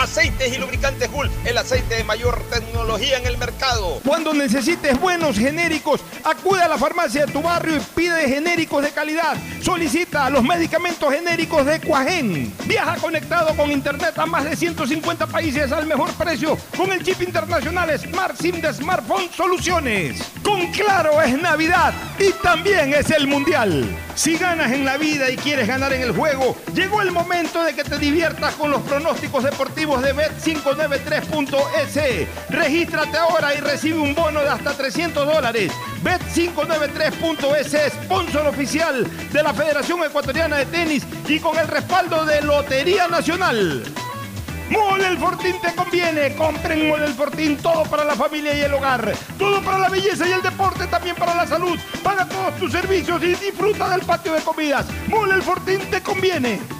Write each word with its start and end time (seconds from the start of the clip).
Aceites 0.00 0.56
y 0.56 0.58
lubricantes 0.58 1.12
Gulf, 1.12 1.30
el 1.44 1.58
aceite 1.58 1.96
de 1.96 2.04
mayor 2.04 2.42
tecnología 2.50 3.18
en 3.18 3.26
el 3.26 3.36
mercado. 3.36 4.00
Cuando 4.02 4.32
necesites 4.32 4.98
buenos 4.98 5.36
genéricos, 5.36 6.00
acude 6.24 6.62
a 6.62 6.68
la 6.68 6.78
farmacia 6.78 7.26
de 7.26 7.32
tu 7.32 7.42
barrio 7.42 7.76
y 7.76 7.80
pide 7.94 8.26
genéricos 8.26 8.82
de 8.82 8.92
calidad. 8.92 9.36
Solicita 9.60 10.30
los 10.30 10.42
medicamentos 10.42 11.12
genéricos 11.12 11.66
de 11.66 11.80
Cuajén. 11.80 12.50
Viaja 12.64 12.96
conectado 12.96 13.54
con 13.54 13.70
internet 13.70 14.18
a 14.18 14.24
más 14.24 14.44
de 14.44 14.56
150 14.56 15.26
países 15.26 15.70
al 15.70 15.86
mejor 15.86 16.10
precio 16.14 16.56
con 16.78 16.90
el 16.92 17.04
chip 17.04 17.20
internacional 17.20 17.90
Smart 17.98 18.40
SIM 18.40 18.62
de 18.62 18.72
Smartphone 18.72 19.28
Soluciones. 19.36 20.22
Con 20.42 20.66
Claro 20.72 21.20
es 21.20 21.38
Navidad 21.38 21.92
y 22.18 22.32
también 22.42 22.94
es 22.94 23.10
el 23.10 23.26
Mundial. 23.26 23.86
Si 24.14 24.36
ganas 24.36 24.72
en 24.72 24.84
la 24.84 24.96
vida 24.96 25.30
y 25.30 25.36
quieres 25.36 25.68
ganar 25.68 25.92
en 25.92 26.02
el 26.02 26.12
juego, 26.12 26.56
llegó 26.74 27.02
el 27.02 27.12
momento 27.12 27.62
de 27.62 27.74
que 27.74 27.84
te 27.84 27.98
diviertas 27.98 28.54
con 28.54 28.70
los 28.70 28.82
pronósticos 28.82 29.44
deportivos 29.44 29.89
de 29.98 30.14
Bet593.es. 30.14 32.28
Regístrate 32.48 33.18
ahora 33.18 33.52
y 33.54 33.58
recibe 33.58 33.98
un 33.98 34.14
bono 34.14 34.40
de 34.40 34.48
hasta 34.48 34.72
300 34.72 35.26
dólares. 35.26 35.72
Bet593.es, 36.04 37.92
sponsor 38.04 38.46
oficial 38.46 39.04
de 39.32 39.42
la 39.42 39.52
Federación 39.52 40.04
Ecuatoriana 40.04 40.58
de 40.58 40.66
Tenis 40.66 41.04
y 41.26 41.40
con 41.40 41.58
el 41.58 41.66
respaldo 41.66 42.24
de 42.24 42.40
Lotería 42.42 43.08
Nacional. 43.08 43.82
Mole 44.70 45.08
el 45.08 45.18
Fortín 45.18 45.56
te 45.60 45.74
conviene. 45.74 46.36
Compren 46.36 46.88
Mole 46.88 47.06
el 47.06 47.14
Fortín, 47.14 47.56
todo 47.56 47.82
para 47.84 48.04
la 48.04 48.14
familia 48.14 48.54
y 48.54 48.60
el 48.60 48.72
hogar. 48.72 49.12
Todo 49.36 49.60
para 49.62 49.78
la 49.78 49.88
belleza 49.88 50.28
y 50.28 50.32
el 50.32 50.42
deporte, 50.42 50.86
también 50.86 51.16
para 51.16 51.34
la 51.34 51.48
salud. 51.48 51.76
Paga 52.04 52.28
todos 52.28 52.56
tus 52.56 52.70
servicios 52.70 53.20
y 53.24 53.34
disfruta 53.34 53.88
del 53.88 54.02
patio 54.02 54.34
de 54.34 54.42
comidas. 54.42 54.86
Mole 55.08 55.34
el 55.34 55.42
Fortín 55.42 55.80
te 55.90 56.00
conviene. 56.00 56.79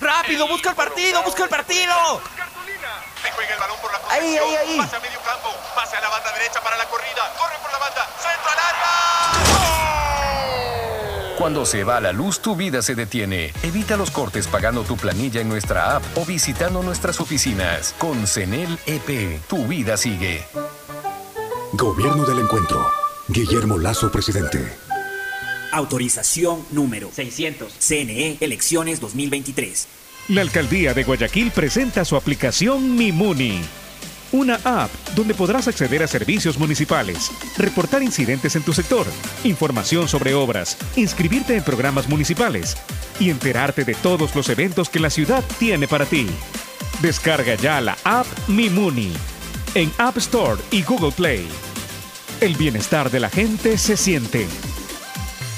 ¡Rápido! 0.00 0.48
¡Busca 0.48 0.70
el 0.70 0.76
partido! 0.76 1.22
¡Busca 1.22 1.44
el 1.44 1.48
partido! 1.48 2.20
Ahí 3.22 3.30
juega 3.34 3.54
el 3.54 3.60
balón 3.60 3.76
por 3.80 3.92
la 3.92 4.00
Ahí, 4.10 4.36
ahí, 4.36 4.56
ahí. 4.56 4.78
Pase 4.78 4.96
a 4.96 5.00
medio 5.00 5.20
campo. 5.20 5.54
Pase 5.74 5.96
a 5.96 6.00
la 6.00 6.08
banda 6.08 6.32
derecha 6.32 6.60
para 6.62 6.76
la 6.78 6.86
corrida. 6.86 7.32
Corre 7.38 7.56
por 7.62 7.70
la 7.70 7.78
banda. 7.78 8.08
Centro 8.18 8.50
al 8.50 8.58
área. 8.58 8.80
Cuando 11.38 11.64
se 11.64 11.84
va 11.84 12.00
la 12.00 12.12
luz, 12.12 12.40
tu 12.40 12.56
vida 12.56 12.82
se 12.82 12.94
detiene. 12.94 13.52
Evita 13.62 13.96
los 13.96 14.10
cortes 14.10 14.46
pagando 14.46 14.82
tu 14.84 14.96
planilla 14.96 15.40
en 15.40 15.48
nuestra 15.48 15.96
app 15.96 16.02
o 16.16 16.24
visitando 16.24 16.82
nuestras 16.82 17.20
oficinas. 17.20 17.94
Con 17.98 18.26
CENEL 18.26 18.78
EP, 18.86 19.40
tu 19.48 19.66
vida 19.66 19.96
sigue. 19.96 20.46
Gobierno 21.72 22.24
del 22.24 22.40
Encuentro. 22.40 22.90
Guillermo 23.28 23.78
Lazo, 23.78 24.10
presidente. 24.10 24.89
Autorización 25.72 26.64
número 26.70 27.10
600. 27.12 27.72
CNE, 27.78 28.38
elecciones 28.40 29.00
2023. 29.00 29.88
La 30.28 30.42
alcaldía 30.42 30.94
de 30.94 31.04
Guayaquil 31.04 31.50
presenta 31.50 32.04
su 32.04 32.16
aplicación 32.16 32.96
Mimuni. 32.96 33.60
Una 34.32 34.60
app 34.62 34.90
donde 35.16 35.34
podrás 35.34 35.66
acceder 35.66 36.04
a 36.04 36.06
servicios 36.06 36.56
municipales, 36.56 37.32
reportar 37.58 38.00
incidentes 38.02 38.54
en 38.54 38.62
tu 38.62 38.72
sector, 38.72 39.06
información 39.42 40.06
sobre 40.06 40.34
obras, 40.34 40.76
inscribirte 40.94 41.56
en 41.56 41.64
programas 41.64 42.08
municipales 42.08 42.76
y 43.18 43.30
enterarte 43.30 43.84
de 43.84 43.94
todos 43.94 44.36
los 44.36 44.48
eventos 44.48 44.88
que 44.88 45.00
la 45.00 45.10
ciudad 45.10 45.42
tiene 45.58 45.88
para 45.88 46.06
ti. 46.06 46.28
Descarga 47.02 47.56
ya 47.56 47.80
la 47.80 47.98
app 48.04 48.26
Mimuni 48.46 49.12
en 49.74 49.90
App 49.98 50.16
Store 50.18 50.60
y 50.70 50.82
Google 50.82 51.12
Play. 51.12 51.48
El 52.40 52.56
bienestar 52.56 53.10
de 53.10 53.20
la 53.20 53.30
gente 53.30 53.78
se 53.78 53.96
siente. 53.96 54.46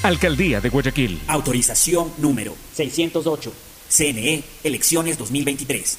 Alcaldía 0.02 0.60
de 0.60 0.68
Guayaquil. 0.68 1.20
Autorización 1.28 2.12
número 2.18 2.56
608. 2.74 3.52
CNE, 3.88 4.42
elecciones 4.64 5.16
2023. 5.18 5.98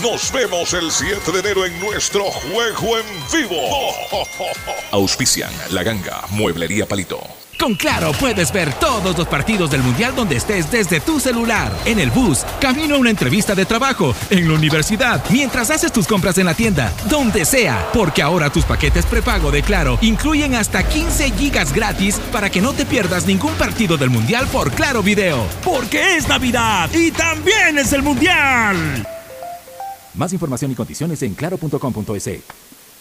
Nos 0.00 0.30
vemos 0.30 0.72
el 0.72 0.88
7 0.88 1.32
de 1.32 1.40
enero 1.40 1.66
en 1.66 1.80
nuestro 1.80 2.22
juego 2.26 2.96
en 2.96 3.04
vivo. 3.32 3.58
Auspician 4.92 5.50
La 5.70 5.82
Ganga, 5.82 6.22
Mueblería 6.30 6.86
Palito. 6.86 7.20
Con 7.58 7.74
Claro 7.74 8.12
puedes 8.12 8.52
ver 8.52 8.72
todos 8.74 9.18
los 9.18 9.26
partidos 9.26 9.72
del 9.72 9.82
Mundial 9.82 10.14
donde 10.14 10.36
estés 10.36 10.70
desde 10.70 11.00
tu 11.00 11.18
celular, 11.18 11.72
en 11.84 11.98
el 11.98 12.10
bus, 12.12 12.44
camino 12.60 12.94
a 12.94 12.98
una 12.98 13.10
entrevista 13.10 13.56
de 13.56 13.64
trabajo, 13.64 14.14
en 14.30 14.46
la 14.46 14.54
universidad, 14.54 15.24
mientras 15.30 15.70
haces 15.70 15.90
tus 15.90 16.06
compras 16.06 16.38
en 16.38 16.46
la 16.46 16.54
tienda, 16.54 16.92
donde 17.10 17.44
sea, 17.44 17.90
porque 17.92 18.22
ahora 18.22 18.50
tus 18.50 18.64
paquetes 18.64 19.06
prepago 19.06 19.50
de 19.50 19.62
Claro 19.62 19.98
incluyen 20.02 20.54
hasta 20.54 20.86
15 20.86 21.32
gigas 21.32 21.72
gratis 21.72 22.20
para 22.30 22.48
que 22.48 22.60
no 22.60 22.74
te 22.74 22.86
pierdas 22.86 23.26
ningún 23.26 23.54
partido 23.54 23.96
del 23.96 24.10
Mundial 24.10 24.46
por 24.46 24.70
Claro 24.70 25.02
Video. 25.02 25.44
Porque 25.64 26.16
es 26.16 26.28
Navidad 26.28 26.88
y 26.94 27.10
también 27.10 27.76
es 27.78 27.92
el 27.92 28.02
Mundial. 28.02 29.04
Más 30.14 30.32
información 30.32 30.70
y 30.70 30.74
condiciones 30.74 31.22
en 31.22 31.34
claro.com.es. 31.34 32.30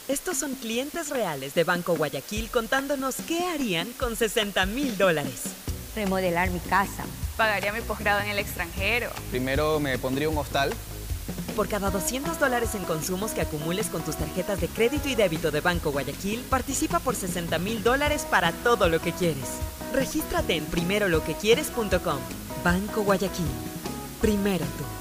Estos 0.08 0.38
son 0.38 0.56
clientes 0.56 1.10
reales 1.10 1.54
de 1.54 1.64
Banco 1.64 1.96
Guayaquil 1.96 2.50
contándonos 2.50 3.16
qué 3.28 3.46
harían 3.50 3.92
con 3.94 4.16
60 4.16 4.66
mil 4.66 4.98
dólares. 4.98 5.44
Remodelar 5.96 6.50
mi 6.52 6.60
casa. 6.60 7.06
Pagaría 7.38 7.74
mi 7.74 7.82
posgrado 7.82 8.22
en 8.22 8.30
el 8.30 8.40
extranjero. 8.40 9.10
Primero 9.30 9.80
me 9.80 9.98
pondría 9.98 10.30
un 10.30 10.38
hostal. 10.38 10.72
Por 11.56 11.68
cada 11.68 11.92
200 11.92 12.40
dólares 12.40 12.76
en 12.76 12.84
consumos 12.84 13.32
que 13.32 13.42
acumules 13.42 13.88
con 13.88 14.04
tus 14.04 14.16
tarjetas 14.16 14.62
de 14.62 14.68
crédito 14.68 15.10
y 15.10 15.16
débito 15.16 15.52
de 15.52 15.60
Banco 15.60 15.92
Guayaquil, 15.92 16.40
participa 16.50 17.00
por 17.00 17.16
60 17.16 17.60
mil 17.60 17.84
dólares 17.84 18.26
para 18.30 18.52
todo 18.52 18.88
lo 18.90 19.02
que 19.02 19.12
quieres. 19.12 19.60
Regístrate 19.94 20.56
en 20.56 20.66
primeroloquequieres.com. 20.66 22.20
Banco 22.64 23.04
Guayaquil. 23.04 23.48
Primero 24.22 24.66
tú. 24.66 25.01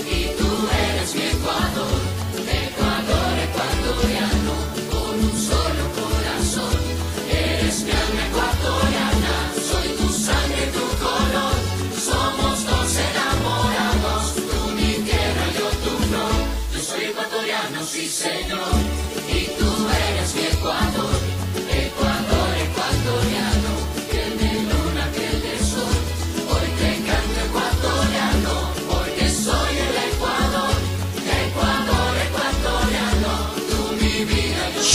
Ecuador, 0.61 2.01
Ecuador 2.37 3.33
ecuatoriano, 3.47 4.53
con 4.91 5.13
un 5.19 5.33
solo 5.35 5.83
corazón. 5.97 6.77
Eres 7.31 7.83
mi 7.83 7.91
alma 7.91 8.10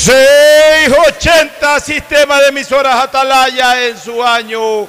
680 0.07 1.81
Sistema 1.81 2.41
de 2.41 2.51
Emisoras 2.51 2.95
Atalaya 2.95 3.89
en 3.89 3.99
su 3.99 4.23
año 4.23 4.87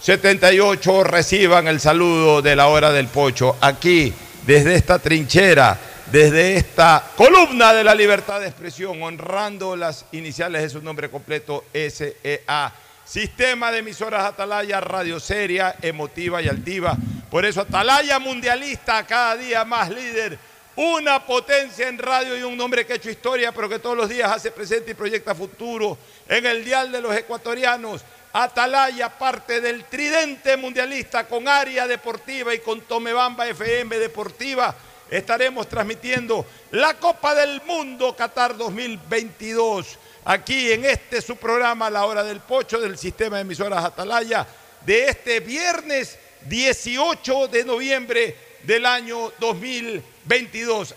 78. 0.00 1.04
Reciban 1.04 1.68
el 1.68 1.78
saludo 1.78 2.40
de 2.40 2.56
la 2.56 2.68
hora 2.68 2.90
del 2.90 3.08
pocho 3.08 3.58
aquí, 3.60 4.14
desde 4.46 4.76
esta 4.76 4.98
trinchera, 4.98 5.78
desde 6.10 6.56
esta 6.56 7.04
columna 7.16 7.74
de 7.74 7.84
la 7.84 7.94
libertad 7.94 8.40
de 8.40 8.46
expresión, 8.46 9.02
honrando 9.02 9.76
las 9.76 10.06
iniciales 10.12 10.62
de 10.62 10.70
su 10.70 10.80
nombre 10.80 11.10
completo, 11.10 11.66
SEA. 11.74 12.72
Sistema 13.04 13.70
de 13.70 13.80
emisoras 13.80 14.24
Atalaya, 14.24 14.80
radio 14.80 15.20
seria, 15.20 15.76
emotiva 15.82 16.40
y 16.40 16.48
altiva. 16.48 16.96
Por 17.30 17.44
eso 17.44 17.60
Atalaya 17.60 18.18
mundialista, 18.18 19.04
cada 19.04 19.36
día 19.36 19.66
más 19.66 19.90
líder. 19.90 20.38
Una 20.76 21.26
potencia 21.26 21.88
en 21.88 21.98
radio 21.98 22.36
y 22.36 22.42
un 22.42 22.56
nombre 22.56 22.86
que 22.86 22.92
ha 22.92 22.96
hecho 22.96 23.10
historia, 23.10 23.52
pero 23.52 23.68
que 23.68 23.78
todos 23.78 23.96
los 23.96 24.08
días 24.08 24.30
hace 24.30 24.50
presente 24.50 24.92
y 24.92 24.94
proyecta 24.94 25.34
futuro 25.34 25.98
en 26.28 26.46
el 26.46 26.64
dial 26.64 26.92
de 26.92 27.00
los 27.00 27.14
ecuatorianos. 27.14 28.02
Atalaya, 28.32 29.08
parte 29.08 29.60
del 29.60 29.84
tridente 29.84 30.56
mundialista 30.56 31.26
con 31.26 31.48
área 31.48 31.88
deportiva 31.88 32.54
y 32.54 32.60
con 32.60 32.80
Tomebamba 32.82 33.48
FM 33.48 33.98
Deportiva. 33.98 34.74
Estaremos 35.10 35.68
transmitiendo 35.68 36.46
la 36.70 36.94
Copa 36.94 37.34
del 37.34 37.60
Mundo 37.62 38.14
Qatar 38.14 38.56
2022 38.56 39.98
aquí 40.24 40.70
en 40.70 40.84
este 40.84 41.20
su 41.20 41.36
programa 41.36 41.90
La 41.90 42.04
Hora 42.04 42.22
del 42.22 42.38
Pocho 42.38 42.80
del 42.80 42.96
sistema 42.96 43.36
de 43.36 43.42
emisoras 43.42 43.84
Atalaya 43.84 44.46
de 44.86 45.06
este 45.06 45.40
viernes 45.40 46.16
18 46.46 47.48
de 47.48 47.64
noviembre 47.64 48.36
del 48.62 48.86
año 48.86 49.32
2022. 49.40 50.19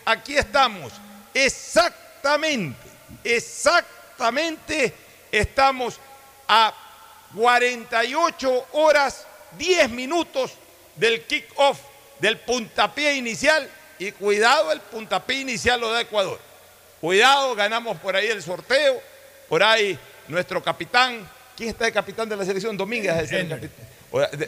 Aquí 0.05 0.37
estamos, 0.37 0.93
exactamente, 1.33 2.87
exactamente 3.23 4.93
estamos 5.31 5.99
a 6.47 6.71
48 7.35 8.67
horas 8.73 9.25
10 9.57 9.89
minutos 9.89 10.51
del 10.95 11.23
kick-off, 11.23 11.79
del 12.19 12.37
puntapié 12.41 13.15
inicial. 13.15 13.67
Y 13.97 14.11
cuidado, 14.11 14.71
el 14.71 14.81
puntapié 14.81 15.37
inicial 15.37 15.81
lo 15.81 15.91
da 15.91 16.01
Ecuador. 16.01 16.39
Cuidado, 17.01 17.55
ganamos 17.55 17.97
por 17.97 18.15
ahí 18.15 18.27
el 18.27 18.43
sorteo. 18.43 19.01
Por 19.49 19.63
ahí 19.63 19.97
nuestro 20.27 20.61
capitán, 20.61 21.27
¿quién 21.57 21.69
está 21.69 21.85
de 21.85 21.91
capitán 21.91 22.29
de 22.29 22.37
la 22.37 22.45
selección? 22.45 22.77
Domínguez. 22.77 23.15
es 23.23 23.31
el 23.31 23.49
capitán. 23.49 23.87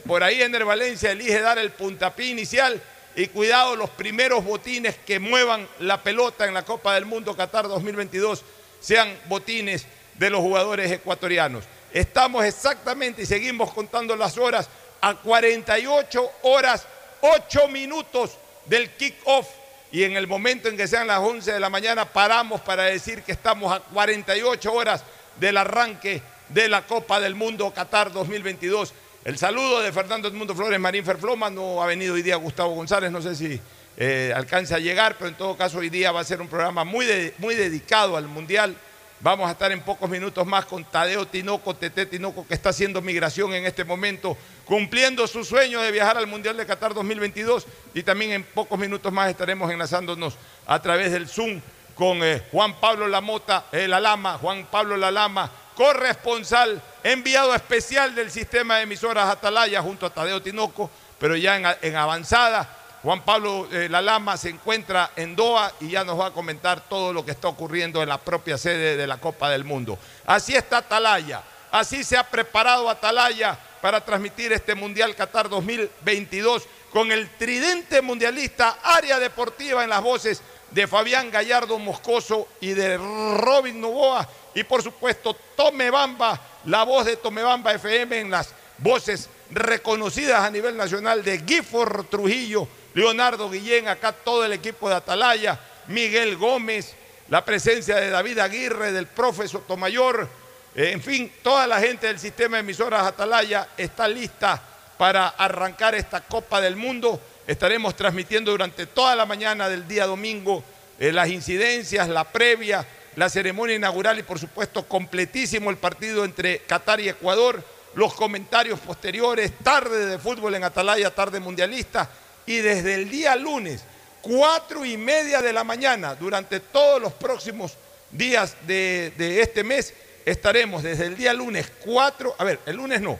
Por 0.05 0.21
ahí 0.21 0.43
Ener 0.43 0.63
Valencia 0.63 1.09
elige 1.09 1.41
dar 1.41 1.57
el 1.57 1.71
puntapié 1.71 2.27
inicial. 2.27 2.79
Y 3.15 3.27
cuidado, 3.27 3.75
los 3.77 3.89
primeros 3.91 4.43
botines 4.43 4.95
que 5.05 5.19
muevan 5.19 5.67
la 5.79 6.03
pelota 6.03 6.45
en 6.45 6.53
la 6.53 6.65
Copa 6.65 6.95
del 6.95 7.05
Mundo 7.05 7.35
Qatar 7.35 7.67
2022 7.67 8.43
sean 8.81 9.17
botines 9.27 9.85
de 10.15 10.29
los 10.29 10.41
jugadores 10.41 10.91
ecuatorianos. 10.91 11.63
Estamos 11.93 12.43
exactamente 12.43 13.21
y 13.21 13.25
seguimos 13.25 13.73
contando 13.73 14.17
las 14.17 14.37
horas 14.37 14.67
a 14.99 15.15
48 15.15 16.31
horas, 16.41 16.85
8 17.21 17.69
minutos 17.69 18.37
del 18.65 18.89
kick-off. 18.91 19.47
Y 19.93 20.03
en 20.03 20.17
el 20.17 20.27
momento 20.27 20.67
en 20.67 20.75
que 20.75 20.87
sean 20.87 21.07
las 21.07 21.19
11 21.19 21.53
de 21.53 21.59
la 21.59 21.69
mañana 21.69 22.03
paramos 22.05 22.59
para 22.59 22.83
decir 22.83 23.23
que 23.23 23.31
estamos 23.31 23.71
a 23.71 23.79
48 23.79 24.73
horas 24.73 25.03
del 25.39 25.55
arranque 25.55 26.21
de 26.49 26.67
la 26.67 26.85
Copa 26.85 27.21
del 27.21 27.35
Mundo 27.35 27.71
Qatar 27.73 28.11
2022. 28.11 28.93
El 29.25 29.39
saludo 29.39 29.81
de 29.81 29.91
Fernando 29.91 30.27
Edmundo 30.27 30.53
Flores 30.53 30.79
Marín 30.79 31.03
Ferfloma. 31.03 31.49
No 31.49 31.81
ha 31.81 31.87
venido 31.87 32.13
hoy 32.13 32.21
día 32.21 32.35
Gustavo 32.35 32.75
González, 32.75 33.11
no 33.11 33.23
sé 33.23 33.35
si 33.35 33.59
eh, 33.97 34.31
alcanza 34.35 34.75
a 34.75 34.79
llegar, 34.79 35.15
pero 35.17 35.29
en 35.29 35.35
todo 35.35 35.57
caso 35.57 35.79
hoy 35.79 35.89
día 35.89 36.11
va 36.11 36.19
a 36.19 36.23
ser 36.23 36.41
un 36.41 36.47
programa 36.47 36.83
muy, 36.83 37.07
muy 37.39 37.55
dedicado 37.55 38.17
al 38.17 38.27
Mundial. 38.27 38.75
Vamos 39.21 39.49
a 39.49 39.53
estar 39.53 39.71
en 39.71 39.81
pocos 39.81 40.07
minutos 40.11 40.45
más 40.45 40.65
con 40.65 40.85
Tadeo 40.85 41.25
Tinoco, 41.25 41.75
Tete 41.75 42.05
Tinoco, 42.05 42.45
que 42.45 42.53
está 42.53 42.69
haciendo 42.69 43.01
migración 43.01 43.51
en 43.55 43.65
este 43.65 43.83
momento, 43.83 44.37
cumpliendo 44.63 45.25
su 45.25 45.43
sueño 45.43 45.81
de 45.81 45.91
viajar 45.91 46.19
al 46.19 46.27
Mundial 46.27 46.55
de 46.55 46.67
Qatar 46.67 46.93
2022. 46.93 47.65
Y 47.95 48.03
también 48.03 48.31
en 48.31 48.43
pocos 48.43 48.77
minutos 48.77 49.11
más 49.11 49.31
estaremos 49.31 49.71
enlazándonos 49.71 50.37
a 50.67 50.79
través 50.83 51.11
del 51.11 51.27
Zoom 51.27 51.61
con 51.95 52.23
eh, 52.23 52.43
Juan 52.51 52.79
Pablo 52.79 53.07
Lamota, 53.07 53.65
eh, 53.71 53.87
La 53.87 53.99
Lama, 53.99 54.37
Juan 54.37 54.67
Pablo 54.69 54.95
La 54.95 55.09
Lama, 55.09 55.49
corresponsal, 55.75 56.81
enviado 57.03 57.53
especial 57.53 58.15
del 58.15 58.31
sistema 58.31 58.77
de 58.77 58.83
emisoras 58.83 59.29
Atalaya 59.29 59.81
junto 59.81 60.05
a 60.05 60.09
Tadeo 60.09 60.41
Tinoco, 60.41 60.89
pero 61.19 61.35
ya 61.35 61.77
en, 61.81 61.95
avanzada 61.95 62.67
Juan 63.03 63.21
Pablo 63.21 63.67
eh, 63.71 63.87
Lalama 63.87 64.35
se 64.35 64.49
encuentra 64.49 65.11
en 65.15 65.35
Doha 65.35 65.71
y 65.79 65.89
ya 65.89 66.03
nos 66.03 66.19
va 66.19 66.27
a 66.27 66.31
comentar 66.31 66.81
todo 66.89 67.13
lo 67.13 67.23
que 67.23 67.31
está 67.31 67.47
ocurriendo 67.47 68.01
en 68.01 68.09
la 68.09 68.17
propia 68.17 68.57
sede 68.57 68.97
de 68.97 69.05
la 69.05 69.17
Copa 69.17 69.51
del 69.51 69.63
Mundo. 69.63 69.99
Así 70.25 70.55
está 70.55 70.77
Atalaya, 70.77 71.43
así 71.71 72.03
se 72.03 72.17
ha 72.17 72.23
preparado 72.23 72.89
Atalaya 72.89 73.59
para 73.79 74.01
transmitir 74.01 74.51
este 74.53 74.73
Mundial 74.73 75.15
Qatar 75.15 75.49
2022 75.49 76.63
con 76.91 77.11
el 77.11 77.29
tridente 77.37 78.01
mundialista 78.01 78.79
área 78.81 79.19
deportiva 79.19 79.83
en 79.83 79.89
las 79.89 80.01
voces 80.01 80.41
de 80.71 80.87
Fabián 80.87 81.29
Gallardo 81.29 81.77
Moscoso 81.77 82.47
y 82.59 82.69
de 82.69 82.97
Robin 82.97 83.79
Novoa 83.79 84.27
y 84.55 84.63
por 84.63 84.81
supuesto 84.81 85.35
Tome 85.55 85.91
Bamba, 85.91 86.39
la 86.65 86.83
voz 86.83 87.05
de 87.05 87.17
Tome 87.17 87.43
Bamba 87.43 87.73
FM 87.73 88.19
en 88.21 88.31
las 88.31 88.55
voces 88.79 89.29
reconocidas 89.51 90.41
a 90.41 90.49
nivel 90.49 90.75
nacional 90.75 91.23
de 91.23 91.43
Gifford 91.45 92.05
Trujillo, 92.05 92.67
Leonardo 92.93 93.49
Guillén, 93.49 93.87
acá 93.87 94.13
todo 94.13 94.45
el 94.45 94.53
equipo 94.53 94.89
de 94.89 94.95
Atalaya, 94.95 95.59
Miguel 95.87 96.37
Gómez, 96.37 96.95
la 97.29 97.43
presencia 97.43 97.97
de 97.97 98.09
David 98.09 98.39
Aguirre, 98.39 98.91
del 98.91 99.07
profesor 99.07 99.61
Sotomayor, 99.61 100.27
eh, 100.75 100.91
en 100.91 101.01
fin, 101.01 101.31
toda 101.41 101.67
la 101.67 101.79
gente 101.79 102.07
del 102.07 102.19
sistema 102.19 102.57
de 102.57 102.61
emisoras 102.61 103.05
Atalaya 103.05 103.69
está 103.77 104.07
lista 104.07 104.61
para 104.97 105.29
arrancar 105.29 105.95
esta 105.95 106.21
Copa 106.21 106.59
del 106.61 106.75
Mundo. 106.75 107.19
Estaremos 107.47 107.95
transmitiendo 107.95 108.51
durante 108.51 108.85
toda 108.85 109.15
la 109.15 109.25
mañana 109.25 109.69
del 109.69 109.87
día 109.87 110.05
domingo 110.05 110.63
eh, 110.99 111.11
las 111.11 111.29
incidencias, 111.29 112.09
la 112.09 112.25
previa, 112.25 112.85
la 113.15 113.29
ceremonia 113.29 113.75
inaugural 113.75 114.19
y 114.19 114.23
por 114.23 114.39
supuesto 114.39 114.87
completísimo 114.87 115.69
el 115.69 115.77
partido 115.77 116.25
entre 116.25 116.59
Qatar 116.59 116.99
y 116.99 117.09
Ecuador, 117.09 117.63
los 117.95 118.13
comentarios 118.13 118.79
posteriores, 118.79 119.51
tarde 119.63 120.05
de 120.05 120.19
fútbol 120.19 120.55
en 120.55 120.63
Atalaya, 120.63 121.13
tarde 121.13 121.39
mundialista 121.39 122.09
y 122.45 122.57
desde 122.57 122.95
el 122.95 123.09
día 123.09 123.35
lunes, 123.35 123.83
cuatro 124.21 124.85
y 124.85 124.97
media 124.97 125.41
de 125.41 125.53
la 125.53 125.63
mañana, 125.63 126.15
durante 126.15 126.59
todos 126.59 127.01
los 127.01 127.13
próximos 127.13 127.73
días 128.11 128.55
de, 128.67 129.13
este 129.41 129.63
mes, 129.63 129.93
estaremos 130.25 130.83
desde 130.83 131.05
el 131.05 131.15
día 131.15 131.33
lunes 131.33 131.71
cuatro, 131.83 132.35
a 132.37 132.43
ver, 132.43 132.59
el 132.65 132.75
lunes 132.75 133.01
no, 133.01 133.17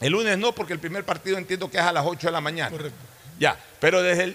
el 0.00 0.12
lunes 0.12 0.36
no 0.36 0.52
porque 0.54 0.72
el 0.72 0.78
primer 0.78 1.04
partido 1.04 1.38
entiendo 1.38 1.70
que 1.70 1.78
es 1.78 1.82
a 1.82 1.92
las 1.92 2.04
8 2.04 2.26
de 2.26 2.32
la 2.32 2.40
mañana. 2.40 2.70
Correcto. 2.70 2.98
Ya, 3.38 3.58
pero 3.80 4.02
desde 4.02 4.34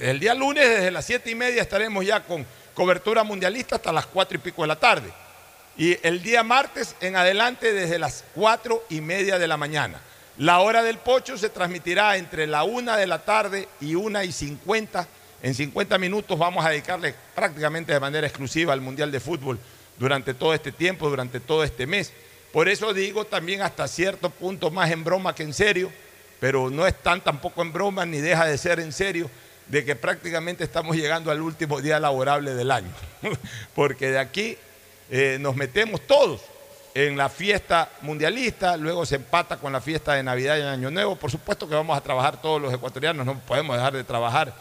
el, 0.00 0.20
día 0.20 0.34
lunes, 0.34 0.68
desde 0.68 0.90
las 0.90 1.04
siete 1.04 1.30
y 1.30 1.34
media, 1.36 1.62
estaremos 1.62 2.04
ya 2.04 2.24
con 2.24 2.44
cobertura 2.80 3.24
mundialista 3.24 3.76
hasta 3.76 3.92
las 3.92 4.06
cuatro 4.06 4.38
y 4.38 4.40
pico 4.40 4.62
de 4.62 4.68
la 4.68 4.80
tarde. 4.80 5.12
Y 5.76 5.98
el 6.02 6.22
día 6.22 6.42
martes 6.42 6.96
en 7.02 7.14
adelante 7.14 7.74
desde 7.74 7.98
las 7.98 8.24
cuatro 8.34 8.82
y 8.88 9.02
media 9.02 9.38
de 9.38 9.46
la 9.46 9.58
mañana. 9.58 10.00
La 10.38 10.60
hora 10.60 10.82
del 10.82 10.96
pocho 10.96 11.36
se 11.36 11.50
transmitirá 11.50 12.16
entre 12.16 12.46
la 12.46 12.62
una 12.64 12.96
de 12.96 13.06
la 13.06 13.18
tarde 13.18 13.68
y 13.82 13.96
una 13.96 14.24
y 14.24 14.32
cincuenta. 14.32 15.06
En 15.42 15.54
50 15.54 15.98
minutos 15.98 16.38
vamos 16.38 16.64
a 16.64 16.70
dedicarle 16.70 17.14
prácticamente 17.34 17.92
de 17.92 18.00
manera 18.00 18.26
exclusiva 18.26 18.72
al 18.72 18.80
Mundial 18.80 19.12
de 19.12 19.20
Fútbol 19.20 19.58
durante 19.98 20.32
todo 20.32 20.54
este 20.54 20.72
tiempo, 20.72 21.10
durante 21.10 21.38
todo 21.38 21.62
este 21.62 21.86
mes. 21.86 22.14
Por 22.50 22.66
eso 22.70 22.94
digo 22.94 23.26
también 23.26 23.60
hasta 23.60 23.86
cierto 23.88 24.30
punto 24.30 24.70
más 24.70 24.90
en 24.90 25.04
broma 25.04 25.34
que 25.34 25.42
en 25.42 25.52
serio, 25.52 25.92
pero 26.40 26.70
no 26.70 26.86
es 26.86 26.94
tan 27.02 27.20
tampoco 27.20 27.60
en 27.60 27.74
broma 27.74 28.06
ni 28.06 28.20
deja 28.20 28.46
de 28.46 28.56
ser 28.56 28.80
en 28.80 28.94
serio, 28.94 29.30
de 29.70 29.84
que 29.84 29.94
prácticamente 29.94 30.64
estamos 30.64 30.96
llegando 30.96 31.30
al 31.30 31.40
último 31.40 31.80
día 31.80 32.00
laborable 32.00 32.54
del 32.54 32.70
año, 32.70 32.90
porque 33.74 34.10
de 34.10 34.18
aquí 34.18 34.56
eh, 35.10 35.38
nos 35.40 35.54
metemos 35.54 36.00
todos 36.02 36.40
en 36.92 37.16
la 37.16 37.28
fiesta 37.28 37.88
mundialista, 38.02 38.76
luego 38.76 39.06
se 39.06 39.16
empata 39.16 39.58
con 39.58 39.72
la 39.72 39.80
fiesta 39.80 40.14
de 40.14 40.24
Navidad 40.24 40.58
y 40.58 40.62
Año 40.62 40.90
Nuevo. 40.90 41.14
Por 41.14 41.30
supuesto 41.30 41.68
que 41.68 41.76
vamos 41.76 41.96
a 41.96 42.00
trabajar 42.00 42.42
todos 42.42 42.60
los 42.60 42.74
ecuatorianos, 42.74 43.24
no 43.24 43.38
podemos 43.40 43.76
dejar 43.76 43.92
de 43.92 44.02
trabajar, 44.02 44.52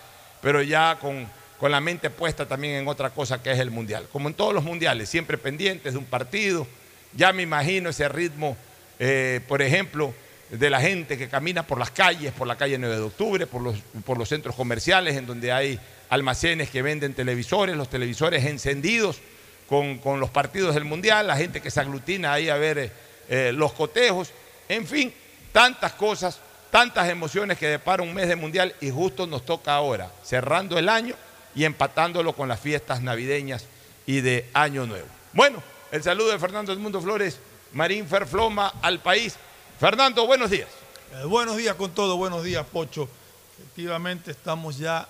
pero 0.41 0.61
ya 0.61 0.99
con, 1.01 1.27
con 1.59 1.71
la 1.71 1.81
mente 1.81 2.11
puesta 2.11 2.47
también 2.47 2.75
en 2.75 2.87
otra 2.87 3.09
cosa 3.09 3.41
que 3.41 3.51
es 3.51 3.57
el 3.57 3.71
mundial. 3.71 4.07
Como 4.11 4.27
en 4.27 4.35
todos 4.35 4.53
los 4.53 4.63
mundiales, 4.63 5.09
siempre 5.09 5.39
pendientes 5.39 5.93
de 5.93 5.99
un 5.99 6.05
partido. 6.05 6.67
Ya 7.13 7.33
me 7.33 7.41
imagino 7.41 7.89
ese 7.89 8.07
ritmo, 8.07 8.55
eh, 8.99 9.41
por 9.47 9.63
ejemplo, 9.63 10.13
de 10.49 10.69
la 10.69 10.81
gente 10.81 11.17
que 11.17 11.29
camina 11.29 11.63
por 11.63 11.77
las 11.77 11.91
calles, 11.91 12.33
por 12.33 12.47
la 12.47 12.55
calle 12.57 12.77
9 12.77 12.95
de 12.95 13.01
octubre, 13.01 13.47
por 13.47 13.61
los, 13.61 13.77
por 14.05 14.17
los 14.17 14.29
centros 14.29 14.55
comerciales 14.55 15.15
en 15.15 15.25
donde 15.25 15.51
hay 15.51 15.79
almacenes 16.09 16.69
que 16.69 16.81
venden 16.81 17.13
televisores, 17.13 17.77
los 17.77 17.89
televisores 17.89 18.45
encendidos 18.45 19.19
con, 19.67 20.19
los 20.19 20.31
partidos 20.31 20.73
del 20.73 20.85
Mundial, 20.85 21.27
la 21.27 21.37
gente 21.37 21.61
que 21.61 21.69
se 21.69 21.79
aglutina 21.79 22.33
ahí 22.33 22.49
a 22.49 22.55
ver 22.55 22.79
eh, 22.79 22.91
eh, 23.29 23.51
los 23.53 23.73
cotejos, 23.73 24.31
en 24.67 24.87
fin, 24.87 25.13
tantas 25.51 25.93
cosas, 25.93 26.39
tantas 26.71 27.07
emociones 27.09 27.59
que 27.59 27.67
depara 27.67 28.01
un 28.01 28.13
mes 28.13 28.27
de 28.27 28.35
Mundial 28.35 28.73
y 28.81 28.89
justo 28.89 29.27
nos 29.27 29.45
toca 29.45 29.75
ahora, 29.75 30.11
cerrando 30.23 30.79
el 30.79 30.89
año 30.89 31.13
y 31.53 31.65
empatándolo 31.65 32.33
con 32.33 32.49
las 32.49 32.59
fiestas 32.59 33.01
navideñas 33.01 33.65
y 34.07 34.21
de 34.21 34.49
Año 34.53 34.87
Nuevo. 34.87 35.07
Bueno, 35.33 35.61
el 35.91 36.01
saludo 36.01 36.31
de 36.31 36.39
Fernando 36.39 36.73
Edmundo 36.73 36.99
Flores, 36.99 37.39
Marín 37.73 38.07
Ferfloma 38.07 38.73
al 38.81 38.99
país. 38.99 39.35
Fernando, 39.79 40.27
buenos 40.27 40.49
días. 40.49 40.67
Eh, 41.13 41.23
buenos 41.23 41.55
días 41.55 41.73
con 41.75 41.91
todo, 41.91 42.17
buenos 42.17 42.43
días, 42.43 42.65
Pocho. 42.65 43.07
Efectivamente, 43.57 44.31
estamos 44.31 44.77
ya 44.77 45.07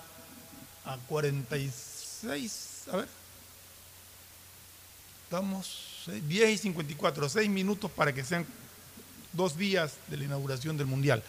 a 0.84 0.96
46, 1.08 2.84
a 2.92 2.96
ver, 2.98 3.08
estamos 5.24 6.04
10 6.06 6.50
y 6.50 6.56
54, 6.56 7.28
6 7.28 7.50
minutos 7.50 7.90
para 7.90 8.14
que 8.14 8.22
sean 8.22 8.46
dos 9.32 9.58
días 9.58 9.94
de 10.06 10.18
la 10.18 10.24
inauguración 10.26 10.76
del 10.76 10.86
Mundial. 10.86 11.20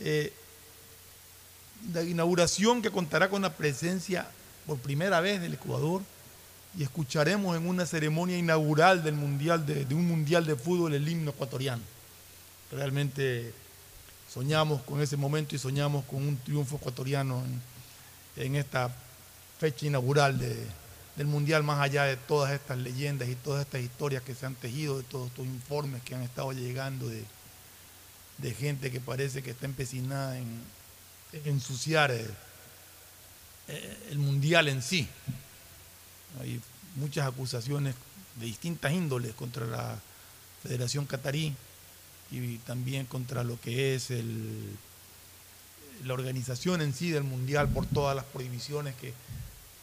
Eh, 0.00 0.34
la 1.94 2.02
inauguración 2.02 2.82
que 2.82 2.90
contará 2.90 3.30
con 3.30 3.40
la 3.40 3.54
presencia 3.54 4.28
por 4.66 4.76
primera 4.76 5.20
vez 5.20 5.40
del 5.40 5.54
Ecuador 5.54 6.02
y 6.76 6.82
escucharemos 6.82 7.56
en 7.56 7.66
una 7.66 7.86
ceremonia 7.86 8.36
inaugural 8.36 9.02
del 9.02 9.14
mundial 9.14 9.64
de, 9.64 9.86
un 9.94 10.06
mundial 10.06 10.44
de 10.44 10.56
fútbol 10.56 10.92
el 10.92 11.08
himno 11.08 11.30
ecuatoriano. 11.30 11.95
Realmente 12.70 13.52
soñamos 14.32 14.82
con 14.82 15.00
ese 15.00 15.16
momento 15.16 15.54
y 15.54 15.58
soñamos 15.58 16.04
con 16.04 16.26
un 16.26 16.36
triunfo 16.38 16.76
ecuatoriano 16.76 17.42
en 18.36 18.56
esta 18.56 18.94
fecha 19.58 19.86
inaugural 19.86 20.38
de, 20.38 20.66
del 21.16 21.26
Mundial, 21.26 21.62
más 21.62 21.80
allá 21.80 22.04
de 22.04 22.16
todas 22.16 22.52
estas 22.52 22.78
leyendas 22.78 23.28
y 23.28 23.34
todas 23.36 23.64
estas 23.64 23.80
historias 23.80 24.22
que 24.22 24.34
se 24.34 24.46
han 24.46 24.54
tejido, 24.54 24.98
de 24.98 25.04
todos 25.04 25.28
estos 25.28 25.46
informes 25.46 26.02
que 26.02 26.14
han 26.14 26.22
estado 26.22 26.52
llegando 26.52 27.08
de, 27.08 27.24
gente 28.54 28.90
que 28.90 29.00
parece 29.00 29.42
que 29.42 29.52
está 29.52 29.64
empecinada 29.64 30.38
en, 30.38 30.62
ensuciar 31.44 32.10
el, 32.10 32.30
eh, 33.68 34.08
el, 34.10 34.18
Mundial 34.18 34.68
en 34.68 34.82
sí. 34.82 35.08
Hay 36.40 36.60
muchas 36.96 37.26
acusaciones 37.26 37.94
de 38.36 38.46
distintas 38.46 38.92
índoles 38.92 39.34
contra 39.34 39.66
la 39.66 39.98
Federación 40.62 41.06
Catarí 41.06 41.56
y 42.30 42.58
también 42.58 43.06
contra 43.06 43.44
lo 43.44 43.60
que 43.60 43.94
es 43.94 44.10
el, 44.10 44.76
la 46.04 46.14
organización 46.14 46.82
en 46.82 46.92
sí 46.92 47.10
del 47.10 47.24
Mundial 47.24 47.68
por 47.68 47.86
todas 47.86 48.16
las 48.16 48.24
prohibiciones 48.24 48.94
que 48.96 49.12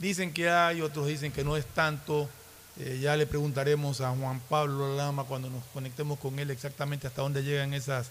Dicen 0.04 0.34
que 0.34 0.50
hay, 0.50 0.82
otros 0.82 1.08
dicen 1.08 1.32
que 1.32 1.46
no 1.46 1.56
es 1.56 1.66
tanto. 1.66 2.30
Eh, 2.78 3.00
ya 3.02 3.16
le 3.16 3.26
preguntaremos 3.26 4.02
a 4.02 4.10
Juan 4.10 4.42
Pablo 4.50 4.98
Lama 4.98 5.24
cuando 5.24 5.50
nos 5.50 5.64
conectemos 5.74 6.20
con 6.20 6.38
él 6.40 6.52
exactamente 6.52 7.08
hasta 7.08 7.22
dónde 7.22 7.42
llegan 7.42 7.74
esas 7.74 8.10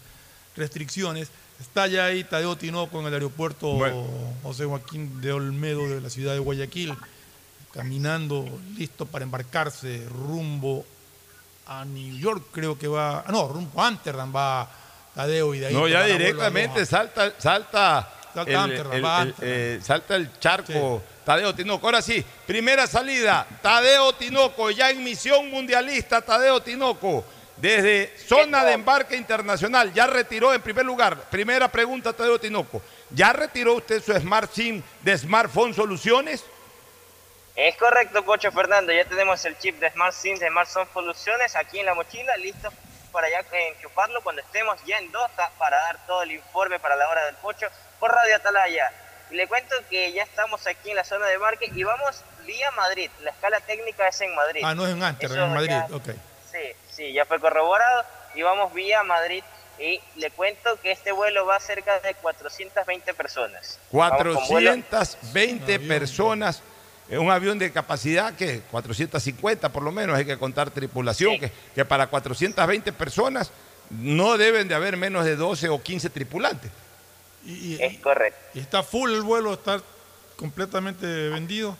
restricciones. 0.57 1.29
Está 1.61 1.89
ya 1.89 2.07
ahí 2.07 2.25
Tadeo 2.25 2.57
Tinoco 2.57 2.99
en 2.99 3.09
el 3.09 3.13
aeropuerto 3.13 3.79
José 4.43 4.65
Joaquín 4.65 5.21
de 5.21 5.33
Olmedo 5.33 5.87
de 5.87 6.01
la 6.01 6.09
ciudad 6.09 6.33
de 6.33 6.39
Guayaquil, 6.39 6.95
caminando, 7.75 8.49
listo 8.79 9.05
para 9.05 9.25
embarcarse 9.25 10.07
rumbo 10.09 10.87
a 11.67 11.85
New 11.85 12.19
York, 12.19 12.47
creo 12.53 12.79
que 12.79 12.89
va, 12.89 13.25
no, 13.29 13.49
rumbo 13.49 13.81
a 13.81 13.87
Amsterdam 13.87 14.33
va 14.35 14.69
Tadeo 15.15 15.55
y 15.55 15.61
de 15.61 15.67
ahí. 15.67 15.75
No, 15.75 15.87
ya 15.89 16.05
directamente 16.05 16.87
salta, 16.87 17.33
salta, 17.39 18.09
eh, 19.41 19.81
salta 19.83 20.17
el 20.17 20.39
charco. 20.39 21.03
Tadeo 21.25 21.55
Tinoco. 21.55 21.87
Ahora 21.87 22.03
sí, 22.03 22.25
primera 22.47 22.87
salida, 22.87 23.47
Tadeo 23.63 24.13
Tinoco, 24.15 24.71
ya 24.71 24.91
en 24.91 25.05
misión 25.05 25.51
mundialista, 25.51 26.21
Tadeo 26.21 26.61
Tinoco, 26.61 27.25
desde 27.57 28.13
zona 28.27 28.65
de 28.65 28.73
embarque 28.73 29.17
internacional, 29.17 29.93
ya 29.93 30.07
retiró 30.07 30.53
en 30.53 30.61
primer 30.61 30.85
lugar. 30.85 31.17
Primera 31.31 31.71
pregunta, 31.71 32.13
Tadeo 32.13 32.41
Tinoco, 32.41 32.83
¿ya 33.11 33.33
retiró 33.33 33.75
usted 33.75 34.03
su 34.03 34.13
Smart 34.13 34.53
SIM 34.53 34.83
de 35.03 35.17
Smartphone 35.17 35.75
Soluciones? 35.75 36.45
Es 37.55 37.77
correcto, 37.77 38.25
Cocho 38.25 38.51
Fernando, 38.51 38.93
ya 38.93 39.05
tenemos 39.05 39.45
el 39.45 39.59
chip 39.59 39.79
de 39.79 39.91
Smart 39.91 40.15
SIM 40.15 40.39
de 40.39 40.49
Smartphone 40.49 40.89
Soluciones 40.93 41.55
aquí 41.55 41.81
en 41.81 41.87
la 41.87 41.95
mochila, 41.95 42.35
listo 42.39 42.71
para 43.13 43.29
ya 43.29 43.45
enchufarlo 43.53 44.23
cuando 44.23 44.41
estemos 44.41 44.83
ya 44.87 44.97
en 44.99 45.13
Doha 45.13 45.29
para 45.59 45.77
dar 45.77 45.99
todo 46.07 46.23
el 46.23 46.33
informe 46.33 46.81
para 46.81 46.97
la 46.97 47.07
hora 47.11 47.27
del 47.27 47.35
pocho 47.37 47.67
por 48.01 48.11
Radio 48.11 48.37
Atalaya 48.37 48.91
le 49.31 49.47
cuento 49.49 49.75
que 49.91 50.13
ya 50.13 50.23
estamos 50.23 50.67
aquí 50.67 50.91
en 50.91 50.97
la 50.97 51.05
zona 51.05 51.27
de 51.27 51.39
marque 51.39 51.71
y 51.75 51.83
vamos 51.85 52.23
vía 52.45 52.71
Madrid. 52.73 53.11
La 53.23 53.31
escala 53.31 53.61
técnica 53.61 54.07
es 54.09 54.21
en 54.21 54.35
Madrid. 54.35 54.61
Ah, 54.63 54.75
no 54.75 54.87
es 54.87 54.93
en 54.93 55.03
Amsterdam, 55.03 55.49
en 55.49 55.55
Madrid, 55.55 55.95
ok. 55.95 56.09
Sí, 56.51 56.59
sí, 56.91 57.13
ya 57.15 57.25
fue 57.25 57.41
corroborado 57.41 58.05
y 58.35 58.43
vamos 58.43 58.73
vía 58.75 59.03
Madrid 59.03 59.43
Y 59.79 60.01
le 60.17 60.31
cuento 60.31 60.79
que 60.83 60.93
este 60.93 61.13
vuelo 61.13 61.47
va 61.47 61.57
a 61.57 61.61
cerca 61.61 61.99
de 62.01 62.15
420 62.15 63.15
personas. 63.15 63.79
Vamos 63.91 64.19
con 64.37 64.49
vuelo- 64.49 64.71
420 64.73 65.81
personas 65.81 66.63
un 67.19 67.31
avión 67.31 67.59
de 67.59 67.73
capacidad 67.73 68.35
que 68.35 68.61
450 68.71 69.71
por 69.71 69.83
lo 69.83 69.93
menos, 69.93 70.17
hay 70.17 70.25
que 70.25 70.39
contar 70.39 70.71
tripulación, 70.71 71.39
que, 71.39 71.51
que 71.75 71.85
para 71.85 72.07
420 72.07 72.93
personas 72.93 73.53
no 73.91 74.39
deben 74.39 74.69
de 74.69 74.75
haber 74.75 74.97
menos 74.97 75.25
de 75.25 75.37
12 75.37 75.69
o 75.69 75.83
15 75.83 76.11
tripulantes. 76.11 76.71
es 77.47 77.99
correcto. 77.99 78.41
Y 78.55 78.61
está 78.61 78.83
full 78.83 79.13
el 79.13 79.23
vuelo, 79.23 79.53
está 79.53 79.81
completamente 80.37 81.07
vendido. 81.29 81.77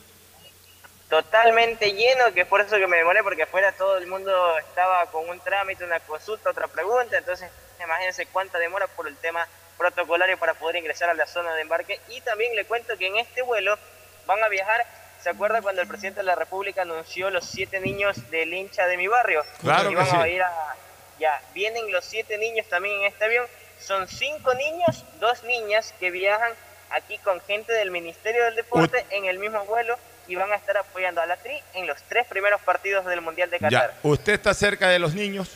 totalmente 1.09 1.91
lleno, 1.93 2.33
que 2.33 2.41
es 2.41 2.47
por 2.47 2.61
eso 2.61 2.75
que 2.77 2.87
me 2.87 2.97
demoré, 2.97 3.23
porque 3.23 3.43
afuera 3.43 3.71
todo 3.73 3.97
el 3.97 4.07
mundo 4.07 4.31
estaba 4.59 5.05
con 5.07 5.27
un 5.29 5.39
trámite, 5.39 5.83
una 5.83 5.99
consulta, 5.99 6.49
otra 6.49 6.67
pregunta, 6.67 7.17
entonces 7.17 7.49
imagínense 7.83 8.25
cuánta 8.27 8.57
demora 8.57 8.87
por 8.87 9.07
el 9.07 9.15
tema 9.17 9.47
protocolario 9.77 10.37
para 10.37 10.53
poder 10.53 10.77
ingresar 10.77 11.09
a 11.09 11.13
la 11.13 11.27
zona 11.27 11.53
de 11.55 11.61
embarque. 11.61 11.99
Y 12.09 12.21
también 12.21 12.55
le 12.55 12.65
cuento 12.65 12.97
que 12.97 13.07
en 13.07 13.17
este 13.17 13.41
vuelo 13.41 13.77
van 14.25 14.41
a 14.43 14.47
viajar, 14.47 14.85
¿se 15.23 15.29
acuerda 15.29 15.61
cuando 15.61 15.81
el 15.81 15.87
presidente 15.87 16.19
de 16.19 16.25
la 16.25 16.35
República 16.35 16.81
anunció 16.81 17.29
los 17.29 17.45
siete 17.45 17.79
niños 17.79 18.29
del 18.29 18.53
hincha 18.53 18.85
de 18.87 18.97
mi 18.97 19.07
barrio? 19.07 19.41
Claro 19.61 19.89
que 19.89 19.95
vamos 19.95 20.13
a 20.13 20.23
sí. 20.23 20.29
ir 20.29 20.41
a... 20.41 20.75
Ya, 21.17 21.41
vienen 21.53 21.89
los 21.91 22.03
siete 22.03 22.37
niños 22.37 22.67
también 22.67 22.99
en 22.99 23.05
este 23.05 23.23
avión, 23.23 23.45
son 23.79 24.07
cinco 24.07 24.53
niños, 24.55 25.05
dos 25.19 25.43
niñas 25.43 25.93
que 25.99 26.11
viajan 26.11 26.51
aquí 26.89 27.17
con 27.19 27.39
gente 27.41 27.71
del 27.71 27.91
Ministerio 27.91 28.43
del 28.43 28.55
Deporte 28.55 29.05
en 29.11 29.25
el 29.25 29.39
mismo 29.39 29.63
vuelo 29.65 29.97
y 30.27 30.35
van 30.35 30.51
a 30.51 30.55
estar 30.55 30.75
apoyando 30.77 31.21
a 31.21 31.25
la 31.25 31.37
TRI 31.37 31.61
en 31.75 31.87
los 31.87 32.01
tres 32.03 32.27
primeros 32.27 32.61
partidos 32.61 33.05
del 33.05 33.21
Mundial 33.21 33.49
de 33.49 33.59
Qatar. 33.59 33.91
Ya, 33.91 33.99
usted 34.03 34.33
está 34.33 34.53
cerca 34.53 34.89
de 34.89 34.99
los 34.99 35.13
niños. 35.13 35.49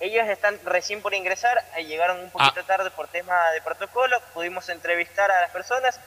Ellos 0.00 0.28
están 0.28 0.58
recién 0.64 1.02
por 1.02 1.12
ingresar, 1.14 1.58
eh, 1.76 1.84
llegaron 1.84 2.20
un 2.20 2.30
poquito 2.30 2.62
tarde 2.64 2.90
por 2.90 3.08
tema 3.08 3.50
de 3.50 3.60
protocolo, 3.62 4.20
pudimos 4.32 4.68
entrevistar 4.68 5.30
a 5.30 5.40
las 5.40 5.50
personas, 5.50 5.98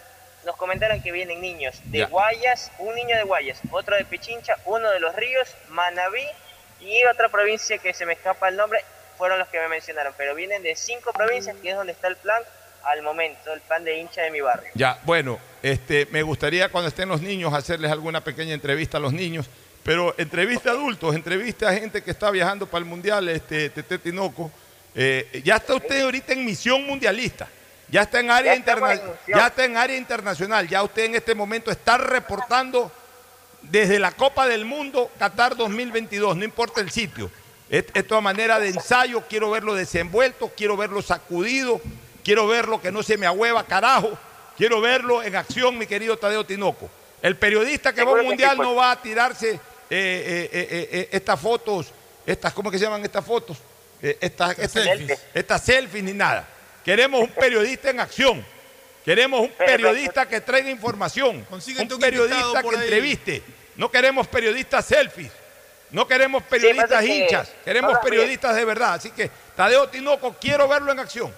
nos 0.45 0.55
comentaron 0.55 1.01
que 1.01 1.11
vienen 1.11 1.41
niños 1.41 1.79
de 1.85 1.99
Ya. 1.99 2.07
Guayas, 2.07 2.71
un 2.79 2.95
niño 2.95 3.15
de 3.15 3.23
Guayas, 3.23 3.59
otro 3.71 3.95
de 3.95 4.05
Pichincha, 4.05 4.57
uno 4.65 4.89
de 4.89 4.99
Los 4.99 5.15
Ríos, 5.15 5.55
Manabí 5.69 6.25
y 6.79 7.03
otra 7.05 7.29
provincia 7.29 7.77
que 7.77 7.93
se 7.93 8.05
me 8.05 8.13
escapa 8.13 8.49
el 8.49 8.57
nombre, 8.57 8.83
fueron 9.17 9.37
los 9.37 9.47
que 9.49 9.59
me 9.59 9.67
mencionaron, 9.67 10.13
pero 10.17 10.33
vienen 10.33 10.63
de 10.63 10.75
cinco 10.75 11.13
provincias, 11.13 11.55
que 11.61 11.69
es 11.69 11.75
donde 11.75 11.93
está 11.93 12.07
el 12.07 12.15
plan 12.17 12.41
al 12.83 13.03
momento, 13.03 13.53
el 13.53 13.61
plan 13.61 13.83
de 13.83 13.99
hincha 13.99 14.23
de 14.23 14.31
mi 14.31 14.41
barrio. 14.41 14.71
Ya, 14.73 14.99
bueno, 15.03 15.39
este, 15.61 16.07
me 16.07 16.23
gustaría 16.23 16.69
cuando 16.69 16.87
estén 16.87 17.07
los 17.07 17.21
niños 17.21 17.53
hacerles 17.53 17.91
alguna 17.91 18.23
pequeña 18.23 18.53
entrevista 18.53 18.97
a 18.97 18.99
los 18.99 19.13
niños, 19.13 19.47
pero 19.83 20.15
entrevista 20.17 20.71
a 20.71 20.73
adultos, 20.73 21.15
entrevista 21.15 21.69
a 21.69 21.73
gente 21.73 22.01
que 22.01 22.11
está 22.11 22.31
viajando 22.31 22.65
para 22.65 22.79
el 22.79 22.85
Mundial, 22.85 23.29
este, 23.29 23.69
Tete 23.69 23.99
Tinoco. 23.99 24.51
Eh, 24.95 25.41
ya 25.43 25.55
está 25.55 25.75
usted 25.75 26.01
ahorita 26.01 26.33
en 26.33 26.43
misión 26.43 26.85
mundialista, 26.85 27.47
ya 27.91 28.01
está 28.03 28.19
en 28.19 28.31
área 28.31 28.53
Ya 28.53 28.59
estamos 28.59 28.89
en 28.89 28.95
interna- 28.97 29.11
misión. 29.13 29.39
ya 29.39 29.47
está 29.47 29.65
en 29.65 29.77
área 29.77 29.97
internacional, 29.97 30.67
ya 30.67 30.83
usted 30.83 31.03
en 31.05 31.15
este 31.15 31.35
momento 31.35 31.69
está 31.71 31.97
reportando 31.97 32.91
desde 33.61 33.99
la 33.99 34.11
Copa 34.11 34.47
del 34.47 34.65
Mundo 34.65 35.11
Qatar 35.19 35.55
2022, 35.55 36.35
no 36.37 36.43
importa 36.43 36.81
el 36.81 36.89
sitio. 36.91 37.29
Es- 37.69 37.85
Esto 37.93 38.17
a 38.17 38.21
manera 38.21 38.59
de 38.59 38.69
ensayo, 38.69 39.23
quiero 39.29 39.51
verlo 39.51 39.73
desenvuelto, 39.75 40.51
quiero 40.57 40.75
verlo 40.75 41.01
sacudido, 41.01 41.79
quiero 42.23 42.47
verlo 42.47 42.81
que 42.81 42.91
no 42.91 43.03
se 43.03 43.17
me 43.17 43.25
ahueva 43.25 43.63
carajo, 43.65 44.17
quiero 44.57 44.81
verlo 44.81 45.23
en 45.23 45.35
acción, 45.35 45.77
mi 45.77 45.85
querido 45.87 46.17
Tadeo 46.17 46.45
Tinoco. 46.45 46.89
El 47.21 47.35
periodista 47.37 47.93
que 47.93 48.03
va 48.03 48.11
a 48.11 48.13
un 48.13 48.19
Seguro 48.19 48.35
que 48.37 48.43
sí, 48.43 48.45
mundial 48.49 48.57
no 48.57 48.75
va 48.75 48.91
a 48.91 49.01
tirarse 49.01 49.51
eh, 49.51 49.59
eh, 49.89 50.49
eh, 50.91 51.09
estas 51.11 51.39
fotos, 51.39 51.87
estas, 52.25 52.51
¿cómo 52.53 52.71
que 52.71 52.77
se 52.79 52.85
llaman 52.85 53.03
estas 53.03 53.23
fotos? 53.25 53.57
Estas, 54.01 54.57
estas, 54.57 54.83
selfies. 54.83 55.19
estas 55.33 55.63
selfies 55.63 56.03
ni 56.03 56.13
nada. 56.13 56.47
Queremos 56.83 57.21
un 57.21 57.29
periodista 57.29 57.89
en 57.89 57.99
acción. 57.99 58.45
Queremos 59.05 59.41
un 59.41 59.49
periodista 59.57 60.27
que 60.27 60.41
traiga 60.41 60.69
información. 60.69 61.45
Consíguete 61.49 61.93
Un 61.93 61.99
periodista 61.99 62.61
que 62.61 62.75
entreviste. 62.75 63.43
No 63.75 63.89
queremos 63.89 64.27
periodistas 64.27 64.85
selfies. 64.85 65.31
No 65.91 66.07
queremos 66.07 66.43
periodistas 66.43 67.03
hinchas. 67.03 67.53
Queremos 67.65 67.97
periodistas 67.99 68.55
de 68.55 68.65
verdad. 68.65 68.93
Así 68.93 69.11
que, 69.11 69.29
Tadeo 69.55 69.89
Tinoco, 69.89 70.35
quiero 70.39 70.67
verlo 70.67 70.91
en 70.91 70.99
acción. 70.99 71.33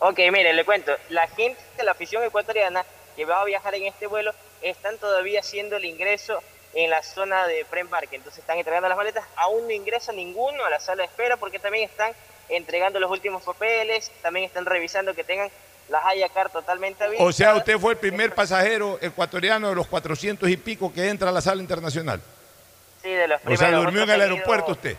Ok, 0.00 0.18
mire, 0.30 0.52
le 0.52 0.64
cuento. 0.64 0.92
La 1.08 1.26
gente 1.28 1.60
de 1.76 1.84
la 1.84 1.92
afición 1.92 2.22
ecuatoriana 2.22 2.84
que 3.16 3.24
va 3.24 3.40
a 3.40 3.44
viajar 3.44 3.74
en 3.74 3.86
este 3.86 4.06
vuelo 4.06 4.34
están 4.60 4.98
todavía 4.98 5.40
haciendo 5.40 5.76
el 5.76 5.84
ingreso 5.84 6.42
en 6.74 6.90
la 6.90 7.02
zona 7.02 7.46
de 7.46 7.64
preembarque. 7.64 8.16
Entonces 8.16 8.40
están 8.40 8.58
entregando 8.58 8.88
las 8.88 8.98
maletas. 8.98 9.24
Aún 9.36 9.64
no 9.64 9.70
ingresa 9.70 10.12
ninguno 10.12 10.64
a 10.64 10.70
la 10.70 10.80
sala 10.80 11.02
de 11.02 11.06
espera 11.06 11.36
porque 11.38 11.58
también 11.58 11.88
están 11.88 12.12
entregando 12.48 12.98
los 13.00 13.10
últimos 13.10 13.42
papeles. 13.42 14.10
También 14.22 14.46
están 14.46 14.66
revisando 14.66 15.14
que 15.14 15.24
tengan 15.24 15.50
las 15.88 16.04
Hayacar 16.04 16.50
totalmente 16.50 17.04
abiertas. 17.04 17.26
O 17.28 17.32
sea, 17.32 17.54
usted 17.54 17.78
fue 17.78 17.92
el 17.92 17.98
primer 17.98 18.34
pasajero 18.34 18.98
ecuatoriano 19.02 19.68
de 19.68 19.74
los 19.74 19.86
400 19.86 20.48
y 20.48 20.56
pico 20.56 20.92
que 20.92 21.08
entra 21.08 21.28
a 21.28 21.32
la 21.32 21.40
sala 21.40 21.60
internacional. 21.60 22.20
Sí, 23.02 23.10
de 23.10 23.28
los 23.28 23.36
O 23.38 23.44
primeros. 23.44 23.60
sea, 23.60 23.76
durmió 23.78 24.02
en 24.04 24.10
el 24.10 24.20
aeropuerto 24.22 24.72
usted. 24.72 24.96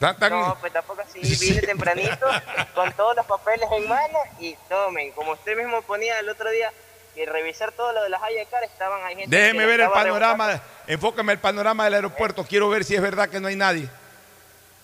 Tan- 0.00 0.18
tan- 0.18 0.32
No, 0.32 0.56
pues 0.60 0.72
tampoco 0.72 1.02
así. 1.02 1.20
Vine 1.20 1.60
tempranito 1.60 2.26
con 2.74 2.90
todos 2.94 3.14
los 3.16 3.26
papeles 3.26 3.68
en 3.70 3.86
mano 3.88 4.18
y 4.40 4.56
tomen. 4.68 5.12
Como 5.12 5.32
usted 5.32 5.56
mismo 5.56 5.82
ponía 5.82 6.18
el 6.18 6.28
otro 6.28 6.50
día, 6.50 6.72
que 7.14 7.26
revisar 7.26 7.70
todo 7.72 7.92
lo 7.92 8.02
de 8.02 8.08
las 8.08 8.22
Hayacar 8.22 8.64
estaban 8.64 9.04
ahí 9.04 9.14
gente 9.16 9.36
Déjeme 9.36 9.66
ver 9.66 9.80
el 9.80 9.90
panorama, 9.90 10.60
enfóqueme 10.86 11.32
el 11.34 11.38
panorama 11.38 11.84
del 11.84 11.94
aeropuerto. 11.94 12.44
Quiero 12.44 12.68
ver 12.70 12.82
si 12.84 12.94
es 12.96 13.02
verdad 13.02 13.28
que 13.28 13.40
no 13.40 13.48
hay 13.48 13.56
nadie. 13.56 13.88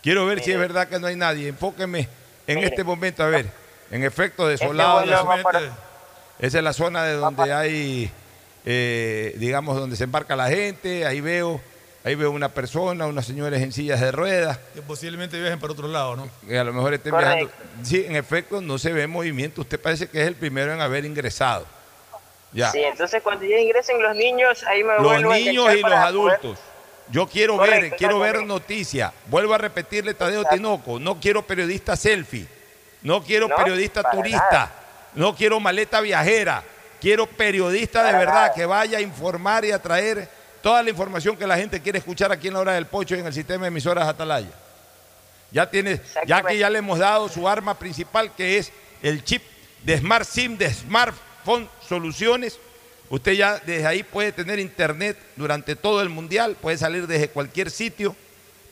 Quiero 0.06 0.24
ver 0.24 0.40
si 0.40 0.52
es 0.52 0.58
verdad 0.60 0.86
que 0.86 1.00
no 1.00 1.08
hay 1.08 1.16
nadie. 1.16 1.48
Enfóqueme 1.48 2.08
en 2.46 2.58
este 2.58 2.84
momento, 2.84 3.24
a 3.24 3.26
ver. 3.26 3.46
En 3.90 4.04
efecto, 4.04 4.46
desolado. 4.46 5.00
vuelo 5.00 5.26
va 5.26 5.42
para- 5.42 5.60
Esa 6.38 6.58
es 6.58 6.62
la 6.62 6.72
zona 6.72 7.02
de 7.02 7.14
donde 7.14 7.52
hay, 7.52 8.08
eh, 8.64 9.34
digamos, 9.38 9.76
donde 9.76 9.96
se 9.96 10.04
embarca 10.04 10.36
la 10.36 10.46
gente. 10.48 11.04
Ahí 11.06 11.20
veo, 11.20 11.60
ahí 12.04 12.14
veo 12.14 12.30
una 12.30 12.50
persona, 12.50 13.08
unas 13.08 13.26
señores 13.26 13.60
en 13.60 13.72
sillas 13.72 14.00
de 14.00 14.12
ruedas. 14.12 14.60
Que 14.74 14.80
posiblemente 14.80 15.40
viajen 15.40 15.58
para 15.58 15.72
otro 15.72 15.88
lado, 15.88 16.14
¿no? 16.14 16.30
Que 16.46 16.56
a 16.56 16.62
lo 16.62 16.72
mejor 16.72 16.94
estén 16.94 17.10
Correcto. 17.10 17.50
viajando. 17.58 17.84
Sí, 17.84 18.04
en 18.06 18.14
efecto, 18.14 18.60
no 18.60 18.78
se 18.78 18.92
ve 18.92 19.08
movimiento. 19.08 19.62
Usted 19.62 19.80
parece 19.80 20.06
que 20.08 20.22
es 20.22 20.28
el 20.28 20.36
primero 20.36 20.72
en 20.72 20.80
haber 20.80 21.04
ingresado. 21.04 21.66
Ya. 22.52 22.70
Sí, 22.70 22.78
entonces 22.78 23.20
cuando 23.24 23.44
ya 23.44 23.58
ingresen 23.58 24.00
los 24.00 24.14
niños, 24.14 24.62
ahí 24.68 24.84
me 24.84 24.94
los 25.00 25.12
a 25.14 25.18
niños 25.18 25.74
y 25.74 25.80
los 25.82 25.92
adultos. 25.92 26.60
Yo 27.10 27.26
quiero 27.28 27.56
ver, 27.58 27.94
quiero 27.96 28.18
ver 28.18 28.44
noticias. 28.44 29.12
Vuelvo 29.26 29.54
a 29.54 29.58
repetirle, 29.58 30.14
Tadeo 30.14 30.44
Tinoco, 30.44 30.98
no 30.98 31.20
quiero 31.20 31.46
periodista 31.46 31.96
selfie, 31.96 32.46
no 33.02 33.22
quiero 33.22 33.48
No, 33.48 33.56
periodista 33.56 34.02
turista, 34.10 34.40
nada. 34.50 34.74
no 35.14 35.34
quiero 35.36 35.60
maleta 35.60 36.00
viajera, 36.00 36.64
quiero 37.00 37.26
periodista 37.26 38.02
de 38.02 38.12
verdad 38.12 38.34
nada. 38.34 38.52
que 38.54 38.66
vaya 38.66 38.98
a 38.98 39.00
informar 39.00 39.64
y 39.64 39.70
a 39.70 39.80
traer 39.80 40.28
toda 40.62 40.82
la 40.82 40.90
información 40.90 41.36
que 41.36 41.46
la 41.46 41.56
gente 41.56 41.80
quiere 41.80 41.98
escuchar 41.98 42.32
aquí 42.32 42.48
en 42.48 42.54
la 42.54 42.60
hora 42.60 42.72
del 42.72 42.86
pocho 42.86 43.14
y 43.14 43.20
en 43.20 43.26
el 43.26 43.32
sistema 43.32 43.62
de 43.62 43.68
emisoras 43.68 44.08
Atalaya. 44.08 44.50
Ya 45.52 45.70
tiene, 45.70 46.00
ya 46.26 46.42
que 46.42 46.58
ya 46.58 46.68
le 46.68 46.78
hemos 46.80 46.98
dado 46.98 47.28
su 47.28 47.48
arma 47.48 47.78
principal 47.78 48.32
que 48.34 48.58
es 48.58 48.72
el 49.00 49.22
chip 49.22 49.42
de 49.84 49.96
Smart 49.98 50.26
SIM 50.26 50.58
de 50.58 50.74
Smartphone 50.74 51.68
Soluciones. 51.88 52.58
Usted 53.08 53.32
ya 53.32 53.58
desde 53.58 53.86
ahí 53.86 54.02
puede 54.02 54.32
tener 54.32 54.58
internet 54.58 55.16
durante 55.36 55.76
todo 55.76 56.02
el 56.02 56.08
mundial, 56.08 56.56
puede 56.60 56.76
salir 56.76 57.06
desde 57.06 57.28
cualquier 57.28 57.70
sitio, 57.70 58.16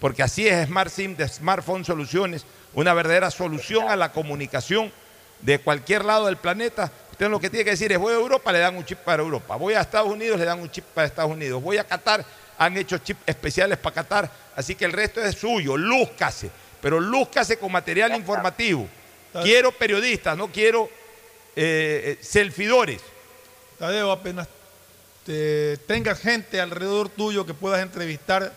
porque 0.01 0.23
así 0.23 0.49
es 0.49 0.67
Smart 0.67 0.91
SIM 0.91 1.17
de 1.17 1.29
Smartphone 1.29 1.85
Soluciones, 1.85 2.45
una 2.75 2.95
verdadera 2.95 3.31
solución 3.31 3.89
a 3.89 3.97
la 3.97 4.13
comunicación 4.13 4.93
de 5.41 5.59
cualquier 5.61 6.05
lado 6.05 6.27
del 6.27 6.37
planeta. 6.37 6.91
Usted 7.13 7.29
lo 7.29 7.39
que 7.39 7.49
tiene 7.49 7.65
que 7.65 7.71
decir 7.71 7.93
es, 7.93 7.99
voy 7.99 8.13
a 8.13 8.17
Europa, 8.17 8.51
le 8.51 8.59
dan 8.59 8.77
un 8.77 8.85
chip 8.85 8.99
para 8.99 9.23
Europa. 9.23 9.55
Voy 9.55 9.75
a 9.75 9.81
Estados 9.81 10.11
Unidos, 10.11 10.39
le 10.39 10.45
dan 10.45 10.59
un 10.59 10.71
chip 10.71 10.85
para 10.85 11.07
Estados 11.07 11.31
Unidos. 11.31 11.63
Voy 11.63 11.79
a 11.79 11.85
Qatar, 11.85 12.25
han 12.59 12.77
hecho 12.77 12.99
chips 12.99 13.21
especiales 13.27 13.79
para 13.79 13.95
Qatar. 13.95 14.31
Así 14.57 14.75
que 14.75 14.85
el 14.85 14.93
resto 14.93 15.23
es 15.23 15.37
suyo, 15.37 15.77
lúzcase, 15.77 16.51
pero 16.81 16.99
lúzcase 16.99 17.57
con 17.57 17.71
material 17.71 18.17
informativo. 18.17 18.89
Quiero 19.43 19.73
periodistas, 19.73 20.37
no 20.37 20.49
quiero 20.49 20.89
eh, 21.55 22.19
eh, 22.19 22.19
selfidores. 22.21 23.01
Tadeo, 23.79 24.11
apenas 24.11 24.49
te 25.25 25.77
tengas 25.87 26.21
gente 26.21 26.61
alrededor 26.61 27.09
tuyo 27.09 27.47
que 27.47 27.55
puedas 27.55 27.81
entrevistar, 27.83 28.53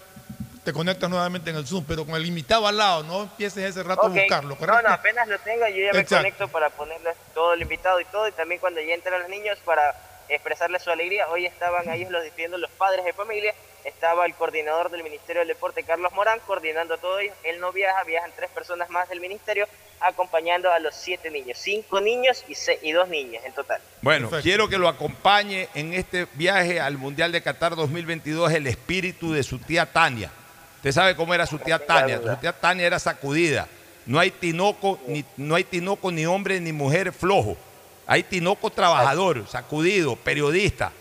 te 0.63 0.73
conectas 0.73 1.09
nuevamente 1.09 1.49
en 1.49 1.55
el 1.55 1.65
Zoom, 1.65 1.85
pero 1.87 2.05
con 2.05 2.15
el 2.15 2.25
invitado 2.25 2.67
al 2.67 2.77
lado, 2.77 3.03
no 3.03 3.23
empieces 3.23 3.63
ese 3.63 3.83
rato 3.83 4.07
a 4.07 4.09
buscarlo, 4.09 4.57
¿correcto? 4.57 4.81
no, 4.87 4.93
apenas 4.93 5.27
lo 5.27 5.39
tenga, 5.39 5.69
yo 5.69 5.77
ya 5.77 5.93
me 5.93 6.05
conecto 6.05 6.47
para 6.49 6.69
ponerles 6.69 7.15
todo 7.33 7.53
el 7.53 7.61
invitado 7.61 8.01
y 8.01 8.05
todo, 8.05 8.27
y 8.27 8.33
también 8.33 8.59
cuando 8.59 8.81
ya 8.81 8.93
entran 8.93 9.21
los 9.21 9.29
niños 9.29 9.57
para 9.63 9.95
expresarles 10.29 10.81
su 10.83 10.89
alegría. 10.91 11.27
Hoy 11.29 11.45
estaban 11.45 11.87
ahí 11.89 12.05
los 12.09 12.23
despidiendo 12.23 12.57
los 12.57 12.71
padres 12.71 13.05
de 13.05 13.13
familia, 13.13 13.53
estaba 13.85 14.25
el 14.25 14.33
coordinador 14.35 14.89
del 14.91 15.03
Ministerio 15.03 15.39
del 15.39 15.49
Deporte, 15.49 15.83
Carlos 15.83 16.11
Morán, 16.13 16.39
coordinando 16.45 16.95
a 16.95 16.97
todo 16.97 17.19
ello. 17.19 17.33
Él 17.43 17.59
no 17.59 17.71
viaja, 17.71 18.03
viajan 18.03 18.31
tres 18.35 18.49
personas 18.51 18.89
más 18.89 19.07
del 19.09 19.21
Ministerio, 19.21 19.67
acompañando 19.99 20.71
a 20.71 20.79
los 20.79 20.93
siete 20.95 21.31
niños, 21.31 21.57
cinco 21.57 21.99
niños 22.01 22.43
y, 22.47 22.55
se- 22.55 22.79
y 22.83 22.91
dos 22.91 23.07
niñas 23.09 23.43
en 23.45 23.53
total. 23.53 23.81
Bueno, 24.01 24.29
quiero 24.43 24.67
que 24.69 24.77
lo 24.77 24.87
acompañe 24.87 25.69
en 25.73 25.93
este 25.93 26.27
viaje 26.33 26.79
al 26.79 26.97
Mundial 26.97 27.31
de 27.31 27.41
Qatar 27.41 27.75
2022 27.75 28.51
el 28.53 28.67
espíritu 28.67 29.33
de 29.33 29.43
su 29.43 29.57
tía 29.59 29.85
Tania. 29.85 30.31
Usted 30.77 30.91
sabe 30.91 31.15
cómo 31.15 31.33
era 31.33 31.45
su 31.47 31.57
tía 31.57 31.79
Tania. 31.83 32.19
Su 32.21 32.35
tía 32.37 32.53
Tania 32.53 32.85
era 32.85 32.99
sacudida. 32.99 33.67
No 34.05 34.19
hay 34.19 34.31
tinoco 34.31 34.99
ni, 35.07 35.25
no 35.37 35.55
hay 35.55 35.63
tinoco 35.63 36.11
ni 36.11 36.25
hombre 36.25 36.59
ni 36.61 36.71
mujer 36.71 37.11
flojo. 37.11 37.57
Hay 38.07 38.23
tinoco 38.23 38.69
trabajador, 38.69 39.45
sacudido, 39.47 40.15
periodista. 40.15 40.91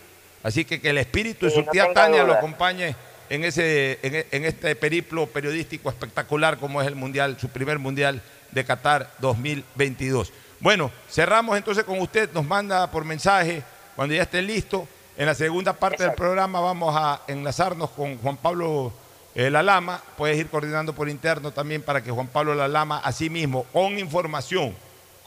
Así 0.43 0.65
que 0.65 0.79
que 0.79 0.89
el 0.89 0.97
espíritu 0.97 1.45
de 1.45 1.51
Sí, 1.51 1.59
su 1.59 1.65
no 1.65 1.71
tía 1.71 1.91
Tania 1.93 2.23
lo 2.23 2.33
acompañe 2.33 2.95
en, 3.29 3.43
ese, 3.43 3.99
en, 4.03 4.15
e- 4.15 4.27
en 4.31 4.45
este 4.45 4.75
periplo 4.75 5.25
periodístico 5.27 5.89
espectacular 5.89 6.57
como 6.57 6.81
es 6.81 6.87
el 6.87 6.95
Mundial, 6.95 7.37
su 7.39 7.49
primer 7.49 7.79
Mundial 7.79 8.21
de 8.51 8.63
Qatar 8.65 9.11
2022. 9.19 10.31
Bueno, 10.59 10.91
cerramos 11.09 11.57
entonces 11.57 11.83
con 11.83 11.99
usted, 11.99 12.29
nos 12.33 12.45
manda 12.45 12.89
por 12.91 13.03
mensaje 13.05 13.63
cuando 13.95 14.13
ya 14.15 14.23
esté 14.23 14.41
listo. 14.41 14.87
En 15.17 15.25
la 15.25 15.33
segunda 15.33 15.73
parte 15.73 16.03
del 16.03 16.13
programa 16.13 16.59
vamos 16.59 16.93
a 16.95 17.21
enlazarnos 17.27 17.89
con 17.91 18.17
Juan 18.19 18.37
Pablo 18.37 18.93
eh, 19.33 19.49
Lalama. 19.49 20.01
Puedes 20.15 20.37
ir 20.37 20.47
coordinando 20.47 20.93
por 20.93 21.09
interno 21.09 21.51
también 21.51 21.81
para 21.81 22.03
que 22.03 22.11
Juan 22.11 22.27
Pablo 22.27 22.53
Lalama, 22.53 22.99
así 22.99 23.29
mismo, 23.29 23.63
con 23.73 23.97
información, 23.97 24.75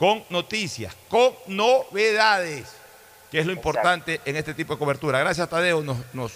con 0.00 0.24
noticias, 0.30 0.96
con 1.08 1.32
novedades, 1.46 2.64
que 3.30 3.38
es 3.38 3.46
lo 3.46 3.52
importante 3.52 4.20
en 4.24 4.34
este 4.36 4.54
tipo 4.54 4.72
de 4.72 4.78
cobertura. 4.78 5.18
Gracias, 5.20 5.48
Tadeo. 5.48 5.82
Nos, 5.82 5.98
nos 6.14 6.32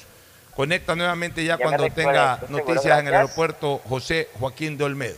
conecta 0.55 0.95
nuevamente 0.95 1.43
ya, 1.45 1.57
cuando 1.59 1.89
tenga 1.91 2.41
noticias 2.51 3.01
en 3.01 3.09
el 3.09 3.15
aeropuerto 3.15 3.81
José 3.89 4.29
Joaquín 4.39 4.77
de 4.79 4.85
Olmedo. 4.85 5.17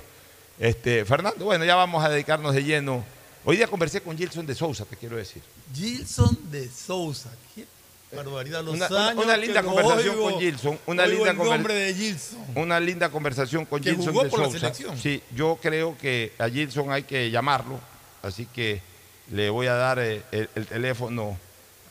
Este, 0.58 1.04
Fernando, 1.04 1.44
bueno, 1.44 1.64
ya 1.64 1.74
vamos 1.74 2.02
a 2.04 2.08
dedicarnos 2.08 2.54
de 2.54 2.62
lleno. 2.64 3.04
Hoy 3.44 3.56
día 3.56 3.66
conversé 3.66 4.00
con 4.00 4.16
Gilson 4.16 4.46
de 4.46 4.54
Sousa, 4.54 4.84
te 4.84 4.96
quiero 4.96 5.16
decir. 5.16 5.42
Gilson 5.74 6.38
de 6.50 6.68
Sousa. 6.70 7.30
Qué 7.54 7.66
barbaridad. 8.14 8.62
Los 8.64 8.74
Una, 8.76 8.86
una- 8.88 9.08
años 9.08 9.24
una 9.24 9.36
linda 9.36 9.62
conversación 9.62 10.14
oigo, 10.14 10.30
con 10.30 10.40
Gilson. 10.40 10.78
Una 10.86 11.02
oigo 11.02 11.24
linda 11.26 11.30
el 11.42 11.50
nombre 11.50 11.74
de 11.74 11.94
Gilson. 11.94 12.38
Una 12.54 12.80
linda 12.80 13.08
conversación 13.10 13.66
con 13.66 13.82
Que 13.82 13.90
Gilson 13.90 14.12
jugó 14.12 14.24
de 14.24 14.30
por 14.30 14.38
la 14.38 14.44
Sousa. 14.46 14.58
selección. 14.60 14.96
Sí, 14.98 15.20
yo 15.34 15.58
creo 15.60 15.98
que 15.98 16.32
a 16.38 16.48
Gilson 16.48 16.90
hay 16.92 17.02
que 17.02 17.30
llamarlo, 17.30 17.78
así 18.26 18.46
que 18.46 18.80
le 19.32 19.50
voy 19.50 19.66
a 19.66 19.74
dar 19.74 19.98
eh, 19.98 20.22
el, 20.32 20.48
el 20.54 20.66
teléfono 20.66 21.38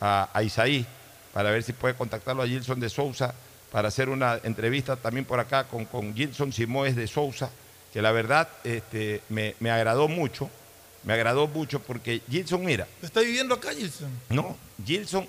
a, 0.00 0.28
a 0.32 0.42
Isaí 0.42 0.86
para 1.32 1.50
ver 1.50 1.62
si 1.62 1.72
puede 1.72 1.94
contactarlo 1.94 2.42
a 2.42 2.46
Gilson 2.46 2.80
de 2.80 2.88
Sousa 2.88 3.34
para 3.70 3.88
hacer 3.88 4.08
una 4.08 4.38
entrevista 4.42 4.96
también 4.96 5.24
por 5.24 5.38
acá 5.40 5.64
con, 5.64 5.84
con 5.84 6.14
Gilson 6.14 6.52
Simoes 6.52 6.96
de 6.96 7.06
Sousa, 7.06 7.50
que 7.92 8.00
la 8.00 8.10
verdad 8.12 8.48
este, 8.64 9.20
me, 9.28 9.54
me 9.60 9.70
agradó 9.70 10.08
mucho, 10.08 10.48
me 11.04 11.12
agradó 11.12 11.46
mucho 11.46 11.80
porque 11.80 12.22
Gilson, 12.30 12.64
mira, 12.64 12.86
¿Está 13.02 13.20
viviendo 13.20 13.54
acá, 13.54 13.72
Gilson? 13.74 14.08
no, 14.30 14.56
Gilson 14.84 15.28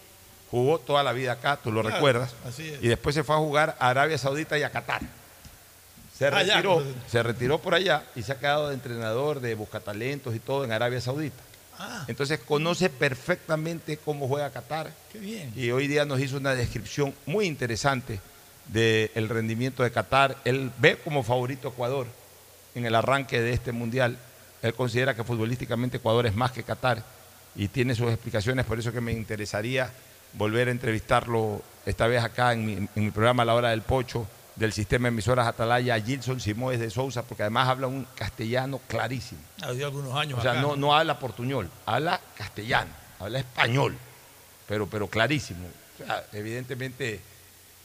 jugó 0.50 0.80
toda 0.80 1.04
la 1.04 1.12
vida 1.12 1.34
acá, 1.34 1.58
tú 1.62 1.72
lo 1.74 1.82
Claro, 1.82 1.96
recuerdas, 1.98 2.34
así 2.46 2.70
es. 2.70 2.82
y 2.82 2.88
después 2.88 3.14
se 3.16 3.24
fue 3.24 3.36
a 3.36 3.40
jugar 3.40 3.76
a 3.80 3.90
Arabia 3.90 4.18
Saudita 4.18 4.58
y 4.58 4.64
a 4.64 4.70
Qatar. 4.72 5.02
Se 6.18 6.28
Ah, 6.28 6.32
retiró, 6.32 6.84
se 7.08 7.22
retiró 7.24 7.60
por 7.60 7.76
allá 7.76 8.04
y 8.16 8.24
se 8.24 8.32
ha 8.32 8.40
quedado 8.40 8.70
de 8.70 8.74
entrenador 8.74 9.40
de 9.40 9.54
buscatalentos 9.56 10.36
y 10.36 10.40
todo 10.40 10.64
en 10.66 10.72
Arabia 10.72 11.00
Saudita. 11.00 11.36
Ah, 11.78 12.06
Entonces 12.08 12.40
conoce 12.40 12.90
perfectamente 12.90 13.98
cómo 13.98 14.28
juega 14.28 14.50
Qatar 14.50 14.92
qué 15.14 15.20
bien. 15.20 15.54
y 15.56 15.70
hoy 15.70 15.88
día 15.88 16.06
nos 16.06 16.20
hizo 16.20 16.38
una 16.38 16.56
descripción 16.56 17.14
muy 17.28 17.46
interesante 17.46 18.20
del 18.66 19.30
rendimiento 19.30 19.84
de 19.84 19.92
Qatar. 19.92 20.38
Él 20.44 20.72
ve 20.80 20.98
como 20.98 21.22
favorito 21.24 21.68
a 21.68 21.72
Ecuador 21.72 22.08
en 22.74 22.86
el 22.86 22.96
arranque 22.96 23.40
de 23.40 23.54
este 23.54 23.72
mundial. 23.72 24.18
Él 24.64 24.74
considera 24.74 25.16
que 25.16 25.24
futbolísticamente 25.24 25.98
Ecuador 25.98 26.26
es 26.26 26.36
más 26.36 26.52
que 26.52 26.64
Qatar 26.64 27.04
y 27.56 27.68
tiene 27.68 27.94
sus 27.94 28.10
explicaciones, 28.12 28.66
por 28.66 28.80
eso 28.80 28.92
que 28.92 29.02
me 29.02 29.12
interesaría 29.14 29.92
volver 30.34 30.68
a 30.68 30.72
entrevistarlo 30.72 31.62
esta 31.86 32.08
vez 32.08 32.24
acá 32.24 32.54
en 32.54 32.66
mi, 32.66 32.74
en 32.74 32.90
mi 32.96 33.12
programa 33.12 33.46
La 33.46 33.54
Hora 33.54 33.70
del 33.70 33.82
Pocho 33.84 34.28
del 34.58 34.74
sistema 34.74 35.04
de 35.04 35.10
emisoras 35.10 35.48
Atalaya, 35.48 36.00
Gilson 36.02 36.40
Simoes 36.40 36.80
de 36.80 36.90
Sousa, 36.90 37.24
porque 37.24 37.44
además 37.44 37.70
habla 37.70 37.88
un 37.88 38.06
castellano 38.16 38.82
clarísimo. 38.88 39.40
Ha 39.62 39.68
habido 39.68 39.86
algunos 39.88 40.16
años 40.16 40.40
O 40.40 40.42
sea, 40.42 40.52
acá. 40.54 40.62
no, 40.62 40.76
no 40.76 40.96
habla 40.96 41.20
portuñol, 41.20 41.70
habla 41.86 42.20
castellano, 42.36 42.92
habla 43.20 43.40
español, 43.40 43.96
pero, 44.68 44.88
pero 44.88 45.08
clarísimo. 45.08 45.68
O 45.94 46.06
sea, 46.06 46.26
evidentemente 46.34 47.22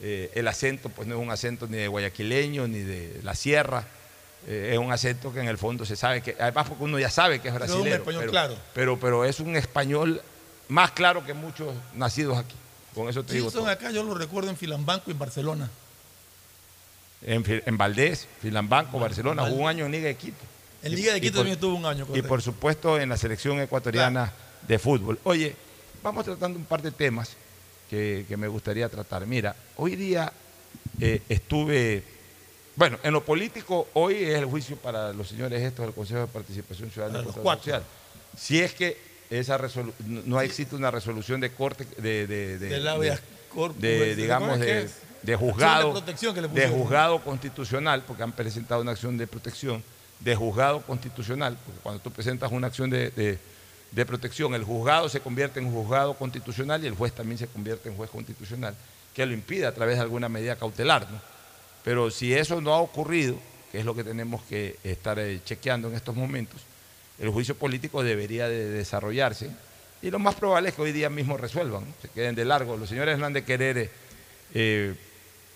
eh, 0.00 0.30
el 0.35 0.48
acento 0.48 0.88
pues 0.88 1.06
no 1.06 1.14
es 1.16 1.20
un 1.20 1.30
acento 1.30 1.66
ni 1.66 1.76
de 1.76 1.88
guayaquileño 1.88 2.66
ni 2.66 2.80
de 2.80 3.20
la 3.22 3.35
sierra, 3.35 3.85
eh, 4.46 4.70
es 4.72 4.78
un 4.78 4.90
acento 4.90 5.32
que 5.32 5.40
en 5.40 5.48
el 5.48 5.58
fondo 5.58 5.85
se 5.85 5.94
sabe 5.94 6.22
que, 6.22 6.35
además 6.40 6.68
porque 6.68 6.85
uno 6.85 6.98
ya 6.98 7.11
sabe 7.11 7.40
que 7.40 7.48
es 7.48 7.54
Pero 7.54 7.64
es 7.66 7.70
un 7.70 7.76
brasileño, 7.82 7.96
español 7.96 8.20
pero, 8.20 8.30
claro. 8.32 8.56
pero, 8.74 8.98
pero 8.98 9.24
es 9.24 9.40
un 9.40 9.54
español 9.56 10.20
más 10.68 10.90
claro 10.92 11.24
que 11.24 11.35
muchos 11.35 11.74
nacidos 11.94 12.38
aquí. 12.38 12.56
Con 12.94 13.08
eso 13.08 13.22
te 13.24 13.35
digo 13.35 13.46
Gilson 13.46 13.62
todo. 13.62 13.70
acá 13.70 13.90
yo 13.90 14.02
lo 14.02 14.14
recuerdo 14.14 14.50
en 14.50 14.56
Filambanco 14.56 15.04
y 15.08 15.12
en 15.12 15.18
Barcelona. 15.18 15.70
En, 17.24 17.44
en 17.66 17.78
Valdés, 17.78 18.26
Filambanco, 18.40 18.98
Barcelona, 18.98 19.44
jugó 19.48 19.62
un 19.62 19.68
año 19.68 19.87
en 19.87 19.92
Liga 19.92 20.08
de 20.08 20.16
Quito. 20.16 20.44
En 20.82 20.92
Y- 20.92 20.96
Liga 20.96 21.12
de 21.12 21.18
y 21.18 21.20
Quito 21.20 21.37
también 21.38 21.54
estuvo 21.54 21.76
un 21.76 21.87
año. 21.87 22.04
Y 22.04 22.06
correcto. 22.08 22.28
por 22.28 22.42
supuesto 22.42 22.98
en 23.00 23.08
la 23.08 23.16
selección 23.16 23.61
ecuatoriana 23.61 24.32
de 24.66 24.78
fútbol. 24.78 25.18
Oye, 25.24 25.54
vamos 26.02 26.24
tratando 26.24 26.58
un 26.58 26.64
par 26.64 26.82
de 26.82 26.90
temas 26.90 27.30
que, 27.88 28.24
que 28.28 28.37
me 28.37 28.48
gustaría 28.48 28.88
tratar. 28.88 29.26
Mira, 29.26 29.54
hoy 29.76 29.94
día 29.96 30.32
eh, 31.00 31.22
estuve, 31.28 32.02
bueno, 32.74 32.98
en 33.04 33.12
lo 33.12 33.22
político, 33.24 33.88
hoy 33.94 34.16
es 34.24 34.35
el 34.38 34.46
juicio 34.46 34.76
para 34.76 35.12
los 35.12 35.28
señores 35.28 35.62
estos 35.62 35.85
del 35.87 35.94
Consejo 35.94 36.20
de 36.22 36.26
Participación 36.26 36.90
Ciudadana 36.90 37.20
y 37.20 37.24
Control 37.24 37.42
cuatro. 37.44 37.64
Social. 37.64 37.82
Si 38.37 38.61
es 38.61 38.72
que 38.74 38.96
esa 39.30 39.58
resolu- 39.58 39.92
no 40.06 40.40
existe 40.40 40.74
una 40.74 40.90
resolución 40.90 41.40
de 41.40 41.52
corte, 41.52 41.87
de, 41.98 42.26
de, 42.26 42.58
de- 42.58 42.68
de- 42.68 43.18
corpus, 43.54 43.80
de, 43.80 43.98
¿cómo 43.98 44.16
digamos, 44.22 44.58
de? 44.58 44.88
De 45.22 45.37
juzgado, 45.37 45.92
de 46.54 46.68
juzgado 46.68 47.18
constitucional, 47.22 48.02
porque 48.06 48.22
han 48.22 48.32
presentado 48.32 48.80
una 48.82 48.92
acción 48.92 49.16
de 49.18 49.26
protección, 49.26 49.82
de 50.20 50.35
juzgado 50.37 50.82
constitucional, 50.82 51.56
porque 51.64 51.80
cuando 51.82 52.00
tú 52.02 52.11
presentas 52.11 52.50
una 52.52 52.66
acción 52.68 52.90
de, 52.90 53.11
de- 53.11 53.38
de 53.92 54.06
protección, 54.06 54.54
el 54.54 54.64
juzgado 54.64 55.08
se 55.11 55.20
convierte 55.20 55.61
en 55.61 55.70
juzgado 55.70 56.14
constitucional 56.14 56.82
y 56.82 56.87
el 56.87 56.94
juez 56.94 57.12
también 57.12 57.37
se 57.37 57.46
convierte 57.46 57.90
en 57.90 57.94
juez 57.96 58.08
constitucional, 58.08 58.74
que 59.14 59.26
lo 59.26 59.35
impide 59.35 59.66
a 59.66 59.74
través 59.74 59.96
de 59.96 60.02
alguna 60.02 60.30
medida 60.30 60.56
cautelar. 60.56 61.11
¿no? 61.11 61.20
Pero 61.85 62.11
si 62.11 62.32
eso 62.32 62.62
no 62.62 62.72
ha 62.72 62.78
ocurrido, 62.80 63.37
que 63.70 63.80
es 63.80 63.85
lo 63.85 63.94
que 63.94 64.02
tenemos 64.02 64.40
que 64.44 64.78
estar 64.82 65.18
eh, 65.18 65.40
chequeando 65.44 65.88
en 65.88 65.94
estos 65.94 66.16
momentos, 66.16 66.61
el 67.18 67.28
juicio 67.28 67.54
político 67.54 68.02
debería 68.02 68.48
de 68.48 68.70
desarrollarse 68.70 69.50
y 70.00 70.11
lo 70.11 70.18
más 70.18 70.37
probable 70.37 70.70
es 70.70 70.74
que 70.74 70.80
hoy 70.82 70.92
día 70.92 71.11
mismo 71.11 71.37
resuelvan, 71.37 71.82
¿no? 71.85 71.92
se 72.00 72.08
queden 72.08 72.35
de 72.35 72.46
largo. 72.46 72.78
Los 72.78 72.88
señores 72.88 73.18
no 73.18 73.26
han 73.26 73.35
de 73.35 73.44
querer 73.44 73.76
eh, 73.76 73.90
eh, 74.54 74.94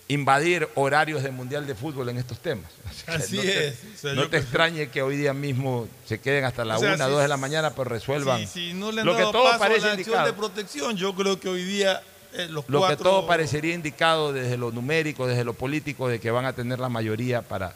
invadir 0.09 0.69
horarios 0.77 1.23
del 1.23 1.33
Mundial 1.33 1.67
de 1.67 1.75
Fútbol 1.75 2.09
en 2.11 2.19
estos 2.19 2.39
temas. 2.39 2.71
Así 3.07 3.37
no 3.37 3.43
te- 3.43 3.69
es. 3.69 3.75
O 3.95 3.99
sea, 3.99 4.13
no 4.15 4.23
te 4.25 4.29
creo- 4.29 4.41
extrañe 4.43 4.89
que 4.89 5.03
hoy 5.03 5.17
día 5.17 5.33
mismo 5.35 5.89
se 6.07 6.21
queden 6.21 6.45
hasta 6.45 6.65
la 6.65 6.77
O 6.77 6.81
sea, 6.81 6.95
1, 6.95 7.05
si- 7.05 7.11
2 7.11 7.23
de 7.23 7.29
la 7.29 7.37
mañana, 7.37 7.71
pero 7.71 7.85
resuelvan 7.85 8.41
Si, 8.41 8.47
si 8.47 8.75
no 8.75 8.93
le 8.93 9.01
han 9.01 9.07
lo 9.07 9.17
que 9.17 9.23
todo 9.23 9.43
paso 9.45 9.55
a 9.57 9.59
parece 9.59 9.87
acción 9.87 9.99
indicado. 10.01 10.27
de 10.27 10.33
protección, 10.33 10.97
yo 10.97 11.15
creo 11.15 11.41
que 11.41 11.49
hoy 11.49 11.65
día 11.65 12.03
eh, 12.35 12.47
los 12.51 12.69
Lo 12.69 12.79
cuatro... 12.81 12.97
que 12.99 13.03
todo 13.03 13.27
parecería 13.27 13.75
indicado 13.75 14.33
desde 14.33 14.57
lo 14.57 14.71
numérico, 14.71 15.27
desde 15.27 15.43
lo 15.45 15.55
político, 15.55 16.07
de 16.09 16.21
que 16.21 16.31
van 16.31 16.45
a 16.45 16.53
tener 16.53 16.79
la 16.79 16.89
mayoría 16.89 17.43
para, 17.43 17.75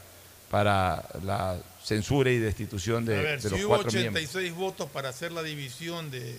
para 0.51 1.03
la 1.25 1.59
censura 1.83 2.31
y 2.31 2.38
destitución 2.38 3.05
de, 3.07 3.19
a 3.19 3.23
ver, 3.23 3.40
de 3.43 3.49
si 3.49 3.55
los 3.55 3.61
hubo 3.64 3.69
cuatro 3.71 3.88
86 3.88 4.35
miembros. 4.45 4.57
votos 4.73 4.90
para 4.90 5.09
hacer 5.09 5.33
la 5.33 5.43
división 5.43 6.11
de, 6.11 6.38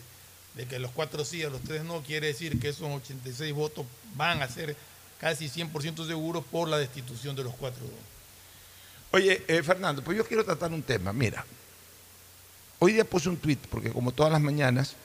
de 0.56 0.65
que 0.67 0.80
los 0.80 0.91
cuatro 0.91 1.25
sí, 1.25 1.43
a 1.43 1.49
los 1.49 1.62
tres 1.62 1.84
no, 1.84 2.01
quiere 2.01 2.27
decir 2.27 2.60
que 2.60 2.69
esos 2.69 2.84
86 2.89 3.54
votos 3.54 3.86
van 4.15 4.41
a 4.41 4.47
ser 4.47 4.75
casi 5.21 5.47
100% 5.49 6.07
seguros 6.07 6.43
por 6.51 6.67
la 6.67 6.77
destitución 6.79 7.36
de 7.36 7.43
los 7.43 7.53
cuatro. 7.53 7.84
Oye, 9.12 9.43
eh, 9.47 9.62
Fernando, 9.62 10.03
pues 10.03 10.17
yo 10.17 10.25
quiero 10.25 10.43
tratar 10.43 10.71
un 10.71 10.81
tema. 10.81 11.13
Mira, 11.13 11.45
hoy 12.79 12.93
día 12.93 13.05
puse 13.05 13.29
un 13.29 13.38
tuit, 13.38 13.60
porque 13.67 13.91
como 13.91 14.12
todas 14.12 14.31
las 14.31 14.41
mañanas 14.41 14.95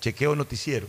chequeo 0.00 0.34
noticieros, 0.34 0.88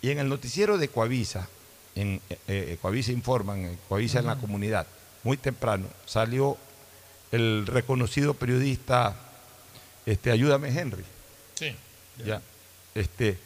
y 0.00 0.10
en 0.10 0.20
el 0.20 0.28
noticiero 0.28 0.78
de 0.78 0.88
Coavisa, 0.88 1.48
en 1.96 2.20
eh, 2.30 2.38
eh, 2.46 2.78
Coavisa 2.80 3.10
Informan, 3.10 3.64
en 3.64 3.78
Coavisa 3.88 4.20
en 4.20 4.26
la 4.26 4.36
comunidad, 4.36 4.86
muy 5.24 5.36
temprano, 5.36 5.88
salió 6.06 6.56
el 7.32 7.66
reconocido 7.66 8.34
periodista 8.34 9.16
este, 10.06 10.30
Ayúdame 10.30 10.68
Henry. 10.68 11.04
Sí. 11.58 11.74
Ya. 12.24 12.40
Este, 12.94 13.38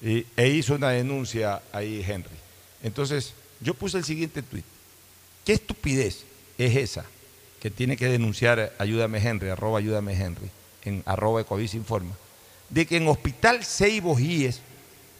y- 0.00 0.26
e 0.36 0.48
hizo 0.48 0.74
una 0.74 0.90
denuncia 0.90 1.62
ahí 1.72 2.04
Henry. 2.06 2.36
Entonces, 2.82 3.34
yo 3.62 3.74
puse 3.74 3.98
el 3.98 4.04
siguiente 4.04 4.42
tuit. 4.42 4.64
¿Qué 5.44 5.52
estupidez 5.54 6.24
es 6.58 6.76
esa 6.76 7.04
que 7.60 7.70
tiene 7.70 7.96
que 7.96 8.08
denunciar 8.08 8.72
Ayúdame 8.78 9.18
Henry, 9.18 9.50
arroba 9.50 9.78
Ayúdame 9.78 10.14
Henry, 10.14 10.50
en 10.84 11.02
arroba 11.06 11.40
Ecoavis 11.40 11.74
Informa, 11.74 12.14
de 12.68 12.86
que 12.86 12.96
en 12.96 13.08
Hospital 13.08 13.64
Seibo 13.64 14.16
Gies 14.16 14.60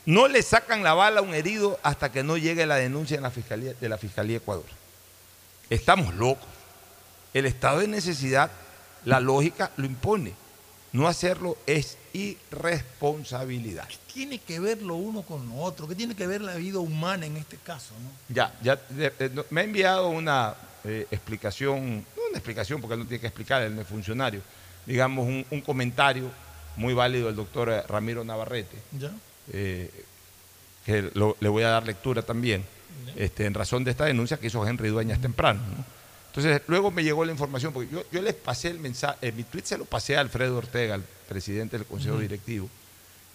no 0.07 0.26
le 0.26 0.42
sacan 0.42 0.83
la 0.83 0.94
bala 0.94 1.20
a 1.20 1.22
un 1.22 1.35
herido 1.35 1.78
hasta 1.83 2.11
que 2.11 2.24
no 2.24 2.37
llegue 2.37 2.66
la 2.66 2.76
denuncia 2.76 3.16
en 3.16 3.22
la 3.22 3.31
fiscalía, 3.31 3.74
de 3.74 3.88
la 3.88 3.98
Fiscalía 3.98 4.38
Ecuador? 4.38 4.64
Estamos 5.70 6.14
locos. 6.14 6.48
El 7.33 7.46
estado 7.46 7.78
de 7.78 7.88
necesidad, 7.88 8.50
la 9.05 9.20
lógica 9.20 9.70
lo 9.76 9.87
impone. 9.87 10.35
No 10.92 11.09
hacerlo 11.09 11.57
es 11.66 11.96
irresponsabilidad. 12.12 13.88
Tiene 14.12 14.38
que 14.38 14.61
ver 14.61 14.83
lo 14.83 14.94
uno 14.96 15.22
con 15.22 15.48
lo 15.48 15.57
otro, 15.57 15.88
que 15.88 15.94
tiene 15.94 16.14
que 16.14 16.26
ver 16.26 16.40
la 16.42 16.55
vida 16.57 16.78
humana 16.78 17.26
en 17.26 17.37
este 17.37 17.57
caso, 17.57 17.94
¿no? 18.02 18.11
Ya, 18.35 18.52
ya 18.62 18.78
eh, 18.98 19.31
me 19.50 19.62
ha 19.62 19.64
enviado 19.64 20.09
una 20.09 20.55
eh, 20.85 21.07
explicación, 21.11 21.96
no 22.16 22.22
una 22.28 22.38
explicación 22.38 22.81
porque 22.81 22.94
él 22.94 23.00
no 23.00 23.07
tiene 23.07 23.20
que 23.20 23.26
explicar, 23.26 23.62
él 23.62 23.74
no 23.74 23.81
es 23.83 23.87
funcionario, 23.88 24.42
digamos, 24.87 25.26
un, 25.26 25.46
un 25.50 25.61
comentario 25.62 26.31
muy 26.76 26.92
válido 26.94 27.26
del 27.26 27.37
doctor 27.37 27.70
eh, 27.70 27.83
Ramiro 27.88 28.24
Navarrete, 28.24 28.76
¿Ya? 28.98 29.11
eh, 29.52 29.90
que 30.85 31.11
lo- 31.14 31.37
le 31.40 31.48
voy 31.48 31.62
a 31.62 31.68
dar 31.68 31.87
lectura 31.87 32.22
también, 32.22 32.64
este, 33.16 33.46
en 33.46 33.55
razón 33.55 33.85
de 33.85 33.90
esta 33.92 34.05
denuncia 34.05 34.37
que 34.38 34.48
hizo 34.48 34.66
Henry 34.66 34.88
Dueñas 34.90 35.20
temprano. 35.20 35.61
¿no? 35.76 35.85
Entonces, 36.34 36.62
luego 36.66 36.90
me 36.90 37.04
llegó 37.04 37.26
la 37.26 37.32
información, 37.32 37.74
porque 37.74 37.92
yo, 37.92 38.02
yo 38.10 38.22
les 38.22 38.32
pasé 38.32 38.68
el 38.68 38.78
mensaje, 38.78 39.18
eh, 39.20 39.32
mi 39.32 39.44
tweet 39.44 39.64
se 39.66 39.76
lo 39.76 39.84
pasé 39.84 40.16
a 40.16 40.20
Alfredo 40.20 40.56
Ortega, 40.56 40.94
el 40.94 41.02
presidente 41.28 41.76
del 41.76 41.86
Consejo. 41.86 42.18
Directivo. 42.18 42.70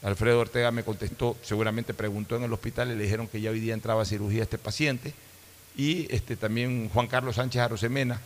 Alfredo 0.01 0.39
Ortega 0.39 0.71
me 0.71 0.81
contestó, 0.81 1.37
seguramente 1.43 1.93
preguntó 1.93 2.37
en 2.37 2.43
el 2.43 2.53
hospital 2.53 2.91
y 2.91 2.95
le 2.95 3.03
dijeron 3.03 3.27
que 3.27 3.39
ya 3.39 3.51
hoy 3.51 3.59
día 3.59 3.75
entraba 3.75 4.01
a 4.01 4.05
cirugía 4.05 4.41
este 4.41 4.57
paciente. 4.57 5.13
Y 5.75 6.11
este, 6.11 6.35
también 6.35 6.89
Juan 6.89 7.05
Carlos 7.05 7.35
Sánchez 7.35 7.61
Arosemena 7.61 8.19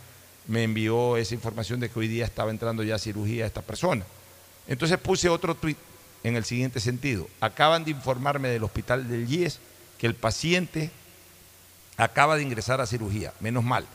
me 0.48 0.64
envió 0.64 1.18
esa 1.18 1.36
información 1.36 1.82
de 1.82 1.90
que 1.90 2.00
hoy 2.00 2.08
día 2.08 2.24
estaba 2.24 2.50
entrando 2.50 2.82
ya 2.82 2.96
a 2.96 3.00
cirugía 3.00 3.46
esta 3.46 3.62
persona. 3.62 4.06
Entonces 4.70 4.98
puse 5.00 5.28
otro 5.28 5.54
tuit 5.54 5.78
en 6.24 6.38
el 6.38 6.46
siguiente 6.46 6.80
sentido. 6.80 7.28
Acaban 7.42 7.84
de 7.84 7.92
informarme 7.92 8.48
del 8.48 8.64
hospital 8.64 9.10
del 9.10 9.30
IES 9.30 9.60
que 9.98 10.08
el 10.08 10.16
paciente 10.16 10.92
acaba 11.98 12.38
de 12.38 12.44
ingresar 12.44 12.80
a 12.80 12.86
cirugía, 12.86 13.34
menos 13.42 13.66
mal. 13.66 13.86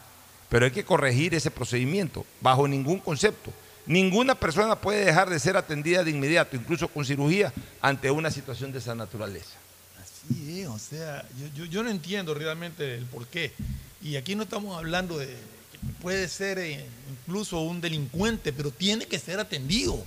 Pero 0.48 0.64
hay 0.64 0.70
que 0.70 0.84
corregir 0.84 1.34
ese 1.34 1.50
procedimiento 1.50 2.24
bajo 2.40 2.68
ningún 2.68 3.00
concepto. 3.00 3.52
Ninguna 3.86 4.34
persona 4.34 4.76
puede 4.76 5.04
dejar 5.04 5.30
de 5.30 5.38
ser 5.38 5.56
atendida 5.56 6.02
de 6.02 6.10
inmediato, 6.10 6.56
incluso 6.56 6.88
con 6.88 7.04
cirugía, 7.04 7.52
ante 7.80 8.10
una 8.10 8.30
situación 8.30 8.72
de 8.72 8.78
esa 8.78 8.94
naturaleza. 8.94 9.56
Sí, 10.28 10.62
eh, 10.62 10.66
o 10.66 10.78
sea, 10.78 11.24
yo 11.70 11.82
no 11.82 11.90
entiendo 11.90 12.34
realmente 12.34 12.96
el 12.96 13.06
por 13.06 13.26
qué. 13.26 13.52
Y 14.02 14.16
aquí 14.16 14.34
no 14.34 14.42
estamos 14.42 14.76
hablando 14.76 15.18
de 15.18 15.26
que 15.26 15.78
puede 16.00 16.28
ser 16.28 16.58
eh, 16.58 16.84
incluso 17.10 17.60
un 17.60 17.80
delincuente, 17.80 18.52
pero 18.52 18.70
tiene 18.70 19.06
que 19.06 19.18
ser 19.18 19.38
atendido. 19.40 20.04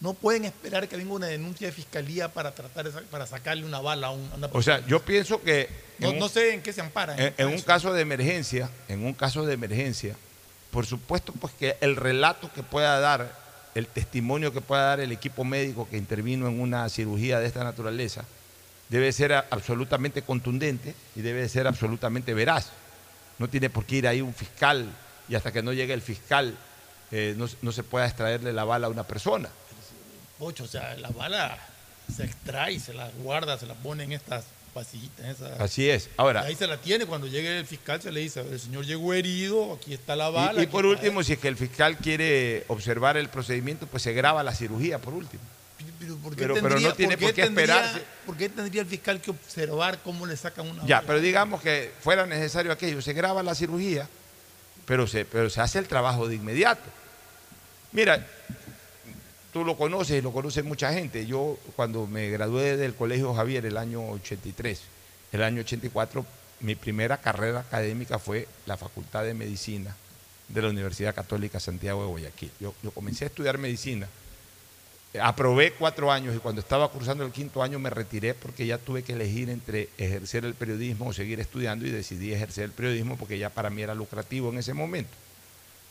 No 0.00 0.12
pueden 0.12 0.44
esperar 0.44 0.88
que 0.88 0.96
venga 0.96 1.14
una 1.14 1.26
denuncia 1.26 1.66
de 1.68 1.72
fiscalía 1.72 2.28
para 2.28 2.54
tratar 2.54 2.86
esa- 2.86 3.00
para 3.10 3.26
sacarle 3.26 3.64
una 3.64 3.80
bala 3.80 4.08
a, 4.08 4.10
un- 4.10 4.28
a 4.32 4.36
una 4.36 4.48
O 4.52 4.60
sea, 4.62 4.84
yo 4.86 5.00
pienso 5.00 5.40
que... 5.42 5.68
No, 5.98 6.08
en 6.08 6.14
un- 6.14 6.20
no 6.20 6.28
sé 6.28 6.52
en 6.54 6.62
qué 6.62 6.72
se 6.72 6.82
amparan. 6.82 7.18
En, 7.18 7.34
en 7.38 7.48
un 7.48 7.60
caso 7.62 7.92
de 7.94 8.02
emergencia, 8.02 8.68
en 8.88 9.04
un 9.06 9.14
caso 9.14 9.46
de 9.46 9.54
emergencia, 9.54 10.14
por 10.70 10.84
supuesto 10.84 11.32
pues 11.32 11.54
que 11.54 11.76
el 11.80 11.96
relato 11.96 12.52
que 12.52 12.62
pueda 12.62 13.00
dar, 13.00 13.32
el 13.74 13.86
testimonio 13.86 14.52
que 14.52 14.60
pueda 14.60 14.82
dar 14.82 15.00
el 15.00 15.12
equipo 15.12 15.44
médico 15.44 15.88
que 15.90 15.96
intervino 15.96 16.46
en 16.46 16.60
una 16.60 16.86
cirugía 16.90 17.40
de 17.40 17.46
esta 17.46 17.64
naturaleza, 17.64 18.24
debe 18.90 19.10
ser 19.12 19.32
absolutamente 19.32 20.20
contundente 20.22 20.94
y 21.16 21.22
debe 21.22 21.48
ser 21.48 21.66
absolutamente 21.66 22.34
veraz. 22.34 22.68
No 23.38 23.48
tiene 23.48 23.70
por 23.70 23.86
qué 23.86 23.96
ir 23.96 24.06
ahí 24.08 24.20
un 24.20 24.34
fiscal 24.34 24.86
y 25.28 25.34
hasta 25.34 25.52
que 25.52 25.62
no 25.62 25.72
llegue 25.72 25.94
el 25.94 26.02
fiscal 26.02 26.54
eh, 27.10 27.34
no, 27.38 27.46
no 27.62 27.72
se 27.72 27.82
pueda 27.82 28.04
extraerle 28.06 28.52
la 28.52 28.64
bala 28.64 28.88
a 28.88 28.90
una 28.90 29.04
persona. 29.04 29.48
Ocho, 30.38 30.64
o 30.64 30.68
sea, 30.68 30.94
la 30.96 31.08
bala 31.10 31.58
se 32.14 32.24
extrae, 32.24 32.78
se 32.78 32.92
la 32.94 33.10
guarda, 33.22 33.58
se 33.58 33.66
la 33.66 33.74
pone 33.74 34.04
en 34.04 34.12
estas 34.12 34.44
pasillitas. 34.74 35.26
esas- 35.26 35.58
Así 35.60 35.88
es. 35.88 36.10
Ahora- 36.18 36.42
Ahí 36.42 36.54
se 36.54 36.66
la 36.66 36.76
tiene. 36.76 37.06
Cuando 37.06 37.26
llegue 37.26 37.58
el 37.58 37.66
fiscal, 37.66 38.00
se 38.02 38.12
le 38.12 38.20
dice: 38.20 38.40
el 38.40 38.60
señor 38.60 38.84
llegó 38.84 39.14
herido, 39.14 39.72
aquí 39.74 39.94
está 39.94 40.14
la 40.14 40.28
bala. 40.28 40.62
y, 40.62 40.66
por 40.66 40.84
último, 40.84 41.22
si 41.22 41.32
es 41.32 41.38
que 41.38 41.48
el 41.48 41.56
fiscal 41.56 41.96
quiere 41.96 42.64
observar 42.68 43.16
el 43.16 43.28
procedimiento, 43.30 43.86
pues 43.86 44.02
se 44.02 44.12
graba 44.12 44.42
la 44.42 44.54
cirugía 44.54 44.98
por 44.98 45.14
último. 45.14 45.42
Pero, 45.98 46.16
¿por 46.18 46.32
qué 46.36 46.42
Pero, 46.42 46.54
pero 46.54 46.66
tendría- 46.68 46.88
no 46.88 46.94
tiene 46.94 47.16
por 47.18 47.32
qué 47.34 47.42
tendría- 47.44 47.64
esperarse. 47.76 48.02
¿Por 48.26 48.36
qué 48.36 48.48
tendría 48.50 48.82
el 48.82 48.88
fiscal 48.88 49.20
que 49.20 49.30
observar 49.30 49.98
cómo 50.02 50.26
le 50.26 50.36
sacan 50.36 50.68
una 50.68 50.84
Ya, 50.86 50.96
bala? 50.96 51.06
pero 51.06 51.20
digamos 51.20 51.62
que 51.62 51.92
fuera 52.02 52.26
necesario 52.26 52.70
aquello, 52.70 53.00
se 53.00 53.12
graba 53.14 53.42
la 53.42 53.54
cirugía, 53.54 54.06
pero 54.84 55.06
se, 55.06 55.24
pero 55.24 55.48
se 55.48 55.60
hace 55.62 55.78
el 55.78 55.88
trabajo 55.88 56.28
de 56.28 56.34
inmediato. 56.36 56.82
Mira, 57.92 58.26
tú 59.56 59.64
lo 59.64 59.74
conoces 59.78 60.22
lo 60.22 60.32
conoce 60.32 60.62
mucha 60.62 60.92
gente. 60.92 61.24
Yo 61.24 61.56
cuando 61.76 62.06
me 62.06 62.28
gradué 62.28 62.76
del 62.76 62.94
Colegio 62.94 63.32
Javier 63.32 63.64
el 63.64 63.78
año 63.78 64.06
83, 64.10 64.82
el 65.32 65.42
año 65.42 65.62
84, 65.62 66.26
mi 66.60 66.74
primera 66.74 67.16
carrera 67.16 67.60
académica 67.60 68.18
fue 68.18 68.48
la 68.66 68.76
Facultad 68.76 69.24
de 69.24 69.32
Medicina 69.32 69.96
de 70.48 70.60
la 70.60 70.68
Universidad 70.68 71.14
Católica 71.14 71.58
Santiago 71.58 72.02
de 72.02 72.08
Guayaquil. 72.08 72.50
Yo, 72.60 72.74
yo 72.82 72.90
comencé 72.90 73.24
a 73.24 73.28
estudiar 73.28 73.56
medicina 73.56 74.06
Aprobé 75.22 75.72
cuatro 75.72 76.12
años 76.12 76.36
y 76.36 76.38
cuando 76.38 76.60
estaba 76.60 76.90
cursando 76.90 77.24
el 77.24 77.32
quinto 77.32 77.62
año 77.62 77.78
me 77.78 77.88
retiré 77.88 78.34
porque 78.34 78.66
ya 78.66 78.76
tuve 78.76 79.04
que 79.04 79.14
elegir 79.14 79.48
entre 79.48 79.88
ejercer 79.96 80.44
el 80.44 80.52
periodismo 80.52 81.06
o 81.06 81.14
seguir 81.14 81.40
estudiando 81.40 81.86
y 81.86 81.90
decidí 81.90 82.34
ejercer 82.34 82.64
el 82.64 82.72
periodismo 82.72 83.16
porque 83.16 83.38
ya 83.38 83.48
para 83.48 83.70
mí 83.70 83.80
era 83.80 83.94
lucrativo 83.94 84.50
en 84.50 84.58
ese 84.58 84.74
momento. 84.74 85.16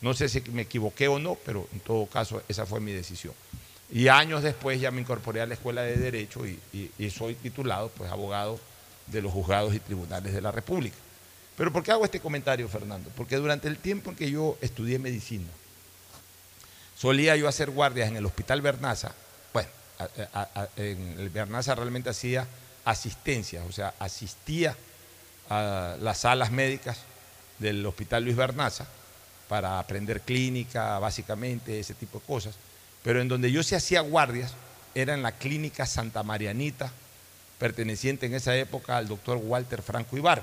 No 0.00 0.14
sé 0.14 0.28
si 0.28 0.40
me 0.52 0.62
equivoqué 0.62 1.08
o 1.08 1.18
no, 1.18 1.36
pero 1.36 1.68
en 1.72 1.80
todo 1.80 2.06
caso 2.06 2.42
esa 2.48 2.66
fue 2.66 2.80
mi 2.80 2.92
decisión. 2.92 3.34
Y 3.90 4.08
años 4.08 4.42
después 4.42 4.80
ya 4.80 4.90
me 4.90 5.00
incorporé 5.00 5.40
a 5.40 5.46
la 5.46 5.54
Escuela 5.54 5.82
de 5.82 5.96
Derecho 5.96 6.44
y, 6.46 7.10
soy 7.10 7.34
titulado 7.34 7.88
pues 7.90 8.10
abogado 8.10 8.58
de 9.06 9.22
los 9.22 9.32
juzgados 9.32 9.74
y 9.74 9.80
tribunales 9.80 10.32
de 10.32 10.40
la 10.40 10.50
República. 10.50 10.96
Pero 11.56 11.72
¿por 11.72 11.82
qué 11.82 11.92
hago 11.92 12.04
este 12.04 12.20
comentario, 12.20 12.68
Fernando? 12.68 13.10
Porque 13.16 13.36
durante 13.36 13.68
el 13.68 13.78
tiempo 13.78 14.10
en 14.10 14.16
que 14.16 14.30
yo 14.30 14.58
estudié 14.60 14.98
medicina, 14.98 15.48
solía 16.98 17.36
yo 17.36 17.48
hacer 17.48 17.70
guardias 17.70 18.08
en 18.08 18.16
el 18.16 18.26
Hospital 18.26 18.60
Bernaza. 18.60 19.14
Bueno, 19.52 19.70
en 20.76 21.18
el 21.18 21.30
Bernaza 21.30 21.74
realmente 21.74 22.10
hacía 22.10 22.46
asistencia, 22.84 23.64
o 23.64 23.72
sea, 23.72 23.94
asistía 23.98 24.76
a 25.48 25.96
las 26.00 26.18
salas 26.18 26.50
médicas 26.50 26.98
del 27.58 27.86
Hospital 27.86 28.24
Luis 28.24 28.36
Bernaza 28.36 28.86
para 29.48 29.78
aprender 29.78 30.20
clínica, 30.20 30.98
básicamente, 30.98 31.80
ese 31.80 31.94
tipo 31.94 32.18
de 32.18 32.26
cosas. 32.26 32.56
Pero 33.02 33.20
en 33.20 33.28
donde 33.28 33.52
yo 33.52 33.62
se 33.62 33.76
hacía 33.76 34.00
guardias 34.00 34.54
era 34.94 35.14
en 35.14 35.22
la 35.22 35.32
clínica 35.32 35.86
Santa 35.86 36.22
Marianita, 36.22 36.90
perteneciente 37.58 38.26
en 38.26 38.34
esa 38.34 38.56
época 38.56 38.96
al 38.96 39.08
doctor 39.08 39.38
Walter 39.38 39.82
Franco 39.82 40.16
Ibar. 40.16 40.42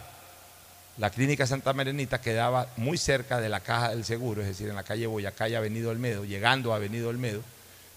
La 0.98 1.10
clínica 1.10 1.48
Santa 1.48 1.74
Marianita 1.74 2.22
quedaba 2.22 2.68
muy 2.78 2.98
cerca 2.98 3.40
de 3.40 3.50
la 3.50 3.62
caja 3.62 3.90
del 3.90 4.06
seguro, 4.06 4.42
es 4.42 4.48
decir, 4.48 4.70
en 4.70 4.76
la 4.76 4.84
calle 4.84 5.08
Boyacá 5.08 5.50
y 5.50 5.56
Avenida 5.56 5.90
Olmedo, 5.90 6.24
llegando 6.24 6.72
a 6.72 6.76
Avenida 6.76 7.08
Olmedo. 7.08 7.42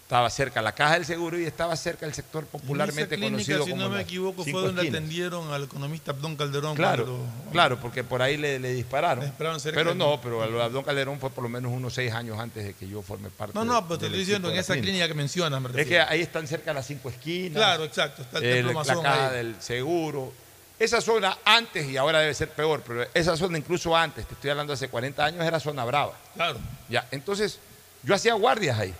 Estaba 0.06 0.30
cerca 0.30 0.62
la 0.62 0.70
caja 0.70 0.94
del 0.94 1.04
seguro 1.04 1.36
y 1.36 1.44
estaba 1.46 1.74
cerca 1.74 2.06
el 2.06 2.14
sector 2.14 2.46
popularmente 2.46 3.16
clínica, 3.16 3.32
conocido 3.32 3.64
si 3.64 3.70
como 3.72 3.82
no 3.82 3.88
me 3.90 4.02
equivoco, 4.02 4.44
fue 4.44 4.52
donde 4.52 4.82
esquinas. 4.82 4.94
atendieron 5.00 5.52
al 5.52 5.64
economista 5.64 6.12
Abdón 6.12 6.36
Calderón. 6.36 6.76
Claro, 6.76 7.04
cuando- 7.06 7.50
claro, 7.50 7.80
porque 7.80 8.04
por 8.04 8.22
ahí 8.22 8.36
le, 8.36 8.60
le 8.60 8.72
dispararon. 8.72 9.24
cerca 9.58 9.74
pero 9.74 9.96
no, 9.96 10.20
pero 10.20 10.44
a 10.44 10.46
lo 10.46 10.58
de 10.58 10.62
Abdón 10.64 10.84
Calderón 10.84 11.18
fue 11.18 11.30
por 11.30 11.42
lo 11.42 11.48
menos 11.50 11.72
unos 11.72 11.92
seis 11.92 12.12
años 12.12 12.38
antes 12.38 12.62
de 12.64 12.74
que 12.74 12.86
yo 12.88 13.02
forme 13.02 13.30
parte 13.30 13.58
No, 13.58 13.64
no, 13.64 13.84
pero 13.88 13.98
te 13.98 14.06
estoy 14.06 14.20
diciendo 14.20 14.48
en 14.48 14.56
esa 14.58 14.74
clínica 14.74 15.08
que 15.08 15.14
mencionas, 15.14 15.60
me 15.60 15.80
Es 15.80 15.88
que 15.88 15.98
ahí 16.00 16.20
están 16.20 16.46
cerca 16.46 16.72
las 16.72 16.86
cinco 16.86 17.10
esquinas. 17.10 17.56
Claro, 17.56 17.82
exacto, 17.82 18.22
está 18.22 18.38
el 18.38 18.44
el- 18.44 18.64
Templo 18.64 18.84
la 18.84 19.02
caja 19.02 19.30
ahí. 19.30 19.36
del 19.38 19.56
seguro. 19.60 20.32
Esa 20.78 21.00
zona 21.00 21.36
antes, 21.44 21.84
y 21.84 21.96
ahora 21.96 22.20
debe 22.20 22.32
ser 22.34 22.50
peor, 22.50 22.80
pero 22.86 23.04
esa 23.12 23.36
zona 23.36 23.58
incluso 23.58 23.96
antes, 23.96 24.24
te 24.24 24.34
estoy 24.34 24.50
hablando 24.50 24.72
hace 24.72 24.88
40 24.88 25.24
años, 25.24 25.44
era 25.44 25.58
zona 25.58 25.84
brava. 25.84 26.12
Claro. 26.36 26.60
Ya, 26.88 27.08
entonces 27.10 27.58
yo 28.04 28.14
hacía 28.14 28.34
guardias 28.34 28.78
ahí. 28.78 28.94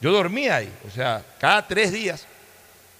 Yo 0.00 0.12
dormía 0.12 0.56
ahí. 0.56 0.72
O 0.86 0.90
sea, 0.90 1.24
cada 1.40 1.66
tres 1.66 1.92
días 1.92 2.26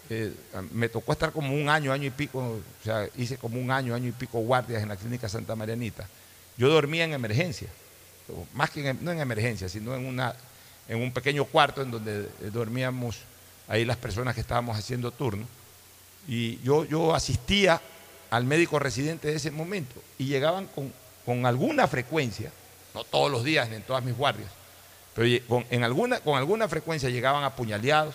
eh, 0.09 0.33
me 0.73 0.89
tocó 0.89 1.13
estar 1.13 1.33
como 1.33 1.55
un 1.55 1.69
año, 1.69 1.93
año 1.93 2.05
y 2.07 2.11
pico. 2.11 2.39
O 2.41 2.85
sea, 2.85 3.07
hice 3.17 3.37
como 3.37 3.61
un 3.61 3.71
año, 3.71 3.95
año 3.95 4.09
y 4.09 4.13
pico 4.13 4.39
guardias 4.41 4.83
en 4.83 4.89
la 4.89 4.97
clínica 4.97 5.29
Santa 5.29 5.55
Marianita. 5.57 6.07
Yo 6.57 6.69
dormía 6.69 7.05
en 7.05 7.13
emergencia. 7.13 7.69
Más 8.55 8.71
que 8.71 8.89
en- 8.89 9.05
no 9.05 9.13
en 9.13 9.21
emergencia, 9.21 9.69
sino 9.69 9.95
en, 9.95 10.05
una, 10.07 10.35
en 10.89 11.01
un 11.01 11.13
pequeño 11.13 11.45
cuarto 11.45 11.83
en 11.83 11.91
donde 11.91 12.23
eh, 12.43 12.51
dormíamos 12.53 13.19
ahí 13.69 13.85
las 13.85 13.97
personas 13.97 14.35
que 14.35 14.41
estábamos 14.41 14.77
haciendo 14.77 15.11
turno. 15.11 15.47
Y 16.27 16.59
yo, 16.63 16.85
yo 16.85 17.15
asistía 17.15 17.81
al 18.31 18.45
médico 18.45 18.79
residente 18.81 19.29
de 19.29 19.37
ese 19.37 19.53
momento 19.53 19.95
y 20.19 20.25
llegaban 20.27 20.67
con, 20.67 20.93
con 21.25 21.47
alguna 21.47 21.87
frecuencia, 21.87 22.51
no 22.95 23.05
todos 23.05 23.31
los 23.31 23.45
días 23.45 23.71
en 23.71 23.83
todas 23.83 24.03
mis 24.03 24.17
guardias, 24.17 24.49
pero 25.17 25.47
con, 25.49 25.65
alguna, 25.83 26.21
con 26.21 26.37
alguna 26.37 26.69
frecuencia 26.69 27.09
llegaban 27.09 27.43
apuñaleados 27.43 28.15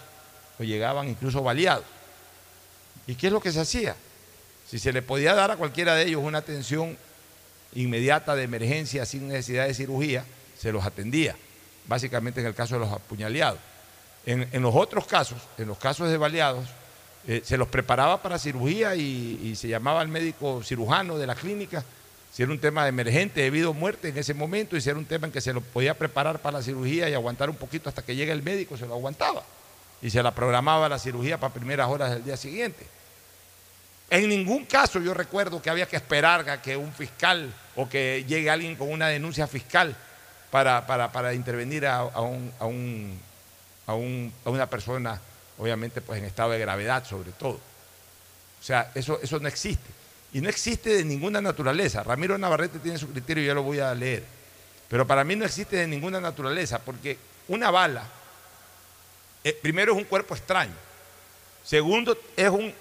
o 0.59 0.63
llegaban 0.63 1.09
incluso 1.09 1.41
baleados. 1.41 1.83
¿Y 3.07 3.15
qué 3.15 3.27
es 3.27 3.33
lo 3.33 3.41
que 3.41 3.51
se 3.51 3.59
hacía? 3.59 3.95
Si 4.69 4.77
se 4.77 4.93
le 4.93 5.01
podía 5.01 5.33
dar 5.33 5.49
a 5.49 5.57
cualquiera 5.57 5.95
de 5.95 6.03
ellos 6.03 6.21
una 6.23 6.37
atención 6.37 6.95
inmediata 7.73 8.35
de 8.35 8.43
emergencia 8.43 9.05
sin 9.07 9.27
necesidad 9.27 9.65
de 9.65 9.73
cirugía, 9.73 10.23
se 10.57 10.71
los 10.71 10.85
atendía, 10.85 11.35
básicamente 11.87 12.39
en 12.39 12.45
el 12.45 12.53
caso 12.53 12.75
de 12.75 12.81
los 12.81 12.93
apuñaleados. 12.93 13.59
En, 14.27 14.47
en 14.51 14.61
los 14.61 14.75
otros 14.75 15.07
casos, 15.07 15.39
en 15.57 15.67
los 15.67 15.79
casos 15.79 16.07
de 16.07 16.17
baleados, 16.17 16.69
eh, 17.27 17.41
se 17.43 17.57
los 17.57 17.67
preparaba 17.67 18.21
para 18.21 18.37
cirugía 18.37 18.95
y, 18.95 19.39
y 19.43 19.55
se 19.55 19.67
llamaba 19.67 20.01
al 20.01 20.07
médico 20.07 20.61
cirujano 20.63 21.17
de 21.17 21.25
la 21.25 21.33
clínica, 21.33 21.83
si 22.31 22.43
era 22.43 22.51
un 22.51 22.59
tema 22.59 22.87
emergente, 22.87 23.41
debido 23.41 23.71
a 23.71 23.73
muerte 23.73 24.09
en 24.09 24.17
ese 24.17 24.33
momento, 24.33 24.77
y 24.77 24.81
si 24.81 24.89
era 24.89 24.97
un 24.97 25.05
tema 25.05 25.27
en 25.27 25.33
que 25.33 25.41
se 25.41 25.51
lo 25.53 25.61
podía 25.61 25.93
preparar 25.97 26.39
para 26.39 26.59
la 26.59 26.63
cirugía 26.63 27.09
y 27.09 27.13
aguantar 27.13 27.49
un 27.49 27.57
poquito 27.57 27.89
hasta 27.89 28.01
que 28.03 28.15
llegue 28.15 28.31
el 28.31 28.41
médico, 28.41 28.77
se 28.77 28.85
lo 28.85 28.93
aguantaba. 28.93 29.43
Y 30.01 30.09
se 30.09 30.23
la 30.23 30.33
programaba 30.33 30.87
la 30.89 30.97
cirugía 30.97 31.37
para 31.39 31.53
primeras 31.53 31.87
horas 31.89 32.11
del 32.11 32.23
día 32.23 32.37
siguiente. 32.37 32.87
En 34.09 34.27
ningún 34.27 34.65
caso 34.65 34.99
yo 34.99 35.13
recuerdo 35.13 35.61
que 35.61 35.69
había 35.69 35.85
que 35.87 35.95
esperar 35.95 36.49
a 36.49 36.61
que 36.61 36.75
un 36.75 36.91
fiscal 36.93 37.53
o 37.75 37.87
que 37.87 38.25
llegue 38.27 38.49
alguien 38.49 38.75
con 38.75 38.89
una 38.91 39.07
denuncia 39.07 39.47
fiscal 39.47 39.95
para, 40.49 40.85
para- 40.87 41.11
para 41.11 41.33
intervenir 41.33 41.85
a, 41.85 41.97
a 41.99 42.21
un- 42.21 42.51
a, 42.59 42.65
un- 42.65 44.33
a 44.45 44.49
una 44.49 44.67
persona, 44.69 45.19
obviamente, 45.57 46.01
pues 46.01 46.19
en 46.19 46.25
estado 46.25 46.51
de 46.51 46.59
gravedad 46.59 47.05
sobre 47.05 47.31
todo. 47.31 47.53
O 48.59 48.63
sea, 48.63 48.91
eso, 48.95 49.19
eso 49.21 49.39
no 49.39 49.47
existe. 49.47 49.89
Y 50.33 50.41
no 50.41 50.49
existe 50.49 50.89
de 50.95 51.03
ninguna 51.03 51.41
naturaleza. 51.41 52.03
Ramiro 52.03 52.37
Navarrete 52.37 52.79
tiene 52.79 52.97
su 52.97 53.09
criterio 53.11 53.43
y 53.43 53.47
ya 53.47 53.53
lo 53.53 53.63
voy 53.63 53.79
a 53.79 53.93
leer. 53.93 54.23
Pero 54.87 55.05
para 55.05 55.23
mí 55.23 55.35
no 55.35 55.45
existe 55.45 55.75
de 55.77 55.87
ninguna 55.87 56.19
naturaleza, 56.21 56.79
porque 56.79 57.17
una 57.47 57.69
bala, 57.71 58.03
eh, 59.43 59.57
primero 59.61 59.93
es 59.93 59.97
un 59.97 60.05
cuerpo 60.05 60.35
extraño. 60.35 60.73
Segundo, 61.63 62.17
es 62.35 62.49
un, 62.49 62.73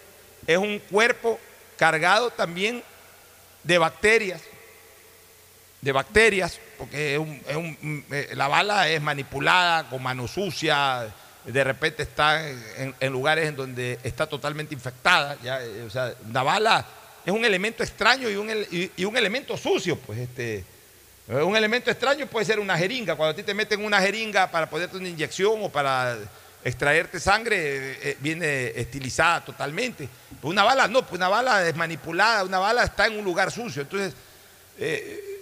es 0.46 0.58
un 0.58 0.78
cuerpo 0.90 1.38
cargado 1.76 2.30
también 2.30 2.82
de 3.62 3.78
bacterias, 3.78 4.42
de 5.80 5.92
bacterias, 5.92 6.58
porque 6.78 7.14
es 7.14 7.18
un- 7.18 7.42
un- 7.56 8.04
eh, 8.10 8.30
la 8.34 8.48
bala 8.48 8.88
es 8.88 9.00
manipulada 9.00 9.88
con 9.88 10.02
mano 10.02 10.28
sucia, 10.28 11.12
de 11.44 11.64
repente 11.64 12.02
está 12.02 12.46
en, 12.48 12.94
lugares 13.12 13.48
en 13.48 13.56
donde 13.56 13.98
está 14.02 14.26
totalmente 14.26 14.74
infectada. 14.74 15.36
eh, 15.42 15.84
o 15.86 15.90
sea, 15.90 16.14
una 16.28 16.42
bala 16.42 16.86
es 17.30 17.36
un 17.36 17.44
elemento 17.44 17.82
extraño 17.82 18.28
y 18.28 18.36
un, 18.36 18.50
y- 18.96 19.04
un 19.04 19.16
elemento 19.16 19.56
sucio, 19.56 19.96
pues 19.96 20.18
este. 20.18 20.64
Un 21.28 21.54
elemento 21.54 21.92
extraño 21.92 22.26
puede 22.26 22.44
ser 22.44 22.58
una 22.58 22.76
jeringa. 22.76 23.14
Cuando 23.14 23.32
a 23.32 23.36
ti 23.36 23.44
te 23.44 23.54
meten 23.54 23.84
una 23.84 24.00
jeringa 24.00 24.50
para 24.50 24.68
ponerte 24.68 24.96
una 24.96 25.08
inyección 25.08 25.62
o 25.62 25.68
para 25.68 26.18
extraerte 26.64 27.20
sangre, 27.20 27.56
eh, 27.56 27.98
eh, 28.02 28.16
viene 28.18 28.72
estilizada 28.74 29.44
totalmente. 29.44 30.08
Pues 30.40 30.50
una 30.50 30.64
bala 30.64 30.88
no, 30.88 31.02
pues 31.06 31.18
una 31.18 31.28
bala 31.28 31.68
es 31.68 31.76
manipulada, 31.76 32.42
una 32.42 32.58
bala 32.58 32.82
está 32.82 33.06
en 33.06 33.16
un 33.16 33.24
lugar 33.24 33.52
sucio. 33.52 33.82
Entonces, 33.82 34.12
eh, 34.78 35.40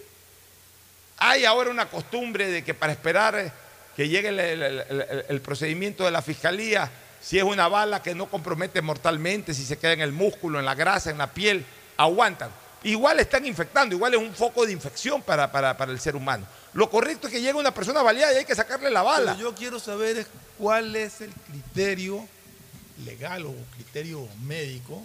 hay 1.16 1.46
ahora 1.46 1.70
una 1.70 1.88
costumbre 1.88 2.48
de 2.50 2.62
que 2.62 2.74
para 2.74 2.92
esperar 2.92 3.50
que 3.96 4.08
llegue 4.08 4.28
el 4.28 5.40
procedimiento 5.40 6.04
de 6.04 6.10
la 6.10 6.20
fiscalía, 6.20 6.90
si 7.20 7.38
es 7.38 7.44
una 7.44 7.66
bala 7.66 8.02
que 8.02 8.14
no 8.14 8.26
compromete 8.26 8.82
mortalmente, 8.82 9.54
si 9.54 9.64
se 9.64 9.78
queda 9.78 9.94
en 9.94 10.02
el 10.02 10.12
músculo, 10.12 10.58
en 10.58 10.66
la 10.66 10.74
grasa, 10.74 11.10
en 11.10 11.18
la 11.18 11.32
piel, 11.32 11.64
aguantan. 11.98 12.50
Igual 12.84 13.18
están 13.20 13.44
infectando, 13.44 13.94
igual 13.94 14.14
es 14.14 14.20
un 14.20 14.32
foco 14.32 14.64
de 14.64 14.72
infección 14.72 15.20
para, 15.20 15.50
para- 15.52 15.76
para 15.76 15.92
el 15.92 15.98
ser 16.00 16.14
humano. 16.16 16.46
Lo 16.72 16.88
correcto 16.88 17.26
es 17.26 17.32
que 17.32 17.40
llegue 17.40 17.54
una 17.58 17.74
persona 17.74 18.02
baleada 18.02 18.32
y 18.32 18.36
hay 18.36 18.44
que 18.44 18.54
sacarle 18.54 18.88
la 18.90 19.02
bala. 19.02 19.34
Pero 19.36 19.50
yo 19.50 19.54
quiero 19.56 19.80
saber 19.80 20.26
cuál 20.56 20.94
es 20.96 21.20
el 21.20 21.32
criterio 21.32 22.26
legal 23.04 23.46
o 23.46 23.54
criterio 23.74 24.26
médico 24.42 25.02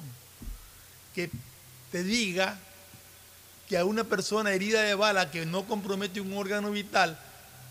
que 1.15 1.29
te 1.91 2.03
diga 2.03 2.57
que 3.67 3.77
a 3.77 3.85
una 3.85 4.03
persona 4.03 4.51
herida 4.51 4.81
de 4.81 4.93
bala 4.95 5.31
que 5.31 5.45
no 5.45 5.65
compromete 5.65 6.21
un 6.21 6.35
órgano 6.37 6.69
vital 6.71 7.17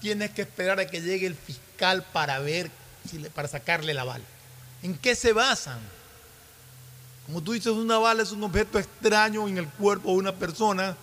tienes 0.01 0.31
que 0.31 0.43
esperar 0.43 0.81
a 0.81 0.87
que 0.87 1.01
llegue 1.01 1.27
el 1.27 1.35
fiscal 1.37 2.05
para 2.13 2.39
ver 2.41 2.71
si 3.09 3.19
le- 3.19 3.31
para 3.31 3.47
sacarle 3.47 3.95
la 3.95 4.03
bala. 4.05 4.25
¿En 4.83 4.97
qué 4.99 5.15
se 5.15 5.33
basan? 5.33 5.79
Como 7.27 7.43
tú 7.43 7.53
dices, 7.53 7.73
una 7.73 7.99
bala 7.99 8.23
es 8.23 8.33
un 8.33 8.43
objeto 8.43 8.79
extraño 8.79 9.47
en 9.49 9.59
el 9.59 9.69
cuerpo 9.69 10.11
de 10.11 10.17
una 10.17 10.35
persona 10.35 10.97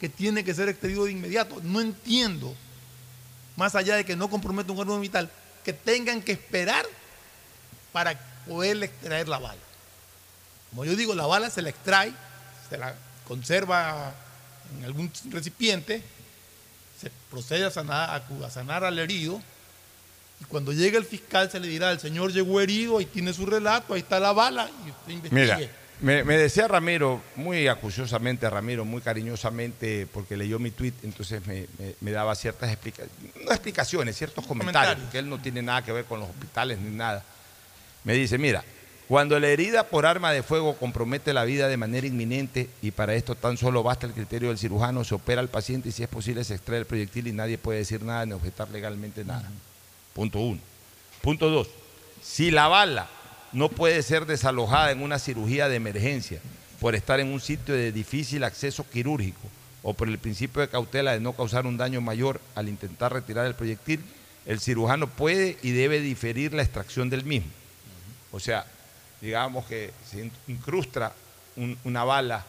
que 0.00 0.08
tiene 0.08 0.44
que 0.44 0.54
ser 0.54 0.68
extraído 0.68 1.04
de 1.04 1.12
inmediato. 1.12 1.60
No 1.62 1.80
entiendo, 1.80 2.54
más 3.56 3.74
allá 3.74 3.96
de 3.96 4.04
que 4.04 4.16
no 4.16 4.30
comprometa 4.30 4.72
un 4.72 4.78
órgano 4.78 5.00
vital, 5.00 5.30
que 5.64 5.72
tengan 5.72 6.22
que 6.22 6.32
esperar 6.32 6.86
para 7.92 8.18
poderle 8.46 8.86
extraer 8.86 9.28
la 9.28 9.38
bala. 9.38 9.60
Como 10.70 10.84
yo 10.84 10.94
digo, 10.94 11.14
la 11.14 11.26
bala 11.26 11.50
se 11.50 11.62
la 11.62 11.70
extrae, 11.70 12.12
se 12.70 12.78
la 12.78 12.94
conserva 13.26 14.14
en 14.76 14.84
algún 14.84 15.10
recipiente, 15.30 16.02
se 17.00 17.10
procede 17.30 17.64
a 17.64 17.70
sanar 17.70 18.84
al 18.84 18.98
herido, 18.98 19.42
y 20.40 20.44
cuando 20.44 20.72
llegue 20.72 20.96
el 20.98 21.04
fiscal 21.04 21.50
se 21.50 21.58
le 21.60 21.68
dirá, 21.68 21.90
el 21.92 22.00
señor 22.00 22.32
llegó 22.32 22.60
herido, 22.60 22.98
ahí 22.98 23.06
tiene 23.06 23.32
su 23.32 23.44
relato, 23.46 23.94
ahí 23.94 24.00
está 24.00 24.20
la 24.20 24.32
bala, 24.32 24.70
y 24.86 24.90
usted 24.90 25.12
investigue. 25.12 25.30
Mira, 25.56 25.58
me, 26.00 26.22
me 26.22 26.36
decía 26.36 26.68
Ramiro, 26.68 27.20
muy 27.34 27.66
acuciosamente 27.66 28.48
Ramiro, 28.48 28.84
muy 28.84 29.00
cariñosamente, 29.02 30.06
porque 30.12 30.36
leyó 30.36 30.58
mi 30.60 30.70
tweet, 30.70 30.92
entonces 31.02 31.44
me, 31.46 31.66
me- 31.78 31.94
me 32.00 32.10
daba 32.12 32.34
ciertas 32.36 32.70
explicaciones, 32.70 33.16
no 33.44 33.50
explicaciones, 33.50 34.16
ciertos 34.16 34.46
comentarios, 34.46 34.74
Comentarios. 34.94 35.04
porque 35.06 35.18
él 35.18 35.28
no 35.28 35.40
tiene 35.42 35.60
nada 35.62 35.82
que 35.84 35.90
ver 35.92 36.04
con 36.04 36.20
los 36.20 36.28
hospitales 36.28 36.78
ni 36.78 36.94
nada. 36.94 37.24
Me 38.04 38.12
dice, 38.14 38.38
mira, 38.38 38.62
cuando 39.08 39.40
la 39.40 39.48
herida 39.48 39.88
por 39.88 40.06
arma 40.06 40.30
de 40.32 40.42
fuego 40.44 40.76
compromete 40.76 41.32
la 41.32 41.44
vida 41.44 41.66
de 41.66 41.76
manera 41.76 42.06
inminente 42.06 42.68
y 42.82 42.90
para 42.92 43.14
esto 43.14 43.34
tan 43.34 43.56
solo 43.56 43.82
basta 43.82 44.06
el 44.06 44.12
criterio 44.12 44.50
del 44.50 44.58
cirujano, 44.58 45.02
se 45.02 45.14
opera 45.16 45.40
al 45.40 45.48
paciente 45.48 45.88
y 45.88 45.92
si 45.92 46.02
es 46.04 46.08
posible 46.08 46.44
se 46.44 46.54
extrae 46.54 46.78
el 46.78 46.86
proyectil 46.86 47.26
y 47.26 47.32
nadie 47.32 47.58
puede 47.58 47.78
decir 47.80 48.02
nada 48.02 48.24
ni 48.24 48.34
objetar 48.34 48.68
legalmente 48.70 49.24
nada. 49.24 49.50
Punto 50.18 50.40
uno. 50.40 50.58
Punto 51.22 51.48
dos, 51.48 51.68
si 52.20 52.50
la 52.50 52.66
bala 52.66 53.08
no 53.52 53.68
puede 53.68 54.02
ser 54.02 54.26
desalojada 54.26 54.90
en 54.90 55.00
una 55.00 55.20
cirugía 55.20 55.68
de 55.68 55.76
emergencia 55.76 56.40
por 56.80 56.96
estar 56.96 57.20
en 57.20 57.28
un 57.32 57.40
sitio 57.40 57.72
de 57.72 57.92
difícil 57.92 58.42
acceso 58.42 58.84
quirúrgico 58.90 59.38
o 59.84 59.94
por 59.94 60.08
el 60.08 60.18
principio 60.18 60.60
de 60.60 60.68
cautela 60.68 61.12
de 61.12 61.20
no 61.20 61.34
causar 61.34 61.66
un 61.66 61.76
daño 61.76 62.00
mayor 62.00 62.40
al 62.56 62.68
intentar 62.68 63.12
retirar 63.12 63.46
el 63.46 63.54
proyectil, 63.54 64.02
el 64.44 64.58
cirujano 64.58 65.06
puede 65.08 65.56
y 65.62 65.70
debe 65.70 66.00
diferir 66.00 66.52
la 66.52 66.62
extracción 66.62 67.08
del 67.10 67.24
mismo. 67.24 67.52
O 68.32 68.40
sea, 68.40 68.66
digamos 69.20 69.66
que 69.66 69.92
se 70.04 70.28
incrusta 70.48 71.14
un- 71.54 71.78
una 71.84 72.02
bala, 72.02 72.44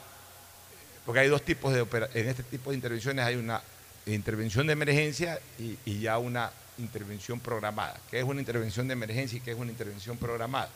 porque 1.06 1.20
hay 1.20 1.28
dos 1.28 1.44
tipos 1.44 1.72
de 1.72 1.82
en 2.16 2.30
este 2.30 2.42
tipo 2.42 2.72
de 2.72 2.78
intervenciones 2.78 3.24
hay 3.24 3.36
una 3.36 3.62
intervención 4.08 4.66
de 4.66 4.74
emergencia 4.74 5.40
y 5.86 6.00
ya 6.00 6.18
una 6.18 6.52
intervención 6.80 7.40
programada. 7.40 8.00
¿Qué 8.10 8.20
es 8.20 8.26
una 8.26 8.40
intervención 8.40 8.88
de 8.88 8.94
emergencia 8.94 9.38
y 9.38 9.42
qué 9.42 9.52
es 9.52 9.58
una 9.58 9.72
intervención 9.72 10.18
programada? 10.18 10.70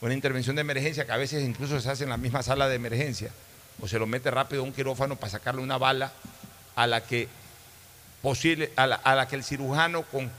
Una 0.00 0.14
intervención 0.14 0.56
de 0.56 0.60
emergencia 0.60 1.06
que 1.06 1.12
a 1.12 1.16
veces 1.16 1.42
incluso 1.42 1.80
se 1.80 1.90
hace 1.90 2.04
en 2.04 2.10
la 2.10 2.16
misma 2.16 2.42
sala 2.42 2.68
de 2.68 2.74
emergencia 2.74 3.30
o 3.80 3.88
se 3.88 3.98
lo 3.98 4.06
mete 4.06 4.30
rápido 4.30 4.62
a 4.62 4.64
un 4.64 4.72
quirófano 4.72 5.16
para 5.16 5.30
sacarle 5.30 5.62
una 5.62 5.78
bala 5.78 6.12
a 6.76 6.86
la 6.86 7.02
que 7.04 7.28
posible, 8.22 8.72
a 8.76 8.86
la, 8.86 8.96
a 8.96 9.14
la 9.14 9.28
que 9.28 9.36
el 9.36 9.44
cirujano 9.44 10.02
con, 10.02 10.30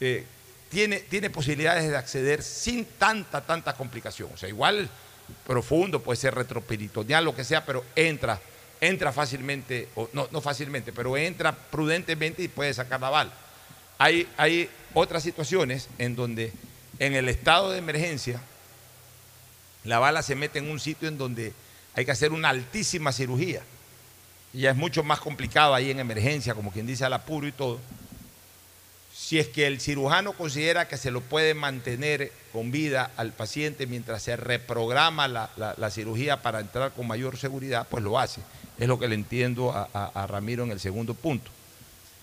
eh, 0.00 0.24
tiene, 0.68 0.98
tiene 1.00 1.30
posibilidades 1.30 1.88
de 1.88 1.96
acceder 1.96 2.42
sin 2.42 2.84
tanta, 2.84 3.40
tanta 3.40 3.74
complicación. 3.74 4.30
O 4.32 4.36
sea, 4.36 4.48
igual 4.48 4.88
profundo, 5.46 6.02
puede 6.02 6.16
ser 6.16 6.34
retroperitoneal, 6.34 7.24
lo 7.24 7.34
que 7.34 7.44
sea, 7.44 7.64
pero 7.64 7.84
entra, 7.96 8.40
entra 8.80 9.12
fácilmente, 9.12 9.88
o 9.94 10.08
no, 10.12 10.28
no 10.30 10.40
fácilmente, 10.40 10.92
pero 10.92 11.16
entra 11.16 11.52
prudentemente 11.52 12.42
y 12.42 12.48
puede 12.48 12.72
sacar 12.74 13.00
la 13.00 13.10
bala. 13.10 13.32
Hay, 13.98 14.70
otras 14.94 15.22
situaciones 15.22 15.88
en 15.98 16.16
donde 16.16 16.52
en 16.98 17.14
el 17.14 17.28
estado 17.28 17.70
de 17.70 17.78
emergencia 17.78 18.40
la 19.84 19.98
bala 19.98 20.22
se 20.22 20.34
mete 20.34 20.60
en 20.60 20.70
un 20.70 20.80
sitio 20.80 21.08
en 21.08 21.18
donde 21.18 21.52
hay 21.94 22.04
que 22.04 22.12
hacer 22.12 22.32
una 22.32 22.48
altísima 22.48 23.12
cirugía. 23.12 23.62
Y 24.52 24.60
ya 24.60 24.70
es 24.70 24.76
mucho 24.76 25.02
más 25.02 25.20
complicado 25.20 25.74
ahí 25.74 25.90
en 25.90 26.00
emergencia, 26.00 26.54
como 26.54 26.72
quien 26.72 26.86
dice 26.86 27.04
al 27.04 27.12
apuro 27.12 27.46
y 27.46 27.52
todo. 27.52 27.80
Si 29.14 29.38
es 29.38 29.48
que 29.48 29.66
el 29.66 29.80
cirujano 29.80 30.32
considera 30.32 30.88
que 30.88 30.96
se 30.96 31.10
lo 31.10 31.20
puede 31.20 31.54
mantener 31.54 32.32
con 32.52 32.70
vida 32.70 33.10
al 33.16 33.32
paciente 33.32 33.86
mientras 33.86 34.22
se 34.22 34.36
reprograma 34.36 35.28
la, 35.28 35.90
cirugía 35.90 36.40
para 36.40 36.60
entrar 36.60 36.92
con 36.92 37.06
mayor 37.06 37.36
seguridad, 37.36 37.86
pues 37.90 38.04
lo 38.04 38.18
hace. 38.18 38.40
Es 38.78 38.86
lo 38.86 38.98
que 38.98 39.08
le 39.08 39.16
entiendo 39.16 39.72
a 39.72 40.26
Ramiro 40.28 40.64
en 40.64 40.70
el 40.70 40.80
segundo 40.80 41.14
punto. 41.14 41.50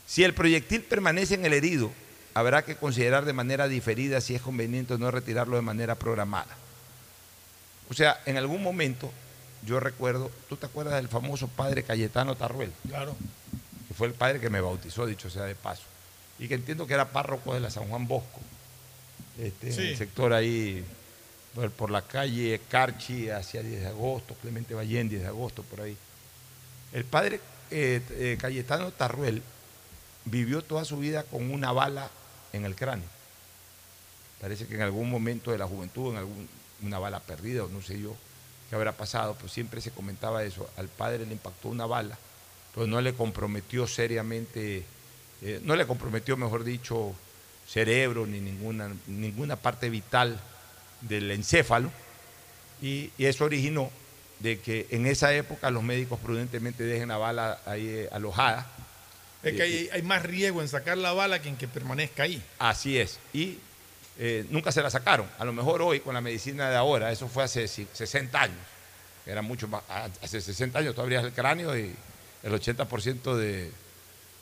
Si 0.08 0.24
el 0.24 0.34
proyectil 0.34 0.82
permanece 0.84 1.34
en 1.36 1.46
el 1.46 1.54
herido, 1.54 1.91
habrá 2.34 2.63
que 2.63 2.76
considerar 2.76 3.26
de 3.26 3.34
manera 3.34 3.68
diferida 3.68 4.22
si 4.22 4.36
es 4.36 4.41
conveniente 4.41 4.94
o 4.94 4.98
no 4.98 5.10
retirarlo 5.12 5.56
de 5.56 5.62
manera 5.62 5.96
programada. 5.96 6.56
O 7.89 7.94
sea, 7.94 8.20
en 8.26 8.38
algún 8.38 8.62
momento, 8.63 9.12
yo 9.65 9.80
recuerdo, 9.80 10.32
¿tú 10.50 10.58
te 10.58 10.65
acuerdas 10.65 10.96
del 10.96 11.08
famoso 11.08 11.48
padre 11.48 11.84
Cayetano 11.84 12.36
Tarruel? 12.36 12.72
Claro. 12.88 13.15
Que 13.88 13.94
fue 13.94 14.08
el 14.08 14.13
padre 14.13 14.39
que 14.39 14.50
me 14.50 14.62
bautizó, 14.62 15.06
dicho 15.06 15.30
sea 15.30 15.44
de 15.44 15.56
paso. 15.56 15.84
Y 16.39 16.48
que 16.48 16.56
entiendo 16.56 16.86
que 16.88 16.94
era 16.94 17.10
párroco 17.10 17.54
de 17.54 17.60
la 17.60 17.70
San 17.70 17.88
Juan 17.88 18.08
Bosco. 18.08 18.39
Este, 19.39 19.68
En 19.68 19.74
Sí. 19.74 19.82
el 19.89 19.98
sector 19.98 20.34
ahí, 20.34 20.84
por, 21.54 21.72
por 21.72 21.91
la 21.91 22.02
calle 22.02 22.60
Carchi, 22.70 23.30
hacia 23.30 23.62
10 23.63 23.82
de 23.82 23.88
agosto, 23.88 24.36
Clemente 24.41 24.74
Ballén, 24.74 25.08
10 25.10 25.22
de 25.22 25.28
agosto, 25.28 25.63
por 25.63 25.82
ahí. 25.82 25.96
El 26.94 27.06
padre 27.06 27.40
eh, 27.71 28.02
eh, 28.12 28.38
Cayetano 28.40 28.92
Tarruel 28.92 29.42
vivió 30.26 30.62
toda 30.62 30.86
su 30.86 30.98
vida 30.98 31.23
con 31.23 31.52
una 31.52 31.71
bala 31.71 32.10
en 32.54 32.65
el 32.65 32.76
cráneo. 32.76 33.08
Parece 34.42 34.67
que 34.67 34.76
en 34.76 34.82
algún 34.82 35.10
momento 35.10 35.52
de 35.52 35.58
la 35.58 35.67
juventud, 35.67 36.12
en 36.12 36.17
algún, 36.17 36.50
una 36.82 37.00
bala 37.00 37.19
perdida 37.19 37.63
o 37.63 37.69
no 37.69 37.82
sé 37.82 38.00
yo 38.00 38.15
qué 38.69 38.76
habrá 38.76 38.92
pasado, 38.92 39.36
pues 39.36 39.52
siempre 39.52 39.82
se 39.82 39.92
comentaba 39.92 40.44
eso. 40.44 40.69
Al 40.78 40.88
padre 40.88 41.26
le 41.26 41.32
impactó 41.32 41.69
una 41.69 41.86
bala, 41.86 42.17
pero 42.73 42.88
no 42.88 43.00
le 43.02 43.13
comprometió 43.13 43.88
seriamente, 43.88 44.84
eh, 45.42 45.62
no 45.63 45.76
le 45.76 45.88
comprometió, 45.88 46.36
mejor 46.36 46.63
dicho, 46.63 47.15
cerebro 47.67 48.26
ni 48.26 48.40
ninguna, 48.40 48.92
ninguna 49.08 49.56
parte 49.56 49.90
vital 49.90 50.40
del 51.02 51.32
encéfalo. 51.32 51.92
Y, 52.82 53.12
y 53.17 53.26
eso 53.26 53.46
originó 53.46 53.90
de 54.40 54.60
que 54.60 54.88
en 54.90 55.06
esa 55.06 55.34
época 55.34 55.71
los 55.71 55.84
médicos 55.84 56.19
prudentemente 56.19 56.84
dejen 56.84 57.10
la 57.10 57.17
bala 57.17 57.60
ahí 57.65 57.88
eh, 57.88 58.10
alojada. 58.12 58.67
Es 59.50 59.56
que 59.56 59.62
hay, 59.62 59.89
hay 59.91 60.02
más 60.02 60.23
riesgo 60.23 60.62
en 60.62 60.67
sacar 60.67 60.98
la 60.98 61.13
bala 61.13 61.41
que 61.41 61.50
en 61.50 61.56
que 61.56 61.67
permanezca 61.67 62.23
ahí. 62.23 62.41
Así 62.60 62.98
es. 62.98 63.19
Y 63.33 63.60
eh, 64.17 64.46
nunca 64.50 64.71
se 64.71 64.81
la 64.81 64.89
sacaron. 64.89 65.27
A 65.37 65.46
lo 65.46 65.54
mejor 65.54 65.81
hoy, 65.81 66.00
con 66.00 66.13
la 66.13 66.21
medicina 66.21 66.69
de 66.69 66.75
ahora, 66.75 67.12
eso 67.12 67.27
fue 67.27 67.43
hace 67.43 67.67
60 67.67 68.41
años, 68.41 68.58
era 69.25 69.41
mucho 69.41 69.67
más, 69.67 69.83
hace 70.21 70.39
60 70.39 70.79
años 70.79 70.96
tú 70.96 71.02
abrías 71.02 71.23
el 71.23 71.33
cráneo 71.33 71.77
y 71.77 71.93
el 72.43 72.54
80% 72.54 73.35
de, 73.35 73.71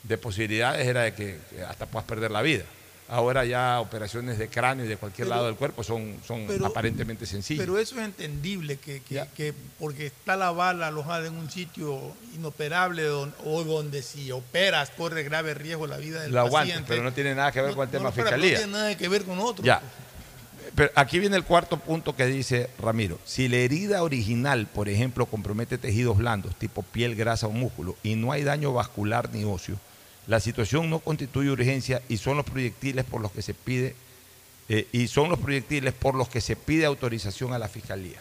de 0.02 0.18
posibilidades 0.18 0.86
era 0.86 1.02
de 1.02 1.14
que 1.14 1.38
hasta 1.68 1.86
puedas 1.86 2.06
perder 2.06 2.30
la 2.30 2.42
vida. 2.42 2.64
Ahora 3.06 3.44
ya 3.44 3.80
operaciones 3.80 4.38
de 4.38 4.48
cráneo 4.48 4.86
y 4.86 4.88
de 4.88 4.96
cualquier 4.96 5.28
lado 5.28 5.44
del 5.46 5.56
cuerpo 5.56 5.84
son, 5.84 6.16
son 6.26 6.46
aparentemente 6.64 7.26
sencillas. 7.26 7.62
Pero 7.62 7.78
eso 7.78 7.98
es 7.98 8.04
entendible, 8.04 8.78
que, 8.78 9.02
que, 9.02 9.54
porque 9.78 10.06
está 10.06 10.36
la 10.36 10.52
bala 10.52 10.86
alojada 10.86 11.26
en 11.26 11.36
un 11.36 11.50
sitio 11.50 12.00
inoperable 12.34 13.06
o 13.08 13.64
donde 13.64 14.02
si 14.02 14.32
operas 14.32 14.90
corre 14.96 15.22
grave 15.22 15.52
riesgo 15.52 15.86
la 15.86 15.98
vida 15.98 16.22
del 16.22 16.32
la 16.32 16.48
paciente. 16.48 16.84
pero 16.88 17.02
no 17.02 17.12
tiene 17.12 17.34
nada 17.34 17.52
que 17.52 17.60
ver 17.60 17.74
con 17.74 17.84
el 17.84 17.90
tema 17.90 18.10
fiscalía. 18.10 18.52
No 18.52 18.58
tiene 18.58 18.72
nada 18.72 18.96
que 18.96 19.08
ver 19.08 19.24
con 19.24 19.38
otro. 19.38 19.62
Ya. 19.62 19.82
Pero 20.74 20.90
aquí 20.94 21.18
viene 21.18 21.36
el 21.36 21.44
cuarto 21.44 21.78
punto 21.78 22.16
que 22.16 22.26
dice 22.26 22.70
Ramiro. 22.80 23.18
Si 23.24 23.48
la 23.48 23.56
herida 23.56 24.02
original, 24.02 24.66
por 24.66 24.88
ejemplo, 24.88 25.26
compromete 25.26 25.78
tejidos 25.78 26.16
blandos, 26.16 26.56
tipo 26.56 26.82
piel, 26.82 27.14
grasa 27.14 27.46
o 27.46 27.50
músculo, 27.50 27.96
y 28.02 28.16
no 28.16 28.32
hay 28.32 28.42
daño 28.42 28.72
vascular 28.72 29.30
ni 29.32 29.44
óseo, 29.44 29.76
la 30.26 30.40
situación 30.40 30.88
no 30.88 31.00
constituye 31.00 31.50
urgencia 31.50 32.02
y 32.08 32.16
son 32.16 32.36
los 32.36 32.46
proyectiles 32.46 33.04
por 33.04 33.20
los 33.20 33.30
que 33.32 33.42
se 33.42 33.54
pide 33.54 33.94
eh, 34.68 34.88
y 34.92 35.08
son 35.08 35.28
los 35.28 35.38
proyectiles 35.38 35.92
por 35.92 36.14
los 36.14 36.28
que 36.28 36.40
se 36.40 36.56
pide 36.56 36.86
autorización 36.86 37.52
a 37.52 37.58
la 37.58 37.68
fiscalía. 37.68 38.20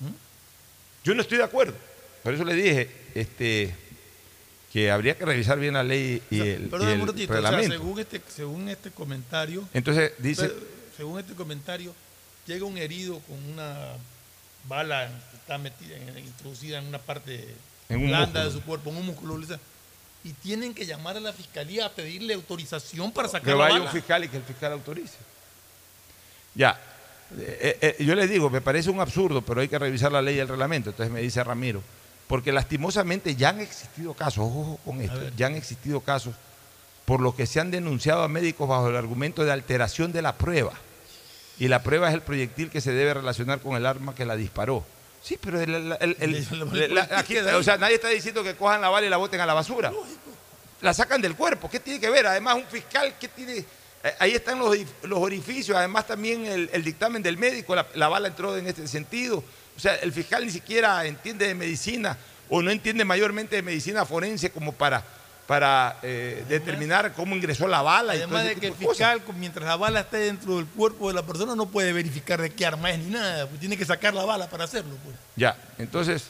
¿Mm? 0.00 1.04
Yo 1.04 1.14
no 1.14 1.22
estoy 1.22 1.38
de 1.38 1.44
acuerdo. 1.44 1.74
Por 2.22 2.34
eso 2.34 2.44
le 2.44 2.54
dije 2.54 2.88
este, 3.14 3.74
que 4.72 4.90
habría 4.90 5.18
que 5.18 5.24
revisar 5.24 5.58
bien 5.58 5.74
la 5.74 5.82
ley 5.82 6.22
y 6.30 6.40
el, 6.40 6.70
reglamento. 6.70 7.12
según, 7.68 7.98
este, 7.98 8.22
según 8.28 8.68
este 8.68 8.90
comentario. 8.90 9.68
Entonces 9.74 10.12
dice. 10.18 10.52
según 10.96 11.18
este 11.18 11.34
comentario, 11.34 11.92
llega 12.46 12.64
un 12.64 12.78
herido 12.78 13.18
con 13.20 13.36
una 13.52 13.96
bala 14.68 15.10
que 15.30 15.36
está 15.36 15.58
metida, 15.58 15.96
introducida 16.18 16.78
en 16.78 16.86
una 16.86 16.98
parte 16.98 17.48
blanda 17.88 18.44
de 18.44 18.52
su 18.52 18.62
cuerpo, 18.62 18.90
en 18.90 18.96
un 18.98 19.06
músculo 19.06 19.34
y 20.24 20.32
tienen 20.32 20.74
que 20.74 20.86
llamar 20.86 21.16
a 21.16 21.20
la 21.20 21.32
fiscalía 21.32 21.86
a 21.86 21.90
pedirle 21.90 22.34
autorización 22.34 23.12
para 23.12 23.28
sacar 23.28 23.46
que 23.46 23.54
vaya 23.54 23.80
un 23.80 23.88
fiscal 23.88 24.24
y 24.24 24.28
que 24.28 24.36
el 24.36 24.42
fiscal 24.42 24.72
autorice. 24.72 25.16
Ya, 26.54 26.78
eh, 27.38 27.78
eh, 27.80 27.96
eh, 27.98 28.04
yo 28.04 28.14
les 28.14 28.28
digo, 28.28 28.50
me 28.50 28.60
parece 28.60 28.90
un 28.90 29.00
absurdo, 29.00 29.42
pero 29.42 29.60
hay 29.60 29.68
que 29.68 29.78
revisar 29.78 30.12
la 30.12 30.22
ley 30.22 30.36
y 30.36 30.38
el 30.40 30.48
reglamento. 30.48 30.90
Entonces 30.90 31.12
me 31.12 31.20
dice 31.20 31.42
Ramiro, 31.42 31.82
porque 32.26 32.52
lastimosamente 32.52 33.34
ya 33.34 33.50
han 33.50 33.60
existido 33.60 34.14
casos, 34.14 34.44
ojo 34.44 34.78
con 34.84 35.00
esto, 35.00 35.30
ya 35.36 35.46
han 35.46 35.54
existido 35.54 36.00
casos 36.00 36.34
por 37.04 37.20
los 37.20 37.34
que 37.34 37.46
se 37.46 37.60
han 37.60 37.70
denunciado 37.70 38.22
a 38.22 38.28
médicos 38.28 38.68
bajo 38.68 38.88
el 38.88 38.96
argumento 38.96 39.44
de 39.44 39.52
alteración 39.52 40.12
de 40.12 40.22
la 40.22 40.36
prueba. 40.36 40.72
Y 41.58 41.68
la 41.68 41.82
prueba 41.82 42.08
es 42.08 42.14
el 42.14 42.22
proyectil 42.22 42.70
que 42.70 42.80
se 42.80 42.92
debe 42.92 43.14
relacionar 43.14 43.60
con 43.60 43.76
el 43.76 43.86
arma 43.86 44.14
que 44.14 44.24
la 44.24 44.36
disparó. 44.36 44.84
Sí, 45.22 45.38
pero 45.40 45.60
el, 45.60 46.98
aquí, 47.12 47.38
o 47.54 47.62
sea, 47.62 47.78
nadie 47.78 47.94
está 47.94 48.08
diciendo 48.08 48.42
que 48.42 48.56
cojan 48.56 48.80
la 48.80 48.88
bala 48.88 49.06
y 49.06 49.10
la 49.10 49.16
boten 49.16 49.40
a 49.40 49.46
la 49.46 49.54
basura. 49.54 49.92
La 50.80 50.92
sacan 50.92 51.22
del 51.22 51.36
cuerpo. 51.36 51.70
¿Qué 51.70 51.78
tiene 51.78 52.00
que 52.00 52.10
ver? 52.10 52.26
Además, 52.26 52.56
un 52.56 52.66
fiscal, 52.66 53.14
¿qué 53.20 53.28
tiene? 53.28 53.64
Eh, 54.04 54.14
ahí 54.18 54.32
están 54.32 54.58
los, 54.58 54.76
los 55.04 55.18
orificios, 55.20 55.76
además 55.76 56.08
también 56.08 56.44
el, 56.46 56.82
dictamen 56.82 57.22
del 57.22 57.38
médico, 57.38 57.76
la, 57.76 58.08
bala 58.08 58.28
entró 58.28 58.56
en 58.56 58.66
este 58.66 58.88
sentido. 58.88 59.44
O 59.76 59.80
sea, 59.80 59.94
el 59.96 60.12
fiscal 60.12 60.44
ni 60.44 60.50
siquiera 60.50 61.06
entiende 61.06 61.46
de 61.46 61.54
medicina 61.54 62.18
o 62.48 62.60
no 62.60 62.70
entiende 62.70 63.04
mayormente 63.04 63.56
de 63.56 63.62
medicina 63.62 64.04
forense 64.04 64.50
como 64.50 64.72
para 64.72 65.04
para 65.52 65.98
eh, 66.02 66.46
determinar 66.48 67.12
cómo 67.12 67.36
ingresó 67.36 67.68
la 67.68 67.82
bala. 67.82 68.14
Además 68.14 68.44
de 68.44 68.56
que 68.56 68.68
el 68.68 68.74
fiscal, 68.74 69.20
mientras 69.36 69.68
la 69.68 69.76
bala 69.76 70.00
esté 70.00 70.16
dentro 70.16 70.56
del 70.56 70.64
cuerpo 70.64 71.08
de 71.08 71.14
la 71.14 71.26
persona, 71.26 71.54
no 71.54 71.66
puede 71.66 71.92
verificar 71.92 72.40
de 72.40 72.48
qué 72.48 72.64
arma 72.64 72.90
es 72.90 72.98
ni 73.00 73.10
nada, 73.10 73.46
pues 73.46 73.60
tiene 73.60 73.76
que 73.76 73.84
sacar 73.84 74.14
la 74.14 74.24
bala 74.24 74.48
para 74.48 74.64
hacerlo. 74.64 74.96
Pues. 75.04 75.14
Ya, 75.36 75.54
entonces, 75.76 76.28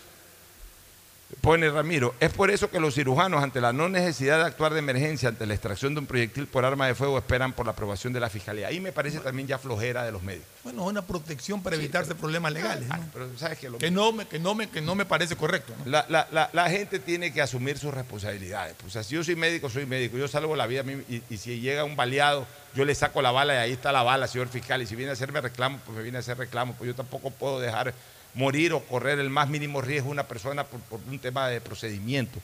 Pone 1.41 1.71
Ramiro, 1.71 2.15
es 2.21 2.33
por 2.33 2.51
eso 2.51 2.71
que 2.71 2.79
los 2.79 2.95
cirujanos, 2.95 3.43
ante 3.43 3.61
la 3.61 3.73
no 3.73 3.89
necesidad 3.89 4.39
de 4.39 4.45
actuar 4.45 4.73
de 4.75 4.79
emergencia 4.79 5.29
ante 5.29 5.47
la 5.47 5.55
extracción 5.55 5.95
de 5.95 6.01
un 6.01 6.07
proyectil 6.07 6.47
por 6.47 6.65
arma 6.65 6.87
de 6.87 6.95
fuego, 6.95 7.19
esperan 7.19 7.53
por 7.53 7.67
la 7.67 7.73
aprobación 7.73 8.13
de 8.13 8.21
la 8.21 8.29
fiscalía. 8.29 8.69
Ahí 8.69 8.81
me 8.81 8.93
parece 8.93 9.19
también 9.19 9.49
ya 9.49 9.59
flojera 9.59 10.05
de 10.05 10.13
los 10.13 10.23
médicos. 10.23 10.47
Bueno, 10.63 10.85
una 10.85 11.03
protección 11.03 11.63
para 11.63 11.77
evitarse 11.77 12.15
problemas 12.15 12.53
legales. 12.53 12.89
¿no? 12.89 12.97
pero 13.13 13.39
¿sabes 13.39 13.59
que, 13.59 13.69
no 13.91 14.13
me, 14.13 14.27
que, 14.27 14.39
no 14.39 14.55
me, 14.55 14.69
que 14.69 14.81
no 14.81 14.95
me 14.95 15.05
parece 15.05 15.35
correcto. 15.35 15.73
La, 15.85 16.71
gente 16.71 16.99
tiene 16.99 17.33
que 17.33 17.43
asumir 17.43 17.79
sus 17.79 17.93
responsabilidades. 17.93 18.77
Pues, 18.81 19.05
si 19.07 19.15
yo 19.15 19.25
soy 19.25 19.35
médico, 19.35 19.69
soy 19.69 19.87
médico. 19.87 20.17
Yo 20.17 20.29
salvo 20.29 20.55
la 20.55 20.67
vida 20.67 20.85
y, 21.09 21.23
y, 21.29 21.37
si 21.39 21.61
llega 21.61 21.85
un 21.85 21.97
baleado, 21.97 22.47
yo 22.75 22.85
le 22.85 22.95
saco 22.95 23.21
la 23.21 23.33
bala 23.33 23.55
y 23.55 23.59
ahí 23.59 23.73
está 23.73 23.91
la 23.91 24.03
bala, 24.03 24.29
señor 24.29 24.49
fiscal. 24.49 24.81
Y 24.83 24.87
si 24.87 24.95
viene 24.95 25.11
a 25.11 25.15
hacerme 25.15 25.41
reclamo, 25.41 25.81
pues 25.85 25.97
me 25.97 26.03
viene 26.03 26.19
a 26.19 26.21
hacer 26.21 26.39
reclamo. 26.39 26.75
Pues 26.75 26.87
yo 26.89 26.95
tampoco 26.95 27.31
puedo 27.31 27.59
dejar 27.59 27.95
morir 28.35 28.73
o 28.73 28.81
correr 28.81 29.19
el 29.19 29.31
más 29.31 29.49
mínimo 29.49 29.81
riesgo 29.81 30.11
una 30.11 30.27
persona 30.27 30.65
por, 30.65 30.81
un 31.09 31.19
tema 31.19 31.49
de 31.49 31.61
procedimiento. 31.61 32.39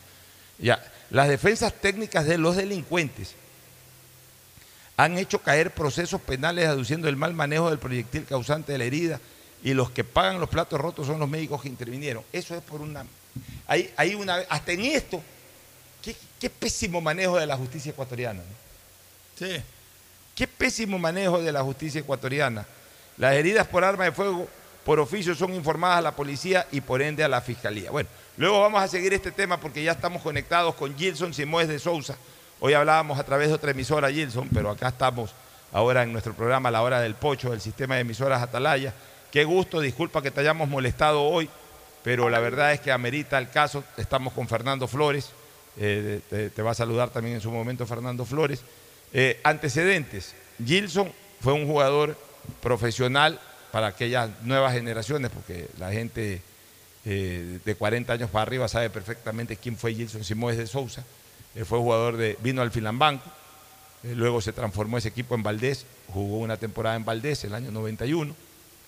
Ya, 0.59 0.85
las 1.11 1.29
defensas 1.29 1.73
técnicas 1.73 2.27
de 2.27 2.39
los 2.39 2.57
delincuentes 2.57 3.35
han 4.97 5.17
hecho 5.17 5.39
caer 5.39 5.71
procesos 5.71 6.21
penales 6.21 6.67
aduciendo 6.67 7.09
el 7.09 7.17
mal 7.17 7.33
manejo 7.33 7.71
del 7.71 7.79
proyectil 7.79 8.25
causante 8.25 8.73
de 8.73 8.79
la 8.79 8.85
herida 8.85 9.21
y 9.63 9.73
los 9.73 9.91
que 9.91 10.05
pagan 10.05 10.41
los 10.41 10.49
platos 10.49 10.81
rotos 10.81 11.07
son 11.07 11.21
los 11.21 11.29
médicos 11.29 11.63
que 11.63 11.69
intervinieron. 11.69 12.25
Eso 12.33 12.57
es 12.57 12.63
por 12.63 12.81
una... 12.81 13.07
Hay, 13.67 13.93
hay 13.97 14.15
una 14.15 14.37
hasta 14.49 14.73
en 14.73 14.81
esto, 14.81 15.23
qué, 16.41 16.51
pésimo 16.51 17.01
manejo 17.01 17.39
de 17.39 17.47
la 17.47 17.57
justicia 17.57 17.91
ecuatoriana. 17.91 18.43
Sí. 19.39 19.63
Qué 20.35 20.47
pésimo 20.47 20.99
manejo 20.99 21.41
de 21.41 21.53
la 21.53 21.63
justicia 21.63 22.01
ecuatoriana. 22.01 22.67
Las 23.17 23.35
heridas 23.35 23.67
por 23.67 23.85
arma 23.85 24.05
de 24.05 24.13
fuego 24.13 24.49
por 24.89 25.01
oficio 25.01 25.35
son 25.35 25.53
informadas 25.53 25.99
a 25.99 26.01
la 26.01 26.17
policía 26.17 26.67
y 26.73 26.81
por 26.81 27.03
ende 27.03 27.23
a 27.23 27.29
la 27.29 27.43
fiscalía. 27.43 27.91
Bueno, 27.91 28.09
luego 28.39 28.63
vamos 28.63 28.83
a 28.83 28.89
seguir 28.89 29.13
este 29.13 29.31
tema 29.31 29.61
porque 29.61 29.83
ya 29.83 29.93
estamos 29.93 30.23
conectados 30.23 30.75
con 30.77 30.97
Gilson 30.97 31.35
Simoes 31.35 31.69
de 31.69 31.79
Sousa. 31.79 32.17
Hoy 32.59 32.73
hablábamos 32.73 33.19
a 33.19 33.23
través 33.23 33.49
de 33.49 33.55
otra 33.55 33.73
emisora, 33.73 34.11
Gilson, 34.11 34.49
pero 34.49 34.71
acá 34.71 34.89
estamos 34.89 35.35
ahora 35.73 36.05
en 36.05 36.13
nuestro 36.13 36.33
programa 36.33 36.71
La 36.71 36.81
Hora 36.81 37.03
del 37.03 37.17
Pocho, 37.17 37.51
del 37.51 37.61
sistema 37.61 37.97
de 37.97 38.01
emisoras 38.01 38.41
Atalaya. 38.41 38.95
Qué 39.31 39.45
gusto, 39.45 39.79
disculpa 39.83 40.23
que 40.23 40.31
te 40.31 40.41
hayamos 40.41 40.71
molestado 40.71 41.21
hoy, 41.21 41.51
pero 42.03 42.31
la 42.31 42.41
verdad 42.41 42.73
es 42.73 42.81
que 42.81 42.91
amerita 42.91 43.37
el 43.37 43.51
caso. 43.51 43.85
Estamos 43.99 44.33
con 44.33 44.49
Fernando 44.49 44.89
Flores, 44.89 45.33
eh, 45.77 46.51
te, 46.57 46.63
va 46.63 46.71
a 46.71 46.75
saludar 46.75 47.11
también 47.11 47.35
en 47.35 47.43
su 47.43 47.51
momento 47.51 47.87
Fernando 47.87 48.25
Flores. 48.25 48.63
Eh, 49.13 49.39
antecedentes, 49.45 50.35
Gilson 50.65 51.13
fue 51.43 51.53
un 51.53 51.67
jugador 51.67 52.17
profesional 52.63 53.39
para 53.79 53.87
aquellas 53.87 54.29
nuevas 54.43 54.73
generaciones, 54.73 55.31
porque 55.31 55.69
la 55.79 55.93
gente 55.93 56.43
eh, 57.05 57.61
de 57.65 57.75
40 57.77 58.13
años 58.13 58.29
para 58.29 58.43
arriba 58.43 58.67
sabe 58.67 58.91
perfectamente 58.91 59.57
quién 59.57 59.77
fue 59.77 59.95
Gilson 59.95 60.25
Simóes 60.25 60.57
de 60.57 60.67
Sousa. 60.67 61.05
Él 61.55 61.65
fue 61.65 61.79
jugador 61.79 62.17
de, 62.17 62.37
vino 62.43 62.61
al 62.61 62.73
Filambanco, 62.73 63.31
eh, 64.03 64.15
luego 64.17 64.41
se 64.41 64.53
transformó 64.53 64.99
ese 64.99 65.11
equipo 65.11 65.37
en 65.37 65.45
Valdés, 65.45 65.87
jugó 66.13 66.39
una 66.39 66.57
temporada 66.57 66.97
en 66.97 67.05
Valdés 67.05 67.45
el 67.45 67.55
año 67.55 67.71
91. 67.71 68.35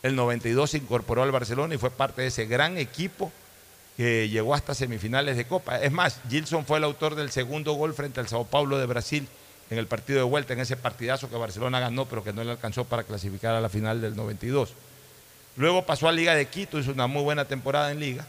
El 0.02 0.16
92 0.16 0.72
se 0.72 0.78
incorporó 0.78 1.22
al 1.22 1.30
Barcelona 1.30 1.72
y 1.76 1.78
fue 1.78 1.92
parte 1.92 2.22
de 2.22 2.28
ese 2.28 2.46
gran 2.46 2.76
equipo 2.76 3.30
que 3.96 4.28
llegó 4.28 4.56
hasta 4.56 4.74
semifinales 4.74 5.36
de 5.36 5.46
Copa. 5.46 5.80
Es 5.80 5.92
más, 5.92 6.18
Gilson 6.28 6.66
fue 6.66 6.78
el 6.78 6.84
autor 6.84 7.14
del 7.14 7.30
segundo 7.30 7.74
gol 7.74 7.94
frente 7.94 8.18
al 8.18 8.26
Sao 8.26 8.44
Paulo 8.44 8.76
de 8.76 8.86
Brasil 8.86 9.28
en 9.70 9.78
el 9.78 9.86
partido 9.86 10.18
de 10.18 10.24
vuelta, 10.24 10.52
en 10.52 10.60
ese 10.60 10.76
partidazo 10.76 11.30
que 11.30 11.36
Barcelona 11.36 11.78
ganó, 11.78 12.06
pero 12.06 12.24
que 12.24 12.32
no 12.32 12.42
le 12.42 12.50
alcanzó 12.50 12.84
para 12.84 13.04
clasificar 13.04 13.54
a 13.54 13.60
la 13.60 13.68
final 13.68 14.00
del 14.00 14.16
92. 14.16 14.74
Luego 15.56 15.86
pasó 15.86 16.08
a 16.08 16.12
Liga 16.12 16.34
de 16.34 16.48
Quito, 16.48 16.78
hizo 16.78 16.90
una 16.90 17.06
muy 17.06 17.22
buena 17.22 17.44
temporada 17.44 17.92
en 17.92 18.00
Liga. 18.00 18.26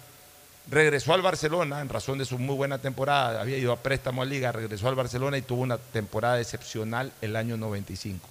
Regresó 0.69 1.13
al 1.15 1.23
Barcelona 1.23 1.81
en 1.81 1.89
razón 1.89 2.19
de 2.19 2.25
su 2.25 2.37
muy 2.37 2.55
buena 2.55 2.77
temporada, 2.77 3.41
había 3.41 3.57
ido 3.57 3.71
a 3.71 3.77
préstamo 3.77 4.21
a 4.21 4.25
Liga, 4.25 4.51
regresó 4.51 4.87
al 4.87 4.95
Barcelona 4.95 5.37
y 5.39 5.41
tuvo 5.41 5.63
una 5.63 5.77
temporada 5.77 6.39
excepcional 6.39 7.11
el 7.21 7.35
año 7.35 7.57
95. 7.57 8.27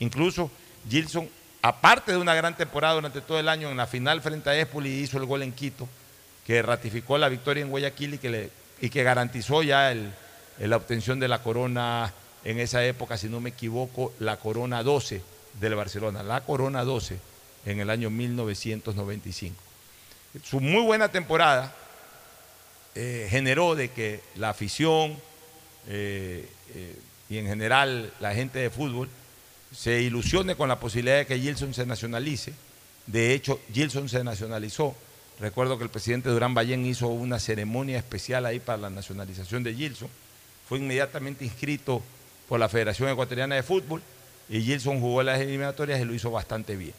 Incluso 0.00 0.50
Gilson, 0.88 1.28
aparte 1.62 2.10
de 2.10 2.18
una 2.18 2.34
gran 2.34 2.56
temporada 2.56 2.94
durante 2.94 3.20
todo 3.20 3.38
el 3.38 3.48
año, 3.48 3.70
en 3.70 3.76
la 3.76 3.86
final 3.86 4.20
frente 4.20 4.50
a 4.50 4.56
Espoli 4.56 4.90
hizo 4.90 5.18
el 5.18 5.26
gol 5.26 5.42
en 5.42 5.52
Quito, 5.52 5.88
que 6.44 6.60
ratificó 6.62 7.18
la 7.18 7.28
victoria 7.28 7.62
en 7.62 7.70
Guayaquil 7.70 8.14
y 8.14 8.18
que, 8.18 8.50
y 8.80 8.90
que 8.90 9.02
garantizó 9.04 9.62
ya 9.62 9.94
la 10.58 10.76
obtención 10.76 11.20
de 11.20 11.28
la 11.28 11.42
corona 11.42 12.12
en 12.44 12.60
esa 12.60 12.84
época, 12.84 13.18
si 13.18 13.28
no 13.28 13.40
me 13.40 13.50
equivoco, 13.50 14.12
la 14.18 14.38
Corona 14.38 14.82
12 14.82 15.22
del 15.60 15.74
Barcelona, 15.74 16.22
la 16.22 16.42
Corona 16.42 16.84
12 16.84 17.18
en 17.66 17.80
el 17.80 17.90
año 17.90 18.10
1995. 18.10 19.56
Su 20.44 20.60
muy 20.60 20.82
buena 20.82 21.10
temporada 21.10 21.74
eh, 22.94 23.26
generó 23.30 23.74
de 23.74 23.90
que 23.90 24.20
la 24.36 24.50
afición 24.50 25.16
eh, 25.88 26.48
eh, 26.74 26.98
y 27.30 27.38
en 27.38 27.46
general 27.46 28.12
la 28.20 28.34
gente 28.34 28.58
de 28.58 28.70
fútbol 28.70 29.08
se 29.74 30.02
ilusione 30.02 30.54
con 30.54 30.68
la 30.68 30.80
posibilidad 30.80 31.18
de 31.18 31.26
que 31.26 31.38
Gilson 31.38 31.74
se 31.74 31.86
nacionalice. 31.86 32.54
De 33.06 33.34
hecho, 33.34 33.60
Gilson 33.72 34.08
se 34.08 34.24
nacionalizó. 34.24 34.94
Recuerdo 35.40 35.78
que 35.78 35.84
el 35.84 35.90
presidente 35.90 36.30
Durán 36.30 36.54
Ballén 36.54 36.84
hizo 36.84 37.08
una 37.08 37.38
ceremonia 37.38 37.98
especial 37.98 38.46
ahí 38.46 38.60
para 38.60 38.78
la 38.78 38.90
nacionalización 38.90 39.62
de 39.62 39.74
Gilson. 39.74 40.08
Fue 40.68 40.78
inmediatamente 40.78 41.44
inscrito 41.44 42.02
por 42.48 42.58
la 42.58 42.68
Federación 42.68 43.08
Ecuatoriana 43.10 43.54
de 43.54 43.62
Fútbol 43.62 44.02
y 44.48 44.62
Gilson 44.62 45.00
jugó 45.00 45.22
las 45.22 45.40
eliminatorias 45.40 46.00
y 46.00 46.04
lo 46.04 46.14
hizo 46.14 46.30
bastante 46.30 46.76
bien. 46.76 46.94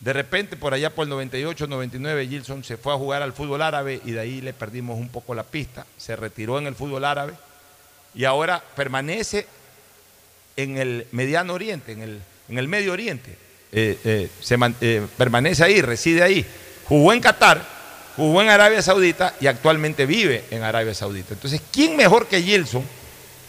De 0.00 0.12
repente, 0.12 0.56
por 0.56 0.74
allá 0.74 0.90
por 0.90 1.04
el 1.04 1.10
98, 1.10 1.68
99, 1.68 2.26
Gilson 2.26 2.64
se 2.64 2.76
fue 2.76 2.92
a 2.92 2.96
jugar 2.96 3.22
al 3.22 3.32
fútbol 3.32 3.62
árabe 3.62 4.00
y 4.04 4.10
de 4.10 4.20
ahí 4.20 4.40
le 4.40 4.52
perdimos 4.52 4.98
un 4.98 5.08
poco 5.08 5.32
la 5.32 5.44
pista. 5.44 5.86
Se 5.96 6.16
retiró 6.16 6.58
en 6.58 6.66
el 6.66 6.74
fútbol 6.74 7.04
árabe 7.04 7.34
y 8.12 8.24
ahora 8.24 8.62
permanece 8.74 9.46
en 10.56 10.76
el 10.76 11.06
Mediano 11.12 11.54
Oriente, 11.54 11.92
en 11.92 12.02
el, 12.02 12.20
en 12.48 12.58
el 12.58 12.66
Medio 12.66 12.92
Oriente. 12.92 13.36
Eh, 13.70 13.96
eh, 14.04 14.28
se 14.40 14.58
eh, 14.80 15.06
permanece 15.16 15.62
ahí, 15.62 15.80
reside 15.80 16.24
ahí. 16.24 16.44
Jugó 16.88 17.12
en 17.12 17.20
Qatar, 17.20 17.64
jugó 18.16 18.42
en 18.42 18.48
Arabia 18.48 18.82
Saudita 18.82 19.34
y 19.40 19.46
actualmente 19.46 20.04
vive 20.04 20.44
en 20.50 20.64
Arabia 20.64 20.94
Saudita. 20.94 21.34
Entonces, 21.34 21.62
¿quién 21.72 21.96
mejor 21.96 22.26
que 22.26 22.42
Gilson, 22.42 22.84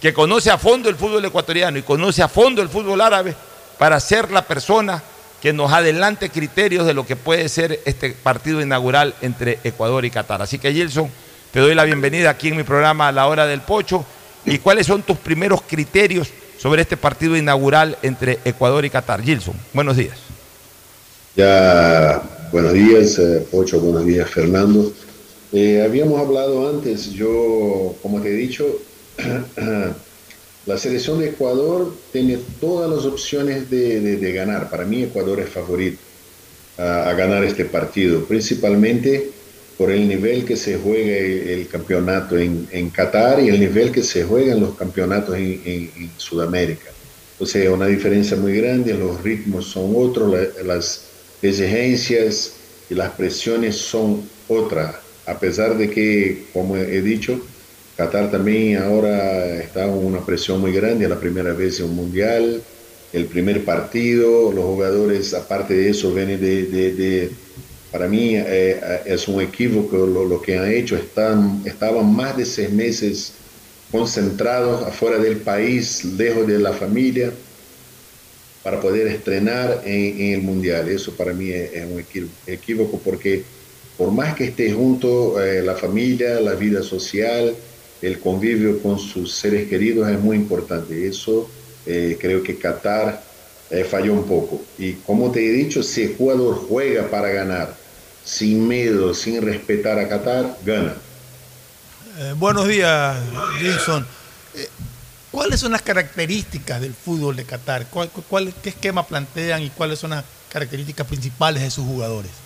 que 0.04 0.14
conoce 0.14 0.52
a 0.52 0.58
fondo 0.58 0.90
el 0.90 0.98
fútbol 0.98 1.24
ecuatoriano 1.24 1.78
y 1.78 1.82
conoce 1.82 2.22
a 2.22 2.28
fondo 2.28 2.62
el 2.62 2.68
fútbol 2.68 3.00
árabe, 3.00 3.34
para 3.80 3.98
ser 4.02 4.32
la 4.32 4.46
persona 4.46 5.02
que 5.42 5.54
nos 5.54 5.72
adelante 5.72 6.30
criterios 6.30 6.86
de 6.86 6.94
lo 6.94 7.06
que 7.06 7.16
puede 7.16 7.48
ser 7.48 7.80
este 7.86 8.10
partido 8.10 8.60
inaugural 8.60 9.16
entre 9.22 9.60
Ecuador 9.64 10.04
y 10.04 10.10
Qatar. 10.10 10.42
Así 10.42 10.60
que 10.60 10.74
Gilson, 10.74 11.10
te 11.54 11.62
doy 11.62 11.74
la 11.74 11.86
bienvenida 11.86 12.32
aquí 12.32 12.50
en 12.50 12.58
mi 12.58 12.64
programa 12.64 13.08
a 13.08 13.12
la 13.14 13.28
hora 13.28 13.48
del 13.48 13.62
pocho. 13.62 14.06
¿Y 14.46 14.58
cuáles 14.58 14.88
son 14.88 15.04
tus 15.04 15.16
primeros 15.20 15.62
criterios 15.62 16.28
sobre 16.60 16.82
este 16.82 16.98
partido 16.98 17.38
inaugural 17.38 17.98
entre 18.02 18.40
Ecuador 18.44 18.84
y 18.84 18.90
Qatar? 18.90 19.24
Gilson, 19.24 19.56
buenos 19.72 19.96
días. 19.96 20.18
Ya, 21.38 22.22
buenos 22.52 22.74
días, 22.74 23.18
eh, 23.20 23.48
Pocho, 23.50 23.80
buenos 23.80 24.06
días, 24.06 24.30
Fernando. 24.30 24.92
Eh, 25.54 25.82
habíamos 25.82 26.20
hablado 26.20 26.68
antes, 26.68 27.14
yo, 27.14 27.96
como 28.02 28.20
te 28.20 28.28
he 28.28 28.34
dicho, 28.34 28.66
La 30.66 30.78
selección 30.78 31.20
de 31.20 31.30
Ecuador 31.30 31.94
tiene 32.14 32.40
todas 32.62 32.90
las 32.90 33.04
opciones 33.06 33.70
de, 33.70 34.32
ganar. 34.34 34.70
Para 34.70 34.86
mí 34.86 35.04
Ecuador 35.04 35.42
es 35.42 35.50
favorito 35.50 35.98
a, 36.78 37.12
ganar 37.14 37.44
este 37.44 37.66
partido, 37.66 38.24
principalmente 38.24 39.30
por 39.78 39.92
el 39.92 40.08
nivel 40.08 40.46
que 40.46 40.56
se 40.56 40.78
juega 40.78 41.18
el, 41.18 41.68
campeonato 41.68 42.38
en, 42.38 42.90
Qatar 42.92 43.42
y 43.42 43.50
el 43.50 43.60
nivel 43.60 43.92
que 43.92 44.04
se 44.04 44.24
juega 44.24 44.54
en 44.54 44.62
los 44.62 44.76
campeonatos 44.76 45.36
en, 45.36 45.92
Sudamérica. 46.16 46.92
Entonces, 47.34 47.68
una 47.68 47.88
diferencia 47.88 48.38
muy 48.38 48.56
grande, 48.56 48.94
los 48.94 49.22
ritmos 49.22 49.66
son 49.66 49.92
otros, 49.98 50.34
las 50.64 51.08
exigencias 51.42 52.54
y 52.90 52.96
las 52.96 53.12
presiones 53.12 53.76
son 53.76 54.24
otras, 54.48 54.96
a 55.26 55.38
pesar 55.38 55.78
de 55.78 55.90
que, 55.90 56.46
como 56.54 56.78
he 56.78 57.02
dicho, 57.02 57.42
Qatar 57.96 58.32
también 58.32 58.82
ahora 58.82 59.58
está 59.62 59.86
en 59.86 59.92
una 59.92 60.26
presión 60.26 60.60
muy 60.60 60.72
grande, 60.72 61.08
la 61.08 61.20
primera 61.20 61.54
vez 61.54 61.80
en 61.80 61.86
un 61.86 61.96
mundial, 61.96 62.62
el 63.14 63.26
primer 63.26 63.64
partido, 63.64 64.52
los 64.52 64.66
jugadores, 64.66 65.34
aparte 65.36 65.76
de 65.76 65.92
eso, 65.92 66.12
vienen 66.12 66.42
de, 66.42 67.30
para 67.92 68.08
mí 68.08 68.36
eh, 68.36 69.02
es 69.06 69.28
un 69.28 69.40
equívoco 69.40 70.08
lo, 70.08 70.42
que 70.42 70.58
han 70.58 70.72
hecho, 70.72 70.96
están, 70.96 71.62
estaban 71.66 72.12
más 72.12 72.36
de 72.36 72.46
seis 72.46 72.72
meses 72.72 73.34
concentrados 73.92 74.82
afuera 74.88 75.20
del 75.20 75.38
país, 75.38 76.04
lejos 76.04 76.48
de 76.48 76.58
la 76.58 76.74
familia, 76.74 77.32
para 78.64 78.80
poder 78.82 79.06
estrenar 79.06 79.84
en, 79.86 80.34
el 80.34 80.42
mundial. 80.42 80.90
Eso 80.90 81.16
para 81.16 81.34
mí 81.34 81.52
es, 81.52 81.86
un 81.86 82.04
equívoco 82.48 83.00
porque 83.06 83.44
por 83.96 84.10
más 84.12 84.34
que 84.34 84.46
esté 84.46 84.72
junto 84.72 85.40
eh, 85.40 85.62
la 85.62 85.76
familia, 85.76 86.40
la 86.42 86.56
vida 86.56 86.82
social, 86.82 87.54
el 88.04 88.20
convivio 88.20 88.82
con 88.82 89.00
sus 89.00 89.34
seres 89.34 89.70
queridos 89.70 90.10
es 90.10 90.20
muy 90.20 90.36
importante. 90.36 91.08
Eso 91.08 91.50
eh, 91.86 92.18
creo 92.20 92.44
que 92.44 92.58
Qatar 92.58 93.24
eh, 93.70 93.86
falló 93.86 94.14
un 94.14 94.26
poco. 94.26 94.62
Y 94.78 94.94
como 94.94 95.32
te 95.32 95.40
he 95.40 95.52
dicho, 95.52 95.82
si 95.82 96.04
el 96.04 96.16
jugador 96.16 96.66
juega 96.68 97.10
para 97.10 97.30
ganar, 97.30 97.76
sin 98.26 98.68
miedo, 98.68 99.14
sin 99.14 99.42
respetar 99.42 99.98
a 100.00 100.10
Qatar, 100.10 100.58
gana. 100.66 100.96
Eh, 102.20 102.34
buenos 102.38 102.68
días, 102.68 103.18
Gilson. 103.60 104.06
¿Cuáles 105.32 105.62
son 105.62 105.72
las 105.72 105.82
características 105.82 106.80
del 106.82 106.94
fútbol 106.94 107.36
de 107.36 107.46
Qatar? 107.46 107.88
¿Cuál, 107.88 108.54
qué 108.62 108.70
esquema 108.70 109.08
plantean 109.08 109.64
y 109.64 109.70
cuáles 109.70 109.98
son 109.98 110.12
las 110.12 110.24
características 110.52 111.08
principales 111.08 111.64
de 111.64 111.72
sus 111.72 111.86
jugadores? 111.86 112.43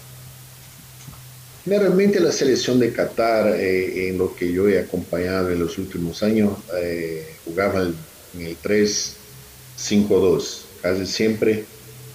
Generalmente 1.68 2.22
la 2.22 2.32
selección 2.32 2.80
de 2.80 2.94
Qatar, 2.94 3.58
eh, 3.58 4.08
en 4.08 4.18
lo 4.18 4.34
que 4.34 4.54
yo 4.54 4.70
he 4.70 4.80
acompañado 4.80 5.52
en 5.52 5.60
los 5.60 5.78
últimos 5.78 6.24
años, 6.24 6.54
eh, 6.82 7.28
jugaba 7.44 7.82
en 7.82 8.42
el 8.42 8.56
3-5-2. 8.56 10.62
Casi 10.82 11.06
siempre 11.06 11.66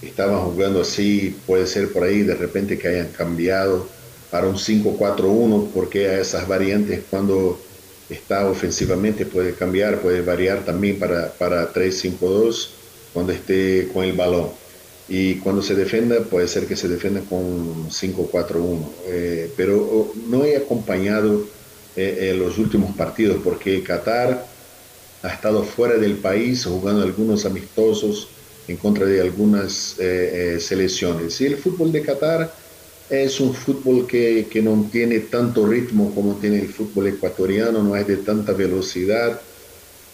estaban 0.01 0.39
jugando 0.39 0.81
así, 0.81 1.35
puede 1.45 1.67
ser 1.67 1.93
por 1.93 2.03
ahí 2.03 2.23
de 2.23 2.33
repente 2.33 2.79
que 2.79 2.87
hayan 2.87 3.09
cambiado 3.09 3.87
para 4.31 4.47
un 4.47 4.57
5-4-1, 4.57 5.69
porque 5.71 6.07
a 6.07 6.19
esas 6.19 6.47
variantes 6.47 7.01
cuando 7.11 7.59
está 8.09 8.49
ofensivamente 8.49 9.27
puede 9.27 9.53
cambiar, 9.53 10.01
puede 10.01 10.23
variar 10.23 10.65
también 10.65 10.97
para, 10.97 11.31
para 11.31 11.71
3-5-2 11.71 12.69
cuando 13.13 13.31
esté 13.31 13.87
con 13.93 14.03
el 14.03 14.13
balón 14.13 14.62
y 15.07 15.35
cuando 15.35 15.61
se 15.61 15.75
defienda 15.75 16.21
puede 16.21 16.47
ser 16.47 16.65
que 16.65 16.75
se 16.75 16.87
defienda 16.87 17.21
con 17.21 17.89
5-4-1. 17.89 18.79
Eh, 19.07 19.51
pero 19.57 19.77
oh, 19.81 20.13
no 20.27 20.45
he 20.45 20.55
acompañado 20.55 21.45
eh, 21.95 22.29
eh, 22.29 22.33
los 22.33 22.57
últimos 22.57 22.95
partidos 22.95 23.41
porque 23.43 23.83
Qatar 23.83 24.47
ha 25.21 25.27
estado 25.27 25.63
fuera 25.63 25.97
del 25.97 26.15
país 26.15 26.65
jugando 26.65 27.03
algunos 27.03 27.45
amistosos 27.45 28.29
en 28.67 28.77
contra 28.77 29.05
de 29.05 29.21
algunas 29.21 29.97
selecciones. 30.59 31.39
Y 31.41 31.45
el 31.45 31.57
fútbol 31.57 31.91
de 31.91 32.01
Qatar 32.01 32.53
es 33.09 33.39
un 33.39 33.53
fútbol 33.53 34.07
que, 34.07 34.47
que 34.49 34.61
no 34.61 34.89
tiene 34.91 35.19
tanto 35.19 35.65
ritmo 35.65 36.13
como 36.15 36.35
tiene 36.35 36.59
el 36.59 36.69
fútbol 36.69 37.07
ecuatoriano, 37.07 37.83
no 37.83 37.95
es 37.95 38.07
de 38.07 38.17
tanta 38.17 38.53
velocidad 38.53 39.39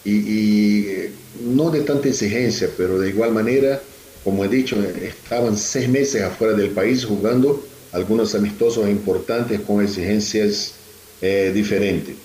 y, 0.03 0.11
y 0.11 1.15
no 1.41 1.69
de 1.69 1.81
tanta 1.81 2.07
exigencia, 2.09 2.69
pero 2.75 2.99
de 2.99 3.09
igual 3.09 3.31
manera 3.31 3.81
como 4.29 4.45
he 4.45 4.47
dicho, 4.47 4.75
estaban 5.01 5.57
seis 5.57 5.89
meses 5.89 6.21
afuera 6.21 6.55
del 6.55 6.69
país 6.69 7.03
jugando 7.03 7.65
algunos 7.91 8.35
amistosos 8.35 8.87
importantes 8.87 9.59
con 9.61 9.83
exigencias 9.83 10.75
eh, 11.19 11.51
diferentes. 11.51 12.15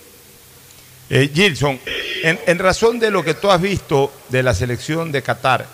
Eh, 1.09 1.31
Gilson, 1.33 1.81
en, 2.23 2.59
razón 2.59 2.99
de 2.99 3.11
lo 3.11 3.25
que 3.25 3.33
tú 3.33 3.51
has 3.51 3.59
visto 3.59 4.13
de 4.29 4.43
la 4.43 4.53
selección 4.53 5.13
de 5.13 5.23
Qatar, 5.23 5.67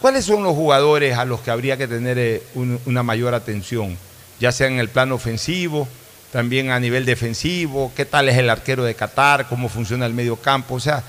¿cuáles 0.00 0.24
son 0.24 0.42
los 0.42 0.54
jugadores 0.54 1.18
a 1.18 1.26
los 1.26 1.40
que 1.40 1.50
habría 1.50 1.76
que 1.76 1.86
tener 1.86 2.16
eh, 2.18 2.42
una 2.86 3.02
mayor 3.02 3.34
atención? 3.34 3.98
Ya 4.40 4.52
sea 4.52 4.68
en 4.68 4.78
el 4.78 4.88
plano 4.88 5.16
ofensivo, 5.16 5.86
también 6.32 6.70
a 6.70 6.80
nivel 6.80 7.04
defensivo, 7.04 7.92
qué 7.94 8.06
tal 8.06 8.30
es 8.30 8.38
el 8.38 8.48
arquero 8.48 8.82
de 8.82 8.94
Qatar, 8.94 9.46
cómo 9.46 9.68
funciona 9.68 10.06
el 10.06 10.14
medio 10.14 10.36
campo. 10.36 10.76
O 10.76 10.80
sea, 10.80 11.04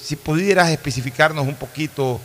si 0.00 0.14
pudieras 0.14 0.70
especificarnos 0.70 1.48
un 1.48 1.56
poquito 1.56 2.20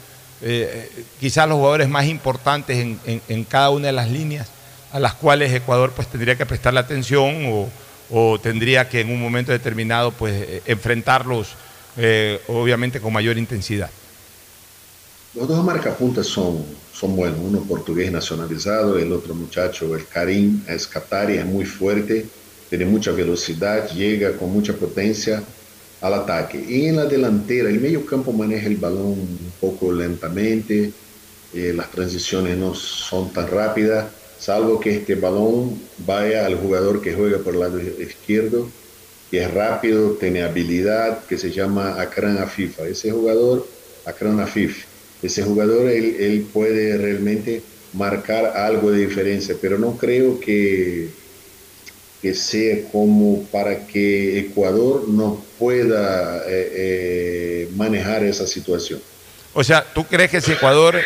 eh, 0.46 0.90
quizás 1.20 1.48
los 1.48 1.58
jugadores 1.58 1.88
más 1.88 2.06
importantes 2.06 2.78
en, 2.78 3.44
cada 3.46 3.70
una 3.70 3.88
de 3.88 3.94
las 3.94 4.12
líneas 4.12 4.50
a 4.92 5.00
las 5.00 5.14
cuales 5.14 5.54
Ecuador 5.54 5.94
pues 5.96 6.08
tendría 6.10 6.36
que 6.36 6.46
prestarle 6.46 6.82
atención 6.82 7.70
o, 8.12 8.40
tendría 8.40 8.88
que 8.90 9.02
en 9.02 9.10
un 9.10 9.20
momento 9.20 9.52
determinado 9.52 10.12
pues 10.12 10.34
eh, 10.34 10.62
enfrentarlos 10.68 11.56
eh, 11.98 12.40
obviamente 12.48 13.00
con 13.00 13.12
mayor 13.14 13.38
intensidad. 13.38 13.90
Los 15.34 15.48
dos 15.48 15.64
marcapuntas 15.64 16.28
son, 16.28 16.64
son 16.94 17.16
buenos, 17.16 17.40
uno 17.42 17.62
portugués 17.62 18.12
nacionalizado, 18.12 19.00
el 19.00 19.12
otro 19.12 19.34
muchacho, 19.34 19.96
el 19.96 20.06
Karim, 20.06 20.62
es 20.68 20.86
Qatari, 20.86 21.38
es 21.38 21.46
muy 21.46 21.66
fuerte, 21.66 22.28
tiene 22.70 22.86
mucha 22.86 23.12
velocidad, 23.12 23.90
llega 23.90 24.34
con 24.34 24.52
mucha 24.52 24.74
potencia, 24.74 25.42
al 26.04 26.14
ataque. 26.16 26.88
En 26.88 26.98
la 26.98 27.06
delantera, 27.06 27.70
el 27.70 27.80
medio 27.80 28.06
campo 28.06 28.34
maneja 28.34 28.68
el 28.68 28.76
balón 28.76 29.14
un 29.14 29.54
poco 29.62 29.92
lentamente, 29.94 30.92
eh, 31.54 31.74
las 31.74 31.90
transiciones 31.92 32.58
no 32.58 32.76
son 32.76 33.32
tan 33.32 33.48
rápidas, 33.48 34.08
salvo 34.38 34.82
que 34.82 34.98
este 34.98 35.16
balón 35.16 35.80
vaya 36.06 36.46
al 36.46 36.58
jugador 36.58 37.02
que 37.02 37.14
juega 37.14 37.38
por 37.38 37.54
el 37.54 37.62
lado 37.62 37.80
izquierdo, 37.80 38.70
que 39.32 39.44
es 39.44 39.54
rápido, 39.54 40.12
tiene 40.20 40.44
habilidad, 40.44 41.24
que 41.26 41.38
se 41.38 41.52
llama 41.52 42.02
Akran 42.02 42.38
Afifa. 42.38 42.86
Ese 42.86 43.12
jugador, 43.12 43.66
Akran 44.06 44.42
Afif, 44.42 44.84
ese 45.22 45.42
jugador, 45.42 45.90
él, 45.90 46.18
él 46.20 46.46
puede 46.52 46.98
realmente 46.98 47.62
marcar 47.94 48.58
algo 48.58 48.92
de 48.92 49.08
diferencia, 49.08 49.56
pero 49.62 49.80
no 49.80 49.96
creo 49.98 50.38
que 50.42 51.12
que 52.24 52.34
sea 52.34 52.90
como 52.90 53.44
para 53.52 53.86
que 53.86 54.40
Ecuador 54.40 55.10
no 55.10 55.44
pueda 55.64 56.40
eh, 56.40 56.72
eh, 56.76 57.70
manejar 57.74 58.22
esa 58.26 58.46
situación. 58.46 59.00
O 59.54 59.64
sea, 59.64 59.82
¿tú 59.82 60.04
crees 60.04 60.30
que 60.30 60.42
si 60.42 60.52
Ecuador 60.52 61.00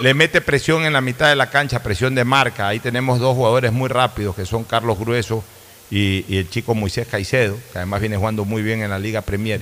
le 0.00 0.12
mete 0.12 0.40
presión 0.40 0.84
en 0.84 0.92
la 0.92 1.00
mitad 1.00 1.28
de 1.28 1.36
la 1.36 1.50
cancha, 1.50 1.84
presión 1.84 2.12
de 2.16 2.24
marca, 2.24 2.66
ahí 2.66 2.80
tenemos 2.80 3.20
dos 3.20 3.36
jugadores 3.36 3.70
muy 3.70 3.88
rápidos 3.88 4.34
que 4.34 4.44
son 4.44 4.64
Carlos 4.64 4.98
Grueso 4.98 5.44
y, 5.88 6.36
el 6.36 6.50
chico 6.50 6.74
Moisés 6.74 7.06
Caicedo, 7.06 7.56
que 7.70 7.78
además 7.78 8.00
viene 8.00 8.16
jugando 8.16 8.44
muy 8.44 8.62
bien 8.62 8.82
en 8.82 8.90
la 8.90 8.98
Liga 8.98 9.20
Premier. 9.20 9.60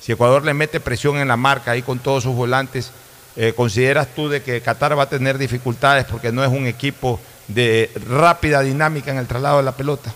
Si 0.00 0.12
Ecuador 0.12 0.42
le 0.42 0.54
mete 0.54 0.80
presión 0.80 1.18
en 1.18 1.28
la 1.28 1.36
marca 1.36 1.72
ahí 1.72 1.82
con 1.82 1.98
todos 1.98 2.22
sus 2.22 2.34
volantes, 2.34 2.92
eh, 3.36 3.52
¿consideras 3.54 4.08
tú 4.16 4.30
de 4.30 4.42
que 4.42 4.62
Qatar 4.62 4.98
va 4.98 5.02
a 5.02 5.08
tener 5.10 5.36
dificultades 5.36 6.06
porque 6.06 6.32
no 6.32 6.42
es 6.42 6.50
un 6.50 6.66
equipo 6.66 7.20
de 7.46 7.90
rápida 8.08 8.62
dinámica 8.62 9.10
en 9.10 9.18
el 9.18 9.26
traslado 9.26 9.58
de 9.58 9.64
la 9.64 9.76
pelota? 9.76 10.14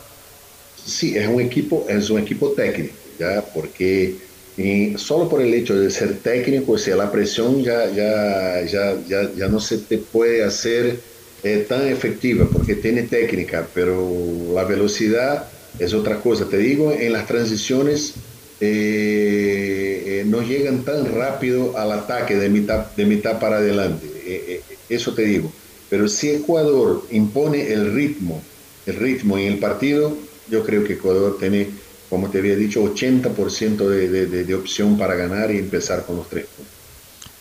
Sí, 0.86 1.14
es 1.18 1.28
un 1.28 1.40
equipo, 1.42 1.84
es 1.88 2.08
un 2.08 2.20
equipo 2.20 2.52
técnico, 2.52 2.94
ya, 3.18 3.44
porque 3.54 4.16
y 4.56 4.96
solo 4.96 5.28
por 5.28 5.42
el 5.42 5.52
hecho 5.52 5.78
de 5.78 5.90
ser 5.90 6.20
técnico, 6.20 6.72
o 6.72 6.78
sea, 6.78 6.96
la 6.96 7.12
presión 7.12 7.62
ya, 7.62 7.90
ya, 7.90 8.64
ya, 8.64 9.02
ya, 9.06 9.30
ya 9.34 9.48
no 9.48 9.60
se 9.60 9.78
te 9.78 9.98
puede 9.98 10.42
hacer 10.42 10.98
eh, 11.42 11.66
tan 11.68 11.86
efectiva 11.88 12.48
porque 12.50 12.76
tiene 12.76 13.02
técnica, 13.02 13.68
pero 13.74 14.10
la 14.54 14.64
velocidad 14.64 15.46
es 15.78 15.92
otra 15.92 16.22
cosa. 16.22 16.48
Te 16.48 16.56
digo, 16.56 16.90
en 16.90 17.12
las 17.12 17.26
transiciones 17.26 18.14
eh, 18.58 20.02
eh, 20.06 20.24
no 20.26 20.40
llegan 20.40 20.84
tan 20.84 21.14
rápido 21.14 21.76
al 21.76 21.92
ataque 21.92 22.36
de 22.36 22.48
mitad, 22.48 22.86
de 22.96 23.04
mitad 23.04 23.38
para 23.38 23.58
adelante. 23.58 24.62
eso 24.88 25.14
te 25.14 25.22
digo. 25.22 25.52
Pero 25.90 26.08
si 26.08 26.30
Ecuador 26.30 27.06
impone 27.10 27.72
el 27.72 27.92
ritmo, 27.92 28.42
el 28.86 28.96
ritmo 28.96 29.36
en 29.36 29.52
el 29.52 29.58
partido, 29.58 30.16
yo 30.46 30.64
creo 30.64 30.82
que 30.82 30.94
Ecuador 30.94 31.36
tiene 31.38 31.68
como 32.09 32.30
te 32.30 32.38
había 32.38 32.57
dicho, 32.57 32.82
80% 32.82 33.88
de, 33.88 34.09
de, 34.09 34.44
de, 34.44 34.54
opción 34.54 34.96
para 34.96 35.14
ganar 35.14 35.50
y 35.50 35.59
empezar 35.59 36.04
con 36.04 36.16
los 36.16 36.28
tres 36.28 36.46
puntos. 36.46 36.72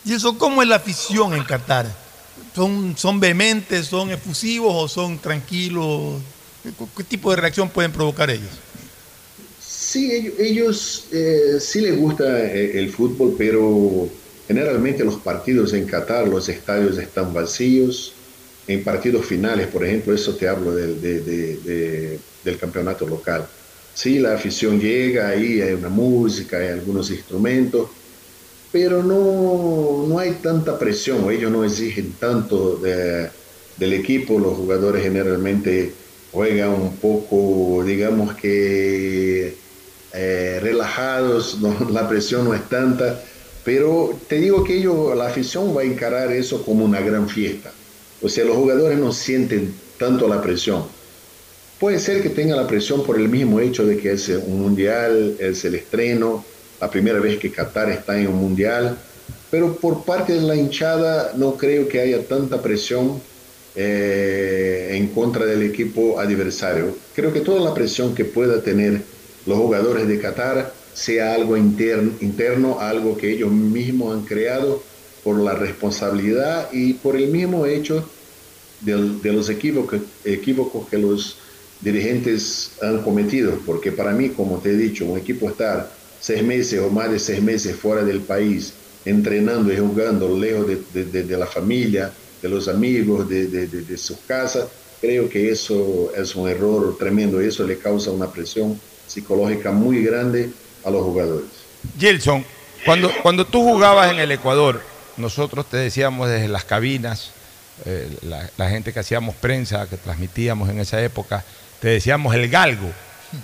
¿Y 0.04 0.14
eso 0.14 0.36
cómo 0.36 0.62
es 0.62 0.68
la 0.68 0.76
afición 0.76 1.34
en 1.34 1.44
Qatar? 1.44 1.86
¿Son, 2.54 2.96
son 2.96 3.20
vehementes, 3.20 3.86
son 3.86 4.10
efusivos 4.10 4.74
o 4.74 4.88
son 4.88 5.18
tranquilos? 5.18 6.20
¿Qué, 6.96 7.04
tipo 7.04 7.30
de 7.30 7.36
reacción 7.36 7.68
pueden 7.68 7.92
provocar 7.92 8.30
ellos? 8.30 8.50
Sí, 9.60 10.10
ellos, 10.12 10.34
ellos 10.38 11.04
eh, 11.12 11.58
sí 11.60 11.80
les 11.80 11.96
gusta 11.96 12.24
eh, 12.40 12.78
el 12.78 12.90
fútbol, 12.90 13.34
pero 13.38 14.08
generalmente 14.48 15.04
los 15.04 15.16
partidos 15.16 15.72
en 15.74 15.86
Qatar, 15.86 16.26
los 16.26 16.48
estadios 16.48 16.98
están 16.98 17.32
vacíos. 17.32 18.12
En 18.68 18.82
partidos 18.82 19.24
finales, 19.24 19.68
por 19.68 19.84
ejemplo, 19.84 20.12
eso 20.12 20.34
te 20.34 20.48
hablo 20.48 20.74
del, 20.74 21.00
de, 21.00 21.20
de, 21.20 22.18
del 22.42 22.58
campeonato 22.58 23.06
local 23.06 23.46
Sí, 23.96 24.18
la 24.18 24.34
afición 24.34 24.78
llega, 24.78 25.30
ahí 25.30 25.62
hay 25.62 25.72
una 25.72 25.88
música, 25.88 26.58
hay 26.58 26.68
algunos 26.68 27.10
instrumentos, 27.10 27.88
pero 28.70 29.02
no, 29.02 30.04
no 30.06 30.18
hay 30.18 30.32
tanta 30.32 30.78
presión, 30.78 31.30
ellos 31.30 31.50
no 31.50 31.64
exigen 31.64 32.12
tanto 32.20 32.76
del 32.76 33.92
equipo, 33.94 34.38
los 34.38 34.54
jugadores 34.58 35.02
generalmente 35.02 35.94
juegan 36.30 36.72
un 36.72 36.96
poco, 36.98 37.82
digamos 37.86 38.34
que 38.34 39.56
eh, 40.12 40.58
relajados, 40.60 41.58
la 41.90 42.06
presión 42.06 42.44
no 42.44 42.54
es 42.54 42.68
tanta, 42.68 43.18
pero 43.64 44.10
te 44.28 44.36
digo 44.40 44.62
que 44.62 44.76
ellos, 44.76 45.16
la 45.16 45.28
afición 45.28 45.74
va 45.74 45.80
a 45.80 45.84
encarar 45.84 46.32
eso 46.32 46.62
como 46.66 46.84
una 46.84 47.00
gran 47.00 47.30
fiesta. 47.30 47.72
O 48.20 48.28
sea, 48.28 48.44
los 48.44 48.56
jugadores 48.56 48.98
no 48.98 49.10
sienten 49.10 49.74
tanto 49.98 50.28
la 50.28 50.42
presión 50.42 50.84
Puede 51.78 51.98
ser 51.98 52.22
que 52.22 52.30
tenga 52.30 52.56
la 52.56 52.66
presión 52.66 53.04
por 53.04 53.20
el 53.20 53.28
mismo 53.28 53.60
hecho 53.60 53.86
de 53.86 53.98
que 53.98 54.12
es 54.12 54.28
un 54.28 54.62
mundial, 54.62 55.36
es 55.38 55.64
el 55.66 55.74
estreno, 55.74 56.42
la 56.80 56.90
primera 56.90 57.20
vez 57.20 57.38
que 57.38 57.52
Qatar 57.52 57.90
está 57.90 58.18
en 58.18 58.28
un 58.28 58.36
mundial, 58.36 58.96
pero 59.50 59.76
por 59.76 60.04
parte 60.04 60.34
de 60.34 60.40
la 60.40 60.56
hinchada 60.56 61.32
no 61.36 61.56
creo 61.56 61.86
que 61.86 62.00
haya 62.00 62.22
tanta 62.26 62.62
presión 62.62 63.20
eh, 63.74 64.88
en 64.92 65.08
contra 65.08 65.44
del 65.44 65.62
equipo 65.62 66.18
adversario. 66.18 66.96
Creo 67.14 67.30
que 67.30 67.40
toda 67.40 67.60
la 67.60 67.74
presión 67.74 68.14
que 68.14 68.24
pueda 68.24 68.62
tener 68.62 69.02
los 69.44 69.58
jugadores 69.58 70.08
de 70.08 70.18
Qatar 70.18 70.72
sea 70.94 71.34
algo 71.34 71.58
interno, 71.58 72.12
interno 72.22 72.80
algo 72.80 73.18
que 73.18 73.30
ellos 73.30 73.52
mismos 73.52 74.14
han 74.14 74.24
creado 74.24 74.82
por 75.22 75.38
la 75.38 75.54
responsabilidad 75.54 76.70
y 76.72 76.94
por 76.94 77.16
el 77.16 77.28
mismo 77.28 77.66
hecho 77.66 78.08
de, 78.80 79.32
los 79.32 79.50
equívocos 79.50 80.88
que 80.88 80.98
los 80.98 81.36
dirigentes 81.80 82.72
han 82.82 83.02
cometido, 83.02 83.58
porque 83.66 83.92
para 83.92 84.12
mí, 84.12 84.30
como 84.30 84.58
te 84.58 84.70
he 84.70 84.76
dicho, 84.76 85.04
un 85.04 85.18
equipo 85.18 85.48
estar 85.48 85.90
seis 86.20 86.42
meses 86.42 86.80
o 86.80 86.90
más 86.90 87.10
de 87.10 87.18
seis 87.18 87.42
meses 87.42 87.76
fuera 87.76 88.02
del 88.02 88.20
país, 88.20 88.72
entrenando 89.04 89.72
y 89.72 89.76
jugando 89.76 90.36
lejos 90.36 90.66
de, 90.92 91.36
la 91.36 91.46
familia, 91.46 92.12
de 92.42 92.48
los 92.48 92.68
amigos, 92.68 93.28
de, 93.28 93.96
sus 93.96 94.18
casas, 94.26 94.66
creo 95.00 95.28
que 95.28 95.50
eso 95.50 96.10
es 96.16 96.34
un 96.34 96.48
error 96.48 96.96
tremendo 96.98 97.40
eso 97.40 97.64
le 97.64 97.78
causa 97.78 98.10
una 98.10 98.32
presión 98.32 98.80
psicológica 99.06 99.70
muy 99.70 100.02
grande 100.02 100.50
a 100.84 100.90
los 100.90 101.02
jugadores. 101.04 101.46
Gilson, 101.98 102.44
cuando, 102.84 103.10
cuando 103.22 103.46
tú 103.46 103.62
jugabas 103.62 104.10
en 104.10 104.18
el 104.18 104.32
Ecuador, 104.32 104.80
nosotros 105.16 105.66
te 105.70 105.76
decíamos 105.76 106.28
desde 106.28 106.48
las 106.48 106.64
cabinas, 106.64 107.30
eh, 107.84 108.08
la 108.56 108.70
gente 108.70 108.92
que 108.92 108.98
hacíamos 108.98 109.36
prensa, 109.36 109.86
que 109.88 109.96
transmitíamos 109.96 110.68
en 110.70 110.80
esa 110.80 111.00
época, 111.02 111.44
te 111.80 111.88
decíamos 111.88 112.34
el 112.34 112.48
galgo, 112.48 112.90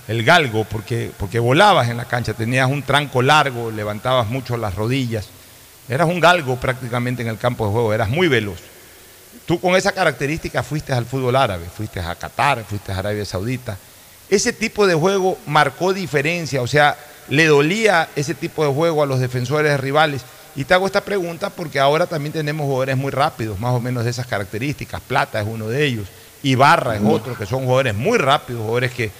el 0.09 0.24
galgo, 0.24 0.64
porque, 0.64 1.11
porque 1.18 1.39
volabas 1.39 1.89
en 1.89 1.97
la 1.97 2.05
cancha, 2.05 2.35
tenías 2.35 2.68
un 2.68 2.83
tranco 2.83 3.22
largo, 3.22 3.70
levantabas 3.70 4.28
mucho 4.28 4.57
las 4.57 4.74
rodillas, 4.74 5.28
eras 5.89 6.09
un 6.09 6.20
galgo 6.20 6.57
prácticamente 6.57 7.22
en 7.22 7.28
el 7.28 7.39
campo 7.39 7.66
de 7.66 7.72
juego, 7.72 7.93
eras 7.93 8.09
muy 8.09 8.28
veloz. 8.28 8.61
Tú 9.47 9.61
con 9.61 9.74
esa 9.76 9.93
característica 9.93 10.62
fuiste 10.62 10.93
al 10.93 11.05
fútbol 11.05 11.37
árabe, 11.37 11.66
fuiste 11.74 12.01
a 12.01 12.14
Qatar, 12.14 12.64
fuiste 12.64 12.93
a 12.93 12.99
Arabia 12.99 13.24
Saudita. 13.24 13.76
Ese 14.30 14.53
tipo 14.53 14.87
de 14.87 14.95
juego 14.95 15.37
marcó 15.47 15.93
diferencia, 15.93 16.62
o 16.62 16.66
sea, 16.66 16.97
le 17.28 17.47
dolía 17.47 18.09
ese 18.16 18.35
tipo 18.35 18.64
de 18.64 18.72
juego 18.72 19.03
a 19.03 19.07
los 19.07 19.20
defensores 19.20 19.78
rivales. 19.80 20.22
Y 20.55 20.64
te 20.64 20.74
hago 20.74 20.87
esta 20.87 21.01
pregunta 21.01 21.51
porque 21.51 21.80
ahora 21.80 22.07
también 22.07 22.33
tenemos 22.33 22.66
jugadores 22.66 22.97
muy 22.97 23.11
rápidos, 23.11 23.59
más 23.59 23.72
o 23.72 23.80
menos 23.80 24.05
de 24.05 24.11
esas 24.11 24.26
características. 24.26 25.01
Plata 25.01 25.41
es 25.41 25.47
uno 25.47 25.68
de 25.68 25.85
ellos. 25.85 26.07
Ibarra 26.43 26.97
es 26.97 27.03
otro, 27.05 27.36
que 27.36 27.47
son 27.47 27.64
jugadores 27.64 27.95
muy 27.95 28.18
rápidos, 28.18 28.62
jugadores 28.62 28.93
que, 28.93 29.11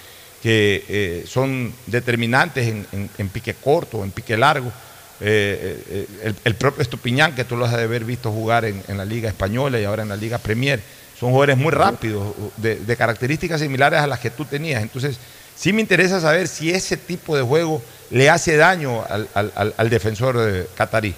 que 0.43 0.85
eh, 0.89 1.25
son 1.27 1.73
determinantes 1.87 2.67
en, 2.93 3.29
pique 3.29 3.55
corto, 3.55 4.03
en 4.05 4.11
pique 4.11 4.37
largo. 4.37 4.73
Eh, 5.21 6.07
eh, 6.21 6.35
el, 6.45 6.55
propio 6.57 6.83
Estupiñán, 6.83 7.35
que 7.35 7.45
tú 7.45 7.57
lo 7.57 7.65
has 7.65 7.77
de 7.77 7.83
haber 7.83 8.05
visto 8.05 8.33
jugar 8.33 8.65
en, 8.65 8.83
la 8.97 9.05
Liga 9.05 9.29
Española 9.29 9.79
y 9.79 9.85
ahora 9.85 10.03
en 10.03 10.09
la 10.09 10.17
Liga 10.17 10.39
Premier, 10.39 10.81
son 11.19 11.31
jugadores 11.31 11.57
muy 11.57 11.71
rápidos, 11.71 12.35
de, 12.57 12.97
características 12.97 13.61
similares 13.61 14.01
a 14.01 14.07
las 14.07 14.19
que 14.19 14.31
tú 14.31 14.45
tenías. 14.45 14.83
Entonces, 14.83 15.19
sí 15.57 15.73
me 15.73 15.81
interesa 15.81 16.21
saber 16.21 16.49
si 16.49 16.73
ese 16.73 16.97
tipo 16.97 17.37
de 17.37 17.43
juego 17.43 17.81
le 18.11 18.29
hace 18.29 18.57
daño 18.57 19.05
al, 19.09 19.29
al 19.55 19.91
defensor 19.91 20.69
catarí. 20.77 21.15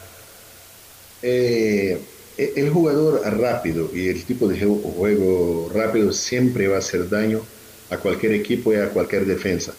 Eh, 1.26 1.98
el 2.37 2.70
jugador 2.70 3.20
rápido 3.39 3.91
y 3.95 4.09
el 4.09 4.24
tipo 4.24 4.49
de 4.49 4.59
juego 4.61 5.70
rápido 5.72 6.12
siempre 6.12 6.66
va 6.68 6.76
a 6.76 6.78
hacer 6.80 7.09
daño 7.09 7.43
a 7.91 7.99
cualquier 7.99 8.32
equipo 8.32 8.72
y 8.72 8.76
a 8.76 8.89
cualquier 8.89 9.26
defensa. 9.26 9.74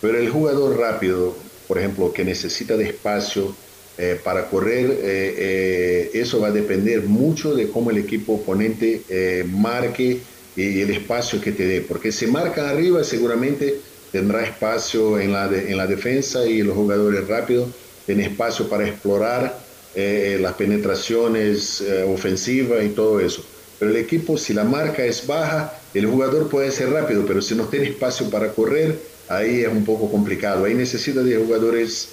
Pero 0.00 0.18
el 0.18 0.28
jugador 0.30 0.78
rápido, 0.78 1.36
por 1.66 1.78
ejemplo, 1.78 2.12
que 2.12 2.24
necesita 2.24 2.76
de 2.76 2.84
espacio 2.84 3.54
eh, 3.98 4.18
para 4.22 4.48
correr, 4.48 4.90
eh, 4.90 5.34
eh, 5.38 6.10
eso 6.14 6.40
va 6.40 6.48
a 6.48 6.52
depender 6.52 7.02
mucho 7.02 7.54
de 7.54 7.68
cómo 7.68 7.90
el 7.90 7.98
equipo 7.98 8.34
oponente 8.34 9.02
marque 9.46 10.20
y 10.54 10.80
el 10.80 10.90
espacio 10.90 11.40
que 11.40 11.52
te 11.52 11.66
dé. 11.66 11.80
Porque 11.80 12.12
si 12.12 12.26
marca 12.26 12.70
arriba, 12.70 13.02
seguramente 13.04 13.74
tendrá 14.12 14.44
espacio 14.44 15.18
en 15.18 15.32
la, 15.32 15.46
en 15.46 15.76
la 15.76 15.86
defensa 15.86 16.46
y 16.46 16.62
los 16.62 16.76
jugadores 16.76 17.26
rápidos 17.28 17.70
tienen 18.06 18.30
espacio 18.30 18.68
para 18.68 18.88
explorar 18.88 19.67
eh, 20.00 20.38
las 20.40 20.52
penetraciones 20.52 21.80
eh, 21.80 22.04
ofensivas 22.04 22.84
y 22.84 22.90
todo 22.90 23.18
eso. 23.18 23.44
Pero 23.80 23.90
el 23.90 23.96
equipo, 23.96 24.38
si 24.38 24.54
la 24.54 24.62
marca 24.62 25.04
es 25.04 25.26
baja, 25.26 25.76
el 25.92 26.06
jugador 26.06 26.48
puede 26.48 26.70
ser 26.70 26.90
rápido, 26.90 27.24
pero 27.26 27.42
si 27.42 27.56
no 27.56 27.64
tiene 27.64 27.88
espacio 27.88 28.30
para 28.30 28.52
correr, 28.52 28.96
ahí 29.28 29.62
es 29.62 29.68
un 29.68 29.84
poco 29.84 30.08
complicado. 30.08 30.64
Ahí 30.64 30.74
necesita 30.74 31.20
de 31.24 31.36
jugadores 31.36 32.10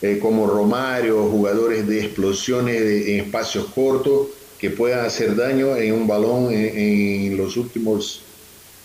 eh, 0.00 0.20
como 0.22 0.46
Romario, 0.46 1.28
jugadores 1.28 1.88
de 1.88 2.04
explosiones 2.04 2.80
en 2.80 3.24
espacios 3.24 3.66
cortos 3.74 4.28
que 4.56 4.70
puedan 4.70 5.04
hacer 5.04 5.34
daño 5.34 5.76
en 5.76 5.92
un 5.92 6.06
balón 6.06 6.52
en, 6.52 7.36
los 7.36 7.56
últimos 7.56 8.22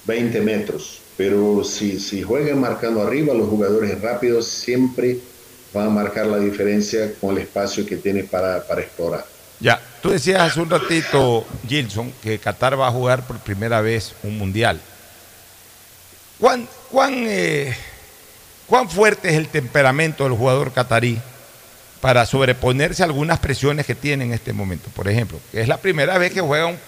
20 0.08 0.42
metros. 0.42 1.02
Pero 1.18 1.64
si, 1.64 2.00
si 2.00 2.24
juegan 2.24 2.60
marcando 2.60 3.04
arriba, 3.04 3.32
los 3.36 3.48
jugadores 3.48 4.02
rápidos 4.02 4.48
siempre 4.48 5.20
van 5.74 5.88
a 5.88 5.90
marcar 5.90 6.26
la 6.26 6.38
diferencia 6.38 7.12
con 7.20 7.32
el 7.36 7.44
espacio 7.44 7.86
que 7.86 7.98
tiene 7.98 8.24
para, 8.24 8.58
explorar. 8.78 9.26
Ya, 9.60 9.82
tú 10.02 10.10
decías 10.10 10.42
hace 10.42 10.60
un 10.60 10.70
ratito, 10.70 11.46
Gilson, 11.68 12.14
que 12.24 12.40
Qatar 12.40 12.80
va 12.80 12.88
a 12.88 12.92
jugar 12.92 13.26
por 13.28 13.38
primera 13.40 13.82
vez 13.82 14.14
un 14.24 14.38
mundial. 14.38 14.80
¿Cuán, 16.40 16.68
cuán, 16.90 17.14
eh, 17.28 17.76
¿Cuán 18.68 18.90
fuerte 18.90 19.30
es 19.30 19.36
el 19.36 19.50
temperamento 19.50 20.24
del 20.24 20.34
jugador 20.34 20.72
catarí 20.72 21.20
para 22.00 22.26
sobreponerse 22.26 23.04
a 23.04 23.06
algunas 23.06 23.40
presiones 23.40 23.86
que 23.86 23.96
tiene 23.96 24.24
en 24.24 24.34
este 24.34 24.54
momento? 24.54 24.90
Por 24.96 25.10
ejemplo, 25.10 25.40
que 25.52 25.62
es 25.62 25.68
la 25.68 25.78
primera 25.78 26.18
vez 26.18 26.32
que 26.32 26.40
juega 26.40 26.68
un, 26.68 26.80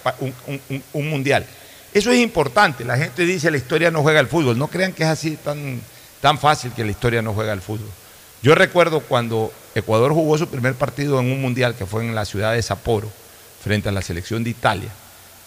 un 0.93 1.09
mundial. 1.09 1.45
Eso 1.93 2.11
es 2.11 2.19
importante. 2.19 2.85
La 2.85 2.97
gente 2.97 3.25
dice 3.25 3.51
la 3.51 3.57
historia 3.57 3.91
no 3.91 4.01
juega 4.01 4.19
al 4.21 4.27
fútbol. 4.27 4.57
No 4.57 4.67
crean 4.67 4.93
que 4.93 5.03
es 5.03 5.09
así 5.09 5.37
tan, 5.43 5.81
tan 6.21 6.37
fácil 6.37 6.71
que 6.71 6.85
la 6.85 6.91
historia 6.91 7.21
no 7.21 7.33
juega 7.33 7.51
al 7.51 7.61
fútbol. 7.61 7.89
Yo 8.43 8.55
recuerdo 8.55 9.01
cuando 9.01 9.53
Ecuador 9.75 10.13
jugó 10.13 10.37
su 10.37 10.47
primer 10.47 10.73
partido 10.73 11.19
en 11.19 11.31
un 11.31 11.41
mundial 11.41 11.75
que 11.75 11.85
fue 11.85 12.03
en 12.03 12.15
la 12.15 12.25
ciudad 12.25 12.53
de 12.53 12.61
Sapporo. 12.61 13.11
frente 13.63 13.89
a 13.89 13.91
la 13.91 14.01
selección 14.01 14.43
de 14.43 14.49
Italia. 14.49 14.89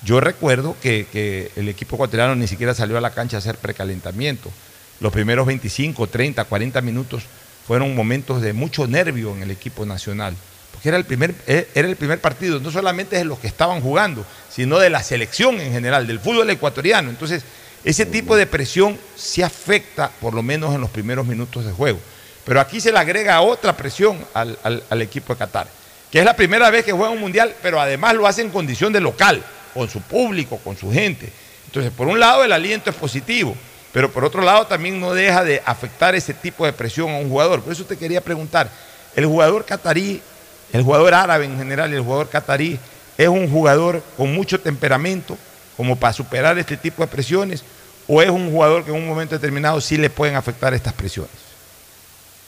Yo 0.05 0.21
recuerdo 0.21 0.77
que, 0.81 1.09
que 1.11 1.51
el 1.57 1.69
equipo 1.69 1.97
ecuatoriano 1.97 2.37
ni 2.37 2.47
siquiera 2.47 2.75
salió 2.75 2.97
a 2.97 3.01
la 3.01 3.11
cancha 3.11 3.37
a 3.37 3.39
hacer 3.39 3.57
precalentamiento. 3.57 4.53
Los 5.01 5.13
primeros 5.13 5.45
25, 5.47 6.07
30, 6.07 6.45
40 6.45 6.81
minutos 6.81 7.25
fueron 7.67 7.97
momentos 7.97 8.41
de 8.41 8.53
mucho 8.53 8.87
nervio 8.87 9.35
en 9.35 9.43
el 9.43 9.51
equipo 9.51 9.85
nacional, 9.85 10.37
porque 10.71 10.91
era 10.91 10.99
el 10.99 11.05
primer, 11.05 11.35
eh, 11.49 11.69
era 11.75 11.89
el 11.89 11.97
primer 11.97 12.21
partido, 12.21 12.61
no 12.61 12.71
solamente 12.71 13.17
de 13.17 13.25
los 13.25 13.41
que 13.41 13.49
estaban 13.49 13.81
jugando, 13.81 14.25
sino 14.49 14.79
de 14.79 14.91
la 14.91 15.03
selección 15.03 15.61
en 15.61 15.73
general, 15.73 16.07
del 16.07 16.21
fútbol 16.21 16.49
ecuatoriano. 16.51 17.11
Entonces, 17.11 17.43
ese 17.83 18.07
tipo 18.07 18.37
de 18.37 18.47
presión 18.47 18.97
sí 19.17 19.43
afecta, 19.43 20.11
por 20.21 20.35
lo 20.35 20.45
menos 20.45 20.73
en 20.73 20.81
los 20.81 20.91
primeros 20.91 21.27
minutos 21.27 21.65
de 21.65 21.73
juego. 21.73 21.99
Pero 22.45 22.61
aquí 22.61 22.81
se 22.81 22.93
le 22.93 22.99
agrega 22.99 23.41
otra 23.41 23.77
presión 23.77 24.19
al, 24.35 24.59
al 24.63 25.03
equipo 25.03 25.33
de 25.33 25.39
Qatar, 25.39 25.67
que 26.11 26.19
es 26.19 26.25
la 26.25 26.37
primera 26.37 26.71
vez 26.71 26.85
que 26.85 26.93
juega 26.93 27.11
un 27.11 27.21
mundial, 27.21 27.55
pero 27.63 27.81
además 27.81 28.15
lo 28.15 28.27
hace 28.27 28.43
en 28.43 28.51
condición 28.51 28.93
de 28.93 29.01
local, 29.01 29.43
con 29.75 29.91
su 29.91 30.01
público, 30.01 30.59
con 30.59 30.77
su 30.77 30.91
gente. 30.93 31.31
Entonces, 31.67 31.93
por 31.93 32.07
un 32.07 32.21
lado, 32.21 32.45
el 32.45 32.53
aliento 32.53 32.89
es 32.89 32.97
positivo, 32.97 33.57
pero 33.93 34.11
por 34.11 34.25
otro 34.25 34.43
lado 34.43 34.67
también 34.67 35.01
no 35.01 35.13
deja 35.13 35.43
de 35.43 35.63
afectar 35.67 36.15
ese 36.15 36.33
tipo 36.33 36.65
de 36.65 36.73
presión 36.73 37.11
a 37.11 37.19
un 37.19 37.29
jugador. 37.29 37.63
Por 37.63 37.73
eso 37.73 37.85
te 37.85 37.97
quería 37.97 38.21
preguntar, 38.21 38.71
¿el 39.17 39.27
jugador 39.27 39.65
catarí, 39.65 40.23
el 40.73 40.83
jugador 40.83 41.15
árabe 41.15 41.45
en 41.45 41.59
general 41.59 41.93
el 41.93 42.01
jugador 42.01 42.29
catarí 42.29 42.79
es 43.19 43.29
un 43.29 43.51
jugador 43.51 44.03
con 44.17 44.33
mucho 44.33 44.61
temperamento 44.61 45.37
como 45.77 45.97
para 45.97 46.13
superar 46.13 46.59
este 46.59 46.77
tipo 46.77 47.03
de 47.03 47.09
presiones 47.09 47.65
o 48.07 48.23
es 48.23 48.31
un 48.31 48.51
jugador 48.51 48.85
que 48.85 48.91
en 48.91 48.97
un 48.97 49.09
momento 49.09 49.35
determinado 49.35 49.81
sí 49.81 49.97
le 49.97 50.11
pueden 50.11 50.37
afectar 50.37 50.75
estas 50.75 50.93
presiones? 50.93 51.44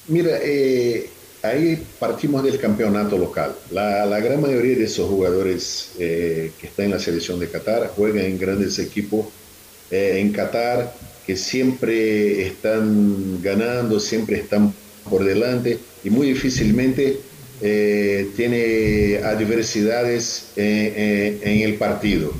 Mira, 0.08 0.38
eh, 0.40 1.08
ahí 1.42 1.82
partimos 1.98 2.44
del 2.44 2.60
campeonato 2.60 3.18
local. 3.18 3.56
La, 3.72 4.20
gran 4.20 4.40
mayoría 4.40 4.76
de 4.76 4.84
esos 4.84 5.08
jugadores 5.08 5.90
eh, 5.98 6.52
que 6.60 6.68
están 6.68 6.86
en 6.86 6.90
la 6.92 7.00
selección 7.00 7.40
de 7.40 7.48
Qatar 7.48 7.88
juegan 7.96 8.24
en 8.24 8.38
grandes 8.38 8.78
equipos 8.78 9.26
eh, 9.90 10.18
en 10.20 10.32
Qatar 10.32 10.94
que 11.26 11.36
siempre 11.36 12.46
están 12.46 13.42
ganando, 13.42 13.98
siempre 13.98 14.36
están 14.36 14.72
por 15.10 15.24
delante 15.24 15.78
y 16.04 16.10
muy 16.10 16.28
difícilmente 16.28 17.18
tiene 17.60 19.18
adversidades 19.24 20.50
en, 20.56 21.62
el 21.62 21.74
partido. 21.74 22.32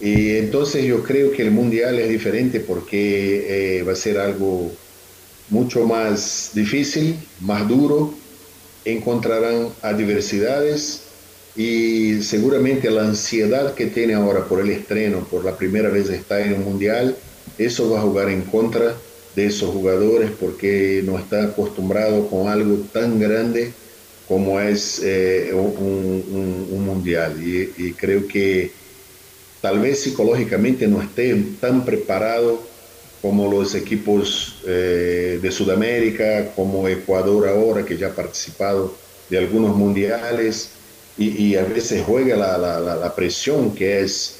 Y 0.00 0.36
entonces 0.36 0.84
yo 0.84 1.02
creo 1.02 1.32
que 1.32 1.42
el 1.42 1.50
mundial 1.50 1.98
es 1.98 2.08
diferente 2.08 2.60
porque 2.60 3.82
va 3.86 3.92
a 3.92 3.96
ser 3.96 4.18
algo 4.18 4.72
mucho 5.52 5.84
más 5.84 6.50
difícil, 6.54 7.16
más 7.40 7.68
duro, 7.68 8.14
encontrarán 8.86 9.68
adversidades 9.82 11.02
y 11.54 12.22
seguramente 12.22 12.90
la 12.90 13.02
ansiedad 13.02 13.74
que 13.74 13.86
tiene 13.86 14.14
ahora 14.14 14.46
por 14.46 14.60
el 14.60 14.70
estreno, 14.70 15.26
por 15.30 15.44
la 15.44 15.56
primera 15.56 15.90
vez 15.90 16.08
estar 16.08 16.40
en 16.40 16.54
un 16.54 16.64
mundial, 16.64 17.16
eso 17.58 17.90
va 17.90 17.98
a 17.98 18.02
jugar 18.02 18.30
en 18.30 18.42
contra 18.42 18.96
de 19.36 19.46
esos 19.46 19.70
jugadores 19.70 20.30
porque 20.40 21.02
no 21.04 21.18
está 21.18 21.44
acostumbrado 21.44 22.28
con 22.28 22.48
algo 22.48 22.78
tan 22.90 23.20
grande 23.20 23.72
como 24.26 24.58
es 24.58 25.02
eh, 25.04 25.52
un, 25.52 26.86
mundial. 26.86 27.36
Y, 27.42 27.92
creo 27.92 28.26
que 28.26 28.70
tal 29.60 29.80
vez 29.80 30.00
psicológicamente 30.00 30.88
no 30.88 31.02
esté 31.02 31.34
tan 31.60 31.84
preparado 31.84 32.71
como 33.22 33.48
los 33.48 33.76
equipos 33.76 34.56
eh, 34.66 35.38
de 35.40 35.50
Sudamérica, 35.52 36.52
como 36.56 36.88
Ecuador 36.88 37.48
ahora, 37.48 37.84
que 37.84 37.96
ya 37.96 38.08
ha 38.08 38.14
participado 38.14 38.96
de 39.30 39.38
algunos 39.38 39.76
mundiales, 39.76 40.70
y, 41.16 41.54
a 41.56 41.62
veces 41.62 42.02
juega 42.04 42.36
la, 42.36 43.14
presión 43.14 43.74
que 43.74 44.00
es 44.00 44.36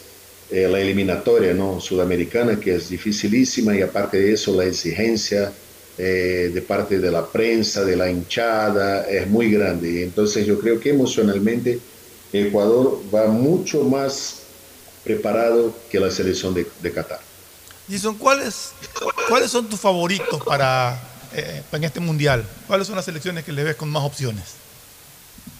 eh, 0.51 0.67
la 0.67 0.81
eliminatoria 0.81 1.53
¿no? 1.55 1.81
sudamericana, 1.81 2.59
que 2.59 2.75
es 2.75 2.89
dificilísima, 2.89 3.77
y 3.77 3.83
aparte 3.83 4.19
de 4.19 4.33
eso, 4.33 4.57
la 4.57 4.65
exigencia 4.65 5.53
eh, 5.99 6.51
de 6.53 6.63
parte 6.63 6.99
de 6.99 7.11
la 7.11 7.25
prensa, 7.27 7.85
de 7.85 7.95
la 7.95 8.11
hinchada, 8.11 9.09
es 9.09 9.29
muy 9.29 9.51
grande. 9.51 10.03
Entonces 10.03 10.45
yo 10.45 10.59
creo 10.59 10.81
que 10.81 10.91
emocionalmente 10.91 11.79
Ecuador 12.33 13.01
va 13.15 13.27
mucho 13.27 13.85
más 13.85 14.41
preparado 15.05 15.75
que 15.91 16.01
la 16.01 16.11
selección 16.11 16.55
de 16.55 16.91
Qatar. 16.91 17.32
¿Cuáles, 18.19 18.73
¿cuáles 19.29 19.51
son 19.51 19.69
tus 19.69 19.81
favoritos 19.81 20.43
para, 20.45 21.01
eh, 21.35 21.63
en 21.73 21.85
este 21.85 22.01
mundial? 22.01 22.45
¿Cuáles 22.67 22.87
son 22.87 22.97
las 22.97 23.05
selecciones 23.05 23.45
que 23.45 23.53
le 23.53 23.65
ves 23.65 23.77
con 23.77 23.91
más 23.91 24.03
opciones? 24.03 24.55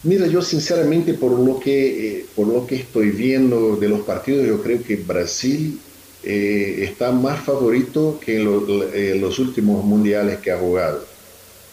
Mira, 0.05 0.27
yo 0.27 0.43
sinceramente 0.43 1.15
por 1.15 1.39
lo 1.39 1.61
que, 1.61 2.19
eh, 2.19 2.27
por 2.35 2.47
lo 2.49 2.67
que 2.67 2.77
estoy 2.77 3.11
viendo 3.11 3.77
de 3.77 3.89
los 3.89 4.01
partidos, 4.01 4.47
yo 4.47 4.63
creo 4.63 4.83
que 4.83 4.97
Brasil 4.97 5.79
eh, 6.25 6.85
está 6.85 7.13
más 7.13 7.41
favorito 7.41 8.19
que 8.25 8.41
en, 8.41 9.21
los 9.21 9.39
últimos 9.39 9.85
mundiales 9.85 10.39
que 10.39 10.51
ha 10.51 10.59
jugado. 10.59 11.05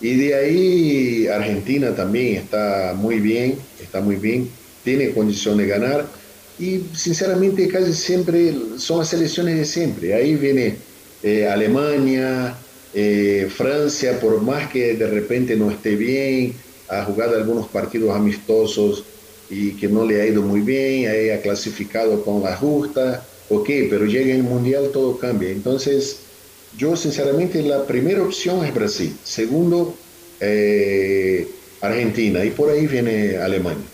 Y 0.02 0.16
de 0.16 0.36
ahí 0.36 1.28
Argentina 1.28 1.96
también 1.96 2.36
está 2.36 2.94
muy 2.96 3.20
bien, 3.20 3.58
está 3.82 4.00
muy 4.00 4.16
bien, 4.16 4.50
tiene 4.84 5.12
condición 5.12 5.58
de 5.58 5.68
ganar. 5.68 6.06
Y 6.60 6.82
sinceramente 6.94 7.68
casi 7.70 7.94
siempre 7.94 8.54
son 8.78 9.00
las 9.00 9.10
selecciones 9.10 9.58
de 9.58 9.66
siempre. 9.66 10.14
Ahí 10.14 10.36
viene 10.36 10.76
Alemania, 11.50 12.56
Francia, 13.50 14.20
por 14.20 14.42
más 14.42 14.70
que 14.70 14.96
de 14.96 15.08
repente 15.08 15.56
no 15.56 15.72
esté 15.72 15.96
bien, 15.96 16.54
ha 16.90 17.04
jugado 17.06 17.38
algunos 17.38 17.68
partidos 17.68 18.16
amistosos 18.16 19.04
y 19.50 19.72
que 19.72 19.88
no 19.88 20.06
le 20.06 20.22
ha 20.22 20.26
ido 20.26 20.42
muy 20.42 20.62
bien, 20.62 21.10
ahí 21.10 21.30
ha 21.30 21.42
clasificado 21.42 22.24
con 22.24 22.44
la 22.44 22.56
justa, 22.56 23.24
ok, 23.50 23.70
pero 23.90 24.06
llega 24.06 24.34
el 24.34 24.44
Mundial 24.44 24.90
todo 24.92 25.18
cambia. 25.18 25.50
Entonces, 25.50 26.18
yo 26.78 26.96
sinceramente 26.96 27.62
la 27.64 27.86
primera 27.86 28.22
opción 28.22 28.64
es 28.66 28.74
Brasil, 28.74 29.16
segundo 29.24 29.96
eh, 30.40 31.48
Argentina 31.82 32.44
y 32.46 32.52
por 32.52 32.70
ahí 32.70 32.86
viene 32.88 33.38
Alemania. 33.38 33.86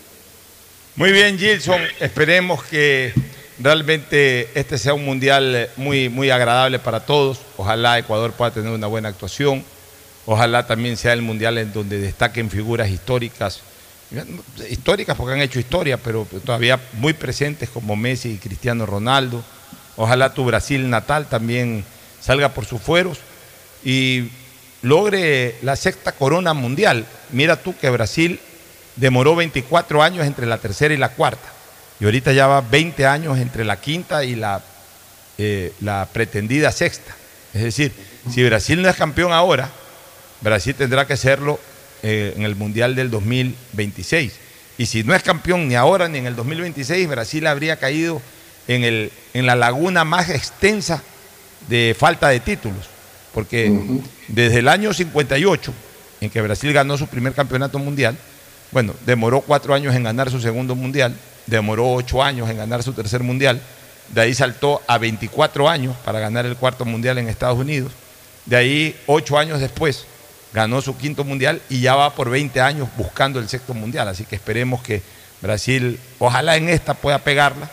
Muy 0.96 1.12
bien, 1.12 1.38
Gilson, 1.38 1.80
esperemos 2.00 2.64
que 2.64 3.12
realmente 3.58 4.48
este 4.54 4.78
sea 4.78 4.94
un 4.94 5.04
mundial 5.04 5.68
muy, 5.76 6.08
muy 6.08 6.30
agradable 6.30 6.78
para 6.78 7.00
todos. 7.00 7.38
Ojalá 7.56 7.98
Ecuador 7.98 8.32
pueda 8.32 8.50
tener 8.50 8.72
una 8.72 8.86
buena 8.86 9.08
actuación 9.08 9.64
Ojalá 10.26 10.66
también 10.66 10.96
sea 10.96 11.12
el 11.12 11.22
mundial 11.22 11.56
en 11.56 11.72
donde 11.72 12.00
destaquen 12.00 12.50
figuras 12.50 12.90
históricas, 12.90 13.60
históricas 14.68 15.16
porque 15.16 15.34
han 15.34 15.40
hecho 15.40 15.60
historia, 15.60 15.98
pero 15.98 16.26
todavía 16.44 16.80
muy 16.94 17.12
presentes 17.12 17.70
como 17.70 17.94
Messi 17.94 18.32
y 18.32 18.38
Cristiano 18.38 18.86
Ronaldo. 18.86 19.44
Ojalá 19.94 20.34
tu 20.34 20.44
Brasil 20.44 20.90
natal 20.90 21.28
también 21.28 21.84
salga 22.20 22.48
por 22.48 22.66
sus 22.66 22.82
fueros 22.82 23.18
y 23.84 24.28
logre 24.82 25.54
la 25.62 25.76
sexta 25.76 26.10
corona 26.10 26.54
mundial. 26.54 27.06
Mira 27.30 27.54
tú 27.54 27.76
que 27.80 27.88
Brasil 27.88 28.40
demoró 28.96 29.36
24 29.36 30.02
años 30.02 30.26
entre 30.26 30.46
la 30.46 30.58
tercera 30.58 30.92
y 30.94 30.96
la 30.96 31.10
cuarta. 31.10 31.52
Y 32.00 32.04
ahorita 32.04 32.32
ya 32.32 32.46
va 32.46 32.60
20 32.60 33.06
años 33.06 33.38
entre 33.38 33.64
la 33.64 33.80
quinta 33.80 34.24
y 34.24 34.34
la, 34.34 34.62
eh, 35.38 35.72
la 35.80 36.08
pretendida 36.12 36.72
sexta. 36.72 37.14
Es 37.54 37.62
decir, 37.62 37.92
si 38.30 38.44
Brasil 38.44 38.82
no 38.82 38.88
es 38.88 38.96
campeón 38.96 39.32
ahora, 39.32 39.70
Brasil 40.40 40.74
tendrá 40.74 41.06
que 41.06 41.16
serlo 41.16 41.58
eh, 42.02 42.34
en 42.36 42.42
el 42.42 42.56
Mundial 42.56 42.94
del 42.94 43.10
2026. 43.10 44.32
Y 44.78 44.86
si 44.86 45.04
no 45.04 45.14
es 45.14 45.22
campeón 45.22 45.68
ni 45.68 45.74
ahora 45.74 46.08
ni 46.08 46.18
en 46.18 46.26
el 46.26 46.36
2026, 46.36 47.08
Brasil 47.08 47.46
habría 47.46 47.76
caído 47.76 48.20
en, 48.68 48.84
el, 48.84 49.10
en 49.32 49.46
la 49.46 49.56
laguna 49.56 50.04
más 50.04 50.28
extensa 50.28 51.02
de 51.68 51.96
falta 51.98 52.28
de 52.28 52.40
títulos. 52.40 52.90
Porque 53.32 53.72
desde 54.28 54.58
el 54.58 54.68
año 54.68 54.92
58, 54.92 55.72
en 56.20 56.30
que 56.30 56.42
Brasil 56.42 56.72
ganó 56.72 56.96
su 56.98 57.06
primer 57.06 57.32
campeonato 57.32 57.78
mundial, 57.78 58.16
bueno, 58.76 58.92
demoró 59.06 59.40
cuatro 59.40 59.72
años 59.72 59.94
en 59.94 60.02
ganar 60.02 60.30
su 60.30 60.38
segundo 60.38 60.74
mundial, 60.74 61.16
demoró 61.46 61.94
ocho 61.94 62.22
años 62.22 62.50
en 62.50 62.58
ganar 62.58 62.82
su 62.82 62.92
tercer 62.92 63.22
mundial, 63.22 63.58
de 64.12 64.20
ahí 64.20 64.34
saltó 64.34 64.82
a 64.86 64.98
24 64.98 65.66
años 65.66 65.96
para 66.04 66.20
ganar 66.20 66.44
el 66.44 66.56
cuarto 66.56 66.84
mundial 66.84 67.16
en 67.16 67.26
Estados 67.26 67.58
Unidos, 67.58 67.92
de 68.44 68.54
ahí 68.54 68.96
ocho 69.06 69.38
años 69.38 69.60
después 69.60 70.04
ganó 70.52 70.82
su 70.82 70.94
quinto 70.94 71.24
mundial 71.24 71.62
y 71.70 71.80
ya 71.80 71.94
va 71.94 72.14
por 72.14 72.28
20 72.28 72.60
años 72.60 72.86
buscando 72.98 73.38
el 73.38 73.48
sexto 73.48 73.72
mundial. 73.72 74.08
Así 74.08 74.26
que 74.26 74.36
esperemos 74.36 74.82
que 74.82 75.00
Brasil, 75.40 75.98
ojalá 76.18 76.58
en 76.58 76.68
esta 76.68 76.92
pueda 76.92 77.18
pegarla. 77.20 77.70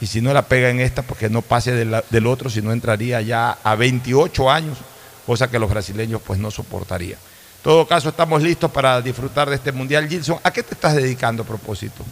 Y 0.00 0.06
si 0.06 0.20
no 0.20 0.32
la 0.32 0.42
pega 0.42 0.70
en 0.70 0.78
esta, 0.78 1.02
porque 1.02 1.28
no 1.28 1.42
pase 1.42 1.72
del 1.72 2.26
otro, 2.28 2.48
si 2.48 2.62
no 2.62 2.70
entraría 2.70 3.20
ya 3.22 3.58
a 3.64 3.74
28 3.74 4.48
años, 4.48 4.78
cosa 5.26 5.50
que 5.50 5.58
los 5.58 5.68
brasileños 5.68 6.22
pues 6.24 6.38
no 6.38 6.52
soportarían. 6.52 7.18
Todo 7.62 7.86
caso, 7.86 8.08
estamos 8.08 8.42
listos 8.42 8.70
para 8.70 9.00
disfrutar 9.02 9.50
de 9.50 9.56
este 9.56 9.72
mundial. 9.72 10.08
Gilson, 10.08 10.38
¿a 10.42 10.52
qué 10.52 10.62
te 10.62 10.74
estás 10.74 10.94
dedicando 10.94 11.42
a 11.42 11.46
propósito? 11.46 12.04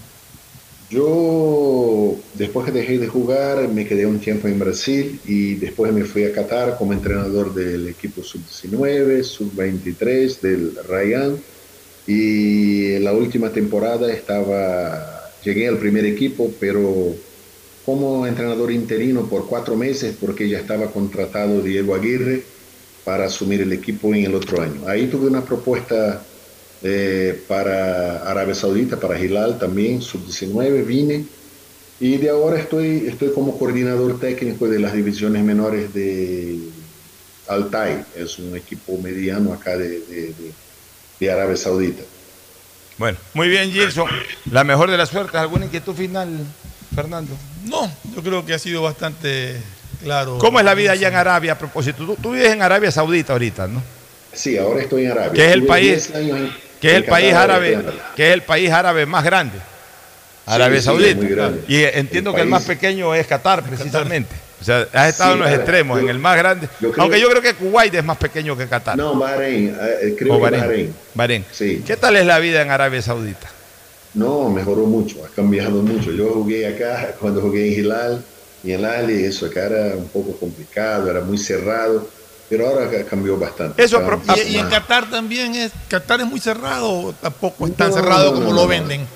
Yo, 0.91 2.17
después 2.35 2.67
que 2.67 2.73
dejé 2.73 2.99
de 2.99 3.09
jugar, 3.09 3.69
me 3.69 3.87
quedé 3.87 4.07
un 4.07 4.21
tiempo 4.21 4.47
en 4.47 4.59
Brasil 4.59 5.21
y 5.25 5.55
después 5.55 5.93
me 5.93 6.05
fui 6.05 6.25
a 6.25 6.33
Qatar 6.33 6.77
como 6.79 6.93
entrenador 6.93 7.55
del 7.55 7.89
equipo 7.89 8.23
sub-19, 8.23 9.23
sub-23 9.23 10.41
del 10.41 10.79
Ryan. 10.89 11.37
Y 12.07 12.95
en 12.95 13.05
la 13.05 13.13
última 13.13 13.51
temporada 13.51 14.13
estaba 14.13 15.17
llegué 15.47 15.69
al 15.69 15.79
primer 15.79 16.05
equipo, 16.05 16.53
pero 16.59 17.15
como 17.85 18.27
entrenador 18.27 18.73
interino 18.73 19.27
por 19.27 19.47
cuatro 19.47 19.77
meses 19.77 20.17
porque 20.21 20.49
ya 20.49 20.59
estaba 20.59 20.91
contratado 20.91 21.61
Diego 21.61 21.95
Aguirre 21.95 22.43
para 23.07 23.27
asumir 23.27 23.61
el 23.61 23.73
equipo 23.73 24.13
en 24.13 24.25
el 24.25 24.35
otro 24.35 24.61
año. 24.61 24.89
Ahí 24.89 25.07
tuve 25.07 25.29
una 25.29 25.45
propuesta 25.45 26.21
eh, 26.83 27.41
para 27.47 28.29
Arabia 28.29 28.55
Saudita, 28.57 28.99
para 28.99 29.19
Hilal 29.19 29.61
también, 29.61 30.03
sub-19, 30.03 30.85
vine 30.85 31.25
y 32.01 32.17
de 32.17 32.29
ahora 32.29 32.59
estoy, 32.59 33.07
estoy 33.07 33.31
como 33.33 33.57
coordinador 33.57 34.19
técnico 34.19 34.69
de 34.69 34.81
las 34.81 34.93
divisiones 34.93 35.45
menores 35.45 35.95
de 35.95 36.59
Altai, 37.47 38.05
es 38.17 38.41
un 38.41 38.57
equipo 38.57 38.99
mediano 38.99 39.53
acá 39.53 39.79
de, 39.79 40.01
de, 40.01 40.35
de 41.21 41.31
Arabia 41.31 41.57
Saudita. 41.57 42.03
Bueno, 42.99 43.19
muy 43.35 43.49
bien, 43.49 43.71
Gilson. 43.71 44.11
La 44.51 44.65
mejor 44.65 44.91
de 44.91 44.97
las 44.97 45.11
suertes. 45.11 45.37
¿Alguna 45.37 45.67
inquietud 45.67 45.95
final, 45.95 46.29
Fernando? 46.93 47.35
No, 47.67 47.89
yo 48.15 48.23
creo 48.23 48.45
que 48.45 48.55
ha 48.55 48.59
sido 48.59 48.83
bastante 48.83 49.61
claro. 50.03 50.39
¿Cómo 50.39 50.59
es 50.59 50.65
la 50.65 50.75
vida 50.75 50.93
allá 50.93 51.09
en 51.09 51.15
Arabia 51.17 51.53
a 51.53 51.59
propósito? 51.59 52.05
Tú, 52.05 52.17
tú 52.17 52.33
vives 52.33 52.53
en 52.53 52.63
Arabia 52.63 52.91
Saudita 52.91 53.33
ahorita, 53.33 53.67
¿no? 53.67 53.83
Sí, 54.33 54.57
ahora 54.59 54.83
estoy 54.83 55.05
en 55.07 55.13
Arabia. 55.13 55.33
¿Qué 55.33 55.47
es 55.47 55.53
el 55.53 55.65
país? 55.67 56.13
10 56.13 56.15
años 56.15 56.39
en- 56.39 56.53
que 56.81 56.89
es 56.91 56.95
el 56.97 57.05
país 57.05 57.33
árabe, 57.35 57.79
que 58.15 58.29
es 58.29 58.35
el 58.35 58.43
país 58.43 58.71
árabe 58.71 59.07
más 59.07 59.25
grande. 59.25 59.59
Arabia 60.45 60.79
sí, 60.79 60.85
Saudita. 60.85 61.51
Y 61.67 61.77
eh, 61.77 61.99
entiendo 61.99 62.31
El 62.31 62.37
que 62.37 62.43
el 62.43 62.49
más 62.49 62.65
pequeño 62.65 63.15
es 63.15 63.27
Qatar, 63.27 63.63
precisamente. 63.63 64.35
O 64.61 64.65
sea, 64.65 64.87
has 64.93 65.09
estado 65.09 65.31
Sí, 65.31 65.35
en 65.35 65.39
los 65.41 65.49
ahora, 65.49 65.57
extremos, 65.63 65.99
yo- 65.99 66.05
en 66.05 66.11
el 66.11 66.19
más 66.19 66.37
grande. 66.37 66.69
yo 66.81 66.91
creo- 66.93 67.03
Aunque 67.03 67.21
yo 67.21 67.29
creo 67.29 67.43
que 67.43 67.55
Kuwait 67.55 67.95
es 67.95 68.05
más 68.05 68.17
pequeño 68.17 68.57
que 68.57 68.67
Qatar. 68.67 68.97
No, 68.97 69.15
Bahrein, 69.17 69.77
eh, 69.81 70.15
creo 70.19 70.35
O 70.35 70.37
que 70.37 70.43
Bahrein. 70.43 70.61
Bahrein. 70.63 70.95
Bahrein. 71.15 71.45
Sí. 71.53 71.83
¿Qué 71.87 71.97
tal 71.97 72.17
es 72.17 72.25
la 72.27 72.39
vida 72.39 72.63
en 72.63 72.71
Arabia 72.71 73.03
Saudita? 73.03 73.49
No, 74.15 74.49
mejoró 74.49 74.85
mucho, 74.87 75.25
ha 75.25 75.35
cambiado 75.35 75.83
mucho. 75.83 76.11
Yo 76.13 76.29
jugué 76.29 76.67
acá 76.67 77.15
cuando 77.21 77.41
jugué 77.41 77.67
en 77.75 77.81
Hilal 77.81 78.25
y 78.63 78.73
en 78.73 78.85
Ali, 78.85 79.25
eso 79.25 79.47
acá 79.47 79.67
era 79.67 79.97
un 79.97 80.11
poco 80.11 80.39
complicado, 80.39 81.11
era 81.11 81.23
muy 81.23 81.39
cerrado, 81.39 82.13
pero 82.49 82.67
ahora 82.69 82.91
ca- 82.91 83.05
cambió 83.05 83.39
bastante. 83.39 83.83
Eso 83.83 83.99
Y, 84.27 84.55
y 84.55 84.59
en 84.59 84.69
Qatar 84.69 85.11
también 85.11 85.55
es, 85.55 85.73
Qatar 85.89 86.21
es 86.21 86.27
muy 86.27 86.41
cerrado, 86.41 87.15
tampoco 87.21 87.67
es 87.67 87.77
tan 87.77 87.89
No, 87.91 87.95
cerrado 87.95 88.33
como 88.35 88.51
no, 88.51 88.57
lo 88.57 88.67
venden. 88.69 89.07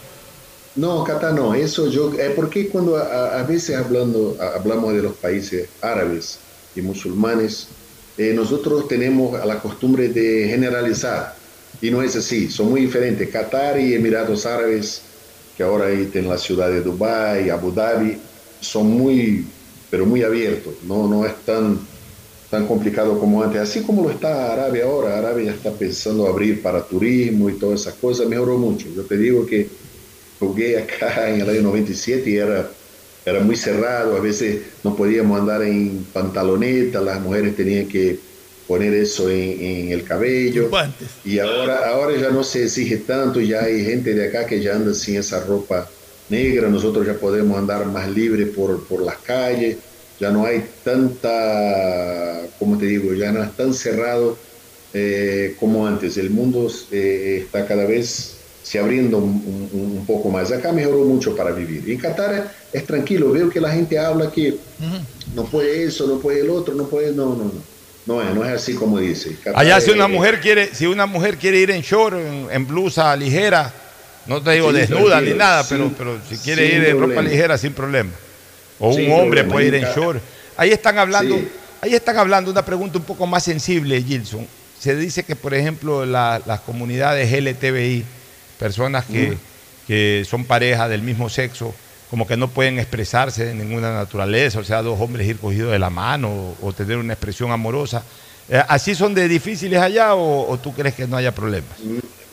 No, 0.75 1.05
Qatar 1.05 1.35
no, 1.35 1.55
eso 1.55 1.89
yo, 1.89 2.13
eh, 2.15 2.33
porque 2.35 2.71
cuando 2.71 2.97
a, 2.97 3.43
veces 3.45 3.77
hablando, 3.77 4.37
a- 4.41 4.57
hablamos 4.57 4.95
de 4.95 5.03
los 5.03 5.19
países 5.19 5.73
árabes 5.81 6.49
y 6.75 6.81
musulmanes, 6.83 7.77
eh, 8.17 8.33
nosotros 8.35 8.87
tenemos 8.89 9.45
la 9.45 9.61
costumbre 9.61 10.09
de 10.09 10.49
generalizar, 10.49 11.35
y 11.81 11.91
no 11.91 12.03
es 12.03 12.15
así, 12.17 12.51
son 12.51 12.71
muy 12.71 12.83
diferentes. 12.83 13.29
Qatar 13.31 13.81
y 13.81 13.95
Emiratos 13.95 14.47
Árabes, 14.47 15.17
que 15.55 15.63
ahora 15.63 15.87
ahí 15.87 16.11
en 16.15 16.29
la 16.29 16.39
ciudad 16.39 16.69
de 16.71 16.83
Dubái, 16.83 17.51
Abu 17.51 17.73
Dhabi, 17.73 18.30
son 18.61 18.91
muy, 18.91 19.45
pero 19.91 20.07
muy 20.07 20.23
abiertos, 20.23 20.75
no, 20.87 21.09
no 21.09 21.27
es 21.27 21.35
tan, 21.45 21.79
tan 22.51 22.67
complicado 22.67 23.19
como 23.19 23.43
antes, 23.43 23.61
así 23.61 23.83
como 23.83 24.03
lo 24.03 24.11
está 24.11 24.53
Arabia 24.53 24.85
ahora, 24.85 25.19
Arabia 25.19 25.47
ya 25.47 25.53
está 25.53 25.73
pensando 25.73 26.27
abrir 26.27 26.63
para 26.63 26.83
turismo 26.83 27.49
y 27.49 27.55
todas 27.55 27.83
esas 27.83 27.95
cosas, 27.95 28.29
mejoró 28.29 28.59
mucho. 28.59 28.89
Yo 28.95 29.03
te 29.05 29.17
digo 29.17 29.47
que 29.47 29.69
jugué 30.39 30.79
acá 30.79 31.31
en 31.35 31.41
el 31.41 31.49
año 31.49 31.63
97 31.63 32.29
y 32.29 32.37
era, 32.37 32.71
era 33.25 33.41
muy 33.41 33.57
cerrado, 33.57 34.17
a 34.17 34.21
veces 34.21 34.63
no 34.83 34.97
podíamos 34.97 35.41
andar 35.41 35.63
en 35.63 36.07
pantaloneta, 36.13 37.01
las 37.01 37.21
mujeres 37.21 37.57
tenían 37.57 37.87
que 37.87 38.19
poner 38.67 38.95
eso 38.95 39.29
en, 39.29 39.61
en 39.61 39.93
el 39.93 40.05
cabello. 40.05 40.71
Y 41.25 41.41
ahora, 41.41 41.89
ahora 41.91 42.17
ya 42.17 42.31
no 42.31 42.45
se 42.45 42.65
exige 42.65 42.99
tanto, 42.99 43.41
ya 43.41 43.65
hay 43.65 43.85
gente 43.85 44.15
de 44.15 44.29
acá 44.29 44.47
que 44.47 44.61
ya 44.61 44.77
anda 44.77 44.95
sin 44.95 45.17
esa 45.17 45.41
ropa 45.45 45.91
negra, 46.31 46.69
nosotros 46.69 47.07
ya 47.07 47.19
podemos 47.19 47.59
andar 47.59 47.87
más 47.87 48.09
libre 48.11 48.47
por, 48.47 48.87
por 48.87 49.05
las 49.05 49.19
calles, 49.19 49.79
ya 50.19 50.31
no 50.31 50.45
hay 50.47 50.77
tanta, 50.83 52.51
como 52.59 52.79
te 52.79 52.87
digo, 52.87 53.15
ya 53.15 53.33
no 53.33 53.43
es 53.43 53.55
tan 53.57 53.73
cerrado 53.75 54.45
eh, 54.93 55.57
como 55.59 55.87
antes. 55.87 56.17
El 56.17 56.31
mundo 56.31 56.69
eh, 56.91 57.39
está 57.45 57.67
cada 57.67 57.87
vez 57.87 58.37
se 58.63 58.79
abriendo 58.79 59.19
un, 59.19 59.43
un- 59.73 59.99
un 59.99 60.07
poco 60.07 60.31
más. 60.31 60.53
Acá 60.53 60.73
mejoró 60.73 61.05
mucho 61.05 61.35
para 61.35 61.53
vivir. 61.53 61.89
En 61.91 61.99
Qatar 61.99 62.53
es 62.73 62.87
tranquilo, 62.87 63.33
veo 63.33 63.49
que 63.49 63.61
la 63.61 63.73
gente 63.73 63.99
habla 63.99 64.31
que 64.31 64.61
no 65.35 65.51
puede 65.51 65.85
eso, 65.85 66.07
no 66.07 66.21
puede 66.21 66.41
el 66.41 66.51
otro, 66.51 66.75
no 66.75 66.89
puede, 66.89 67.13
no, 67.15 67.35
no, 67.37 67.45
no. 67.45 67.71
No 68.07 68.23
es, 68.23 68.35
no 68.35 68.45
es 68.45 68.51
así 68.53 68.75
como 68.75 68.99
dice. 68.99 69.39
Qatar 69.39 69.61
Allá 69.61 69.81
si 69.81 69.91
una 69.91 70.09
mujer 70.09 70.41
quiere, 70.41 70.75
si 70.75 70.87
una 70.87 71.07
mujer 71.07 71.39
quiere 71.39 71.59
ir 71.61 71.71
en 71.71 71.83
short, 71.83 72.17
en, 72.17 72.49
en 72.51 72.67
blusa 72.67 73.15
ligera, 73.17 73.90
no 74.27 74.43
te 74.43 74.53
digo 74.53 74.71
Sí, 74.71 74.77
desnuda 74.79 75.21
ni 75.21 75.33
nada, 75.35 75.65
sin- 75.65 75.79
pero, 75.79 75.93
pero 75.97 76.19
si 76.29 76.37
quiere 76.39 76.67
ir 76.67 76.85
en 76.85 77.01
ropa 77.01 77.23
ligera 77.23 77.57
sin 77.59 77.73
problema. 77.73 78.11
O 78.79 78.93
Sin 78.93 79.11
un 79.13 79.21
hombre 79.21 79.45
problema, 79.45 79.53
puede 79.53 79.67
ir 79.69 79.75
en 79.75 79.85
short. 79.95 80.21
Ahí 80.57 80.71
están 80.71 80.99
hablando, 80.99 81.37
Sí. 81.37 81.49
ahí 81.83 81.95
están 81.95 82.17
hablando 82.19 82.51
una 82.51 82.65
pregunta 82.65 82.99
un 82.99 83.05
poco 83.05 83.27
más 83.27 83.43
sensible, 83.45 84.03
Gilson. 84.03 84.47
Se 84.79 84.97
dice 84.97 85.25
que, 85.25 85.37
por 85.37 85.53
ejemplo, 85.55 86.07
la- 86.07 86.41
las 86.47 86.61
comunidades 86.61 87.31
LTBI, 87.33 88.05
personas 88.59 89.05
que, 89.05 89.33
Mm. 89.33 89.37
que 89.87 90.27
son 90.29 90.45
parejas 90.45 90.89
del 90.89 91.03
mismo 91.03 91.29
sexo, 91.29 91.75
como 92.09 92.27
que 92.27 92.37
no 92.37 92.49
pueden 92.49 92.79
expresarse 92.79 93.45
de 93.45 93.55
ninguna 93.55 93.93
naturaleza, 93.95 94.59
o 94.59 94.65
sea, 94.65 94.83
dos 94.83 94.99
hombres 95.01 95.27
ir 95.29 95.37
cogidos 95.39 95.73
de 95.73 95.79
la 95.79 95.91
mano 95.91 96.29
o, 96.31 96.57
o 96.69 96.73
tener 96.73 96.97
una 96.97 97.13
expresión 97.13 97.53
amorosa. 97.53 98.03
Eh, 98.49 98.61
¿Así 98.67 98.95
son 98.97 99.15
de 99.15 99.29
difíciles 99.29 99.79
allá 99.81 100.15
o, 100.15 100.51
o 100.51 100.59
tú 100.59 100.73
crees 100.75 100.95
que 100.95 101.07
no 101.07 101.17
haya 101.17 101.33
problemas? 101.33 101.77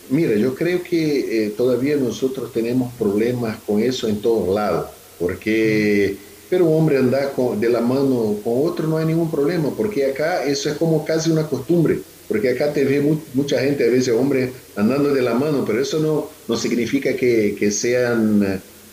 Mira, 0.10 0.36
yo 0.38 0.56
creo 0.56 0.84
que 0.84 1.48
eh, 1.48 1.50
todavía 1.52 1.98
nosotros 1.98 2.52
tenemos 2.54 2.96
problemas 2.98 3.62
con 3.62 3.82
eso 3.82 4.08
en 4.08 4.22
todos 4.22 4.48
lados, 4.54 4.92
porque, 5.18 6.22
pero 6.48 6.66
un 6.68 6.78
hombre 6.80 6.98
andar 6.98 7.34
con- 7.34 7.60
de 7.60 7.70
la 7.70 7.82
mano 7.82 8.42
con 8.42 8.54
otro 8.70 8.88
no 8.88 8.98
hay 8.98 9.06
ningún 9.06 9.30
problema, 9.30 9.76
porque 9.76 10.06
acá 10.06 10.46
eso 10.46 10.70
es 10.70 10.78
como 10.78 11.04
casi 11.04 11.30
una 11.30 11.50
costumbre, 11.50 12.06
porque 12.26 12.50
acá 12.52 12.72
te 12.72 12.86
ve 12.86 13.02
mu- 13.02 13.26
mucha 13.34 13.60
gente, 13.60 13.86
a 13.86 13.92
veces 13.92 14.14
hombres 14.16 14.54
andando 14.76 15.14
de 15.14 15.22
la 15.22 15.34
mano, 15.36 15.66
pero 15.66 15.82
eso 15.82 16.00
no, 16.00 16.30
no 16.48 16.56
significa 16.56 17.14
que, 17.16 17.54
que 17.58 17.70
sean 17.72 18.40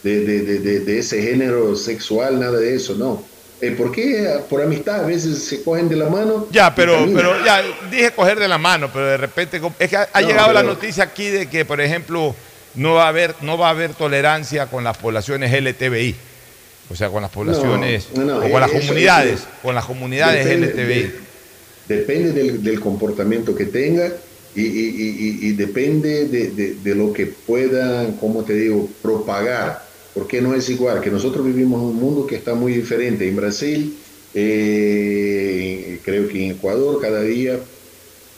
de- 0.03 0.21
de- 0.25 0.43
de- 0.61 0.81
de 0.81 0.99
ese 0.99 1.23
género 1.23 1.77
sexual, 1.77 2.41
nada 2.41 2.59
de 2.59 2.75
eso, 2.75 2.97
no. 2.97 3.34
Eh, 3.61 3.71
¿Por 3.71 3.93
qué? 3.93 4.41
Por 4.51 4.61
amistad, 4.63 5.05
a 5.05 5.07
veces 5.07 5.45
se 5.45 5.63
cogen 5.63 5.89
de 5.89 5.97
la 5.97 6.09
mano. 6.11 6.49
Ya, 6.51 6.75
pero, 6.75 7.07
pero 7.15 7.43
ya 7.45 7.63
dije 7.91 8.11
coger 8.11 8.39
de 8.39 8.49
la 8.49 8.59
mano, 8.59 8.91
pero 8.93 9.07
de 9.07 9.17
repente 9.17 9.61
es 9.79 9.89
que 9.89 9.97
ha, 9.97 10.09
ha 10.13 10.21
No, 10.21 10.27
llegado 10.29 10.53
la 10.53 10.63
noticia 10.63 11.05
aquí 11.05 11.29
de 11.31 11.49
que, 11.49 11.65
por 11.65 11.81
ejemplo, 11.81 12.35
no 12.75 12.95
va 12.95 13.05
a 13.07 13.09
haber, 13.09 13.35
no 13.41 13.57
va 13.57 13.69
a 13.69 13.71
haber 13.71 13.95
tolerancia 13.95 14.67
con 14.67 14.85
las 14.85 14.99
poblaciones 14.99 15.53
LTBI. 15.53 16.15
O 16.91 16.95
sea, 16.97 17.09
con 17.09 17.23
las 17.23 17.31
poblaciones 17.31 18.09
No, 18.15 18.25
no, 18.25 18.39
o 18.39 18.51
con 18.51 18.61
las 18.61 18.71
eso- 18.71 18.81
comunidades, 18.81 19.41
eso- 19.41 19.49
con 19.63 19.75
las 19.75 19.85
comunidades 19.87 20.45
Depende- 20.45 20.67
LTBI. 20.67 21.03
de- 21.03 21.97
depende 21.97 22.33
del, 22.33 22.63
del 22.63 22.81
comportamiento 22.81 23.55
que 23.55 23.65
tenga 23.67 24.09
y, 24.55 24.61
y- 24.63 24.67
y- 24.67 25.17
y- 25.47 25.49
y 25.49 25.53
depende 25.53 26.27
de, 26.27 26.51
de- 26.51 26.75
de 26.75 26.95
lo 26.95 27.13
que 27.13 27.27
puedan, 27.27 28.13
como 28.19 28.45
te 28.45 28.53
digo, 28.55 28.89
propagar. 29.01 29.84
Porque 30.15 30.41
no 30.41 30.55
es 30.55 30.69
igual, 30.71 31.01
que 31.01 31.11
nosotros 31.11 31.45
vivimos 31.45 31.81
en 31.83 31.89
un 31.89 31.97
mundo 31.97 32.27
que 32.27 32.37
está 32.37 32.55
muy 32.55 32.73
diferente. 32.73 33.29
En 33.29 33.37
Brasil, 33.37 33.97
eh, 34.33 35.99
creo 36.05 36.29
que 36.29 36.45
en 36.45 36.53
Ecuador, 36.53 37.01
cada 37.01 37.23
día 37.23 37.59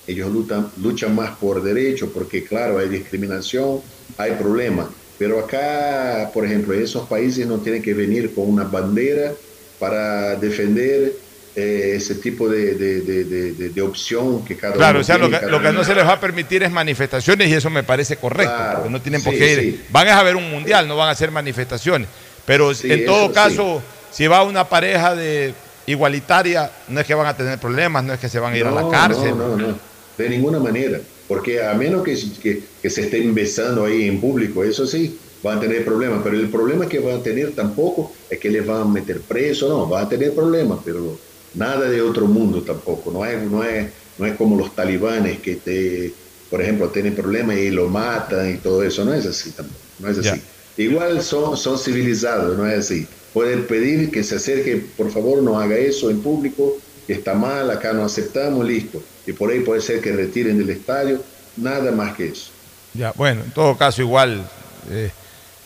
ellos 0.06 0.30
luchan, 0.32 1.14
más 1.14 1.36
por 1.36 1.62
derecho, 1.62 2.10
porque 2.12 2.44
claro, 2.44 2.78
hay 2.78 2.88
discriminación, 2.88 3.80
hay 4.16 4.32
problemas. 4.32 4.88
Pero 5.18 5.38
acá, 5.40 6.30
por 6.32 6.44
ejemplo, 6.44 6.74
esos 6.74 7.08
países 7.08 7.46
no 7.46 7.58
tienen 7.58 7.82
que 7.82 7.94
venir 7.94 8.32
con 8.34 8.48
una 8.48 8.64
bandera 8.64 9.34
para 9.78 10.36
defender 10.36 11.25
eh, 11.56 11.94
ese 11.96 12.16
tipo 12.16 12.48
de, 12.48 12.74
de- 12.74 13.00
de- 13.00 13.82
opción 13.82 14.44
que 14.44 14.56
cada 14.56 14.74
Claro, 14.74 14.98
uno 14.98 15.00
o 15.00 15.04
sea, 15.04 15.16
lo 15.18 15.30
que, 15.30 15.46
lo 15.46 15.72
no 15.72 15.84
se 15.84 15.94
les 15.94 16.04
va 16.06 16.12
a 16.14 16.20
permitir 16.20 16.62
es 16.62 16.70
manifestaciones 16.70 17.48
y 17.48 17.54
eso 17.54 17.70
me 17.70 17.82
parece 17.82 18.16
correcto, 18.16 18.52
Claro, 18.54 18.74
porque 18.78 18.90
no 18.90 19.00
tienen 19.00 19.22
por 19.22 19.32
sí, 19.32 19.38
qué 19.38 19.52
ir. 19.52 19.60
sí. 19.60 19.80
Van 19.90 20.08
a 20.08 20.18
haber 20.18 20.36
un 20.36 20.50
mundial, 20.50 20.86
no 20.86 20.96
van 20.96 21.08
a 21.08 21.12
hacer 21.12 21.30
manifestaciones. 21.30 22.08
Pero 22.44 22.74
Sí, 22.74 22.90
en 22.92 23.04
todo 23.06 23.32
caso, 23.32 23.82
si 24.10 24.26
va 24.26 24.42
una 24.42 24.68
pareja 24.68 25.14
de 25.14 25.54
igualitaria, 25.86 26.70
no 26.88 27.00
es 27.00 27.06
que 27.06 27.14
van 27.14 27.26
a 27.26 27.36
tener 27.36 27.58
problemas, 27.58 28.04
no 28.04 28.12
es 28.12 28.20
que 28.20 28.28
se 28.28 28.38
van 28.38 28.52
a 28.52 28.58
ir 28.58 28.66
a 28.66 28.70
la 28.70 28.88
cárcel. 28.88 29.36
No, 29.36 29.56
no, 29.56 29.56
no, 29.56 29.80
de 30.16 30.28
ninguna 30.28 30.58
manera. 30.60 31.00
Porque 31.26 31.62
a 31.62 31.74
menos 31.74 32.02
que, 32.04 32.14
que, 32.40 32.68
que 32.80 32.90
se 32.90 33.02
estén 33.02 33.34
besando 33.34 33.84
ahí 33.84 34.06
en 34.06 34.20
público, 34.20 34.62
eso 34.62 34.86
sí, 34.86 35.18
van 35.42 35.58
a 35.58 35.60
tener 35.60 35.84
problemas. 35.84 36.20
Pero 36.22 36.36
el 36.36 36.50
problema 36.50 36.88
que 36.88 37.00
van 37.00 37.16
a 37.20 37.22
tener 37.22 37.54
tampoco 37.54 38.12
es 38.28 38.38
que 38.38 38.48
les 38.50 38.64
van 38.64 38.82
a 38.82 38.84
meter 38.84 39.26
preso, 39.26 39.68
no, 39.68 39.88
van 39.88 40.06
a 40.06 40.08
tener 40.08 40.34
problemas, 40.34 40.80
pero 40.84 41.25
nada 41.56 41.88
de 41.88 42.00
otro 42.02 42.26
mundo 42.26 42.62
tampoco. 42.62 43.10
No 43.10 43.24
es, 43.26 43.42
no 43.42 43.64
es, 43.64 43.90
no 44.18 44.26
es 44.26 44.34
como 44.36 44.56
los 44.56 44.74
talibanes 44.74 45.40
que 45.40 45.56
te, 45.56 46.12
por 46.50 46.62
ejemplo, 46.62 46.88
tienen 46.90 47.14
problemas 47.14 47.56
y 47.56 47.70
lo 47.70 47.88
matan 47.88 48.50
y 48.54 48.58
todo 48.58 48.82
eso. 48.82 49.04
No 49.04 49.12
es 49.12 49.26
así 49.26 49.50
tampoco, 49.50 49.80
no 49.98 50.08
es 50.08 50.18
así. 50.18 50.40
Igual 50.76 51.22
son, 51.22 51.56
son 51.56 51.78
civilizados, 51.78 52.56
no 52.56 52.66
es 52.66 52.78
así. 52.78 53.06
Pueden 53.32 53.66
pedir 53.66 54.10
que 54.10 54.22
se 54.22 54.36
acerque, 54.36 54.76
por 54.96 55.10
favor, 55.10 55.42
no 55.42 55.58
haga 55.58 55.76
eso 55.76 56.10
en 56.10 56.20
público, 56.20 56.76
que 57.06 57.14
está 57.14 57.34
mal, 57.34 57.70
acá 57.70 57.92
no 57.92 58.04
aceptamos, 58.04 58.66
listo. 58.66 59.02
Y 59.26 59.32
por 59.32 59.50
ahí 59.50 59.60
puede 59.60 59.80
ser 59.80 60.00
que 60.00 60.12
retiren 60.12 60.58
del 60.58 60.70
estadio, 60.70 61.22
nada 61.56 61.90
más 61.92 62.14
que 62.16 62.28
eso. 62.28 62.50
Ya, 62.94 63.12
bueno, 63.16 63.42
en 63.42 63.50
todo 63.50 63.76
caso 63.76 64.02
igual, 64.02 64.48
eh, 64.90 65.10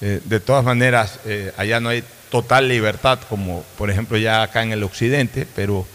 Eh, 0.03 0.18
de 0.24 0.41
todas 0.41 0.64
maneras, 0.64 1.20
eh, 1.26 1.53
allá 1.59 1.78
no 1.78 1.91
hay 1.91 2.03
total 2.31 2.68
libertad 2.68 3.18
como 3.28 3.64
por 3.76 3.91
ejemplo 3.91 4.16
ya 4.16 4.43
acá 4.43 4.62
en 4.62 4.72
el 4.72 4.83
occidente, 4.83 5.47
pero 5.55 5.87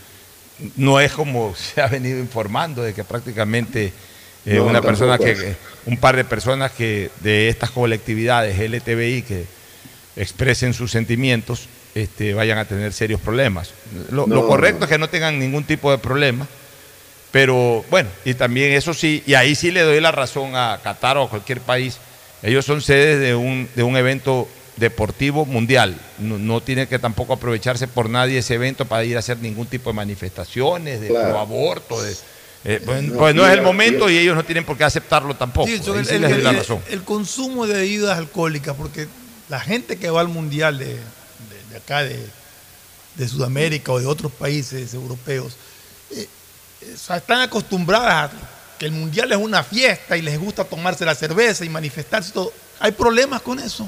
no 0.75 0.99
es 0.99 1.11
como 1.11 1.55
se 1.55 1.81
ha 1.81 1.87
venido 1.87 2.19
informando 2.19 2.81
de 2.83 2.93
que 2.93 3.03
prácticamente 3.03 3.93
eh, 4.45 4.55
No, 4.55 4.65
una 4.65 4.81
persona 4.81 5.17
que, 5.17 5.31
es. 5.31 5.57
un 5.85 5.97
par 5.97 6.15
de 6.15 6.23
personas 6.23 6.71
que 6.71 7.09
de 7.21 7.49
estas 7.49 7.71
colectividades 7.71 8.59
LTBI 8.59 9.23
que 9.23 9.45
expresen 10.15 10.73
sus 10.73 10.91
sentimientos 10.91 11.67
este, 11.95 12.33
vayan 12.33 12.57
a 12.57 12.65
tener 12.65 12.93
serios 12.93 13.21
problemas. 13.21 13.71
Lo, 14.11 14.25
correcto 14.47 14.79
no. 14.79 14.85
es 14.85 14.91
que 14.91 14.97
no 14.97 15.09
tengan 15.09 15.39
ningún 15.39 15.63
tipo 15.63 15.91
de 15.91 15.97
problema, 15.97 16.45
pero 17.31 17.83
bueno, 17.89 18.09
y 18.23 18.33
también 18.33 18.73
eso 18.73 18.93
sí, 18.93 19.23
y 19.25 19.33
ahí 19.33 19.55
sí 19.55 19.71
le 19.71 19.81
doy 19.81 19.99
la 20.01 20.11
razón 20.11 20.55
a 20.55 20.79
Qatar 20.83 21.17
o 21.17 21.23
a 21.23 21.29
cualquier 21.29 21.61
país, 21.61 21.97
ellos 22.43 22.65
son 22.65 22.81
sedes 22.81 23.19
de 23.19 23.33
un, 23.33 23.67
de 23.75 23.83
un 23.83 23.97
evento 23.97 24.47
deportivo 24.77 25.45
mundial, 25.45 25.97
no, 26.19 26.37
no 26.37 26.61
tiene 26.61 26.87
que 26.87 26.99
tampoco 26.99 27.33
aprovecharse 27.33 27.87
por 27.87 28.09
nadie 28.09 28.39
ese 28.39 28.55
evento 28.55 28.85
para 28.85 29.03
ir 29.05 29.15
a 29.15 29.19
hacer 29.19 29.37
ningún 29.39 29.67
tipo 29.67 29.89
de 29.89 29.95
manifestaciones, 29.95 30.99
de 31.01 31.07
Claro. 31.07 31.39
aborto, 31.39 32.01
de, 32.01 32.11
eh, 32.65 32.81
pues, 32.85 33.03
No, 33.03 33.17
pues 33.17 33.33
no 33.35 33.45
es 33.47 33.53
el 33.53 33.61
momento 33.61 34.05
mira. 34.07 34.11
y 34.19 34.23
ellos 34.23 34.35
no 34.35 34.43
tienen 34.43 34.65
por 34.65 34.77
qué 34.77 34.83
aceptarlo 34.83 35.35
tampoco. 35.35 35.67
Sí, 35.67 35.75
el, 35.75 35.83
sí 36.05 36.15
el- 36.15 36.21
les 36.21 36.31
doy 36.31 36.41
la 36.41 36.49
el- 36.49 36.57
razón. 36.57 36.79
el 36.89 37.03
consumo 37.03 37.67
de 37.67 37.75
bebidas 37.75 38.17
alcohólicas, 38.17 38.75
porque 38.75 39.07
la 39.47 39.59
gente 39.61 39.97
que 39.97 40.09
va 40.09 40.19
al 40.21 40.27
mundial 40.27 40.77
de, 40.79 40.85
de- 40.87 40.99
de 41.69 41.77
acá, 41.77 42.03
de, 42.03 42.19
de 43.15 43.27
Sudamérica 43.29 43.93
o 43.93 43.99
de 43.99 44.07
otros 44.07 44.31
países 44.33 44.93
europeos, 44.93 45.53
eh, 46.11 46.27
eh, 46.81 46.91
o 46.93 46.97
sea, 46.97 47.17
están 47.17 47.39
acostumbradas 47.41 48.31
a 48.31 48.31
que 48.77 48.87
el 48.87 48.91
mundial 48.91 49.31
es 49.31 49.37
una 49.37 49.63
fiesta 49.63 50.17
y 50.17 50.21
les 50.21 50.37
gusta 50.37 50.65
tomarse 50.65 51.05
la 51.05 51.15
cerveza 51.15 51.63
y 51.63 51.69
manifestarse 51.69 52.31
y 52.31 52.33
todo. 52.33 52.51
Hay 52.81 52.91
problemas 52.91 53.41
con 53.41 53.57
eso. 53.59 53.87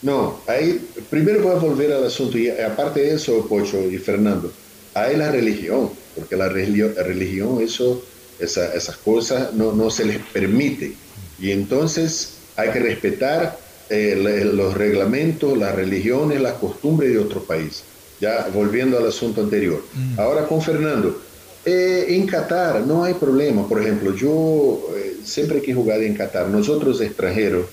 No, 0.00 0.44
ahí 0.46 0.90
primero 1.10 1.42
voy 1.42 1.52
a 1.52 1.58
volver 1.58 1.92
al 1.92 2.04
asunto, 2.04 2.38
y 2.38 2.48
aparte 2.50 3.00
de 3.00 3.14
eso, 3.14 3.48
Pocho 3.48 3.80
y 3.90 3.98
Fernando, 3.98 4.58
hay 4.94 5.16
la 5.16 5.30
religión, 5.32 5.98
porque 6.14 6.36
la 6.36 6.48
religión, 6.48 6.94
la 6.96 7.02
religión 7.02 7.60
eso, 7.60 8.08
esa- 8.38 8.72
esas 8.74 8.98
cosas 8.98 9.52
no, 9.54 9.72
no 9.72 9.90
se 9.90 10.04
les 10.04 10.18
permite. 10.32 11.00
Y 11.36 11.50
entonces 11.50 12.50
hay 12.56 12.70
que 12.70 12.80
respetar 12.80 13.58
eh, 13.88 14.16
los 14.52 14.74
reglamentos, 14.74 15.56
las 15.56 15.74
religiones, 15.74 16.40
las 16.40 16.54
costumbres 16.54 17.12
de 17.12 17.18
otro 17.18 17.46
país. 17.46 17.92
Ya 18.18 18.48
volviendo 18.48 18.98
al 18.98 19.06
asunto 19.06 19.42
anterior. 19.42 19.88
Ahora 20.16 20.46
con 20.46 20.60
Fernando. 20.60 21.22
Eh, 21.64 22.06
en 22.16 22.26
Qatar 22.26 22.86
no 22.86 23.04
hay 23.04 23.14
problema. 23.14 23.68
Por 23.68 23.80
ejemplo, 23.82 24.14
yo 24.14 24.88
eh, 24.96 25.18
siempre 25.24 25.60
que 25.60 25.72
he 25.72 25.74
jugado 25.74 26.02
en 26.02 26.14
Qatar, 26.16 26.48
nosotros 26.48 27.00
extranjeros, 27.00 27.70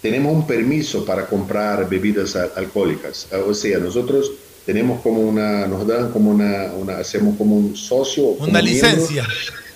tenemos 0.00 0.32
un 0.32 0.46
permiso 0.46 1.04
para 1.04 1.26
comprar 1.28 1.88
bebidas 1.88 2.36
al- 2.36 2.52
alcohólicas. 2.56 3.28
Ah, 3.32 3.38
O 3.46 3.54
sea, 3.54 3.78
nosotros 3.78 4.32
tenemos 4.64 5.00
como 5.02 5.20
una, 5.22 5.66
nos 5.66 5.86
dan 5.86 6.10
como 6.12 6.30
una, 6.30 6.74
una 6.74 6.98
hacemos 6.98 7.36
como 7.36 7.56
un 7.56 7.74
socio. 7.74 8.24
Una 8.30 8.62
miembro. 8.62 8.62
licencia. 8.62 9.26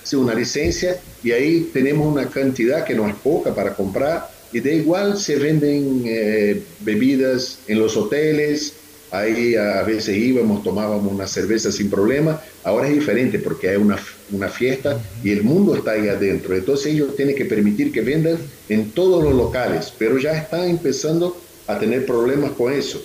Sí, 0.04 0.16
una 0.16 0.34
licencia 0.34 1.00
y 1.22 1.30
ahí 1.30 1.70
tenemos 1.72 2.06
una 2.06 2.28
cantidad 2.28 2.84
que 2.84 2.94
no 2.94 3.08
es 3.08 3.14
poca 3.22 3.54
para 3.54 3.74
comprar 3.76 4.26
y 4.50 4.60
de 4.60 4.74
igual 4.76 5.16
se 5.16 5.36
venden 5.36 6.02
eh, 6.04 6.66
bebidas 6.80 7.62
en 7.66 7.78
los 7.78 7.96
hoteles, 7.96 8.80
ahí 9.10 9.54
a 9.54 9.82
veces 9.84 10.16
íbamos, 10.16 10.62
tomábamos 10.62 11.12
una 11.12 11.26
cerveza 11.26 11.70
sin 11.70 11.88
problema, 11.88 12.40
ahora 12.64 12.88
es 12.88 12.94
diferente 12.94 13.38
porque 13.38 13.68
hay 13.70 13.76
una, 13.76 13.96
una 14.32 14.48
fiesta 14.48 14.98
y 15.22 15.30
el 15.30 15.42
mundo 15.42 15.74
está 15.76 15.92
ahí 15.92 16.08
adentro, 16.08 16.56
entonces 16.56 16.86
ellos 16.94 17.14
tienen 17.16 17.34
que 17.36 17.44
permitir 17.44 17.92
que 17.92 18.00
vendan 18.00 18.38
en 18.68 18.90
todos 18.92 19.22
los 19.22 19.34
locales, 19.34 19.92
pero 19.98 20.18
ya 20.18 20.32
están 20.32 20.68
empezando 20.68 21.36
a 21.66 21.78
tener 21.78 22.04
problemas 22.06 22.52
con 22.52 22.72
eso 22.72 23.00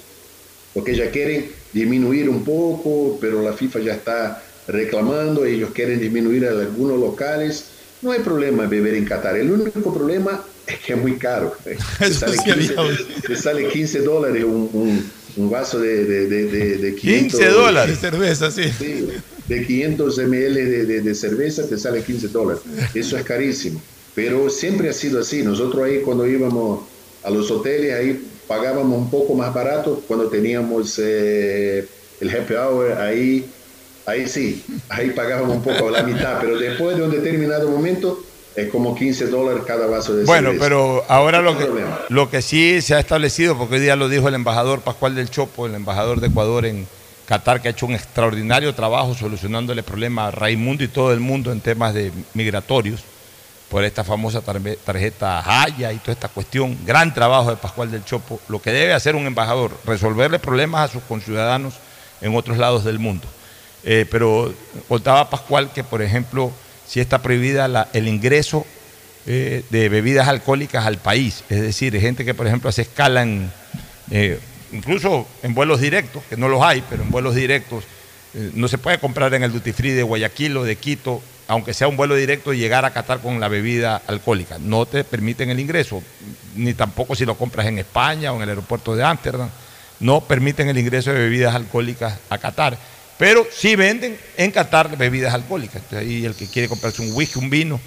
porque 0.73 0.95
ya 0.95 1.09
quieren 1.11 1.47
disminuir 1.73 2.29
un 2.29 2.43
poco, 2.43 3.17
pero 3.19 3.41
la 3.41 3.53
FIFA 3.53 3.79
ya 3.79 3.93
está 3.93 4.43
reclamando, 4.67 5.43
ellos 5.45 5.71
quieren 5.73 5.99
disminuir 5.99 6.43
en 6.43 6.59
algunos 6.59 6.99
locales. 6.99 7.65
No 8.01 8.11
hay 8.11 8.19
problema 8.19 8.67
beber 8.67 8.93
en 8.93 9.05
Qatar, 9.05 9.37
el 9.37 9.49
único 9.51 9.91
problema 9.93 10.43
es 10.67 10.77
que 10.79 10.93
es 10.93 10.99
muy 10.99 11.13
caro. 11.13 11.55
Te 11.99 12.11
sale, 12.13 12.37
sí 12.37 12.51
había 12.51 12.67
15, 12.67 12.77
oído. 12.77 13.05
te 13.25 13.35
sale 13.35 13.67
15 13.69 14.01
dólares 14.01 14.43
un, 14.43 14.69
un- 14.73 15.11
un 15.37 15.49
vaso 15.49 15.79
de, 15.79 16.05
de, 16.05 16.27
de, 16.27 16.45
de- 16.45 16.77
de 16.77 16.95
500 16.95 17.39
15 17.39 17.51
dólares. 17.53 18.01
De 18.01 18.09
cerveza, 18.11 18.51
sí. 18.51 18.63
Sí, 18.77 19.07
de 19.47 19.65
500 19.65 20.17
ml 20.19 20.53
de, 20.55 20.85
de- 20.85 21.01
de 21.01 21.15
cerveza 21.15 21.67
te 21.67 21.77
sale 21.77 22.03
15 22.03 22.27
dólares. 22.29 22.61
Eso 22.93 23.17
es 23.17 23.23
carísimo. 23.23 23.81
Pero 24.13 24.49
siempre 24.49 24.89
ha 24.89 24.93
sido 24.93 25.19
así. 25.21 25.43
Nosotros 25.43 25.83
ahí 25.85 25.99
cuando 26.01 26.27
íbamos 26.27 26.81
a 27.23 27.29
los 27.29 27.49
hoteles, 27.51 27.93
ahí 27.93 28.27
pagábamos 28.47 28.97
un 28.97 29.09
poco 29.09 29.33
más 29.35 29.53
barato. 29.53 30.01
Cuando 30.07 30.27
teníamos 30.27 30.99
eh, 31.03 31.85
el 32.19 32.29
happy 32.29 32.53
hour, 32.55 32.93
ahí, 32.93 33.45
ahí 34.05 34.27
sí, 34.27 34.63
ahí 34.89 35.11
pagábamos 35.11 35.57
un 35.57 35.63
poco 35.63 35.89
la 35.91 36.03
mitad. 36.03 36.39
Pero 36.41 36.57
después 36.57 36.97
de 36.97 37.03
un 37.03 37.11
determinado 37.11 37.69
momento, 37.69 38.23
es 38.55 38.69
como 38.69 38.95
15 38.95 39.27
dólares 39.27 39.61
cada 39.67 39.85
vaso 39.85 40.15
de 40.15 40.25
Bueno, 40.25 40.49
cerveza. 40.49 40.63
pero 40.65 41.03
ahora 41.07 41.41
lo 41.43 41.55
que, 41.55 41.65
problema. 41.65 41.99
lo 42.09 42.29
que 42.31 42.41
sí 42.41 42.81
se 42.81 42.95
ha 42.95 42.99
establecido, 42.99 43.55
porque 43.55 43.75
hoy 43.75 43.81
día 43.81 43.95
lo 43.95 44.09
dijo 44.09 44.27
el 44.27 44.33
embajador 44.33 44.81
Pascual 44.81 45.13
del 45.13 45.29
Chopo, 45.29 45.67
el 45.67 45.75
embajador 45.75 46.21
de 46.21 46.27
Ecuador 46.27 46.65
en 46.65 46.87
Qatar, 47.27 47.61
que 47.61 47.67
ha 47.67 47.71
hecho 47.71 47.85
un 47.85 47.93
extraordinario 47.93 48.73
trabajo 48.73 49.13
solucionándole 49.13 49.83
problemas 49.83 50.29
a 50.29 50.31
Raimundo 50.31 50.83
y 50.83 50.87
todo 50.87 51.11
el 51.11 51.19
mundo 51.19 51.51
en 51.51 51.59
temas 51.59 51.93
de 51.93 52.11
migratorios, 52.33 53.03
por 53.69 53.83
esta 53.83 54.05
famosa 54.05 54.41
tarjeta 54.41 55.43
Haya 55.45 55.91
y 55.91 55.97
toda 55.97 56.13
esta 56.13 56.29
cuestión. 56.29 56.77
Gran 56.85 57.13
trabajo 57.13 57.49
de 57.49 57.57
Pascual 57.57 57.91
del 57.91 58.05
Chopo. 58.05 58.39
Lo 58.47 58.61
que 58.61 58.71
debe 58.71 58.93
hacer 58.93 59.15
un 59.15 59.27
embajador, 59.27 59.77
resolverle 59.85 60.39
problemas 60.39 60.89
a 60.89 60.93
sus 60.93 61.03
conciudadanos 61.03 61.73
en 62.21 62.33
otros 62.33 62.57
lados 62.57 62.85
del 62.85 62.97
mundo. 62.97 63.27
Eh, 63.83 64.05
pero 64.09 64.53
contaba 64.87 65.29
Pascual 65.29 65.71
que, 65.73 65.83
por 65.83 66.01
ejemplo, 66.01 66.51
si 66.87 67.01
está 67.01 67.21
prohibida 67.21 67.89
el 67.91 68.07
ingreso 68.07 68.65
eh, 69.25 69.65
de 69.69 69.89
bebidas 69.89 70.29
alcohólicas 70.29 70.85
al 70.85 70.97
país. 70.97 71.43
Es 71.49 71.61
decir, 71.61 71.99
gente 71.99 72.23
que, 72.23 72.33
por 72.33 72.47
ejemplo, 72.47 72.69
hace 72.69 72.83
escala 72.83 73.23
en, 73.23 73.51
eh, 74.11 74.39
incluso 74.71 75.27
en 75.43 75.53
vuelos 75.53 75.81
directos, 75.81 76.23
que 76.29 76.37
no 76.37 76.47
los 76.47 76.61
hay, 76.61 76.83
pero 76.89 77.03
en 77.03 77.11
vuelos 77.11 77.35
directos, 77.35 77.83
eh, 78.33 78.51
no 78.53 78.67
se 78.67 78.77
puede 78.77 78.99
comprar 78.99 79.33
en 79.33 79.43
el 79.43 79.51
duty 79.51 79.71
free 79.71 79.91
de 79.91 80.03
Guayaquil 80.03 80.57
o 80.57 80.63
de 80.63 80.75
Quito, 80.75 81.21
aunque 81.47 81.73
sea 81.73 81.87
un 81.87 81.95
vuelo 81.95 82.15
directo, 82.15 82.53
y 82.53 82.57
llegar 82.57 82.85
a 82.85 82.91
Qatar 82.91 83.19
con 83.19 83.39
la 83.39 83.47
bebida 83.47 84.01
alcohólica. 84.07 84.57
No 84.59 84.85
te 84.85 85.03
permiten 85.03 85.49
el 85.49 85.59
ingreso, 85.59 86.03
ni 86.55 86.73
tampoco 86.73 87.15
si 87.15 87.25
lo 87.25 87.35
compras 87.35 87.67
en 87.67 87.79
España 87.79 88.33
o 88.33 88.35
en 88.35 88.43
el 88.43 88.49
aeropuerto 88.49 88.95
de 88.95 89.03
Ámsterdam. 89.03 89.49
No 89.99 90.21
permiten 90.21 90.69
el 90.69 90.77
ingreso 90.77 91.11
de 91.11 91.19
bebidas 91.19 91.55
alcohólicas 91.55 92.19
a 92.29 92.37
Qatar. 92.37 92.77
Pero 93.17 93.47
sí 93.51 93.75
venden 93.75 94.17
en 94.35 94.51
Qatar 94.51 94.95
bebidas 94.95 95.33
alcohólicas. 95.33 95.77
Entonces, 95.77 95.99
ahí 95.99 96.25
el 96.25 96.35
que 96.35 96.47
quiere 96.47 96.69
comprarse 96.69 97.01
un 97.01 97.13
whisky, 97.13 97.39
un 97.39 97.49
vino, 97.49 97.79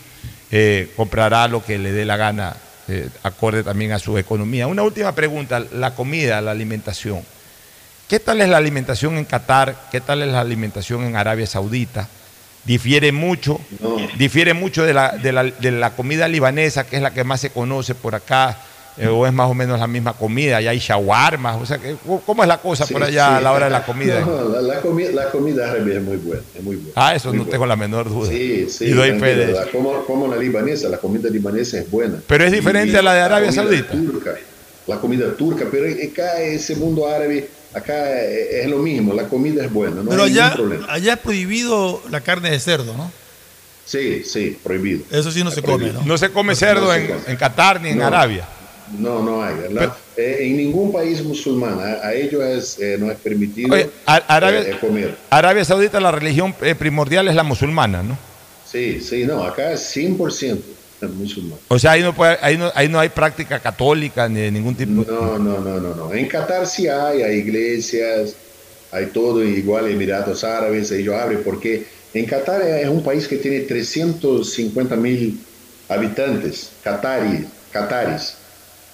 eh, 0.50 0.90
comprará 0.96 1.46
lo 1.46 1.64
que 1.64 1.78
le 1.78 1.92
dé 1.92 2.04
la 2.04 2.16
gana, 2.16 2.56
eh, 2.90 3.08
acorde 3.22 3.62
también 3.62 3.92
a 3.92 3.98
su 3.98 4.18
economía. 4.18 4.66
Una 4.66 4.82
última 4.82 5.14
pregunta, 5.14 5.60
la 5.72 5.94
comida, 5.94 6.40
la 6.40 6.50
alimentación. 6.50 7.22
¿Qué 8.08 8.18
tal 8.18 8.40
es 8.40 8.48
la 8.48 8.56
alimentación 8.56 9.16
en 9.16 9.24
Qatar? 9.24 9.88
¿Qué 9.92 10.00
tal 10.00 10.22
es 10.22 10.28
la 10.28 10.40
alimentación 10.40 11.04
en 11.04 11.14
Arabia 11.14 11.46
Saudita? 11.46 12.08
Difiere 12.64 13.12
mucho, 13.12 13.60
difiere 14.18 14.52
mucho 14.52 14.84
de 14.84 14.92
la, 14.92 15.12
de, 15.12 15.32
la, 15.32 15.44
de 15.44 15.70
la 15.70 15.90
comida 15.90 16.26
libanesa, 16.28 16.84
que 16.84 16.96
es 16.96 17.02
la 17.02 17.14
que 17.14 17.24
más 17.24 17.40
se 17.40 17.50
conoce 17.50 17.94
por 17.94 18.14
acá, 18.14 18.58
o 19.08 19.26
es 19.26 19.32
más 19.32 19.50
o 19.50 19.54
menos 19.54 19.78
la 19.80 19.86
misma 19.86 20.12
comida, 20.12 20.58
allá 20.58 20.70
hay 20.70 20.78
shawarmas, 20.78 21.60
o 21.60 21.66
sea, 21.66 21.78
que- 21.78 21.96
¿cómo 22.26 22.42
es 22.42 22.48
la 22.48 22.58
cosa 22.58 22.84
Sí, 22.86 22.92
por 22.92 23.02
allá 23.02 23.28
sí. 23.28 23.34
a 23.36 23.40
la 23.40 23.52
hora 23.52 23.66
de 23.66 23.70
la 23.72 23.84
comida? 23.84 24.20
No, 24.20 24.48
la, 24.48 24.60
la 24.60 24.82
comi- 24.82 25.10
la 25.12 25.30
comida 25.30 25.70
árabe 25.70 25.96
es 25.96 26.02
muy 26.02 26.16
buena, 26.18 26.42
es 26.56 26.62
muy 26.62 26.76
buena. 26.76 26.92
Ah, 26.96 27.14
eso 27.14 27.28
no 27.32 27.38
buena. 27.38 27.50
tengo 27.50 27.66
la 27.66 27.76
menor 27.76 28.08
duda. 28.08 28.28
Sí, 28.30 28.66
sí. 28.70 28.86
y 28.86 28.90
doy 28.90 29.10
fe 29.12 29.18
tranquilo, 29.18 29.46
de 29.46 29.52
la- 29.52 29.62
eso. 29.62 29.70
como, 29.72 30.04
como 30.04 30.28
la 30.28 30.36
libanesa, 30.36 30.88
la 30.88 30.98
comida 30.98 31.28
libanesa 31.30 31.78
es 31.78 31.90
buena. 31.90 32.20
Pero 32.26 32.44
es 32.44 32.52
diferente 32.52 32.96
a 32.98 33.02
la 33.02 33.14
de 33.14 33.20
Arabia 33.20 33.46
comida 33.48 33.62
Saudita. 33.62 33.92
Turca, 33.92 34.34
la 34.86 34.96
comida 34.98 35.34
turca, 35.36 35.66
pero 35.70 35.86
acá 35.86 36.40
ese 36.40 36.74
mundo 36.76 37.06
árabe, 37.08 37.48
acá 37.72 38.20
es 38.22 38.66
lo 38.68 38.78
mismo, 38.78 39.14
la 39.14 39.24
comida 39.28 39.64
es 39.64 39.72
buena, 39.72 40.02
no 40.02 40.10
Pero 40.10 40.24
hay 40.24 40.32
allá, 40.32 40.50
ningún 40.50 40.56
problema. 40.68 40.92
allá 40.92 41.12
es 41.14 41.18
prohibido 41.20 42.02
la 42.10 42.20
carne 42.20 42.50
de 42.50 42.58
cerdo, 42.60 42.94
¿no? 42.96 43.10
Sí, 43.84 44.22
sí, 44.24 44.56
prohibido. 44.62 45.02
Eso 45.10 45.32
sí 45.32 45.42
no 45.42 45.50
se 45.50 45.62
come, 45.62 45.92
¿no? 45.92 46.02
No 46.04 46.16
se 46.16 46.30
come 46.30 46.52
No 46.52 46.56
cerdo 46.56 46.92
se 46.92 46.98
en, 47.00 47.06
come. 47.08 47.20
en 47.26 47.36
Qatar 47.36 47.80
ni 47.80 47.88
en 47.90 47.98
No. 47.98 48.06
Arabia. 48.06 48.44
No, 48.98 49.22
no 49.22 49.42
hay. 49.42 49.54
Eh, 50.16 50.38
en 50.40 50.56
ningún 50.56 50.92
país 50.92 51.22
musulmán, 51.22 51.78
a, 51.78 52.06
a 52.08 52.14
ellos 52.14 52.42
es, 52.42 52.78
eh, 52.80 52.96
no 52.98 53.10
es 53.10 53.18
permitido 53.18 53.72
Oye, 53.74 53.88
a- 54.06 54.16
Arabia, 54.36 54.60
eh, 54.62 54.76
comer. 54.80 55.16
Arabia 55.30 55.64
Saudita, 55.64 56.00
la 56.00 56.10
religión 56.10 56.54
eh, 56.62 56.74
primordial 56.74 57.28
es 57.28 57.34
la 57.34 57.42
musulmana, 57.44 58.02
¿no? 58.02 58.18
Sí, 58.70 59.00
sí, 59.00 59.24
no, 59.24 59.42
acá 59.44 59.72
es 59.72 59.96
100% 59.96 60.58
musulmán. 61.14 61.58
O 61.68 61.78
sea, 61.78 61.92
ahí 61.92 62.02
no, 62.02 62.14
puede- 62.14 62.38
ahí 62.42 62.58
no, 62.58 62.70
ahí 62.74 62.88
no 62.88 62.98
hay 63.00 63.08
práctica 63.10 63.58
católica 63.60 64.28
ni 64.28 64.40
de 64.40 64.50
ningún 64.50 64.74
tipo. 64.74 64.90
No, 65.08 65.38
no, 65.38 65.58
no, 65.60 65.78
no, 65.80 65.94
no. 65.94 66.12
En 66.12 66.26
Qatar 66.28 66.66
sí 66.66 66.88
hay, 66.88 67.22
hay 67.22 67.36
iglesias, 67.38 68.34
hay 68.92 69.06
todo, 69.06 69.42
igual 69.44 69.88
Emiratos 69.88 70.42
Árabes, 70.44 70.90
ellos 70.90 71.14
abren, 71.14 71.42
porque 71.44 71.84
en 72.12 72.26
Qatar 72.26 72.60
es 72.62 72.88
un 72.88 73.02
país 73.04 73.28
que 73.28 73.36
tiene 73.36 73.60
350 73.60 74.96
mil 74.96 75.40
habitantes, 75.88 76.70
qataris, 76.84 77.46
qataris, 77.72 78.34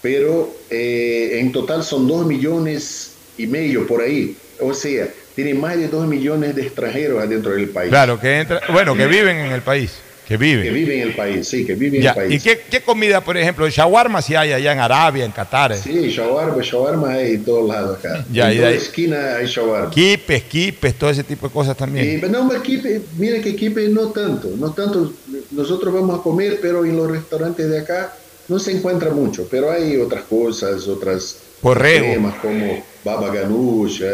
pero 0.06 0.54
eh, 0.70 1.40
en 1.40 1.50
total 1.50 1.82
son 1.82 2.06
dos 2.06 2.24
millones 2.24 3.10
y 3.36 3.48
medio 3.48 3.88
por 3.88 4.02
ahí. 4.02 4.36
O 4.60 4.72
sea, 4.72 5.08
tiene 5.34 5.52
más 5.52 5.76
de 5.76 5.88
dos 5.88 6.06
millones 6.06 6.54
de 6.54 6.62
extranjeros 6.62 7.20
adentro 7.20 7.50
del 7.50 7.70
país. 7.70 7.90
Claro, 7.90 8.20
que 8.20 8.38
entra, 8.38 8.60
bueno, 8.72 8.96
que 8.96 9.08
viven 9.08 9.36
en 9.36 9.50
el 9.50 9.62
país. 9.62 9.94
Que 10.28 10.36
viven. 10.36 10.62
Que 10.62 10.70
viven 10.70 11.00
en 11.00 11.08
el 11.08 11.16
país, 11.16 11.48
sí, 11.48 11.66
que 11.66 11.74
viven 11.74 12.00
Ya, 12.02 12.12
en 12.12 12.18
el 12.18 12.28
país. 12.28 12.40
¿Y 12.40 12.48
qué, 12.48 12.60
qué 12.70 12.82
comida, 12.82 13.20
por 13.20 13.36
ejemplo, 13.36 13.68
shawarma 13.68 14.22
si 14.22 14.36
hay 14.36 14.52
allá 14.52 14.72
en 14.74 14.78
Arabia, 14.78 15.24
en 15.24 15.32
Qatar? 15.32 15.72
eh? 15.72 15.76
Sí, 15.76 16.08
shawarma, 16.08 16.62
shawarma 16.62 17.10
hay 17.14 17.34
en 17.34 17.44
todos 17.44 17.68
lados 17.68 17.98
acá. 17.98 18.24
Ya, 18.30 18.52
en 18.52 18.58
toda 18.58 18.70
esquina 18.70 19.36
hay 19.38 19.46
shawarma. 19.46 19.90
Quipes, 19.90 20.44
quipes, 20.44 20.94
todo 20.94 21.10
ese 21.10 21.24
tipo 21.24 21.48
de 21.48 21.52
cosas 21.52 21.76
también. 21.76 22.22
Y, 22.24 22.28
no, 22.28 22.48
pero 22.48 22.62
Quipe, 22.62 23.00
mira 23.18 23.40
que 23.40 23.56
Quipe 23.56 23.88
no 23.88 24.12
tanto, 24.12 24.50
no 24.56 24.72
tanto. 24.72 25.12
Nosotros 25.50 25.92
vamos 25.92 26.20
a 26.20 26.22
comer, 26.22 26.60
pero 26.62 26.84
en 26.84 26.96
los 26.96 27.10
restaurantes 27.10 27.68
de 27.68 27.80
acá 27.80 28.12
no 28.48 28.58
se 28.58 28.72
encuentra 28.72 29.10
mucho, 29.10 29.46
pero 29.50 29.70
hay 29.70 29.96
otras 29.96 30.24
cosas, 30.24 30.86
otras 30.88 31.38
Borrego. 31.62 32.06
cremas 32.06 32.34
como 32.36 32.84
baba 33.04 33.32
ganoush, 33.34 34.00
eh, 34.02 34.06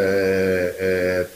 eh, 0.81 1.27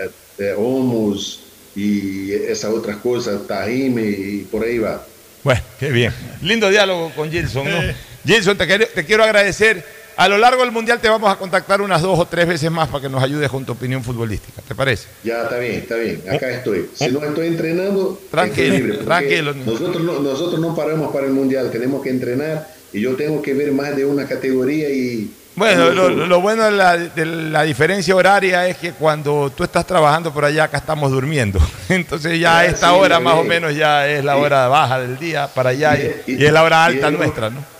eh, 0.00 0.10
eh, 0.38 0.54
hummus 0.56 1.40
y 1.76 2.32
esas 2.32 2.72
otras 2.72 2.96
cosas, 2.96 3.46
tajime 3.46 4.02
y 4.02 4.46
por 4.50 4.64
ahí 4.64 4.78
va. 4.78 5.04
Bueno, 5.44 5.60
qué 5.78 5.90
bien. 5.90 6.12
Lindo 6.42 6.68
diálogo 6.68 7.12
con 7.14 7.30
Gilson, 7.30 7.64
¿no? 7.70 7.80
Gilson, 8.26 8.58
te, 8.58 8.66
quiero- 8.66 8.86
te 8.88 9.04
quiero 9.04 9.24
agradecer. 9.24 9.84
A 10.20 10.28
lo 10.28 10.36
largo 10.36 10.60
del 10.62 10.70
Mundial 10.70 11.00
te 11.00 11.08
vamos 11.08 11.32
a 11.32 11.36
contactar 11.36 11.80
unas 11.80 12.02
dos 12.02 12.18
o 12.18 12.26
tres 12.26 12.46
veces 12.46 12.70
más 12.70 12.88
para 12.88 13.00
que 13.00 13.08
nos 13.08 13.22
ayudes 13.22 13.48
con 13.48 13.64
tu 13.64 13.72
opinión 13.72 14.04
futbolística. 14.04 14.60
¿Te 14.60 14.74
parece? 14.74 15.08
Ya 15.24 15.44
está 15.44 15.56
bien, 15.56 15.76
está 15.76 15.94
bien, 15.96 16.22
acá 16.30 16.50
estoy. 16.50 16.90
Si 16.94 17.08
no 17.08 17.24
estoy 17.24 17.46
entrenando, 17.46 18.20
Tranquilo, 18.30 18.64
estoy 18.66 18.76
libre, 18.82 18.92
porque 18.98 19.06
tranquilo. 19.06 19.54
Nosotros 19.54 20.02
no, 20.02 20.18
nosotros 20.20 20.60
no 20.60 20.76
paramos 20.76 21.10
para 21.10 21.24
el 21.24 21.32
mundial, 21.32 21.70
tenemos 21.70 22.02
que 22.02 22.10
entrenar 22.10 22.68
y 22.92 23.00
yo 23.00 23.16
tengo 23.16 23.40
que 23.40 23.54
ver 23.54 23.72
más 23.72 23.96
de 23.96 24.04
una 24.04 24.26
categoría 24.26 24.90
y 24.90 25.30
Bueno, 25.56 25.90
no 25.92 26.10
lo, 26.10 26.40
bueno 26.42 26.64
de 26.64 26.72
la, 26.72 26.98
de 26.98 27.24
la 27.24 27.62
diferencia 27.62 28.14
horaria 28.14 28.68
es 28.68 28.76
que 28.76 28.92
cuando 28.92 29.50
tú 29.56 29.64
estás 29.64 29.86
trabajando 29.86 30.34
por 30.34 30.44
allá, 30.44 30.64
acá 30.64 30.76
estamos 30.76 31.10
durmiendo. 31.10 31.58
Entonces 31.88 32.38
ya 32.38 32.58
a 32.58 32.58
Ah, 32.58 32.66
esta 32.66 32.88
sí, 32.90 32.94
hora 32.94 33.20
más 33.20 33.38
o 33.38 33.42
menos 33.44 33.74
ya 33.74 34.06
es 34.06 34.22
la 34.22 34.36
hora 34.36 34.68
baja 34.68 35.00
del 35.00 35.18
día 35.18 35.48
para 35.48 35.70
allá 35.70 35.96
y, 35.96 36.34
y 36.34 36.44
es 36.44 36.52
la 36.52 36.62
hora 36.62 36.84
alta 36.84 37.10
nuestra, 37.10 37.48
¿no? 37.48 37.79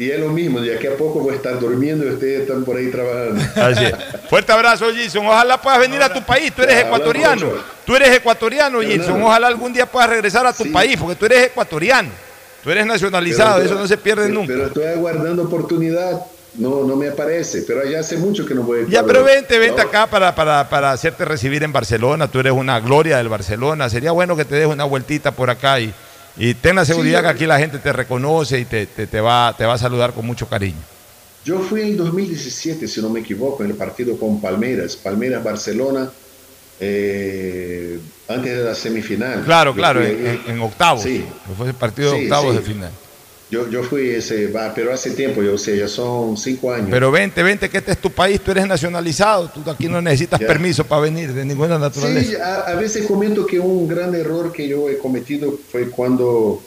Y 0.00 0.10
es 0.10 0.18
lo 0.18 0.30
mismo, 0.30 0.60
de 0.62 0.74
aquí 0.74 0.86
a 0.86 0.96
poco 0.96 1.20
voy 1.20 1.34
a 1.34 1.36
estar 1.36 1.60
durmiendo 1.60 2.06
y 2.06 2.08
ustedes 2.08 2.40
están 2.40 2.64
por 2.64 2.74
ahí 2.74 2.90
trabajando. 2.90 3.38
Así 3.56 3.84
es. 3.84 3.94
Fuerte 4.30 4.50
abrazo, 4.50 4.90
Gilson. 4.90 5.26
Ojalá 5.26 5.60
puedas 5.60 5.78
venir 5.78 6.00
a 6.02 6.10
tu 6.10 6.22
país. 6.22 6.54
Tú 6.56 6.62
eres 6.62 6.86
ecuatoriano. 6.86 7.48
Tú 7.84 7.94
eres 7.94 8.16
ecuatoriano, 8.16 8.80
Gilson. 8.80 9.22
Ojalá 9.22 9.48
algún 9.48 9.74
día 9.74 9.84
puedas 9.84 10.08
regresar 10.08 10.46
a 10.46 10.54
tu 10.54 10.72
país, 10.72 10.96
porque 10.98 11.16
tú 11.16 11.26
eres 11.26 11.48
ecuatoriano. 11.48 12.08
Tú 12.64 12.70
eres 12.70 12.86
nacionalizado, 12.86 13.56
Pero- 13.58 13.66
eso 13.66 13.78
no 13.78 13.86
se 13.86 13.98
pierde 13.98 14.22
pero- 14.22 14.34
nunca. 14.34 14.54
Pero 14.54 14.66
estoy 14.68 14.84
aguardando 14.84 15.42
oportunidad, 15.42 16.22
no, 16.54 16.82
no 16.84 16.96
me 16.96 17.08
aparece, 17.10 17.64
pero 17.66 17.84
ya 17.84 18.00
hace 18.00 18.16
mucho 18.16 18.46
que 18.46 18.54
no 18.54 18.62
voy 18.62 18.80
a 18.80 18.88
Ya, 18.88 19.02
pero 19.04 19.22
vente, 19.22 19.58
vente 19.58 19.82
No, 19.82 19.88
acá 19.88 20.06
para, 20.06 20.34
para, 20.34 20.66
para 20.70 20.92
hacerte 20.92 21.26
recibir 21.26 21.62
en 21.62 21.74
Barcelona. 21.74 22.26
Tú 22.26 22.40
eres 22.40 22.54
una 22.54 22.80
gloria 22.80 23.18
del 23.18 23.28
Barcelona. 23.28 23.90
Sería 23.90 24.12
bueno 24.12 24.34
que 24.34 24.46
te 24.46 24.54
des 24.54 24.66
una 24.66 24.84
vueltita 24.84 25.30
por 25.32 25.50
acá 25.50 25.78
y, 25.78 25.92
y 26.36 26.54
ten 26.54 26.76
la 26.76 26.84
seguridad 26.84 27.18
Sí, 27.20 27.24
que 27.24 27.30
aquí 27.30 27.46
la 27.46 27.58
gente 27.58 27.78
te 27.78 27.92
reconoce 27.92 28.58
y 28.60 28.64
te, 28.64 28.86
te, 28.86 29.06
te 29.06 29.20
va, 29.20 29.54
te 29.56 29.64
va 29.66 29.74
a 29.74 29.78
saludar 29.78 30.12
con 30.12 30.26
mucho 30.26 30.48
cariño. 30.48 30.78
Yo 31.44 31.58
fui 31.60 31.80
en 31.82 31.96
2017, 31.96 32.86
si 32.86 33.00
no 33.00 33.08
me 33.10 33.20
equivoco, 33.20 33.64
en 33.64 33.70
el 33.70 33.76
partido 33.76 34.18
con 34.18 34.40
Palmeiras, 34.40 34.96
Palmeiras-Barcelona, 34.96 36.10
eh, 36.80 37.98
antes 38.28 38.56
de 38.58 38.64
la 38.64 38.74
semifinal. 38.74 39.42
Claro, 39.44 39.70
Yo 39.72 39.76
claro, 39.76 40.02
en, 40.02 40.26
en- 40.26 40.40
en 40.48 40.60
octavos. 40.60 41.02
Sí. 41.02 41.24
Fue 41.56 41.68
el 41.68 41.74
partido 41.74 42.12
de 42.12 42.18
Sí, 42.18 42.24
octavos 42.24 42.52
sí. 42.52 42.58
de 42.62 42.64
final. 42.74 42.90
Yo, 43.50 43.68
yo 43.68 43.82
fui 43.82 44.10
ese, 44.10 44.46
va, 44.46 44.72
pero 44.72 44.92
hace 44.92 45.10
tiempo, 45.10 45.42
yo 45.42 45.58
sé, 45.58 45.76
ya 45.76 45.88
son 45.88 46.36
cinco 46.36 46.72
años. 46.72 46.86
Pero 46.90 47.10
vente, 47.10 47.42
vente, 47.42 47.68
que 47.68 47.78
este 47.78 47.90
es 47.92 47.98
tu 47.98 48.10
país, 48.12 48.40
tú 48.40 48.52
eres 48.52 48.64
nacionalizado, 48.66 49.48
tú 49.50 49.68
aquí 49.68 49.88
no 49.88 50.00
necesitas 50.00 50.38
Ya. 50.38 50.46
permiso 50.46 50.84
para 50.84 51.02
venir 51.02 51.32
de 51.32 51.44
ninguna 51.44 51.76
naturaleza. 51.76 52.30
Sí, 52.30 52.36
a, 52.36 52.60
a 52.60 52.74
veces 52.76 53.06
comento 53.06 53.44
que 53.44 53.58
un 53.58 53.88
gran 53.88 54.14
error 54.14 54.52
que 54.52 54.68
yo 54.68 54.88
he 54.88 54.98
cometido 54.98 55.58
fue 55.72 55.90
cuando 55.90 56.62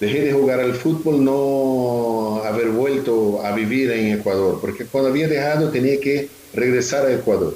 dejé 0.00 0.22
de 0.22 0.32
jugar 0.32 0.60
al 0.60 0.74
fútbol, 0.74 1.22
no 1.22 2.42
haber 2.42 2.68
vuelto 2.68 3.44
a 3.44 3.52
vivir 3.52 3.90
en 3.90 4.18
Ecuador, 4.18 4.58
porque 4.62 4.86
cuando 4.86 5.10
había 5.10 5.28
dejado 5.28 5.68
tenía 5.70 6.00
que 6.00 6.28
regresar 6.54 7.04
a 7.06 7.12
Ecuador. 7.12 7.54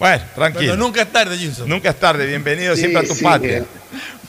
Bueno, 0.00 0.24
tranquilo. 0.34 0.72
Bueno, 0.72 0.84
nunca 0.86 1.02
es 1.02 1.12
tarde, 1.12 1.38
Gilson. 1.38 1.68
Nunca 1.68 1.90
es 1.90 1.96
tarde, 2.00 2.26
bienvenido 2.26 2.74
Sí, 2.74 2.80
siempre 2.80 3.04
a 3.04 3.08
tu 3.08 3.14
sí, 3.14 3.22
patria. 3.24 3.58
eh, 3.58 3.64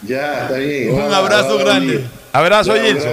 Ya, 0.08 0.44
está 0.44 0.58
bien. 0.60 0.94
Un 0.94 1.12
abrazo 1.12 1.58
grande. 1.58 2.06
Abrazo, 2.38 2.74
Gilson. 2.76 3.12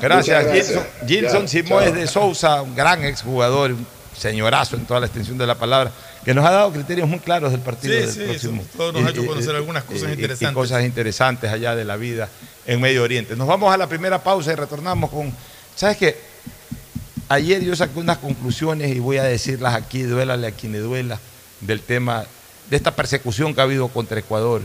Gracias, 0.00 0.52
Gilson. 0.52 0.82
Gilson 1.06 1.46
chao. 1.46 1.80
de 1.92 2.06
Sousa, 2.06 2.62
un 2.62 2.74
gran 2.74 3.04
exjugador, 3.04 3.72
un 3.72 3.86
señorazo 4.16 4.76
en 4.76 4.84
toda 4.84 5.00
la 5.00 5.06
extensión 5.06 5.38
de 5.38 5.46
la 5.46 5.54
palabra, 5.54 5.90
que 6.24 6.34
nos 6.34 6.44
ha 6.44 6.50
dado 6.50 6.72
criterios 6.72 7.08
muy 7.08 7.18
claros 7.20 7.52
del 7.52 7.60
partido 7.60 7.94
Sí, 7.94 8.00
del 8.00 8.10
sí, 8.12 8.20
próximo. 8.24 8.64
todo 8.76 8.92
nos 8.92 9.06
ha 9.06 9.10
hecho 9.10 9.24
conocer 9.26 9.54
y- 9.54 9.56
algunas 9.56 9.84
cosas 9.84 10.10
interesantes. 10.10 10.50
Y 10.50 10.54
cosas 10.54 10.84
interesantes 10.84 11.50
allá 11.50 11.74
de 11.76 11.84
la 11.84 11.96
vida 11.96 12.28
en 12.66 12.80
Medio 12.80 13.02
Oriente. 13.04 13.36
Nos 13.36 13.46
vamos 13.46 13.72
a 13.72 13.76
la 13.76 13.86
primera 13.86 14.22
pausa 14.22 14.52
y 14.52 14.56
retornamos 14.56 15.10
con. 15.10 15.32
¿Sabes 15.74 15.96
qué? 15.96 16.16
Ayer 17.30 17.62
yo 17.62 17.76
saqué 17.76 17.98
unas 17.98 18.18
conclusiones 18.18 18.94
y 18.94 18.98
voy 19.00 19.18
a 19.18 19.22
decirlas 19.22 19.74
aquí, 19.74 20.02
duélale 20.02 20.46
a 20.46 20.50
quien 20.50 20.72
le 20.72 20.78
duela, 20.80 21.18
del 21.60 21.80
tema 21.82 22.24
de 22.70 22.76
esta 22.76 22.94
persecución 22.94 23.54
que 23.54 23.60
ha 23.60 23.64
habido 23.64 23.88
contra 23.88 24.18
Ecuador. 24.18 24.62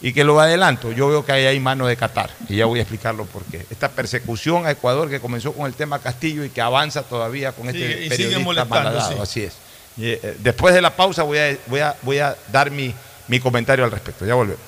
Y 0.00 0.12
que 0.12 0.22
lo 0.22 0.40
adelanto, 0.40 0.92
yo 0.92 1.08
veo 1.08 1.24
que 1.24 1.32
ahí 1.32 1.46
hay 1.46 1.58
mano 1.58 1.86
de 1.86 1.96
Qatar, 1.96 2.30
y 2.48 2.56
ya 2.56 2.66
voy 2.66 2.78
a 2.78 2.82
explicarlo 2.82 3.24
por 3.24 3.42
qué. 3.44 3.66
Esta 3.68 3.88
persecución 3.88 4.64
a 4.64 4.70
Ecuador 4.70 5.10
que 5.10 5.18
comenzó 5.20 5.52
con 5.52 5.66
el 5.66 5.74
tema 5.74 5.98
Castillo 5.98 6.44
y 6.44 6.50
que 6.50 6.60
avanza 6.60 7.02
todavía 7.02 7.50
con 7.52 7.66
Sigue- 7.66 8.04
este 8.04 8.04
y 8.06 8.10
siguen 8.10 8.10
periodista 8.10 8.44
molestando, 8.44 8.74
malhadado, 8.90 9.12
sí. 9.16 9.20
así 9.22 9.42
es. 9.42 9.54
Y, 9.96 10.10
eh, 10.10 10.36
después 10.38 10.72
de 10.74 10.80
la 10.82 10.94
pausa 10.94 11.24
voy 11.24 11.38
a, 11.38 11.58
voy 11.66 11.80
a, 11.80 11.96
voy 12.02 12.18
a 12.18 12.36
dar 12.52 12.70
mi, 12.70 12.94
mi 13.26 13.40
comentario 13.40 13.84
al 13.84 13.90
respecto. 13.90 14.24
Ya 14.24 14.34
volvemos. 14.34 14.60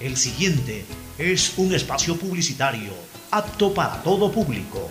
El 0.00 0.16
siguiente 0.18 0.84
es 1.16 1.54
un 1.56 1.74
espacio 1.74 2.16
publicitario 2.18 2.92
apto 3.30 3.72
para 3.72 4.02
todo 4.02 4.30
público. 4.30 4.90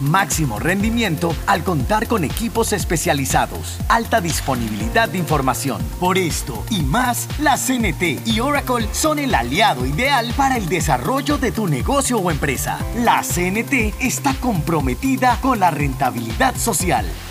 máximo 0.00 0.58
rendimiento 0.58 1.34
al 1.46 1.64
contar 1.64 2.06
con 2.06 2.24
equipos 2.24 2.72
especializados, 2.72 3.78
alta 3.88 4.20
disponibilidad 4.20 5.08
de 5.08 5.18
información. 5.18 5.82
Por 6.00 6.18
esto 6.18 6.64
y 6.70 6.82
más, 6.82 7.28
la 7.38 7.56
CNT 7.56 8.26
y 8.26 8.40
Oracle 8.40 8.88
son 8.92 9.18
el 9.18 9.34
aliado 9.34 9.86
ideal 9.86 10.32
para 10.36 10.56
el 10.56 10.68
desarrollo 10.68 11.38
de 11.38 11.52
tu 11.52 11.66
negocio 11.66 12.18
o 12.18 12.30
empresa. 12.30 12.78
La 12.96 13.22
CNT 13.22 13.94
está 14.00 14.34
comprometida 14.34 15.38
con 15.40 15.60
la 15.60 15.70
rentabilidad 15.70 16.56
social. 16.56 17.06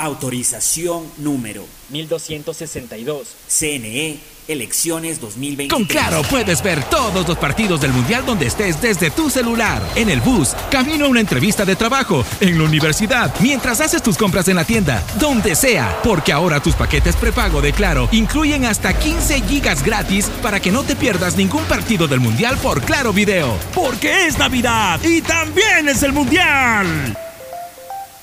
Autorización 0.00 1.04
número 1.18 1.66
1262. 1.90 3.28
CNE, 3.48 4.18
elecciones 4.48 5.20
2023. 5.20 5.68
Con 5.68 5.84
Claro 5.84 6.22
puedes 6.30 6.62
ver 6.62 6.82
todos 6.84 7.28
los 7.28 7.36
partidos 7.36 7.82
del 7.82 7.92
Mundial 7.92 8.24
donde 8.24 8.46
estés 8.46 8.80
desde 8.80 9.10
tu 9.10 9.28
celular, 9.28 9.82
en 9.96 10.08
el 10.08 10.22
bus, 10.22 10.54
camino 10.70 11.04
a 11.04 11.08
una 11.08 11.20
entrevista 11.20 11.66
de 11.66 11.76
trabajo, 11.76 12.24
en 12.40 12.56
la 12.56 12.64
universidad, 12.64 13.34
mientras 13.40 13.82
haces 13.82 14.02
tus 14.02 14.16
compras 14.16 14.48
en 14.48 14.56
la 14.56 14.64
tienda, 14.64 15.04
donde 15.18 15.54
sea, 15.54 16.00
porque 16.02 16.32
ahora 16.32 16.62
tus 16.62 16.74
paquetes 16.74 17.14
prepago 17.14 17.60
de 17.60 17.74
Claro 17.74 18.08
incluyen 18.10 18.64
hasta 18.64 18.98
15 18.98 19.42
gigas 19.42 19.84
gratis 19.84 20.30
para 20.42 20.60
que 20.60 20.72
no 20.72 20.82
te 20.82 20.96
pierdas 20.96 21.36
ningún 21.36 21.64
partido 21.64 22.08
del 22.08 22.20
Mundial 22.20 22.56
por 22.56 22.82
Claro 22.82 23.12
Video. 23.12 23.54
Porque 23.74 24.26
es 24.26 24.38
Navidad 24.38 24.98
y 25.04 25.20
también 25.20 25.88
es 25.88 26.02
el 26.02 26.12
Mundial. 26.12 27.16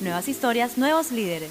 Nuevas 0.00 0.28
historias, 0.28 0.76
nuevos 0.76 1.10
líderes. 1.10 1.50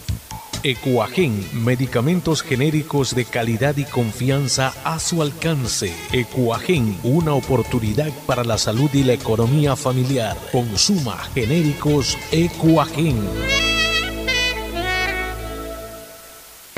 Ecuagen, 0.62 1.48
medicamentos 1.64 2.44
genéricos 2.44 3.16
de 3.16 3.26
calidad 3.26 3.76
y 3.78 3.86
confianza 3.86 4.74
a 4.84 5.00
su 5.00 5.22
alcance. 5.22 5.94
Ecuagen, 6.12 6.98
una 7.04 7.34
oportunidad 7.34 8.12
para 8.26 8.44
la 8.44 8.58
salud 8.58 8.90
y 8.94 9.04
la 9.04 9.14
economía 9.14 9.76
familiar. 9.76 10.38
Consuma 10.52 11.18
genéricos 11.34 12.18
Ecuagen. 12.32 13.24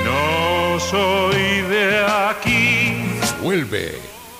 No 0.03 0.79
soy 0.79 1.61
de 1.69 2.05
aquí. 2.29 2.93
Vuelve. 3.41 3.99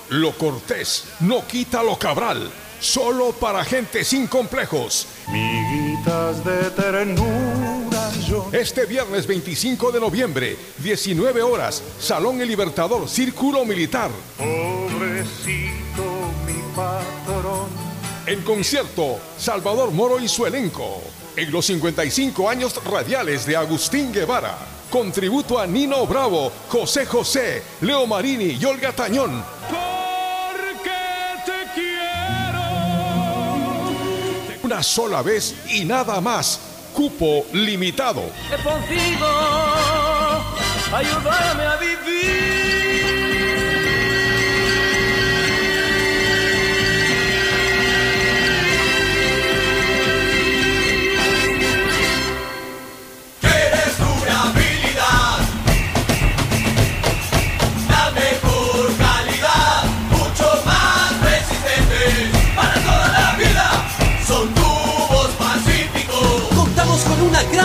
Lo 0.10 0.32
cortés 0.38 1.06
no 1.20 1.46
quita 1.46 1.84
lo 1.84 1.98
cabral. 1.98 2.50
Solo 2.80 3.32
para 3.32 3.64
gente 3.66 4.04
sin 4.04 4.28
complejos. 4.28 5.08
Miguitas 5.32 6.44
de 6.46 6.70
ternura 6.72 8.12
yo. 8.28 8.50
Este 8.52 8.86
viernes 8.86 9.26
25 9.26 9.92
de 9.92 10.00
noviembre, 10.00 10.58
19 10.78 11.42
horas, 11.42 11.82
Salón 12.00 12.40
El 12.40 12.48
Libertador, 12.48 13.10
Círculo 13.10 13.66
Militar. 13.66 14.12
Pobrecito 14.38 16.04
mi 16.46 16.76
patrón. 16.76 17.68
En 18.28 18.42
concierto, 18.44 19.20
Salvador 19.38 19.92
Moro 19.92 20.20
y 20.20 20.28
su 20.28 20.46
elenco. 20.46 21.02
En 21.36 21.52
los 21.52 21.66
55 21.66 22.50
años 22.50 22.84
radiales 22.84 23.46
de 23.46 23.56
Agustín 23.58 24.12
Guevara. 24.12 24.58
Con 24.90 25.12
tributo 25.12 25.60
a 25.60 25.66
Nino 25.66 26.06
Bravo, 26.06 26.52
José 26.70 27.06
José, 27.06 27.64
Leo 27.82 28.06
Marini 28.06 28.58
y 28.60 28.66
Olga 28.66 28.92
Tañón. 28.92 29.44
Una 34.78 34.84
sola 34.84 35.24
vez 35.24 35.56
y 35.72 35.86
nada 35.86 36.22
más. 36.22 36.60
Cupo 36.94 37.48
limitado. 37.52 38.22
Contigo, 38.64 39.26
ayúdame 40.94 41.64
a 41.64 41.78
vivir. 41.78 42.78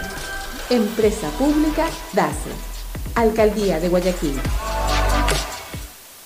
Empresa 0.71 1.29
Pública 1.31 1.89
DASE. 2.13 2.76
Alcaldía 3.17 3.81
de 3.81 3.89
Guayaquil. 3.89 4.35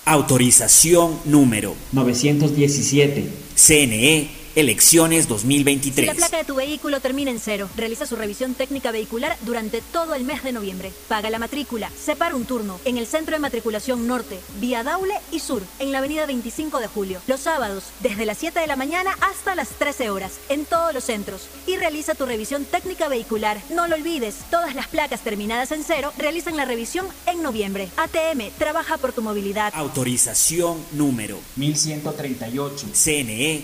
Autorización 0.03 1.19
número 1.23 1.73
917. 1.93 3.29
CNE, 3.55 4.29
elecciones 4.55 5.23
Si 5.25 5.29
la 5.29 5.35
2023. 5.35 6.15
placa 6.15 6.37
de 6.37 6.43
tu 6.43 6.55
vehículo 6.55 6.99
termina 6.99 7.31
en 7.31 7.39
cero, 7.39 7.69
realiza 7.75 8.05
su 8.05 8.15
revisión 8.15 8.53
técnica 8.53 8.91
vehicular 8.91 9.37
durante 9.41 9.81
todo 9.81 10.13
el 10.13 10.23
mes 10.23 10.43
de 10.43 10.51
noviembre. 10.51 10.91
Paga 11.07 11.29
la 11.29 11.39
matrícula, 11.39 11.89
separa 11.97 12.35
un 12.35 12.45
turno 12.45 12.79
en 12.85 12.97
el 12.97 13.07
Centro 13.07 13.35
de 13.35 13.39
Matriculación 13.39 14.07
Norte, 14.07 14.39
vía 14.59 14.83
Daule 14.83 15.15
y 15.31 15.39
Sur, 15.39 15.63
en 15.79 15.91
la 15.91 15.99
avenida 15.99 16.25
25 16.25 16.79
de 16.79 16.87
Julio. 16.87 17.21
Los 17.27 17.41
sábados, 17.41 17.85
desde 18.01 18.25
las 18.25 18.37
7 18.37 18.59
de 18.59 18.67
la 18.67 18.75
mañana 18.75 19.17
hasta 19.21 19.55
las 19.55 19.69
13 19.69 20.09
horas, 20.09 20.33
en 20.49 20.65
todos 20.65 20.93
los 20.93 21.03
centros. 21.03 21.47
Y 21.67 21.77
realiza 21.77 22.15
tu 22.15 22.25
revisión 22.25 22.65
técnica 22.65 23.07
vehicular. 23.07 23.61
No 23.69 23.87
lo 23.87 23.95
olvides, 23.95 24.35
todas 24.49 24.75
las 24.75 24.87
placas 24.87 25.21
terminadas 25.21 25.71
en 25.71 25.83
cero 25.83 26.11
realizan 26.17 26.57
la 26.57 26.65
revisión 26.65 27.07
en 27.25 27.41
noviembre. 27.41 27.89
ATM, 27.97 28.51
trabaja 28.57 28.97
por 28.97 29.13
tu 29.13 29.21
movilidad. 29.21 29.71
Autorización 29.75 30.77
número 30.91 31.39
1138. 31.55 32.87
CNE, 32.93 33.63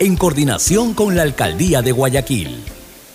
en 0.00 0.16
coordinación 0.16 0.92
con 0.92 1.16
la 1.16 1.22
Alcaldía 1.22 1.80
de 1.80 1.90
Guayaquil. 1.90 2.62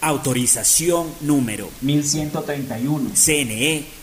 Autorización 0.01 1.07
número 1.22 1.69
1131. 1.81 3.11
CNE, 3.13 3.85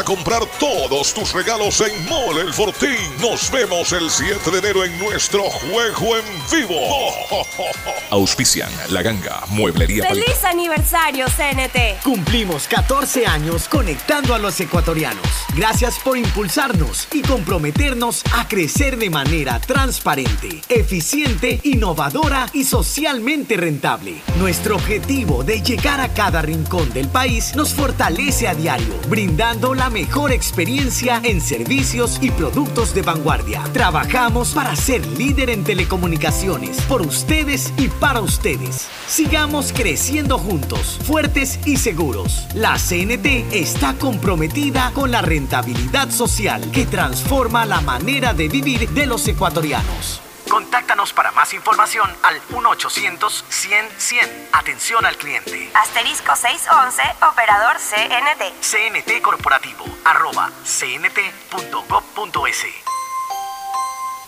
a 0.00 0.04
comprar 0.04 0.40
todos 0.58 1.12
tus 1.12 1.32
regalos 1.34 1.80
en 1.82 2.06
Mole 2.06 2.40
el 2.40 2.54
Fortín. 2.54 2.88
Nos 3.20 3.50
vemos 3.50 3.92
el 3.92 4.08
7 4.08 4.50
de 4.50 4.58
enero 4.58 4.82
en 4.84 4.98
nuestro 4.98 5.42
juego 5.42 6.16
en 6.16 6.24
vivo. 6.50 6.80
Auspician 8.10 8.70
La 8.88 9.02
Ganga, 9.02 9.44
Mueblería 9.48 10.04
Pal- 10.04 10.14
¡Feliz 10.18 10.42
aniversario, 10.44 11.26
CNT! 11.26 12.02
Cumplimos 12.02 12.66
14 12.66 13.26
años 13.26 13.68
conectando 13.68 14.34
a 14.34 14.38
los 14.38 14.58
ecuatorianos. 14.60 15.26
Gracias 15.54 15.98
por 15.98 16.16
impulsarnos 16.16 17.06
y 17.12 17.20
comprometernos 17.22 18.22
a 18.32 18.48
crecer 18.48 18.96
de 18.96 19.10
manera 19.10 19.60
transparente, 19.60 20.62
eficiente, 20.70 21.60
innovadora 21.62 22.46
y 22.54 22.64
socialmente 22.64 23.56
rentable. 23.58 24.22
Nuestro 24.38 24.76
objetivo 24.76 25.44
de 25.44 25.60
llegar 25.60 26.00
a 26.00 26.08
cada 26.14 26.40
rincón 26.40 26.90
del 26.94 27.08
país 27.08 27.54
nos 27.54 27.74
fortalece 27.74 28.48
a 28.48 28.54
diario, 28.54 28.94
brindando 29.08 29.74
la 29.74 29.89
mejor 29.90 30.32
experiencia 30.32 31.20
en 31.22 31.40
servicios 31.40 32.18
y 32.22 32.30
productos 32.30 32.94
de 32.94 33.02
vanguardia. 33.02 33.62
Trabajamos 33.72 34.52
para 34.54 34.74
ser 34.76 35.06
líder 35.06 35.50
en 35.50 35.64
telecomunicaciones, 35.64 36.80
por 36.82 37.02
ustedes 37.02 37.72
y 37.76 37.88
para 37.88 38.20
ustedes. 38.20 38.88
Sigamos 39.06 39.72
creciendo 39.72 40.38
juntos, 40.38 40.98
fuertes 41.04 41.58
y 41.66 41.76
seguros. 41.76 42.46
La 42.54 42.76
CNT 42.78 43.52
está 43.52 43.94
comprometida 43.94 44.92
con 44.94 45.10
la 45.10 45.22
rentabilidad 45.22 46.10
social 46.10 46.70
que 46.70 46.86
transforma 46.86 47.66
la 47.66 47.80
manera 47.80 48.32
de 48.32 48.48
vivir 48.48 48.88
de 48.90 49.06
los 49.06 49.26
ecuatorianos. 49.28 50.22
Contáctanos 50.50 51.12
para 51.12 51.30
más 51.30 51.54
información 51.54 52.10
al 52.24 52.42
1-800-100-100. 52.48 54.48
Atención 54.52 55.06
al 55.06 55.16
cliente. 55.16 55.70
Asterisco 55.74 56.34
611, 56.34 57.02
operador 57.30 57.76
CNT. 57.78 58.52
CNT 58.60 59.22
Corporativo, 59.22 59.84
arroba 60.04 60.50
cnt.gov.es. 60.64 62.64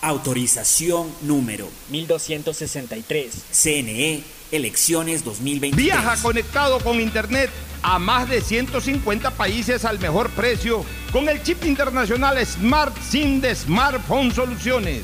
Autorización 0.01 1.13
número 1.21 1.67
1263. 1.89 3.43
CNE, 3.51 4.23
elecciones 4.51 5.25
2023. 5.25 5.75
Viaja 5.75 6.15
conectado 6.21 6.79
con 6.79 7.01
Internet 7.01 7.49
a 7.81 7.99
más 7.99 8.29
de 8.29 8.39
150 8.39 9.31
países 9.31 9.83
al 9.83 9.99
mejor 9.99 10.29
precio 10.29 10.85
con 11.11 11.27
el 11.27 11.43
chip 11.43 11.65
internacional 11.65 12.37
Smart 12.45 12.97
SIM 13.01 13.41
de 13.41 13.53
Smartphone 13.53 14.33
Soluciones. 14.33 15.03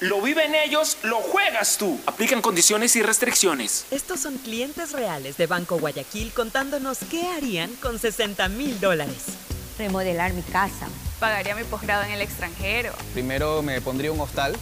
Lo 0.00 0.20
viven 0.20 0.54
ellos, 0.54 0.98
lo 1.04 1.16
juegas 1.16 1.78
tú. 1.78 1.98
Aplican 2.04 2.42
condiciones 2.42 2.96
y 2.96 3.02
restricciones. 3.02 3.86
Estos 3.90 4.20
son 4.20 4.36
clientes 4.36 4.92
reales 4.92 5.38
de 5.38 5.46
Banco 5.46 5.78
Guayaquil 5.78 6.32
contándonos 6.32 6.98
qué 7.10 7.26
harían 7.28 7.74
con 7.76 7.98
60 7.98 8.46
mil 8.50 8.78
dólares. 8.78 9.24
Remodelar 9.78 10.34
mi 10.34 10.42
casa. 10.42 10.88
Pagaría 11.18 11.54
mi 11.54 11.64
posgrado 11.64 12.04
en 12.04 12.10
el 12.10 12.20
extranjero. 12.20 12.92
Primero 13.14 13.62
me 13.62 13.80
pondría 13.80 14.12
un 14.12 14.20
hostal. 14.20 14.54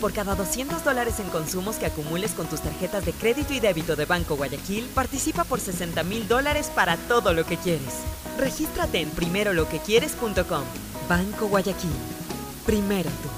Por 0.00 0.12
cada 0.12 0.34
200 0.34 0.82
dólares 0.82 1.20
en 1.20 1.28
consumos 1.28 1.76
que 1.76 1.86
acumules 1.86 2.32
con 2.32 2.48
tus 2.48 2.60
tarjetas 2.60 3.06
de 3.06 3.12
crédito 3.12 3.52
y 3.52 3.60
débito 3.60 3.94
de 3.94 4.06
Banco 4.06 4.36
Guayaquil, 4.36 4.86
participa 4.92 5.44
por 5.44 5.60
60 5.60 6.02
mil 6.02 6.26
dólares 6.26 6.68
para 6.74 6.96
todo 6.96 7.32
lo 7.32 7.46
que 7.46 7.58
quieres. 7.58 7.94
Regístrate 8.38 9.00
en 9.00 9.10
primeroloquequieres.com. 9.10 10.64
Banco 11.08 11.46
Guayaquil. 11.46 11.90
Primero 12.66 13.10
tú. 13.22 13.37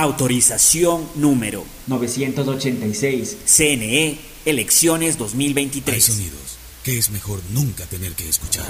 Autorización 0.00 1.06
número 1.16 1.62
986. 1.86 3.36
CNE, 3.44 4.18
elecciones 4.46 5.18
2023. 5.18 5.94
Hay 5.94 6.00
sonidos 6.00 6.56
que 6.82 6.96
es 6.96 7.10
mejor 7.10 7.42
nunca 7.50 7.84
tener 7.84 8.12
que 8.14 8.26
escuchar. 8.26 8.64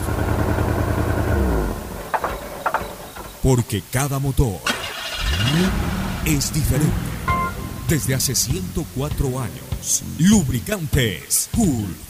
Porque 3.45 3.81
cada 3.93 4.19
motor 4.19 4.59
es 6.27 6.53
diferente. 6.53 6.91
Desde 7.89 8.17
hace 8.17 8.35
104 8.35 9.39
años, 9.39 10.03
Lubricantes 10.19 11.49
Cool 11.55 12.10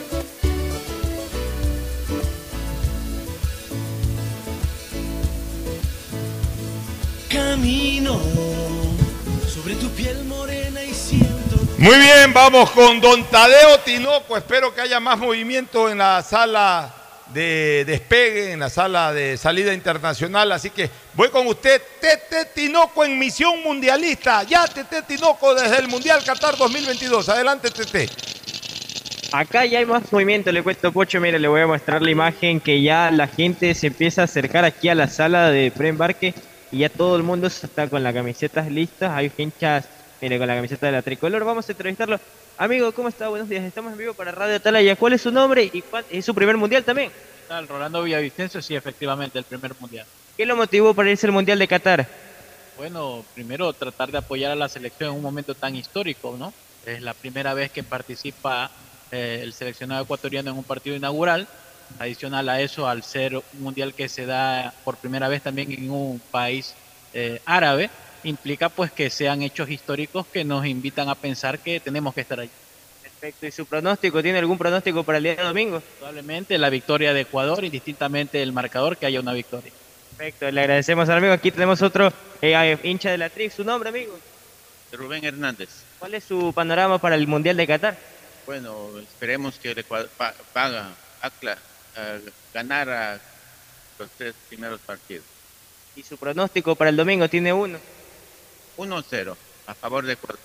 Camino 7.51 8.17
sobre 9.45 9.75
tu 9.75 9.89
piel 9.89 10.23
morena 10.23 10.81
y 10.85 10.93
siento. 10.93 11.57
Muy 11.77 11.97
bien, 11.97 12.31
vamos 12.33 12.71
con 12.71 13.01
don 13.01 13.25
Tadeo 13.25 13.77
Tinoco. 13.79 14.37
Espero 14.37 14.73
que 14.73 14.79
haya 14.79 15.01
más 15.01 15.19
movimiento 15.19 15.89
en 15.89 15.97
la 15.97 16.21
sala 16.21 16.93
de 17.33 17.83
despegue, 17.85 18.53
en 18.53 18.61
la 18.61 18.69
sala 18.69 19.11
de 19.11 19.35
salida 19.35 19.73
internacional. 19.73 20.49
Así 20.53 20.69
que 20.69 20.89
voy 21.13 21.27
con 21.27 21.45
usted, 21.45 21.81
Tete 21.99 22.45
Tinoco 22.55 23.03
en 23.03 23.19
misión 23.19 23.61
mundialista. 23.63 24.43
Ya 24.43 24.65
Tete 24.65 25.01
Tinoco 25.01 25.53
desde 25.53 25.77
el 25.79 25.89
Mundial 25.89 26.23
Qatar 26.23 26.55
2022. 26.55 27.27
Adelante, 27.27 27.69
Tete. 27.69 28.07
Acá 29.33 29.65
ya 29.65 29.79
hay 29.79 29.85
más 29.85 30.09
movimiento, 30.09 30.53
le 30.53 30.63
cuento 30.63 30.89
Pocho, 30.93 31.19
mire, 31.19 31.37
le 31.37 31.49
voy 31.49 31.59
a 31.59 31.67
mostrar 31.67 32.01
la 32.01 32.11
imagen 32.11 32.61
que 32.61 32.81
ya 32.81 33.11
la 33.11 33.27
gente 33.27 33.73
se 33.73 33.87
empieza 33.87 34.21
a 34.21 34.23
acercar 34.23 34.63
aquí 34.63 34.87
a 34.87 34.95
la 34.95 35.09
sala 35.09 35.51
de 35.51 35.69
preembarque 35.69 36.33
y 36.71 36.79
ya 36.79 36.89
todo 36.89 37.15
el 37.17 37.23
mundo 37.23 37.47
está 37.47 37.89
con 37.89 38.03
las 38.03 38.13
camisetas 38.13 38.71
listas, 38.71 39.11
hay 39.11 39.31
hinchas, 39.37 39.87
mire, 40.21 40.37
con 40.37 40.47
la 40.47 40.55
camiseta 40.55 40.85
de 40.85 40.91
la 40.93 41.01
tricolor, 41.01 41.43
vamos 41.43 41.67
a 41.67 41.71
entrevistarlo. 41.71 42.19
Amigo, 42.57 42.91
¿cómo 42.91 43.09
está? 43.09 43.27
Buenos 43.27 43.49
días, 43.49 43.63
estamos 43.63 43.91
en 43.91 43.97
vivo 43.97 44.13
para 44.13 44.31
Radio 44.31 44.55
Atalaya, 44.55 44.95
¿cuál 44.95 45.13
es 45.13 45.21
su 45.21 45.31
nombre 45.31 45.69
y 45.71 45.81
cuál 45.81 46.05
es 46.09 46.23
su 46.25 46.33
primer 46.33 46.57
mundial 46.57 46.83
también? 46.83 47.09
¿Qué 47.09 47.47
tal? 47.47 47.67
Rolando 47.67 48.03
Villavicencio, 48.03 48.61
sí, 48.61 48.75
efectivamente, 48.75 49.37
el 49.37 49.45
primer 49.45 49.73
mundial. 49.79 50.05
¿Qué 50.37 50.45
lo 50.45 50.55
motivó 50.55 50.93
para 50.93 51.11
irse 51.11 51.27
al 51.27 51.33
mundial 51.33 51.59
de 51.59 51.67
Qatar? 51.67 52.07
Bueno, 52.77 53.25
primero 53.33 53.73
tratar 53.73 54.11
de 54.11 54.19
apoyar 54.19 54.51
a 54.51 54.55
la 54.55 54.69
selección 54.69 55.09
en 55.11 55.15
un 55.17 55.21
momento 55.21 55.53
tan 55.53 55.75
histórico, 55.75 56.35
¿no? 56.39 56.53
Es 56.85 57.01
la 57.01 57.13
primera 57.13 57.53
vez 57.53 57.69
que 57.71 57.83
participa 57.83 58.71
eh, 59.11 59.41
el 59.43 59.53
seleccionado 59.53 60.03
ecuatoriano 60.03 60.51
en 60.51 60.57
un 60.57 60.63
partido 60.63 60.95
inaugural. 60.95 61.47
Adicional 61.99 62.49
a 62.49 62.61
eso, 62.61 62.87
al 62.87 63.03
ser 63.03 63.35
un 63.35 63.43
mundial 63.59 63.93
que 63.93 64.09
se 64.09 64.25
da 64.25 64.73
por 64.83 64.97
primera 64.97 65.27
vez 65.27 65.41
también 65.41 65.71
en 65.71 65.89
un 65.91 66.19
país 66.31 66.73
eh, 67.13 67.41
árabe, 67.45 67.89
implica 68.23 68.69
pues 68.69 68.91
que 68.91 69.09
sean 69.09 69.41
hechos 69.41 69.69
históricos 69.69 70.25
que 70.27 70.43
nos 70.43 70.65
invitan 70.65 71.09
a 71.09 71.15
pensar 71.15 71.59
que 71.59 71.79
tenemos 71.79 72.13
que 72.13 72.21
estar 72.21 72.39
allí. 72.39 72.51
Perfecto, 73.01 73.45
¿y 73.47 73.51
su 73.51 73.65
pronóstico? 73.65 74.21
¿Tiene 74.21 74.39
algún 74.39 74.57
pronóstico 74.57 75.03
para 75.03 75.17
el 75.17 75.23
día 75.25 75.35
de 75.35 75.43
domingo? 75.43 75.81
Probablemente 75.97 76.57
la 76.57 76.69
victoria 76.69 77.13
de 77.13 77.21
Ecuador, 77.21 77.63
indistintamente 77.63 78.41
el 78.41 78.51
marcador, 78.53 78.97
que 78.97 79.05
haya 79.05 79.19
una 79.19 79.33
victoria. 79.33 79.71
Perfecto, 80.17 80.51
le 80.51 80.61
agradecemos 80.61 81.09
al 81.09 81.17
amigo. 81.17 81.33
Aquí 81.33 81.51
tenemos 81.51 81.81
otro 81.81 82.11
eh, 82.41 82.77
hincha 82.83 83.11
de 83.11 83.17
la 83.17 83.29
TRIF. 83.29 83.55
¿Su 83.55 83.63
nombre, 83.63 83.89
amigo? 83.89 84.19
Rubén 84.91 85.23
Hernández. 85.23 85.83
¿Cuál 85.99 86.13
es 86.15 86.23
su 86.23 86.51
panorama 86.53 86.99
para 86.99 87.15
el 87.15 87.25
Mundial 87.27 87.57
de 87.57 87.65
Qatar? 87.67 87.97
Bueno, 88.45 88.99
esperemos 88.99 89.57
que 89.57 89.71
el 89.71 89.79
Ecuador 89.79 90.09
pa- 90.17 90.33
paga, 90.53 90.89
ACLA, 91.21 91.57
eh, 92.01 92.21
ganara 92.53 93.19
los 93.99 94.09
tres 94.17 94.33
primeros 94.49 94.79
partidos. 94.81 95.25
¿Y 95.95 96.03
su 96.03 96.17
pronóstico 96.17 96.75
para 96.75 96.89
el 96.89 96.95
domingo? 96.95 97.27
¿Tiene 97.29 97.53
uno? 97.53 97.77
1-0 98.77 99.35
a 99.67 99.73
favor 99.75 100.05
de 100.05 100.13
Ecuador. 100.13 100.39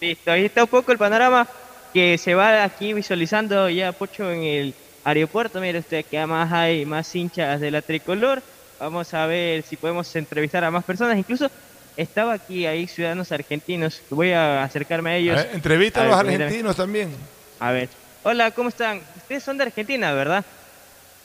Listo, 0.00 0.30
ahí 0.30 0.44
está 0.44 0.62
un 0.62 0.68
poco 0.68 0.92
el 0.92 0.98
panorama 0.98 1.48
que 1.92 2.18
se 2.18 2.34
va 2.34 2.62
aquí 2.62 2.92
visualizando 2.92 3.68
ya 3.68 3.92
Pocho 3.92 4.30
en 4.30 4.42
el 4.42 4.74
aeropuerto. 5.04 5.60
Mire 5.60 5.80
usted 5.80 6.04
que 6.04 6.18
además 6.18 6.52
hay 6.52 6.86
más 6.86 7.14
hinchas 7.14 7.60
de 7.60 7.70
la 7.70 7.82
tricolor. 7.82 8.42
Vamos 8.78 9.12
a 9.14 9.26
ver 9.26 9.62
si 9.62 9.76
podemos 9.76 10.14
entrevistar 10.14 10.62
a 10.62 10.70
más 10.70 10.84
personas. 10.84 11.18
Incluso 11.18 11.50
estaba 11.96 12.34
aquí 12.34 12.66
ahí 12.66 12.86
ciudadanos 12.86 13.32
argentinos. 13.32 14.00
Voy 14.10 14.32
a 14.32 14.62
acercarme 14.62 15.10
a 15.10 15.16
ellos. 15.16 15.38
A 15.38 15.42
ver, 15.42 15.54
entrevista 15.54 16.00
a 16.00 16.02
ver, 16.04 16.10
los 16.12 16.20
argentinos 16.20 16.76
también. 16.76 17.10
A 17.58 17.72
ver. 17.72 17.88
Hola, 18.22 18.50
¿cómo 18.52 18.68
están? 18.68 19.00
Ustedes 19.28 19.44
son 19.44 19.58
de 19.58 19.64
Argentina, 19.64 20.14
¿verdad? 20.14 20.42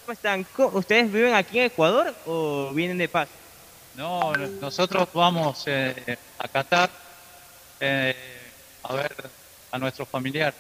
¿Cómo 0.02 0.12
están? 0.12 0.46
¿Ustedes 0.74 1.10
viven 1.10 1.34
aquí 1.34 1.58
en 1.58 1.68
Ecuador 1.68 2.14
o 2.26 2.70
vienen 2.74 2.98
de 2.98 3.08
paz? 3.08 3.30
No, 3.96 4.34
nosotros 4.60 5.08
vamos 5.14 5.64
eh, 5.68 6.18
a 6.38 6.48
Qatar 6.50 6.90
eh, 7.80 8.14
a 8.84 8.94
ver 8.94 9.16
a 9.72 9.80
nuestro 9.80 10.06
familiar. 10.06 10.54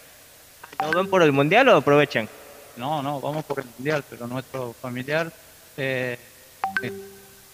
¿No 0.79 0.93
van 0.93 1.07
por 1.07 1.21
el 1.21 1.33
mundial 1.33 1.67
o 1.67 1.75
aprovechan? 1.75 2.29
No, 2.77 3.03
no, 3.03 3.19
vamos 3.19 3.43
por 3.43 3.59
el 3.59 3.65
mundial, 3.77 4.05
pero 4.09 4.25
nuestro 4.25 4.73
familiar 4.81 5.29
eh, 5.75 6.17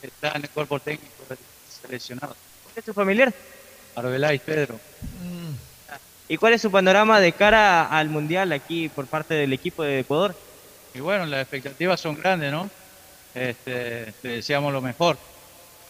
está 0.03 0.33
en 0.35 0.43
el 0.43 0.49
cuerpo 0.51 0.79
técnico 0.79 1.23
seleccionado. 1.81 2.35
¿Cuál 2.63 2.73
es 2.75 2.85
su 2.85 2.93
familiar? 2.93 3.33
Arbeláez 3.95 4.41
Pedro. 4.41 4.79
¿Y 6.31 6.37
cuál 6.37 6.53
es 6.53 6.61
su 6.61 6.69
panorama 6.69 7.19
de 7.19 7.31
cara 7.31 7.87
al 7.87 8.07
mundial 8.07 8.51
aquí 8.51 8.87
por 8.87 9.07
parte 9.07 9.33
del 9.33 9.51
equipo 9.51 9.81
de 9.81 10.01
Ecuador? 10.01 10.35
Y 10.93 10.99
bueno, 10.99 11.25
las 11.25 11.41
expectativas 11.41 11.99
son 11.99 12.15
grandes, 12.15 12.51
¿no? 12.51 12.69
Este, 13.33 14.13
le 14.21 14.29
deseamos 14.35 14.71
lo 14.71 14.79
mejor. 14.79 15.17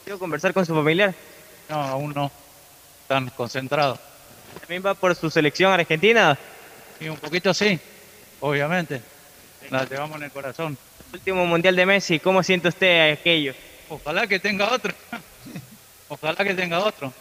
¿Quiero 0.05 0.17
conversar 0.17 0.53
con 0.53 0.65
su 0.65 0.73
familiar? 0.73 1.13
No, 1.67 1.75
aún 1.75 2.13
no. 2.13 2.31
Están 3.01 3.29
concentrados. 3.31 3.99
¿También 4.61 4.81
va 4.85 4.93
por 4.93 5.13
su 5.13 5.29
selección 5.29 5.73
argentina? 5.73 6.37
Y 7.01 7.09
un 7.09 7.17
poquito 7.17 7.53
sí, 7.53 7.77
obviamente. 8.39 9.01
La 9.69 9.83
llevamos 9.83 10.17
en 10.17 10.23
el 10.23 10.31
corazón. 10.31 10.77
Último 11.11 11.45
mundial 11.45 11.75
de 11.75 11.85
Messi, 11.85 12.17
¿cómo 12.17 12.43
siente 12.43 12.69
usted 12.69 13.11
aquello? 13.11 13.53
Ojalá 13.89 14.25
que 14.25 14.39
tenga 14.39 14.71
otro. 14.71 14.93
Ojalá 16.07 16.45
que 16.45 16.53
tenga 16.53 16.79
otro. 16.79 17.11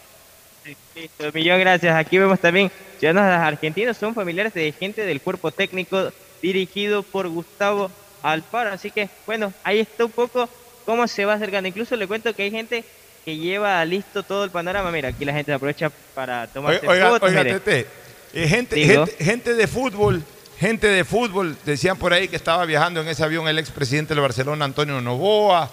Listo, 0.95 1.32
millón 1.32 1.61
gracias. 1.61 1.95
Aquí 1.97 2.19
vemos 2.19 2.40
también 2.40 2.70
ciudadanos 2.99 3.47
argentinos, 3.47 3.97
son 3.97 4.15
familiares 4.15 4.55
de 4.55 4.73
gente 4.73 5.07
del 5.07 5.20
cuerpo 5.20 5.51
técnico 5.51 6.12
dirigido 6.43 7.03
por 7.03 7.28
Gustavo 7.28 7.90
Alfaro. 8.23 8.70
Así 8.70 8.90
que, 8.90 9.09
bueno, 9.27 9.53
ahí 9.65 9.81
está 9.81 10.05
un 10.05 10.11
poco 10.11 10.49
cómo 10.85 11.07
se 11.07 11.24
va 11.24 11.35
acercando. 11.35 11.69
Incluso 11.69 11.97
le 11.97 12.07
cuento 12.07 12.35
que 12.35 12.43
hay 12.45 12.51
gente 12.51 12.85
que 13.24 13.36
lleva 13.36 13.85
listo 13.85 14.23
todo 14.23 14.45
el 14.45 14.51
panorama. 14.51 14.90
Mira, 14.90 15.11
aquí 15.11 15.24
la 15.24 15.32
gente 15.32 15.53
aprovecha 15.53 15.90
para 16.15 16.49
Oiga, 16.55 17.11
fotos. 17.11 17.28
oiga. 17.28 17.45
Tete, 17.45 17.86
eh, 18.32 18.49
gente, 18.49 18.85
gente, 18.85 19.24
gente 19.24 19.55
de 19.55 19.66
fútbol, 19.66 20.23
gente 20.59 20.86
de 20.89 21.05
fútbol, 21.05 21.57
decían 21.65 21.97
por 21.97 22.12
ahí 22.12 22.28
que 22.28 22.36
estaba 22.36 22.65
viajando 22.65 23.01
en 23.01 23.09
ese 23.09 23.23
avión 23.23 23.49
el 23.49 23.59
expresidente 23.59 24.15
del 24.15 24.23
Barcelona, 24.23 24.65
Antonio 24.65 25.01
Novoa, 25.01 25.70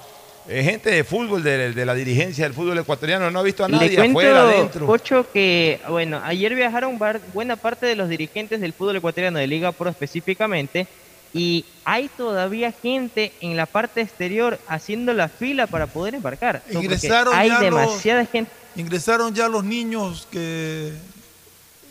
eh, 0.48 0.64
gente 0.64 0.90
de 0.92 1.04
fútbol, 1.04 1.42
de, 1.44 1.74
de 1.74 1.86
la 1.86 1.94
dirigencia 1.94 2.44
del 2.46 2.54
fútbol 2.54 2.78
ecuatoriano, 2.78 3.32
no 3.32 3.40
ha 3.40 3.44
visto 3.44 3.64
a 3.66 3.68
nadie 3.68 3.90
Le 3.90 3.96
cuento, 3.96 4.20
afuera, 4.20 4.42
adentro. 4.44 4.86
Pocho, 4.86 5.26
que 5.32 5.80
bueno, 5.90 6.22
ayer 6.24 6.54
viajaron 6.56 6.98
bar- 7.00 7.20
buena 7.34 7.56
parte 7.56 7.86
de 7.86 7.96
los 7.96 8.10
dirigentes 8.10 8.62
del 8.62 8.74
fútbol 8.74 8.96
ecuatoriano 8.98 9.40
de 9.40 9.48
Liga 9.48 9.72
Pro 9.72 9.90
específicamente 9.90 10.88
y 11.34 11.66
hay 11.84 12.10
todavía 12.16 12.72
gente 12.72 13.32
en 13.42 13.58
la 13.58 13.66
parte 13.66 14.02
exterior 14.02 14.60
haciendo 14.68 15.14
la 15.14 15.28
fila 15.28 15.68
para 15.68 15.88
poder 15.88 16.16
embarcar. 16.16 16.62
Porque 16.72 16.86
Ingresaron 16.86 17.34
hay 17.36 17.50
ya 17.50 17.60
demasiada 17.60 18.22
los, 18.22 18.30
gente. 18.32 18.52
Ingresaron 18.78 19.34
ya 19.34 19.48
los 19.50 19.64
niños 19.64 20.28
que. 20.32 20.92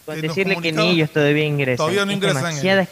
Con 0.06 0.14
que 0.16 0.22
decirle 0.22 0.54
que 0.56 0.60
ni 0.60 0.76
comunicaban. 0.76 0.90
ellos 0.94 1.10
todavía 1.10 1.44
ingresan. 1.44 1.76
Todavía 1.78 2.04
no 2.04 2.10
Es 2.10 2.16
ingresan 2.16 2.42
demasiada- 2.44 2.88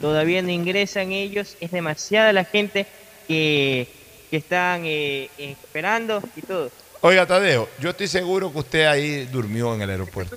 Todavía 0.00 0.42
no 0.42 0.50
ingresan 0.50 1.12
ellos. 1.12 1.56
Es 1.60 1.70
demasiada 1.70 2.32
la 2.32 2.44
gente 2.44 2.86
que, 3.28 3.88
que 4.30 4.36
están 4.38 4.82
eh, 4.84 5.28
esperando 5.38 6.22
y 6.36 6.42
todo. 6.42 6.70
Oiga, 7.00 7.26
Tadeo, 7.26 7.68
yo 7.80 7.90
estoy 7.90 8.08
seguro 8.08 8.50
que 8.52 8.58
usted 8.58 8.86
ahí 8.86 9.26
durmió 9.26 9.74
en 9.74 9.82
el 9.82 9.90
aeropuerto. 9.90 10.36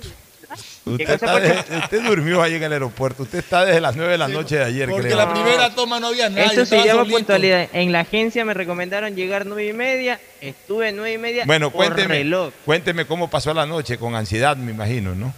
Usted, 0.84 1.04
cosa, 1.04 1.14
está 1.14 1.26
Pacho? 1.26 1.40
de- 1.72 1.78
usted 1.78 2.02
durmió 2.02 2.42
ahí 2.42 2.54
en 2.54 2.62
el 2.62 2.72
aeropuerto. 2.72 3.22
Usted 3.24 3.40
está 3.40 3.66
desde 3.66 3.80
las 3.80 3.94
9 3.96 4.12
de 4.12 4.18
la 4.18 4.28
noche 4.28 4.56
de 4.56 4.64
ayer, 4.64 4.88
Porque 4.88 5.08
creo. 5.08 5.16
la 5.18 5.32
primera 5.32 5.74
toma 5.74 6.00
no 6.00 6.06
había 6.08 6.30
nadie. 6.30 6.46
Eso 6.52 6.64
se 6.64 6.76
llama 6.78 7.00
solito. 7.02 7.16
puntualidad. 7.18 7.68
En 7.74 7.92
la 7.92 8.00
agencia 8.00 8.44
me 8.46 8.54
recomendaron 8.54 9.14
llegar 9.14 9.44
nueve 9.44 9.66
y 9.66 9.72
media. 9.74 10.18
Estuve 10.40 10.90
nueve 10.92 11.12
y 11.12 11.18
media. 11.18 11.44
Bueno, 11.46 11.70
por 11.70 11.84
cuénteme, 11.86 12.14
reloj, 12.14 12.52
cuénteme 12.64 13.04
cómo 13.06 13.28
pasó 13.28 13.52
la 13.52 13.66
noche, 13.66 13.98
con 13.98 14.14
ansiedad, 14.14 14.56
me 14.56 14.72
imagino, 14.72 15.14
¿no? 15.14 15.34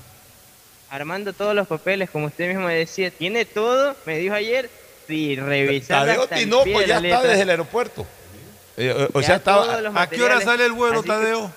armando 0.90 1.32
todos 1.32 1.54
los 1.54 1.68
papeles, 1.68 2.10
como 2.10 2.26
usted 2.26 2.48
mismo 2.48 2.66
me 2.66 2.74
decía. 2.74 3.10
Tiene 3.12 3.44
todo, 3.44 3.94
me 4.06 4.18
dijo 4.18 4.34
ayer. 4.34 4.68
Sí, 5.06 5.36
revisar. 5.36 6.06
Tadeo 6.06 6.26
Tinoco 6.28 6.82
ya 6.82 6.98
está 6.98 7.22
desde 7.22 7.42
el 7.42 7.50
aeropuerto. 7.50 8.06
Eh, 8.80 9.08
o- 9.12 9.22
sea, 9.22 9.36
estaba. 9.36 9.78
¿A 9.94 10.08
qué 10.08 10.22
hora 10.22 10.40
sale 10.40 10.64
el 10.64 10.72
vuelo, 10.72 11.02
Tadeo? 11.02 11.52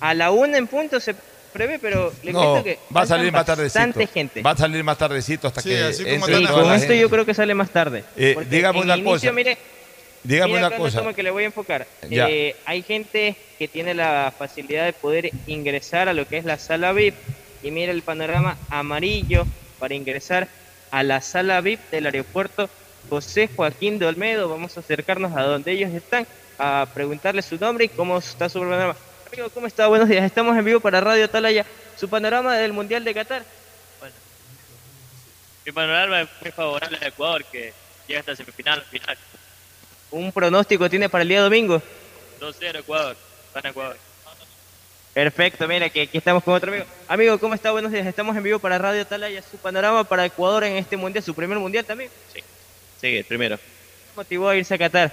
A 0.00 0.12
la 0.14 0.30
una 0.30 0.58
en 0.58 0.66
punto 0.66 0.98
se 1.00 1.14
prevé, 1.52 1.78
pero 1.78 2.12
le 2.22 2.32
No, 2.32 2.40
cuento 2.40 2.64
que 2.64 2.78
va 2.94 3.02
a 3.02 3.06
salir 3.06 3.32
más 3.32 3.46
tardecito. 3.46 3.78
bastante 3.78 4.06
gente. 4.08 4.42
Va 4.42 4.50
a 4.50 4.56
salir 4.56 4.84
más 4.84 4.98
tardecito 4.98 5.46
hasta 5.48 5.62
Sí, 5.62 5.70
que 5.70 5.82
así 5.84 6.02
como 6.04 6.14
entre 6.26 6.36
Sí, 6.38 6.46
con 6.46 6.64
esto 6.64 6.78
gente. 6.80 6.98
yo 7.00 7.08
creo 7.10 7.24
que 7.24 7.32
sale 7.34 7.54
más 7.54 7.70
tarde. 7.70 8.04
Eh, 8.16 8.34
una 8.74 8.96
inicio, 8.96 9.04
cosa. 9.04 9.32
Mire, 9.32 9.56
Dígame 10.24 10.54
mira, 10.54 10.66
una 10.66 10.76
cosa. 10.76 11.14
que 11.14 11.22
le 11.22 11.30
voy 11.30 11.44
a 11.44 11.46
enfocar. 11.46 11.86
Ya. 12.10 12.28
Eh, 12.28 12.56
hay 12.66 12.82
gente 12.82 13.36
que 13.58 13.68
tiene 13.68 13.94
la 13.94 14.32
facilidad 14.36 14.84
de 14.84 14.92
poder 14.92 15.30
ingresar 15.46 16.08
a 16.08 16.12
lo 16.14 16.26
que 16.26 16.36
es 16.38 16.44
la 16.44 16.58
sala 16.58 16.92
VIP 16.92 17.14
y 17.62 17.70
mira 17.70 17.92
el 17.92 18.02
panorama 18.02 18.58
amarillo 18.68 19.46
para 19.78 19.94
ingresar 19.94 20.48
a 20.90 21.02
la 21.04 21.20
sala 21.20 21.60
VIP 21.60 21.80
del 21.90 22.06
aeropuerto 22.06 22.68
José 23.08 23.48
Joaquín 23.54 23.98
de 23.98 24.06
Olmedo. 24.06 24.48
Vamos 24.48 24.76
a 24.76 24.80
acercarnos 24.80 25.36
a 25.36 25.42
donde 25.42 25.72
ellos 25.72 25.92
están 25.92 26.26
a 26.58 26.86
preguntarles 26.94 27.44
su 27.44 27.56
nombre 27.56 27.84
y 27.84 27.88
cómo 27.88 28.18
está 28.18 28.48
su 28.48 28.60
panorama. 28.60 28.96
Amigo, 29.26 29.50
¿cómo 29.50 29.66
está? 29.66 29.86
Buenos 29.88 30.08
días. 30.08 30.24
Estamos 30.24 30.56
en 30.56 30.64
vivo 30.64 30.80
para 30.80 31.00
Radio 31.00 31.24
Atalaya. 31.24 31.66
Su 31.96 32.08
panorama 32.08 32.56
del 32.56 32.72
Mundial 32.72 33.04
de 33.04 33.14
Qatar. 33.14 33.44
Mi 35.64 35.72
panorama 35.72 36.22
es 36.22 36.28
muy 36.40 36.52
favorable 36.52 36.98
a 37.02 37.08
Ecuador, 37.08 37.44
que 37.44 37.72
llega 38.06 38.20
hasta 38.20 38.36
semifinal, 38.36 38.82
final. 38.82 39.18
¿Un 40.12 40.30
pronóstico 40.30 40.88
tiene 40.88 41.08
para 41.08 41.22
el 41.22 41.28
día 41.28 41.42
domingo? 41.42 41.82
2-0 42.40 42.78
Ecuador, 42.78 43.16
gana 43.52 43.70
Ecuador. 43.70 43.96
Perfecto, 45.12 45.66
mira 45.66 45.88
que 45.88 46.02
aquí 46.02 46.18
estamos 46.18 46.44
con 46.44 46.54
otro 46.54 46.70
amigo. 46.70 46.84
Amigo, 47.08 47.38
¿cómo 47.38 47.54
está? 47.54 47.72
Buenos 47.72 47.90
días. 47.90 48.06
Estamos 48.06 48.36
en 48.36 48.42
vivo 48.44 48.58
para 48.58 48.78
Radio 48.78 49.02
Atalaya. 49.02 49.42
Su 49.42 49.56
panorama 49.56 50.04
para 50.04 50.24
Ecuador 50.24 50.62
en 50.62 50.76
este 50.76 50.96
mundial, 50.96 51.24
su 51.24 51.34
primer 51.34 51.58
mundial 51.58 51.84
también. 51.84 52.10
Sí, 52.32 52.44
sí, 53.00 53.16
el 53.16 53.24
primero. 53.24 53.56
¿Qué 53.56 53.62
motivó 54.16 54.48
a 54.48 54.56
irse 54.56 54.74
a 54.74 54.78
Qatar? 54.78 55.12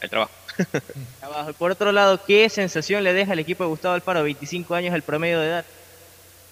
El 0.00 0.10
trabajo. 0.10 0.32
Trabajo. 1.20 1.52
Por 1.54 1.70
otro 1.70 1.92
lado, 1.92 2.24
¿qué 2.24 2.48
sensación 2.48 3.04
le 3.04 3.12
deja 3.12 3.32
al 3.32 3.38
equipo 3.38 3.64
de 3.64 3.70
Gustavo 3.70 3.94
Alfaro? 3.94 4.22
25 4.22 4.74
años 4.74 4.94
el 4.94 5.02
promedio 5.02 5.40
de 5.40 5.46
edad. 5.46 5.64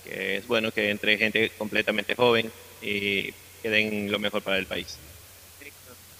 Que 0.04 0.36
es 0.36 0.46
bueno 0.46 0.70
que 0.70 0.90
entre 0.90 1.18
gente 1.18 1.50
completamente 1.58 2.14
joven 2.14 2.50
y 2.80 3.32
que 3.62 3.68
den 3.68 4.10
lo 4.10 4.18
mejor 4.18 4.42
para 4.42 4.58
el 4.58 4.66
país. 4.66 4.96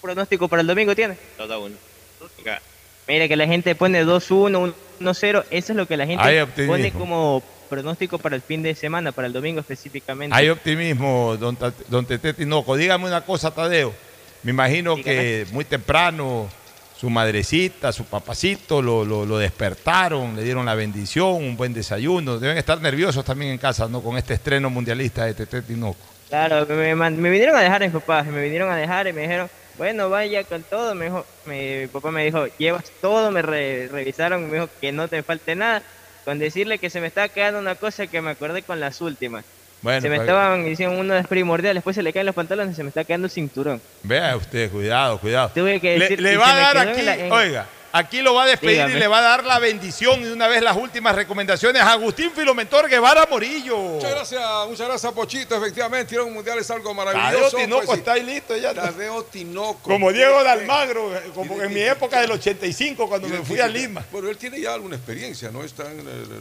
pronóstico 0.01 0.47
para 0.47 0.61
el 0.61 0.67
domingo 0.67 0.95
tiene? 0.95 1.17
2 1.37 1.51
a 1.51 1.57
1. 1.57 1.75
Acá. 2.41 2.61
Mira 3.07 3.27
que 3.27 3.35
la 3.35 3.47
gente 3.47 3.75
pone 3.75 4.03
2-1, 4.05 4.73
1-0. 4.99 5.45
Eso 5.49 5.73
es 5.73 5.75
lo 5.75 5.87
que 5.87 5.97
la 5.97 6.05
gente 6.05 6.45
pone 6.67 6.91
como 6.91 7.43
pronóstico 7.75 8.19
para 8.19 8.35
el 8.35 8.41
fin 8.41 8.61
de 8.61 8.75
semana, 8.75 9.11
para 9.13 9.27
el 9.27 9.33
domingo 9.33 9.61
específicamente. 9.61 10.35
Hay 10.35 10.49
optimismo, 10.49 11.37
don, 11.39 11.57
don 11.87 12.05
Tete 12.05 12.33
Tinoco. 12.33 12.75
Dígame 12.75 13.05
una 13.07 13.21
cosa, 13.21 13.49
Tadeo. 13.51 13.93
Me 14.43 14.51
imagino 14.51 14.95
que 14.97 15.45
muy 15.51 15.63
temprano 15.65 16.49
su 16.97 17.09
madrecita, 17.09 17.91
su 17.91 18.05
papacito 18.05 18.81
lo, 18.81 19.05
lo- 19.05 19.25
lo 19.25 19.37
despertaron, 19.37 20.35
le 20.35 20.43
dieron 20.43 20.65
la 20.65 20.75
bendición, 20.75 21.33
un 21.35 21.55
buen 21.57 21.73
desayuno. 21.73 22.37
Deben 22.39 22.57
estar 22.57 22.79
nerviosos 22.81 23.23
también 23.23 23.51
en 23.53 23.57
casa, 23.57 23.87
¿no? 23.87 24.01
Con 24.01 24.17
este 24.17 24.33
estreno 24.35 24.69
mundialista 24.69 25.25
de 25.25 25.33
Tete 25.33 25.61
Tinoco. 25.61 25.97
Claro, 26.29 26.65
me, 26.67 26.93
me 26.95 27.29
vinieron 27.29 27.55
a 27.55 27.61
dejar 27.61 27.81
mis 27.81 27.91
papás, 27.91 28.25
me 28.27 28.41
vinieron 28.43 28.69
a 28.71 28.75
dejar 28.75 29.07
y 29.07 29.13
me 29.13 29.21
dijeron, 29.21 29.49
bueno, 29.77 30.09
vaya 30.09 30.43
con 30.43 30.61
todo. 30.63 30.93
Me 30.95 31.05
dijo, 31.05 31.25
mi 31.45 31.87
papá 31.87 32.11
me 32.11 32.23
dijo, 32.25 32.45
llevas 32.57 32.85
todo, 33.01 33.31
me 33.31 33.41
re- 33.41 33.87
revisaron, 33.87 34.47
me 34.49 34.53
dijo 34.55 34.69
que 34.79 34.91
no 34.91 35.07
te 35.07 35.23
falte 35.23 35.55
nada. 35.55 35.81
Con 36.25 36.39
decirle 36.39 36.77
que 36.77 36.89
se 36.89 37.01
me 37.01 37.07
estaba 37.07 37.29
quedando 37.29 37.59
una 37.59 37.75
cosa 37.75 38.07
que 38.07 38.21
me 38.21 38.31
acordé 38.31 38.61
con 38.61 38.79
las 38.79 39.01
últimas. 39.01 39.43
Bueno, 39.81 39.99
se 40.01 40.09
me 40.09 40.17
pues, 40.17 40.27
estaban 40.27 40.63
diciendo 40.63 40.99
uno 40.99 41.15
es 41.15 41.25
primordial, 41.25 41.73
después 41.73 41.95
se 41.95 42.03
le 42.03 42.13
caen 42.13 42.27
los 42.27 42.35
pantalones 42.35 42.73
y 42.73 42.75
se 42.75 42.83
me 42.83 42.89
está 42.89 43.03
quedando 43.03 43.25
el 43.25 43.31
cinturón. 43.31 43.81
Vea 44.03 44.35
usted, 44.37 44.69
cuidado, 44.69 45.17
cuidado. 45.17 45.49
Tuve 45.55 45.79
que 45.79 45.97
Le, 45.97 46.05
decir- 46.07 46.19
le 46.21 46.33
y 46.33 46.35
va 46.35 46.53
a 46.53 46.73
dar 46.73 46.87
en 46.87 46.93
aquí, 46.93 47.01
la- 47.01 47.15
en- 47.17 47.31
oiga, 47.31 47.65
aquí 47.91 48.21
lo 48.21 48.33
va 48.33 48.43
a 48.43 48.47
despedir 48.47 48.77
Dígame. 48.77 48.95
y 48.95 48.99
le 48.99 49.07
va 49.07 49.19
a 49.19 49.21
dar 49.21 49.43
la 49.43 49.59
bendición 49.59 50.21
y 50.21 50.25
de 50.25 50.33
una 50.33 50.47
vez 50.47 50.61
las 50.61 50.75
últimas 50.77 51.15
recomendaciones 51.15 51.81
a 51.81 51.91
Agustín 51.91 52.31
Filomentor 52.31 52.89
Guevara 52.89 53.27
Morillo. 53.29 53.77
Muchas 53.77 54.11
gracias, 54.11 54.41
muchas 54.67 54.87
gracias, 54.87 55.13
Pochito. 55.13 55.55
Efectivamente, 55.55 56.15
ir 56.15 56.21
a 56.21 56.23
un 56.23 56.33
mundial 56.33 56.59
es 56.59 56.69
algo 56.71 56.95
Tadeo 56.95 57.13
maravilloso. 57.13 57.57
Tinoco 57.57 57.85
pues, 57.85 57.99
está 57.99 58.13
ahí 58.13 58.23
listo 58.23 58.55
ya. 58.55 58.73
Tadeo 58.73 59.23
Tinoco. 59.23 59.79
Como 59.81 60.11
Diego 60.11 60.43
de 60.43 60.49
Almagro, 60.49 61.15
eh, 61.15 61.31
como 61.33 61.61
en 61.61 61.73
mi 61.73 61.81
época 61.81 62.21
del 62.21 62.31
85 62.31 63.07
cuando 63.07 63.27
me 63.27 63.43
fui 63.43 63.59
a 63.59 63.67
Lima. 63.67 64.05
Bueno, 64.11 64.29
él 64.29 64.37
tiene 64.37 64.59
ya 64.59 64.73
alguna 64.73 64.95
experiencia, 64.95 65.51
no 65.51 65.63
es 65.63 65.73
tan 65.73 65.91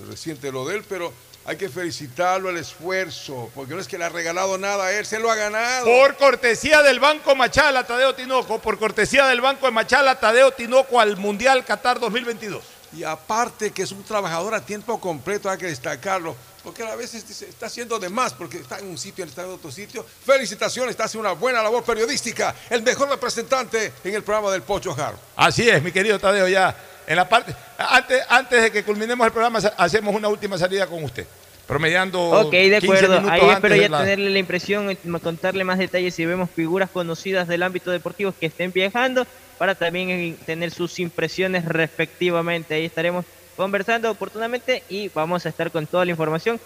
reciente 0.09 0.51
lo 0.52 0.66
de 0.66 0.77
él, 0.77 0.85
pero 0.89 1.12
hay 1.45 1.57
que 1.57 1.69
felicitarlo 1.69 2.51
el 2.51 2.59
esfuerzo, 2.59 3.51
porque 3.55 3.75
no 3.75 3.81
es 3.81 3.89
que 3.89 3.99
le 3.99 4.05
ha 4.05 4.09
regalado 4.09 4.59
nada 4.59 4.87
a 4.87 4.93
él, 4.93 5.07
se 5.07 5.19
lo 5.19 5.31
ha 5.31 5.35
ganado. 5.35 5.87
Por 5.87 6.17
cortesía 6.17 6.83
del 6.83 7.01
Banco 7.01 7.35
Machala, 7.35 7.87
Tadeo 7.87 8.15
Tinoco, 8.15 8.59
por 8.61 8.79
cortesía 8.79 9.27
del 9.27 9.41
Banco 9.41 9.67
de 9.67 9.73
Machala, 9.73 10.21
Tadeo 10.21 10.53
Tinoco 10.53 11.01
al 11.01 11.17
Mundial 11.17 11.65
Qatar 11.65 11.99
2022. 11.99 12.62
Y 12.93 13.05
aparte 13.05 13.71
que 13.71 13.83
es 13.83 13.93
un 13.93 14.03
trabajador 14.03 14.55
a 14.55 14.65
tiempo 14.65 15.01
completo, 15.01 15.49
hay 15.49 15.59
que 15.59 15.67
destacarlo, 15.67 16.37
porque 16.62 16.83
a 16.83 16.97
veces 16.97 17.25
está 17.43 17.67
haciendo 17.67 17.99
de 17.99 18.09
más, 18.09 18.35
porque 18.35 18.59
está 18.59 18.79
en 18.79 18.89
un 18.89 18.99
sitio, 18.99 19.25
está 19.25 19.43
en 19.43 19.51
otro 19.51 19.71
sitio. 19.71 20.05
Felicitaciones, 20.25 20.91
está 20.91 21.05
haciendo 21.05 21.31
una 21.31 21.39
buena 21.39 21.62
labor 21.62 21.85
periodística, 21.85 22.55
el 22.69 22.83
mejor 22.83 23.09
representante 23.09 23.93
en 24.03 24.15
el 24.15 24.25
programa 24.25 24.51
del 24.51 24.62
Pocho 24.62 24.93
Har. 24.93 25.15
Así 25.37 25.69
es, 25.69 25.83
mi 25.83 25.93
querido 25.93 26.19
Tadeo, 26.19 26.49
ya 26.49 26.77
en 27.11 27.16
la 27.16 27.28
parte. 27.28 27.55
Antes, 27.77 28.23
antes 28.28 28.62
de 28.62 28.70
que 28.70 28.85
culminemos 28.85 29.27
el 29.27 29.32
programa, 29.32 29.59
hacemos 29.77 30.15
una 30.15 30.28
última 30.28 30.57
salida 30.57 30.87
con 30.87 31.03
usted. 31.03 31.27
Promediando. 31.66 32.20
Ok, 32.31 32.53
de 32.53 32.78
15 32.81 33.05
acuerdo. 33.05 33.31
Ahí 33.31 33.41
espero 33.51 33.77
ya 33.77 33.89
la- 33.89 33.99
tenerle 34.01 34.31
la 34.31 34.39
impresión, 34.39 34.91
y 34.91 34.97
contarle 35.20 35.65
más 35.65 35.78
detalles 35.78 36.15
si 36.15 36.24
vemos 36.27 36.49
figuras 36.51 36.89
conocidas 36.91 37.47
del 37.49 37.62
ámbito 37.62 37.91
deportivo 37.91 38.32
que 38.39 38.47
estén 38.47 38.73
viajando, 38.73 39.27
para 39.59 39.74
también 39.74 40.11
eh, 40.11 40.37
tener 40.47 40.70
sus 40.70 40.99
impresiones 41.01 41.65
respectivamente. 41.65 42.74
Ahí 42.74 42.85
estaremos 42.87 43.24
conversando 43.57 44.11
oportunamente 44.11 44.82
y 44.89 45.09
vamos 45.09 45.47
a 45.47 45.49
estar 45.51 45.70
con 45.70 45.87
toda 45.87 46.05
la 46.05 46.12
información 46.12 46.61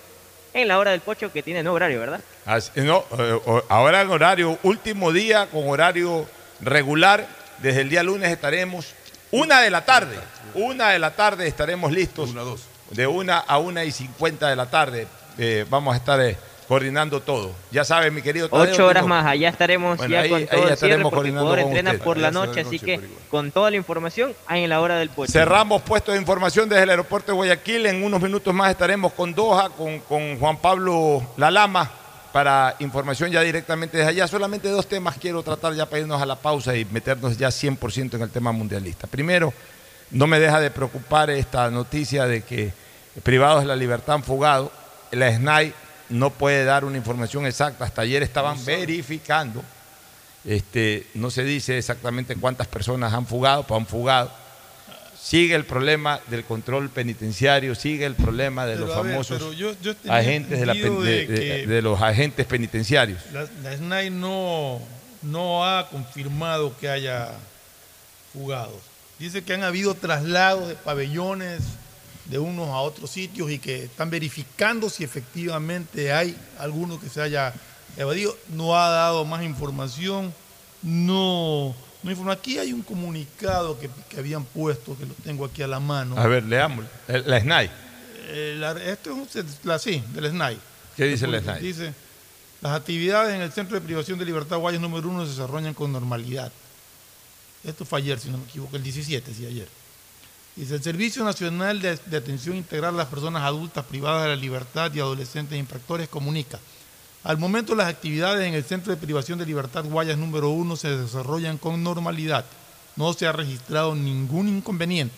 en 0.52 0.68
la 0.68 0.78
hora 0.78 0.92
del 0.92 1.00
pocho 1.00 1.32
que 1.32 1.42
tiene 1.42 1.62
nuevo 1.62 1.76
horario, 1.76 2.00
¿verdad? 2.00 2.20
Así- 2.46 2.70
no, 2.76 3.04
eh, 3.18 3.40
ahora 3.68 4.02
en 4.02 4.10
horario, 4.10 4.58
último 4.62 5.10
día 5.12 5.46
con 5.50 5.68
horario 5.68 6.26
regular. 6.60 7.26
Desde 7.58 7.80
el 7.82 7.88
día 7.88 8.02
lunes 8.02 8.30
estaremos 8.30 8.94
una 9.42 9.60
de 9.60 9.70
la 9.70 9.84
tarde. 9.84 10.16
Una 10.54 10.90
de 10.90 10.98
la 10.98 11.10
tarde 11.10 11.46
estaremos 11.46 11.90
listos. 11.92 12.30
De 12.90 13.06
una 13.06 13.38
a 13.38 13.58
una 13.58 13.84
y 13.84 13.90
cincuenta 13.90 14.48
de 14.48 14.56
la 14.56 14.66
tarde 14.66 15.06
eh, 15.38 15.64
vamos 15.68 15.94
a 15.94 15.96
estar 15.96 16.20
eh, 16.20 16.36
coordinando 16.68 17.20
todo. 17.20 17.50
Ya 17.72 17.82
sabes, 17.84 18.12
mi 18.12 18.22
querido 18.22 18.48
Tadeo 18.48 18.72
Ocho 18.72 18.86
horas 18.86 19.04
más, 19.06 19.26
allá 19.26 19.48
estaremos 19.48 19.96
Bueno, 19.98 20.12
ya 20.12 20.20
ahí- 20.20 20.28
con 20.30 20.38
ahí 20.38 20.46
todo 20.46 20.54
el 20.56 20.60
cierre 20.62 20.74
estaremos 20.74 21.02
porque 21.12 21.16
coordinando 21.32 21.50
con 21.50 21.58
entrena 21.58 21.90
usted. 21.92 22.04
por 22.04 22.16
la 22.18 22.30
noche, 22.30 22.60
así 22.60 22.76
noche, 22.78 22.84
que 22.86 23.00
con 23.30 23.50
toda 23.50 23.70
la 23.70 23.76
información 23.76 24.32
ahí 24.46 24.62
en 24.64 24.70
la 24.70 24.80
hora 24.80 24.96
del 24.96 25.10
pocho. 25.10 25.32
Cerramos 25.32 25.82
puestos 25.82 26.14
de 26.14 26.20
información 26.20 26.68
desde 26.68 26.84
el 26.84 26.90
aeropuerto 26.90 27.32
de 27.32 27.36
Guayaquil. 27.36 27.86
En 27.86 28.04
unos 28.04 28.20
minutos 28.20 28.54
más 28.54 28.70
estaremos 28.70 29.12
con 29.12 29.34
Doha, 29.34 29.70
con, 29.70 29.98
con 30.00 30.38
Juan 30.38 30.56
Pablo 30.58 31.22
Lalama, 31.36 31.90
para 32.34 32.74
información 32.80 33.30
ya 33.30 33.42
directamente 33.42 33.96
desde 33.96 34.10
allá. 34.10 34.26
Solamente 34.26 34.68
dos 34.68 34.88
temas 34.88 35.18
quiero 35.20 35.44
tratar 35.44 35.72
ya 35.74 35.86
para 35.86 36.00
irnos 36.00 36.20
a 36.20 36.26
la 36.26 36.34
pausa 36.34 36.74
y 36.74 36.84
meternos 36.86 37.38
ya 37.38 37.46
100% 37.46 38.14
en 38.14 38.22
el 38.22 38.30
tema 38.30 38.50
mundialista. 38.50 39.06
Primero, 39.06 39.54
no 40.10 40.26
me 40.26 40.40
deja 40.40 40.58
de 40.58 40.72
preocupar 40.72 41.30
esta 41.30 41.70
noticia 41.70 42.26
de 42.26 42.42
que 42.42 42.72
privados 43.22 43.60
de 43.60 43.68
la 43.68 43.76
libertad 43.76 44.16
han 44.16 44.24
fugado. 44.24 44.72
La 45.12 45.32
SNAI 45.32 45.74
no 46.08 46.30
puede 46.30 46.64
dar 46.64 46.84
una 46.84 46.96
información 46.96 47.46
exacta. 47.46 47.84
Hasta 47.84 48.02
ayer 48.02 48.24
estaban 48.24 48.56
verificando. 48.64 49.62
Este, 50.44 51.06
no 51.14 51.30
se 51.30 51.44
dice 51.44 51.78
exactamente 51.78 52.34
cuántas 52.34 52.66
personas 52.66 53.12
han 53.12 53.26
fugado, 53.26 53.62
pero 53.62 53.76
han 53.76 53.86
fugado. 53.86 54.32
Sigue 55.24 55.54
el 55.54 55.64
problema 55.64 56.20
del 56.28 56.44
control 56.44 56.90
penitenciario, 56.90 57.74
sigue 57.74 58.04
el 58.04 58.14
problema 58.14 58.66
de 58.66 58.74
Pero, 58.74 58.86
los 58.86 58.96
ver, 58.96 59.06
famosos 59.12 59.56
yo- 59.56 59.74
yo 59.80 59.94
agentes 60.10 60.60
de, 60.60 60.66
la 60.66 60.74
de- 60.74 61.66
de 61.66 61.82
los 61.82 62.00
agentes 62.02 62.44
penitenciarios. 62.44 63.20
La, 63.32 63.48
la 63.62 63.72
SNAI 63.74 64.10
no, 64.10 64.80
no 65.22 65.64
ha 65.64 65.88
confirmado 65.88 66.76
que 66.78 66.90
haya 66.90 67.30
fugados. 68.34 68.76
Dice 69.18 69.42
que 69.42 69.54
han 69.54 69.62
habido 69.62 69.94
traslados 69.94 70.68
de 70.68 70.74
pabellones 70.74 71.62
de 72.26 72.38
unos 72.38 72.68
a 72.68 72.78
otros 72.80 73.10
sitios 73.10 73.50
y 73.50 73.58
que 73.58 73.84
están 73.84 74.10
verificando 74.10 74.90
si 74.90 75.04
efectivamente 75.04 76.12
hay 76.12 76.36
alguno 76.58 77.00
que 77.00 77.08
se 77.08 77.22
haya 77.22 77.54
evadido. 77.96 78.36
No 78.50 78.76
ha 78.76 78.90
dado 78.90 79.24
más 79.24 79.42
información. 79.42 80.34
No, 80.82 81.74
no 82.04 82.10
informa. 82.10 82.32
Aquí 82.34 82.58
hay 82.58 82.72
un 82.72 82.82
comunicado 82.82 83.78
que, 83.80 83.90
que 84.08 84.18
habían 84.18 84.44
puesto, 84.44 84.96
que 84.96 85.06
lo 85.06 85.14
tengo 85.24 85.44
aquí 85.44 85.62
a 85.62 85.66
la 85.66 85.80
mano. 85.80 86.16
A 86.16 86.26
ver, 86.28 86.44
leamos. 86.44 86.84
La 87.08 87.40
SNAI. 87.40 87.70
Eh, 88.28 88.54
la- 88.58 88.72
esto 88.82 89.10
es 89.10 89.34
un- 89.34 89.46
la, 89.64 89.78
sí, 89.78 90.02
del 90.12 90.26
SNAI. 90.26 90.58
¿Qué 90.96 91.04
dice 91.06 91.24
el 91.24 91.34
SNAI? 91.42 91.60
Dice, 91.62 91.94
las 92.60 92.72
actividades 92.76 93.34
en 93.34 93.40
el 93.42 93.50
Centro 93.52 93.74
de 93.74 93.80
Privación 93.84 94.18
de 94.18 94.24
Libertad 94.24 94.58
Guayas 94.58 94.80
número 94.80 95.08
uno 95.08 95.24
se 95.24 95.30
desarrollan 95.32 95.74
con 95.74 95.92
normalidad. 95.92 96.52
Esto 97.64 97.84
fue 97.84 97.98
ayer, 98.00 98.18
si 98.20 98.28
no 98.28 98.38
me 98.38 98.44
equivoco, 98.44 98.76
el 98.76 98.82
17, 98.82 99.32
sí, 99.34 99.46
ayer. 99.46 99.68
Dice, 100.56 100.74
el 100.76 100.82
Servicio 100.82 101.24
Nacional 101.24 101.80
de, 101.80 101.96
de 102.06 102.16
Atención 102.16 102.56
Integral 102.56 102.94
a 102.94 102.98
las 102.98 103.08
Personas 103.08 103.42
Adultas 103.42 103.84
Privadas 103.86 104.22
de 104.24 104.28
la 104.28 104.36
Libertad 104.36 104.92
y 104.94 105.00
Adolescentes 105.00 105.58
Infractores 105.58 106.08
comunica. 106.08 106.60
Al 107.24 107.38
momento 107.38 107.74
las 107.74 107.88
actividades 107.88 108.46
en 108.46 108.52
el 108.52 108.64
Centro 108.64 108.92
de 108.94 109.00
Privación 109.00 109.38
de 109.38 109.46
Libertad 109.46 109.86
Guayas 109.86 110.18
número 110.18 110.50
uno 110.50 110.76
se 110.76 110.94
desarrollan 110.94 111.56
con 111.56 111.82
normalidad. 111.82 112.44
No 112.96 113.14
se 113.14 113.26
ha 113.26 113.32
registrado 113.32 113.94
ningún 113.94 114.46
inconveniente 114.46 115.16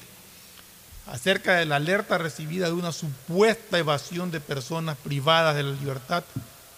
acerca 1.09 1.57
de 1.57 1.67
la 1.67 1.77
alerta 1.77 2.17
recibida 2.17 2.67
de 2.67 2.75
una 2.75 2.93
supuesta 2.93 3.77
evasión 3.79 4.31
de 4.31 4.39
personas 4.39 4.97
privadas 4.99 5.57
de 5.57 5.65
la 5.65 5.73
libertad. 5.73 6.23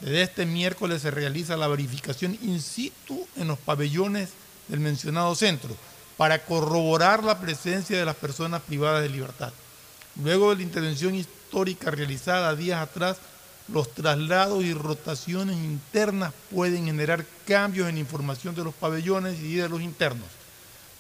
Desde 0.00 0.22
este 0.22 0.46
miércoles 0.46 1.02
se 1.02 1.10
realiza 1.10 1.58
la 1.58 1.68
verificación 1.68 2.38
in 2.40 2.62
situ 2.62 3.28
en 3.36 3.48
los 3.48 3.58
pabellones 3.58 4.30
del 4.68 4.80
mencionado 4.80 5.34
centro 5.34 5.76
para 6.16 6.42
corroborar 6.46 7.22
la 7.22 7.38
presencia 7.38 7.98
de 7.98 8.04
las 8.06 8.16
personas 8.16 8.62
privadas 8.62 9.02
de 9.02 9.10
libertad. 9.10 9.52
Luego 10.22 10.50
de 10.50 10.56
la 10.56 10.62
intervención 10.62 11.14
histórica 11.14 11.90
realizada 11.90 12.56
días 12.56 12.80
atrás, 12.80 13.18
los 13.72 13.92
traslados 13.92 14.64
y 14.64 14.74
rotaciones 14.74 15.56
internas 15.56 16.32
pueden 16.50 16.86
generar 16.86 17.24
cambios 17.46 17.88
en 17.88 17.98
información 17.98 18.54
de 18.54 18.64
los 18.64 18.74
pabellones 18.74 19.38
y 19.40 19.56
de 19.56 19.68
los 19.68 19.80
internos 19.80 20.26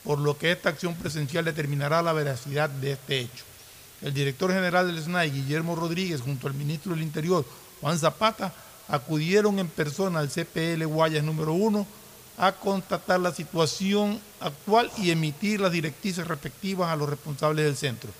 por 0.08 0.18
lo 0.18 0.38
que 0.38 0.52
esta 0.52 0.70
acción 0.70 0.94
presencial 0.94 1.44
determinará 1.44 2.00
la 2.00 2.14
veracidad 2.14 2.70
de 2.70 2.92
este 2.92 3.20
hecho. 3.20 3.44
el 4.00 4.14
director 4.14 4.50
general 4.50 4.86
del 4.86 5.02
SNAI, 5.02 5.30
Guillermo 5.30 5.76
Rodríguez, 5.76 6.22
junto 6.22 6.46
al 6.46 6.54
ministro 6.54 6.92
del 6.92 7.02
Interior, 7.02 7.44
Juan 7.82 7.98
Zapata, 7.98 8.54
acudieron 8.88 9.58
en 9.58 9.68
persona 9.68 10.20
al 10.20 10.30
CPL 10.30 10.86
Guayas 10.86 11.22
número 11.22 11.52
1 11.52 11.86
a 12.38 12.52
constatar 12.52 13.20
la 13.20 13.34
situación 13.34 14.18
actual 14.40 14.90
y 14.96 15.10
emitir 15.10 15.60
las 15.60 15.72
directrices 15.72 16.26
respectivas 16.26 16.90
a 16.90 16.96
los 16.96 17.10
responsables 17.10 17.66
del 17.66 17.76
centro. 17.76 18.10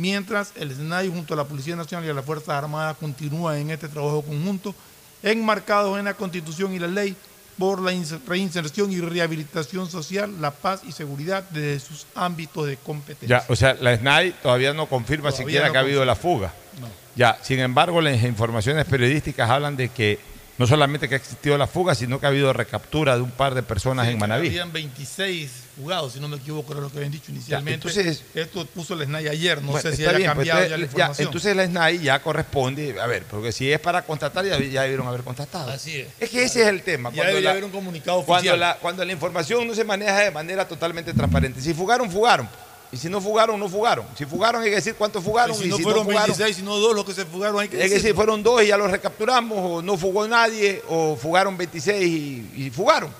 Mientras 0.00 0.52
el 0.56 0.74
SNAI 0.74 1.10
junto 1.10 1.34
a 1.34 1.36
la 1.36 1.44
Policía 1.44 1.76
Nacional 1.76 2.06
y 2.06 2.10
a 2.10 2.14
las 2.14 2.24
Fuerzas 2.24 2.48
Armadas 2.48 2.96
continúa 2.98 3.58
en 3.58 3.70
este 3.70 3.86
trabajo 3.86 4.22
conjunto, 4.22 4.74
enmarcados 5.22 5.98
en 5.98 6.06
la 6.06 6.14
Constitución 6.14 6.72
y 6.72 6.78
la 6.78 6.86
ley 6.86 7.14
por 7.58 7.82
la 7.82 7.92
reinserción 8.26 8.90
y 8.90 9.00
rehabilitación 9.02 9.90
social, 9.90 10.40
la 10.40 10.52
paz 10.52 10.80
y 10.88 10.92
seguridad 10.92 11.44
desde 11.50 11.80
sus 11.80 12.06
ámbitos 12.14 12.66
de 12.66 12.78
competencia. 12.78 13.40
Ya, 13.40 13.44
o 13.52 13.54
sea, 13.54 13.74
la 13.74 13.94
SNAI 13.94 14.32
todavía 14.42 14.72
no 14.72 14.86
confirma 14.86 15.28
Todavía 15.28 15.46
siquiera 15.46 15.66
no 15.66 15.72
que 15.72 15.78
ha 15.78 15.82
habido 15.82 16.02
la 16.06 16.16
fuga. 16.16 16.54
No. 16.80 16.88
Ya, 17.14 17.36
sin 17.42 17.58
embargo, 17.58 18.00
las 18.00 18.22
informaciones 18.22 18.86
periodísticas 18.86 19.50
hablan 19.50 19.76
de 19.76 19.90
que 19.90 20.18
no 20.60 20.66
solamente 20.66 21.08
que 21.08 21.14
ha 21.14 21.16
existido 21.16 21.56
la 21.56 21.66
fuga, 21.66 21.94
sino 21.94 22.20
que 22.20 22.26
ha 22.26 22.28
habido 22.28 22.52
recaptura 22.52 23.16
de 23.16 23.22
un 23.22 23.30
par 23.30 23.54
de 23.54 23.62
personas 23.62 24.06
en 24.08 24.18
Manaví. 24.18 24.48
Habían 24.48 24.70
26 24.70 25.50
fugados, 25.74 26.12
si 26.12 26.20
no 26.20 26.28
me 26.28 26.36
equivoco, 26.36 26.72
era 26.72 26.82
lo 26.82 26.90
que 26.92 26.98
habían 26.98 27.12
dicho 27.12 27.30
inicialmente. 27.32 27.88
entonces- 27.88 28.22
Esto 28.34 28.66
puso 28.66 28.92
el 28.92 29.00
SNAI 29.04 29.28
ayer, 29.28 29.62
no 29.62 29.72
Bueno, 29.72 29.80
sé 29.90 29.96
si 29.96 30.02
haya 30.04 30.12
pues, 30.12 30.24
cambiado 30.26 30.60
entonces, 30.60 30.68
ya 30.70 30.76
la 30.76 30.76
ya- 30.76 30.84
información. 30.84 31.28
entonces 31.28 31.56
la 31.56 31.64
SNAI 31.64 31.98
ya 32.00 32.18
corresponde, 32.22 33.00
a 33.00 33.06
ver, 33.06 33.22
porque 33.22 33.52
si 33.52 33.72
es 33.72 33.80
para 33.80 34.02
constatar, 34.02 34.44
ya, 34.44 34.58
ya 34.58 34.82
debieron 34.82 35.06
haber 35.08 35.22
constatado. 35.22 35.70
Así 35.70 35.96
es. 36.00 36.08
Es 36.20 36.28
que 36.28 36.42
ese 36.44 36.60
es 36.60 36.68
el 36.68 36.82
tema. 36.82 37.10
Ya 37.10 37.22
debería 37.24 37.40
la- 37.40 37.50
haber 37.52 37.64
un 37.64 37.70
comunicado 37.70 38.22
cuando 38.26 38.50
oficial. 38.50 38.60
la, 38.60 38.76
cuando 38.82 39.02
la 39.02 39.12
información 39.12 39.66
no 39.66 39.74
se 39.74 39.84
maneja 39.84 40.18
de 40.18 40.30
manera 40.30 40.68
totalmente 40.68 41.14
transparente. 41.14 41.62
Si 41.62 41.72
fugaron, 41.72 42.10
fugaron. 42.10 42.46
Y 42.92 42.96
si 42.96 43.08
no 43.08 43.20
fugaron, 43.20 43.58
no 43.60 43.68
fugaron. 43.68 44.04
Si 44.16 44.24
fugaron, 44.26 44.62
hay 44.62 44.70
que 44.70 44.76
decir 44.76 44.96
cuántos 44.96 45.22
fugaron. 45.22 45.54
Y 45.54 45.58
si 45.58 45.64
y 45.66 45.68
no 45.68 45.76
si 45.76 45.82
fueron 45.82 46.00
no 46.00 46.04
fugaron, 46.10 46.26
26, 46.26 46.56
sino 46.56 46.76
dos 46.76 46.94
los 46.94 47.04
que 47.04 47.14
se 47.14 47.24
fugaron, 47.24 47.60
hay 47.60 47.68
que 47.68 47.76
es 47.76 47.84
que 47.84 47.88
decirlo. 47.90 48.08
si 48.08 48.14
fueron 48.14 48.42
dos 48.42 48.62
y 48.62 48.66
ya 48.66 48.76
los 48.76 48.90
recapturamos, 48.90 49.58
o 49.58 49.82
no 49.82 49.96
fugó 49.96 50.26
nadie, 50.26 50.82
o 50.88 51.16
fugaron 51.16 51.56
26 51.56 52.02
y, 52.02 52.52
y 52.56 52.70
fugaron. 52.70 53.12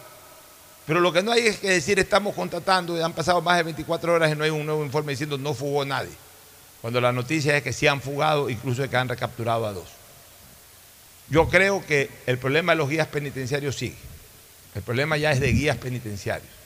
Pero 0.87 1.01
lo 1.01 1.13
que 1.13 1.23
no 1.23 1.31
hay 1.31 1.47
es 1.47 1.59
que 1.59 1.71
decir 1.71 2.01
estamos 2.01 2.35
contratando 2.35 2.99
y 2.99 3.01
han 3.01 3.13
pasado 3.13 3.41
más 3.41 3.57
de 3.59 3.63
24 3.63 4.13
horas 4.13 4.33
y 4.33 4.35
no 4.35 4.43
hay 4.43 4.51
un 4.51 4.67
nuevo 4.67 4.85
informe 4.85 5.13
diciendo 5.13 5.39
no 5.39 5.55
fugó 5.55 5.85
nadie. 5.85 6.11
Cuando 6.81 7.01
la 7.01 7.13
noticia 7.13 7.57
es 7.57 7.63
que 7.63 7.73
sí 7.73 7.87
han 7.87 8.01
fugado, 8.01 8.51
incluso 8.51 8.89
que 8.89 8.97
han 8.97 9.09
recapturado 9.09 9.67
a 9.67 9.73
dos. 9.73 9.89
Yo 11.29 11.49
creo 11.49 11.87
que 11.87 12.11
el 12.27 12.39
problema 12.39 12.73
de 12.73 12.79
los 12.79 12.89
guías 12.89 13.07
penitenciarios 13.07 13.77
sigue. 13.77 13.95
El 14.75 14.83
problema 14.83 15.17
ya 15.17 15.31
es 15.31 15.39
de 15.39 15.53
guías 15.53 15.77
penitenciarios. 15.77 16.60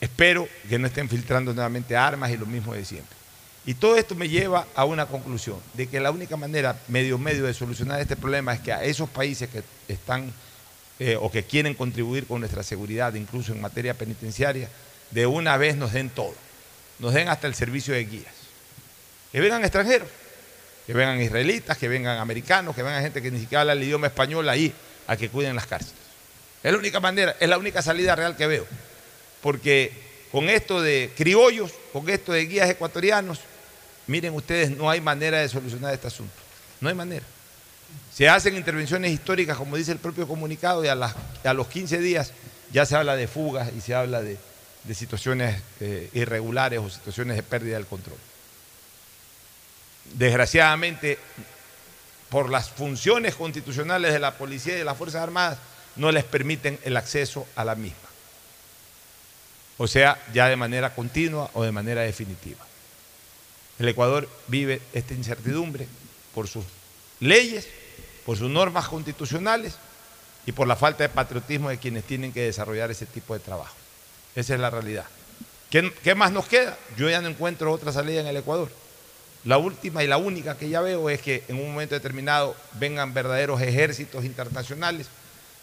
Espero 0.00 0.48
que 0.68 0.78
no 0.78 0.86
estén 0.86 1.08
filtrando 1.08 1.52
nuevamente 1.52 1.96
armas 1.96 2.30
y 2.30 2.36
lo 2.36 2.46
mismo 2.46 2.74
de 2.74 2.84
siempre. 2.84 3.16
Y 3.64 3.74
todo 3.74 3.96
esto 3.96 4.14
me 4.14 4.28
lleva 4.28 4.66
a 4.74 4.84
una 4.84 5.06
conclusión, 5.06 5.58
de 5.74 5.86
que 5.86 6.00
la 6.00 6.10
única 6.10 6.36
manera, 6.36 6.76
medio 6.88 7.16
medio, 7.16 7.44
de 7.44 7.54
solucionar 7.54 8.00
este 8.00 8.16
problema 8.16 8.54
es 8.54 8.60
que 8.60 8.72
a 8.72 8.82
esos 8.82 9.08
países 9.08 9.48
que 9.48 9.62
están 9.86 10.32
eh, 10.98 11.16
o 11.20 11.30
que 11.30 11.44
quieren 11.44 11.74
contribuir 11.74 12.26
con 12.26 12.40
nuestra 12.40 12.62
seguridad, 12.62 13.14
incluso 13.14 13.52
en 13.52 13.60
materia 13.60 13.94
penitenciaria, 13.94 14.68
de 15.12 15.26
una 15.26 15.56
vez 15.56 15.76
nos 15.76 15.92
den 15.92 16.10
todo. 16.10 16.34
Nos 16.98 17.14
den 17.14 17.28
hasta 17.28 17.46
el 17.46 17.54
servicio 17.54 17.94
de 17.94 18.04
guías. 18.04 18.34
Que 19.30 19.40
vengan 19.40 19.62
extranjeros, 19.62 20.08
que 20.86 20.92
vengan 20.92 21.20
israelitas, 21.20 21.78
que 21.78 21.88
vengan 21.88 22.18
americanos, 22.18 22.74
que 22.74 22.82
vengan 22.82 23.02
gente 23.02 23.22
que 23.22 23.30
ni 23.30 23.40
siquiera 23.40 23.62
habla 23.62 23.74
el 23.74 23.82
idioma 23.82 24.08
español 24.08 24.48
ahí 24.48 24.72
a 25.06 25.16
que 25.16 25.28
cuiden 25.28 25.54
las 25.54 25.66
cárceles. 25.66 25.94
Es 26.62 26.72
la 26.72 26.78
única 26.78 27.00
manera, 27.00 27.36
es 27.38 27.48
la 27.48 27.58
única 27.58 27.80
salida 27.80 28.14
real 28.16 28.36
que 28.36 28.46
veo. 28.46 28.66
Porque 29.42 29.92
con 30.30 30.48
esto 30.48 30.80
de 30.80 31.12
criollos, 31.16 31.72
con 31.92 32.08
esto 32.08 32.32
de 32.32 32.46
guías 32.46 32.70
ecuatorianos, 32.70 33.40
miren 34.06 34.34
ustedes, 34.34 34.70
no 34.70 34.88
hay 34.88 35.00
manera 35.00 35.38
de 35.40 35.48
solucionar 35.48 35.92
este 35.92 36.06
asunto. 36.06 36.34
No 36.80 36.88
hay 36.88 36.94
manera. 36.94 37.24
Se 38.14 38.28
hacen 38.28 38.56
intervenciones 38.56 39.12
históricas, 39.12 39.56
como 39.56 39.76
dice 39.76 39.92
el 39.92 39.98
propio 39.98 40.26
comunicado, 40.26 40.84
y 40.84 40.88
a, 40.88 41.54
los 41.54 41.68
15 41.68 41.98
días 41.98 42.32
ya 42.72 42.86
se 42.86 42.96
habla 42.96 43.16
de 43.16 43.28
fugas 43.28 43.70
y 43.76 43.80
se 43.80 43.94
habla 43.94 44.22
de, 44.22 44.38
de 44.84 44.94
situaciones 44.94 45.60
eh, 45.80 46.08
irregulares 46.12 46.78
o 46.78 46.88
situaciones 46.88 47.36
de 47.36 47.42
pérdida 47.42 47.76
del 47.76 47.86
control. 47.86 48.18
Desgraciadamente, 50.14 51.18
por 52.28 52.50
las 52.50 52.70
funciones 52.70 53.34
constitucionales 53.34 54.12
de 54.12 54.18
la 54.18 54.36
policía 54.36 54.74
y 54.74 54.78
de 54.78 54.84
las 54.84 54.96
Fuerzas 54.96 55.22
Armadas, 55.22 55.58
no 55.96 56.10
les 56.10 56.24
permiten 56.24 56.78
el 56.84 56.96
acceso 56.96 57.46
a 57.54 57.64
la 57.64 57.74
misma. 57.74 58.01
O 59.78 59.86
sea, 59.86 60.22
ya 60.32 60.48
de 60.48 60.56
manera 60.56 60.94
continua 60.94 61.50
o 61.54 61.62
de 61.62 61.72
manera 61.72 62.02
definitiva. 62.02 62.64
El 63.78 63.88
Ecuador 63.88 64.28
vive 64.48 64.80
esta 64.92 65.14
incertidumbre 65.14 65.88
por 66.34 66.46
sus 66.46 66.64
leyes, 67.20 67.68
por 68.24 68.36
sus 68.36 68.50
normas 68.50 68.88
constitucionales 68.88 69.74
y 70.46 70.52
por 70.52 70.68
la 70.68 70.76
falta 70.76 71.02
de 71.02 71.08
patriotismo 71.08 71.68
de 71.68 71.78
quienes 71.78 72.04
tienen 72.04 72.32
que 72.32 72.42
desarrollar 72.42 72.90
ese 72.90 73.06
tipo 73.06 73.34
de 73.34 73.40
trabajo. 73.40 73.74
Esa 74.34 74.54
es 74.54 74.60
la 74.60 74.70
realidad. 74.70 75.04
¿Qué, 75.70 76.14
más 76.14 76.32
nos 76.32 76.46
queda? 76.46 76.76
Yo 76.98 77.08
ya 77.08 77.22
no 77.22 77.28
encuentro 77.28 77.72
otra 77.72 77.92
salida 77.92 78.20
en 78.20 78.26
el 78.26 78.36
Ecuador. 78.36 78.70
La 79.44 79.56
última 79.56 80.04
y 80.04 80.06
la 80.06 80.18
única 80.18 80.56
que 80.56 80.68
ya 80.68 80.82
veo 80.82 81.08
es 81.08 81.22
que 81.22 81.44
en 81.48 81.58
un 81.58 81.72
momento 81.72 81.94
determinado 81.94 82.54
vengan 82.74 83.14
verdaderos 83.14 83.60
ejércitos 83.62 84.24
internacionales 84.24 85.08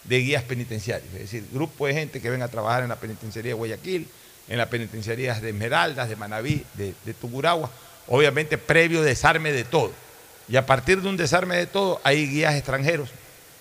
de 0.03 0.19
guías 0.19 0.43
penitenciarios, 0.43 1.13
es 1.13 1.19
decir, 1.19 1.45
grupo 1.51 1.87
de 1.87 1.93
gente 1.93 2.21
que 2.21 2.29
venga 2.29 2.45
a 2.45 2.49
trabajar 2.49 2.83
en 2.83 2.89
la 2.89 2.95
penitenciaría 2.95 3.51
de 3.51 3.53
Guayaquil, 3.53 4.07
en 4.47 4.57
las 4.57 4.67
penitenciarías 4.67 5.41
de 5.41 5.49
Esmeraldas, 5.49 6.09
de 6.09 6.15
Manabí, 6.15 6.65
de, 6.73 6.93
de 7.05 7.13
Tuguragua, 7.13 7.69
obviamente 8.07 8.57
previo 8.57 9.01
desarme 9.01 9.51
de 9.51 9.63
todo. 9.63 9.91
Y 10.47 10.55
a 10.55 10.65
partir 10.65 11.01
de 11.01 11.09
un 11.09 11.17
desarme 11.17 11.57
de 11.57 11.67
todo 11.67 12.01
hay 12.03 12.27
guías 12.27 12.55
extranjeros, 12.55 13.09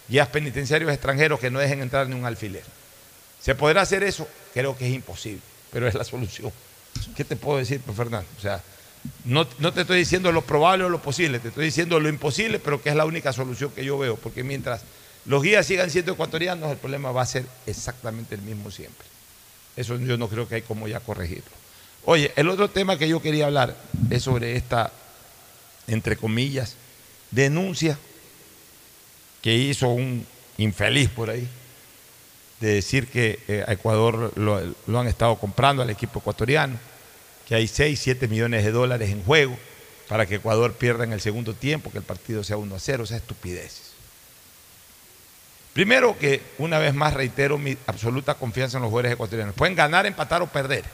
guías 0.09 0.29
penitenciarios 0.29 0.91
extranjeros 0.91 1.39
que 1.39 1.51
no 1.51 1.59
dejen 1.59 1.83
entrar 1.83 2.09
ni 2.09 2.15
un 2.15 2.25
alfiler. 2.25 2.65
¿Se 3.41 3.55
podrá 3.55 3.83
hacer 3.83 4.03
eso? 4.03 4.27
Creo 4.55 4.77
que 4.77 4.87
es 4.87 4.95
imposible, 4.95 5.43
pero 5.71 5.87
es 5.87 5.95
la 5.95 6.05
solución. 6.05 6.51
¿Qué 7.15 7.25
te 7.25 7.37
puedo 7.37 7.59
decir, 7.59 7.81
pues, 7.85 7.97
Fernando? 7.97 8.27
O 8.39 8.41
sea, 8.41 8.63
no, 9.25 9.47
no 9.59 9.73
te 9.73 9.83
estoy 9.83 9.99
diciendo 9.99 10.33
lo 10.33 10.43
probable 10.43 10.85
o 10.85 10.89
lo 10.89 11.01
posible, 11.01 11.39
te 11.39 11.49
estoy 11.49 11.67
diciendo 11.67 12.01
lo 12.01 12.09
imposible, 12.09 12.59
pero 12.59 12.83
que 12.83 12.89
es 12.89 12.97
la 12.97 13.05
única 13.05 13.33
solución 13.33 13.71
que 13.71 13.85
yo 13.85 13.99
veo, 13.99 14.17
porque 14.17 14.43
mientras 14.43 14.83
los 15.29 15.43
guías 15.43 15.67
sigan 15.67 15.91
siendo 15.91 16.13
ecuatorianos, 16.13 16.71
el 16.71 16.79
problema 16.79 17.13
va 17.13 17.21
a 17.21 17.27
ser 17.27 17.45
exactamente 17.67 18.35
el 18.35 18.41
mismo 18.41 18.71
siempre. 18.71 19.07
Eso 19.77 19.99
yo 19.99 20.17
no 20.17 20.27
creo 20.27 20.49
que 20.49 20.57
hay 20.57 20.63
como 20.63 20.89
ya 20.89 21.01
corregirlo. 21.01 21.51
Oye, 22.07 22.33
el 22.35 22.49
otro 22.49 22.71
tema 22.71 22.97
que 22.97 23.07
yo 23.07 23.21
quería 23.21 23.45
hablar 23.45 23.77
es 24.09 24.23
sobre 24.23 24.57
esta, 24.57 24.91
entre 25.87 26.17
comillas, 26.17 26.77
denuncia 27.31 27.99
que 29.43 29.55
hizo 29.55 29.89
un 29.89 30.27
infeliz 30.57 31.11
por 31.11 31.29
ahí, 31.29 31.47
de 32.61 32.75
decir 32.75 33.07
que 33.07 33.39
eh, 33.49 33.65
a 33.69 33.75
Ecuador 33.75 34.33
lo, 34.35 34.75
lo 34.87 34.99
han 34.99 35.09
estado 35.09 35.37
comprando 35.37 35.83
al 35.83 35.91
equipo 35.91 36.21
ecuatoriano, 36.21 36.79
que 37.47 37.55
hay 37.55 37.69
6, 37.69 38.01
7 38.01 38.29
millones 38.29 38.65
de 38.65 38.73
dólares 38.73 39.11
en 39.11 39.23
juego 39.23 39.59
para 40.09 40.25
que 40.25 40.37
Ecuador 40.37 40.73
pierda 40.73 41.05
en 41.05 41.13
el 41.13 41.21
segundo 41.21 41.53
tiempo, 41.53 41.93
que 41.93 41.99
el 41.99 42.05
partido 42.05 42.43
sea 42.43 42.57
1 42.57 42.75
a 42.75 42.81
0, 42.81 43.03
o 43.05 43.07
sea, 43.07 43.19
estupideces. 43.19 43.88
Primero 45.79 46.19
que, 46.19 46.43
una 46.59 46.81
vez 46.81 46.93
más, 46.93 47.15
reitero 47.15 47.57
mi 47.57 47.79
absoluta 47.87 48.35
confianza 48.35 48.79
en 48.79 48.83
los 48.83 48.91
jugadores 48.91 49.13
ecuatorianos. 49.13 49.55
Pueden 49.55 49.77
ganar, 49.77 50.07
empatar 50.07 50.43
o 50.43 50.49
perder, 50.49 50.85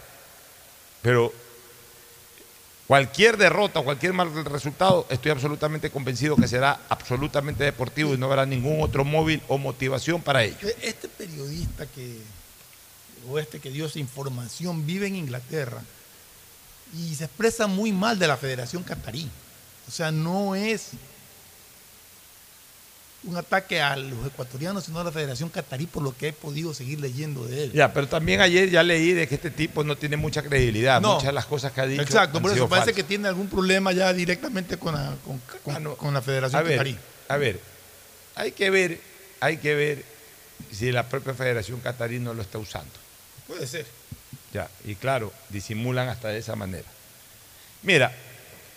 pero 1.00 1.32
cualquier 2.86 3.38
derrota, 3.38 3.80
cualquier 3.80 4.12
mal 4.12 4.44
resultado, 4.44 5.06
estoy 5.08 5.30
absolutamente 5.30 5.88
convencido 5.88 6.36
que 6.36 6.46
será 6.46 6.80
absolutamente 6.90 7.64
deportivo 7.64 8.12
y 8.12 8.18
no 8.18 8.26
habrá 8.26 8.44
ningún 8.44 8.82
otro 8.82 9.06
móvil 9.06 9.40
o 9.48 9.56
motivación 9.56 10.20
para 10.20 10.44
ello. 10.44 10.68
Este 10.82 11.08
periodista 11.08 11.86
que, 11.86 12.18
o 13.30 13.38
este 13.38 13.60
que 13.60 13.70
dio 13.70 13.86
esa 13.86 14.00
información, 14.00 14.84
vive 14.84 15.06
en 15.06 15.16
Inglaterra 15.16 15.80
y 16.92 17.14
se 17.14 17.24
expresa 17.24 17.66
muy 17.66 17.90
mal 17.90 18.18
de 18.18 18.26
la 18.26 18.36
Federación 18.36 18.82
Catarí. 18.82 19.30
O 19.88 19.90
sea, 19.90 20.12
no 20.12 20.54
es 20.54 20.90
un 23.26 23.36
ataque 23.36 23.80
a 23.80 23.96
los 23.96 24.26
ecuatorianos, 24.26 24.84
sino 24.84 25.00
a 25.00 25.04
la 25.04 25.12
Federación 25.12 25.48
Catarí, 25.48 25.86
por 25.86 26.02
lo 26.02 26.16
que 26.16 26.28
he 26.28 26.32
podido 26.32 26.74
seguir 26.74 27.00
leyendo 27.00 27.46
de 27.46 27.64
él. 27.64 27.72
Ya, 27.72 27.92
pero 27.92 28.06
también 28.06 28.40
ayer 28.40 28.68
ya 28.70 28.82
leí 28.82 29.12
de 29.12 29.26
que 29.26 29.36
este 29.36 29.50
tipo 29.50 29.82
no 29.84 29.96
tiene 29.96 30.16
mucha 30.16 30.42
credibilidad. 30.42 31.00
No. 31.00 31.14
Muchas 31.14 31.26
de 31.28 31.32
las 31.32 31.46
cosas 31.46 31.72
que 31.72 31.80
ha 31.80 31.86
dicho. 31.86 32.02
Exacto, 32.02 32.38
han 32.38 32.42
por 32.42 32.52
eso 32.52 32.68
parece 32.68 32.86
falsas. 32.86 32.94
que 32.96 33.02
tiene 33.04 33.28
algún 33.28 33.48
problema 33.48 33.92
ya 33.92 34.12
directamente 34.12 34.76
con 34.76 34.94
la, 34.94 35.14
con, 35.24 35.40
con- 35.62 35.96
con 35.96 36.14
la 36.14 36.20
Federación 36.22 36.60
a 36.60 36.62
ver, 36.62 36.72
Catarí. 36.78 36.98
A 37.28 37.36
ver, 37.36 37.60
hay 38.34 38.52
que 38.52 38.68
ver, 38.70 39.00
hay 39.40 39.56
que 39.56 39.74
ver 39.74 40.04
si 40.70 40.92
la 40.92 41.08
propia 41.08 41.32
Federación 41.34 41.80
Catarí 41.80 42.18
no 42.18 42.34
lo 42.34 42.42
está 42.42 42.58
usando. 42.58 42.92
Puede 43.46 43.66
ser. 43.66 43.86
Ya, 44.52 44.68
y 44.84 44.94
claro, 44.96 45.32
disimulan 45.48 46.08
hasta 46.08 46.28
de 46.28 46.38
esa 46.38 46.54
manera. 46.56 46.86
Mira, 47.82 48.12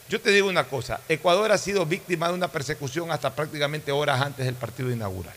yo 0.10 0.22
te 0.22 0.32
digo 0.32 0.48
una 0.48 0.66
cosa, 0.66 1.02
Ecuador 1.10 1.52
ha 1.52 1.58
sido 1.58 1.86
víctima 1.86 2.28
de 2.28 2.34
una 2.34 2.48
persecución 2.48 3.12
hasta 3.12 3.36
prácticamente 3.36 3.92
horas 3.92 4.22
antes 4.22 4.46
del 4.46 4.56
partido 4.56 4.92
inaugural. 4.92 5.36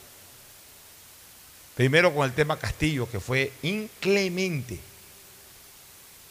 Primero 1.74 2.14
con 2.14 2.24
el 2.24 2.34
tema 2.34 2.58
Castillo, 2.58 3.08
que 3.10 3.20
fue 3.20 3.52
inclemente. 3.62 4.78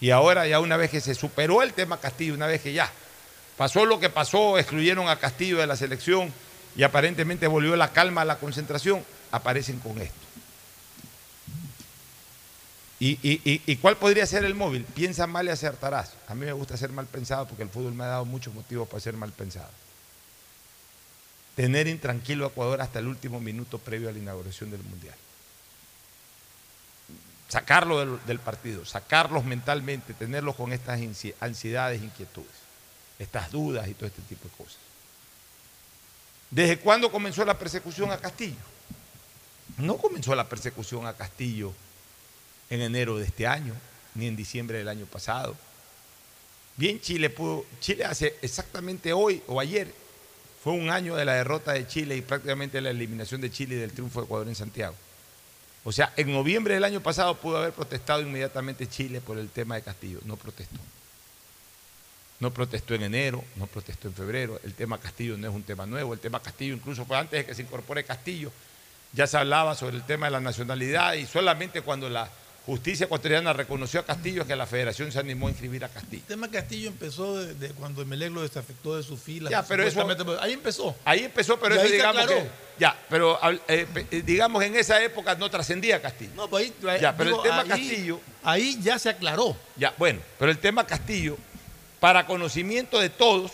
Y 0.01 0.11
ahora 0.11 0.47
ya 0.47 0.59
una 0.59 0.77
vez 0.77 0.91
que 0.91 1.01
se 1.01 1.15
superó 1.15 1.61
el 1.61 1.73
tema 1.73 1.99
Castillo, 1.99 2.33
una 2.33 2.47
vez 2.47 2.61
que 2.61 2.71
ya 2.71 2.91
Pasó 3.59 3.85
lo 3.85 3.99
que 3.99 4.09
pasó, 4.09 4.57
excluyeron 4.57 5.09
a 5.09 5.19
Castillo 5.19 5.57
de 5.57 5.67
la 5.67 5.75
selección 5.75 6.33
y 6.77 6.83
aparentemente 6.83 7.45
volvió 7.45 7.75
la 7.75 7.91
calma 7.91 8.21
a 8.21 8.25
la 8.25 8.37
concentración, 8.37 9.03
aparecen 9.33 9.79
con 9.79 10.01
esto. 10.01 10.28
¿Y, 13.01 13.75
cuál 13.77 13.97
podría 13.97 14.25
ser 14.25 14.43
el 14.43 14.55
móvil? 14.55 14.83
Piensa 14.83 15.25
mal 15.25 15.47
y 15.47 15.51
acertarás. 15.51 16.13
A 16.27 16.35
mí 16.35 16.45
me 16.45 16.51
gusta 16.51 16.75
ser 16.75 16.91
mal 16.91 17.05
pensado 17.05 17.47
porque 17.47 17.63
el 17.63 17.69
fútbol 17.69 17.93
me 17.93 18.03
ha 18.03 18.07
dado 18.07 18.25
muchos 18.25 18.53
motivos 18.53 18.89
para 18.89 18.99
ser 18.99 19.13
mal 19.13 19.31
pensado. 19.31 19.69
Tener 21.55 21.87
intranquilo 21.87 22.45
a 22.45 22.49
Ecuador 22.49 22.81
hasta 22.81 22.99
el 22.99 23.07
último 23.07 23.39
minuto 23.39 23.79
previo 23.79 24.09
a 24.09 24.11
la 24.11 24.19
inauguración 24.19 24.69
del 24.69 24.83
Mundial. 24.83 25.15
Sacarlo 27.47 27.99
del, 27.99 28.25
del 28.25 28.39
partido, 28.39 28.85
sacarlos 28.85 29.43
mentalmente, 29.43 30.13
tenerlos 30.13 30.55
con 30.55 30.71
estas 30.73 30.99
ansi- 30.99 31.33
ansiedades, 31.39 32.01
inquietudes, 32.01 32.47
estas 33.17 33.49
dudas 33.49 33.87
y 33.87 33.93
todo 33.93 34.07
este 34.07 34.21
tipo 34.23 34.47
de 34.47 34.55
cosas. 34.55 34.77
¿Desde 36.51 36.79
cuándo 36.79 37.11
comenzó 37.11 37.45
la 37.45 37.57
persecución 37.57 38.11
a 38.11 38.17
Castillo? 38.17 38.57
No 39.77 39.97
comenzó 39.97 40.35
la 40.35 40.47
persecución 40.47 41.07
a 41.07 41.13
Castillo 41.13 41.73
en 42.69 42.81
enero 42.81 43.17
de 43.17 43.25
este 43.25 43.47
año, 43.47 43.73
ni 44.15 44.27
en 44.27 44.35
diciembre 44.35 44.77
del 44.77 44.87
año 44.87 45.05
pasado. 45.05 45.55
Bien, 46.77 46.99
Chile 47.01 47.29
pudo, 47.29 47.65
Chile 47.79 48.05
hace 48.05 48.35
exactamente 48.41 49.11
hoy 49.11 49.41
o 49.47 49.59
ayer, 49.59 49.93
fue 50.63 50.73
un 50.73 50.89
año 50.89 51.15
de 51.15 51.25
la 51.25 51.33
derrota 51.33 51.73
de 51.73 51.87
Chile 51.87 52.17
y 52.17 52.21
prácticamente 52.21 52.81
la 52.81 52.89
eliminación 52.89 53.41
de 53.41 53.51
Chile 53.51 53.75
y 53.75 53.79
del 53.79 53.93
triunfo 53.93 54.19
de 54.19 54.25
Ecuador 54.25 54.47
en 54.47 54.55
Santiago. 54.55 54.95
O 55.85 55.91
sea, 55.91 56.13
en 56.17 56.31
noviembre 56.31 56.73
del 56.73 56.83
año 56.83 57.01
pasado 57.01 57.35
pudo 57.35 57.57
haber 57.57 57.71
protestado 57.73 58.21
inmediatamente 58.21 58.87
Chile 58.87 59.21
por 59.21 59.37
el 59.37 59.49
tema 59.49 59.75
de 59.75 59.81
Castillo, 59.81 60.19
no 60.25 60.35
protestó. 60.35 60.79
No 62.39 62.53
protestó 62.53 62.93
en 62.93 63.03
enero, 63.03 63.43
no 63.57 63.67
protestó 63.67 64.07
en 64.07 64.13
febrero. 64.13 64.59
El 64.63 64.73
tema 64.73 64.97
Castillo 64.97 65.37
no 65.37 65.49
es 65.49 65.53
un 65.53 65.63
tema 65.63 65.85
nuevo. 65.85 66.13
El 66.13 66.19
tema 66.19 66.41
Castillo 66.41 66.73
incluso 66.73 67.05
fue 67.05 67.17
antes 67.17 67.39
de 67.39 67.45
que 67.45 67.53
se 67.53 67.63
incorpore 67.63 68.05
Castillo. 68.05 68.51
Ya 69.11 69.27
se 69.27 69.37
hablaba 69.37 69.75
sobre 69.75 69.97
el 69.97 70.05
tema 70.05 70.27
de 70.27 70.31
la 70.31 70.39
nacionalidad 70.39 71.13
y 71.15 71.25
solamente 71.25 71.81
cuando 71.81 72.09
la 72.09 72.29
justicia 72.69 73.05
ecuatoriana 73.05 73.51
reconoció 73.51 73.99
a 73.99 74.05
Castillo 74.05 74.45
que 74.45 74.55
la 74.55 74.65
federación 74.67 75.11
se 75.11 75.17
animó 75.19 75.47
a 75.47 75.49
inscribir 75.49 75.83
a 75.83 75.89
Castillo. 75.89 76.21
El 76.21 76.27
tema 76.27 76.49
Castillo 76.51 76.87
empezó 76.89 77.37
de, 77.37 77.53
de 77.55 77.69
cuando 77.71 78.01
Emelec 78.03 78.31
lo 78.31 78.41
desafectó 78.43 78.95
de 78.95 79.03
su 79.03 79.17
fila. 79.17 79.49
Ya, 79.49 79.63
pero 79.65 79.83
eso- 79.83 80.05
ahí 80.39 80.53
empezó. 80.53 80.95
Ahí 81.03 81.23
empezó, 81.23 81.59
pero 81.59 81.75
eso 81.75 81.85
digamos 81.91 82.21
aclaró. 82.23 82.43
que. 82.43 82.49
Ya, 82.79 82.97
pero 83.09 83.39
eh, 83.67 83.87
eh, 84.11 84.21
digamos 84.25 84.63
en 84.63 84.75
esa 84.75 85.03
época 85.03 85.35
no 85.35 85.49
trascendía 85.49 86.01
Castillo. 86.01 86.31
No, 86.35 86.47
pues 86.49 86.71
ahí, 86.87 87.01
Ya, 87.01 87.15
pero 87.17 87.31
digo, 87.31 87.43
el 87.43 87.49
tema 87.49 87.61
ahí- 87.63 87.67
Castillo. 87.67 88.21
Ahí 88.43 88.79
ya 88.81 88.99
se 88.99 89.09
aclaró. 89.09 89.57
Ya, 89.75 89.93
bueno, 89.97 90.19
pero 90.37 90.51
el 90.51 90.59
tema 90.59 90.85
Castillo, 90.85 91.37
para 91.99 92.25
conocimiento 92.25 92.99
de 92.99 93.09
todos, 93.09 93.51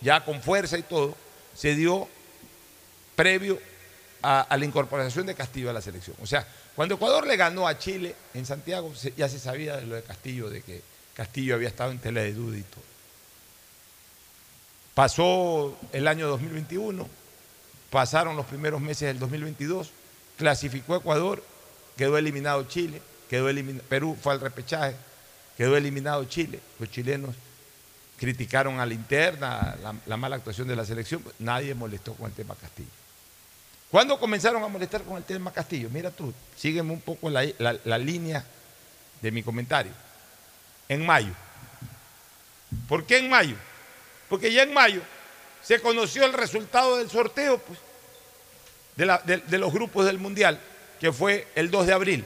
ya 0.00 0.24
con 0.24 0.40
fuerza 0.40 0.78
y 0.78 0.82
todo, 0.84 1.16
se 1.54 1.74
dio 1.74 2.08
previo 3.16 3.58
a, 4.22 4.56
la 4.56 4.64
incorporación 4.64 5.26
de 5.26 5.34
Castillo 5.34 5.70
a 5.70 5.72
la 5.72 5.82
selección. 5.82 6.16
O 6.22 6.26
sea, 6.26 6.46
cuando 6.76 6.94
Ecuador 6.94 7.26
le 7.26 7.36
ganó 7.36 7.66
a 7.66 7.78
Chile 7.78 8.14
en 8.34 8.46
Santiago, 8.46 8.92
ya 9.16 9.28
se 9.28 9.38
sabía 9.38 9.76
de 9.76 9.86
lo 9.86 9.96
de 9.96 10.02
Castillo, 10.02 10.48
de 10.48 10.62
que 10.62 10.82
Castillo 11.14 11.54
había 11.54 11.68
estado 11.68 11.90
en 11.90 11.98
tela 11.98 12.22
de 12.22 12.32
duda 12.32 12.56
y 12.56 12.62
todo. 12.62 12.84
Pasó 14.94 15.76
el 15.92 16.06
año 16.06 16.28
2021, 16.28 17.08
pasaron 17.90 18.36
los 18.36 18.46
primeros 18.46 18.80
meses 18.80 19.08
del 19.08 19.18
2022, 19.18 19.90
clasificó 20.36 20.96
Ecuador, 20.96 21.42
quedó 21.96 22.18
eliminado 22.18 22.64
Chile, 22.64 23.00
quedó 23.28 23.48
eliminado, 23.48 23.84
Perú 23.88 24.16
fue 24.20 24.34
al 24.34 24.40
repechaje, 24.40 24.94
quedó 25.56 25.76
eliminado 25.76 26.24
Chile. 26.26 26.60
Los 26.78 26.90
chilenos 26.90 27.34
criticaron 28.18 28.80
a 28.80 28.86
la 28.86 28.94
interna 28.94 29.76
la, 29.82 29.94
la 30.06 30.16
mala 30.16 30.36
actuación 30.36 30.68
de 30.68 30.76
la 30.76 30.84
selección, 30.84 31.22
nadie 31.38 31.74
molestó 31.74 32.14
con 32.14 32.26
el 32.26 32.32
tema 32.32 32.54
Castillo. 32.54 33.01
¿Cuándo 33.92 34.18
comenzaron 34.18 34.62
a 34.64 34.68
molestar 34.68 35.02
con 35.02 35.18
el 35.18 35.22
tema 35.22 35.52
Castillo? 35.52 35.90
Mira 35.92 36.10
tú, 36.10 36.32
sígueme 36.56 36.92
un 36.94 37.00
poco 37.02 37.28
la, 37.28 37.44
la- 37.58 37.98
línea 37.98 38.42
de 39.20 39.30
mi 39.30 39.42
comentario. 39.42 39.92
En 40.88 41.04
mayo. 41.04 41.32
¿Por 42.88 43.04
qué 43.04 43.18
en 43.18 43.28
mayo? 43.28 43.54
Porque 44.30 44.50
ya 44.50 44.62
en 44.62 44.72
mayo 44.72 45.02
se 45.62 45.78
conoció 45.78 46.24
el 46.24 46.32
resultado 46.32 46.96
del 46.96 47.10
sorteo 47.10 47.58
pues, 47.58 47.78
de, 48.96 49.04
la- 49.04 49.18
de- 49.18 49.36
de 49.36 49.58
los 49.58 49.70
grupos 49.70 50.06
del 50.06 50.18
Mundial, 50.18 50.58
que 50.98 51.12
fue 51.12 51.46
el 51.54 51.70
2 51.70 51.86
de 51.86 51.92
abril. 51.92 52.24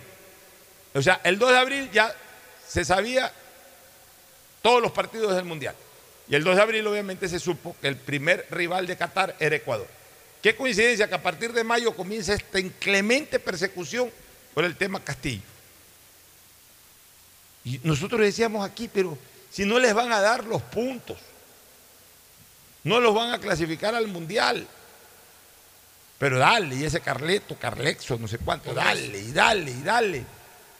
O 0.95 1.03
sea, 1.03 1.21
el 1.25 1.37
2 1.37 1.51
de 1.51 1.59
abril 1.59 1.91
ya 1.93 2.15
se 2.65 2.85
sabía 2.85 3.33
todos 4.63 4.81
los 4.81 4.93
partidos 4.93 5.35
del 5.35 5.45
Mundial. 5.45 5.75
Y 6.29 6.37
el 6.37 6.45
2 6.45 6.55
de 6.55 6.63
abril 6.63 6.87
obviamente 6.87 7.29
se 7.29 7.41
supo 7.41 7.75
que 7.81 7.89
el 7.89 7.97
primer 7.97 8.47
rival 8.51 8.87
de 8.87 8.97
Qatar 8.97 9.35
era 9.41 9.57
Ecuador. 9.57 9.89
Qué 10.47 10.55
coincidencia 10.55 11.09
que 11.09 11.15
a 11.17 11.21
partir 11.21 11.53
de 11.53 11.65
mayo 11.65 11.93
comienza 11.93 12.33
esta 12.33 12.61
inclemente 12.61 13.41
persecución 13.41 14.09
por 14.55 14.65
el 14.65 14.77
tema 14.77 15.03
Castillo. 15.03 15.43
Y 17.65 17.81
nosotros 17.83 18.21
decíamos 18.21 18.65
aquí, 18.65 18.87
pero 18.87 19.19
si 19.51 19.65
no 19.65 19.81
les 19.81 19.93
van 19.93 20.13
a 20.13 20.21
dar 20.21 20.45
los 20.45 20.63
puntos, 20.63 21.19
no 22.85 23.01
los 23.01 23.13
van 23.13 23.33
a 23.33 23.41
clasificar 23.41 23.97
al 23.97 24.07
Mundial. 24.07 24.65
Pero 26.17 26.39
dale, 26.39 26.77
y 26.77 26.85
ese 26.85 27.01
Carleto, 27.01 27.57
Carlexo, 27.59 28.17
no 28.17 28.29
sé 28.29 28.39
cuánto, 28.39 28.73
dale, 28.73 29.19
y 29.19 29.33
dale, 29.33 29.73
y 29.73 29.83
dale. 29.83 30.25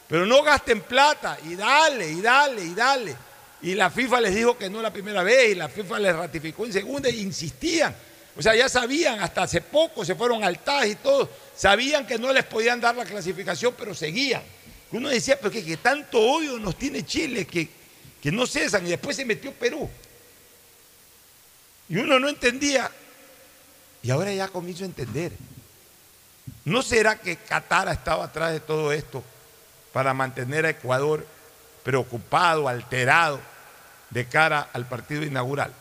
Pero 0.07 0.25
no 0.25 0.43
gasten 0.43 0.79
plata, 0.79 1.37
y 1.43 1.57
dale, 1.57 2.09
y 2.09 2.21
dale, 2.21 2.63
y 2.63 2.73
dale. 2.73 3.15
Y 3.63 3.75
la 3.75 3.89
FIFA 3.89 4.21
les 4.21 4.33
dijo 4.33 4.57
que 4.57 4.69
no 4.69 4.81
la 4.81 4.93
primera 4.93 5.23
vez, 5.23 5.51
y 5.51 5.55
la 5.55 5.67
FIFA 5.67 5.99
les 5.99 6.15
ratificó 6.15 6.65
en 6.65 6.71
segunda, 6.71 7.09
e 7.09 7.17
insistían. 7.17 7.93
O 8.37 8.41
sea, 8.41 8.55
ya 8.55 8.69
sabían, 8.69 9.19
hasta 9.19 9.43
hace 9.43 9.61
poco 9.61 10.05
se 10.05 10.13
fueron 10.13 10.43
al 10.43 10.59
TAS 10.59 10.85
y 10.85 10.95
todo, 10.95 11.27
sabían 11.55 12.05
que 12.05 12.19
no 12.19 12.31
les 12.31 12.43
podían 12.43 12.79
dar 12.79 12.95
la 12.95 13.03
clasificación, 13.03 13.73
pero 13.75 13.95
seguían. 13.95 14.43
Uno 14.91 15.09
decía, 15.09 15.39
pero 15.39 15.51
que, 15.51 15.77
tanto 15.77 16.19
odio 16.19 16.59
nos 16.59 16.77
tiene 16.77 17.03
Chile, 17.03 17.47
que, 17.47 17.67
que 18.21 18.31
no 18.31 18.45
cesan, 18.45 18.85
y 18.85 18.91
después 18.91 19.15
se 19.15 19.25
metió 19.25 19.51
Perú. 19.53 19.89
Y 21.89 21.97
uno 21.97 22.19
no 22.19 22.29
entendía, 22.29 22.91
y 24.03 24.11
ahora 24.11 24.31
ya 24.31 24.47
comienzo 24.49 24.83
a 24.83 24.87
entender. 24.87 25.31
¿No 26.63 26.83
será 26.83 27.17
que 27.19 27.37
Qatar 27.37 27.89
ha 27.89 27.93
estado 27.93 28.21
atrás 28.21 28.51
de 28.53 28.59
todo 28.59 28.91
esto 28.91 29.23
para 29.93 30.13
mantener 30.13 30.65
a 30.65 30.69
Ecuador 30.69 31.25
preocupado, 31.83 32.67
alterado 32.67 33.39
de 34.11 34.27
cara 34.27 34.69
al 34.73 34.87
partido 34.87 35.23
inaugural? 35.23 35.73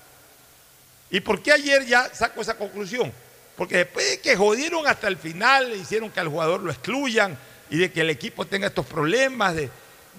¿Y 1.10 1.20
por 1.20 1.42
qué 1.42 1.52
ayer 1.52 1.84
ya 1.86 2.12
saco 2.14 2.40
esa 2.40 2.54
conclusión? 2.56 3.12
Porque 3.56 3.78
después 3.78 4.08
de 4.10 4.20
que 4.20 4.36
jodieron 4.36 4.86
hasta 4.86 5.08
el 5.08 5.16
final, 5.16 5.72
hicieron 5.74 6.10
que 6.10 6.20
al 6.20 6.28
jugador 6.28 6.60
lo 6.62 6.70
excluyan 6.70 7.38
y 7.70 7.78
de 7.78 7.90
que 7.92 8.00
el 8.02 8.10
equipo 8.10 8.46
tenga 8.46 8.66
estos 8.68 8.86
problemas 8.86 9.54
de, 9.54 9.70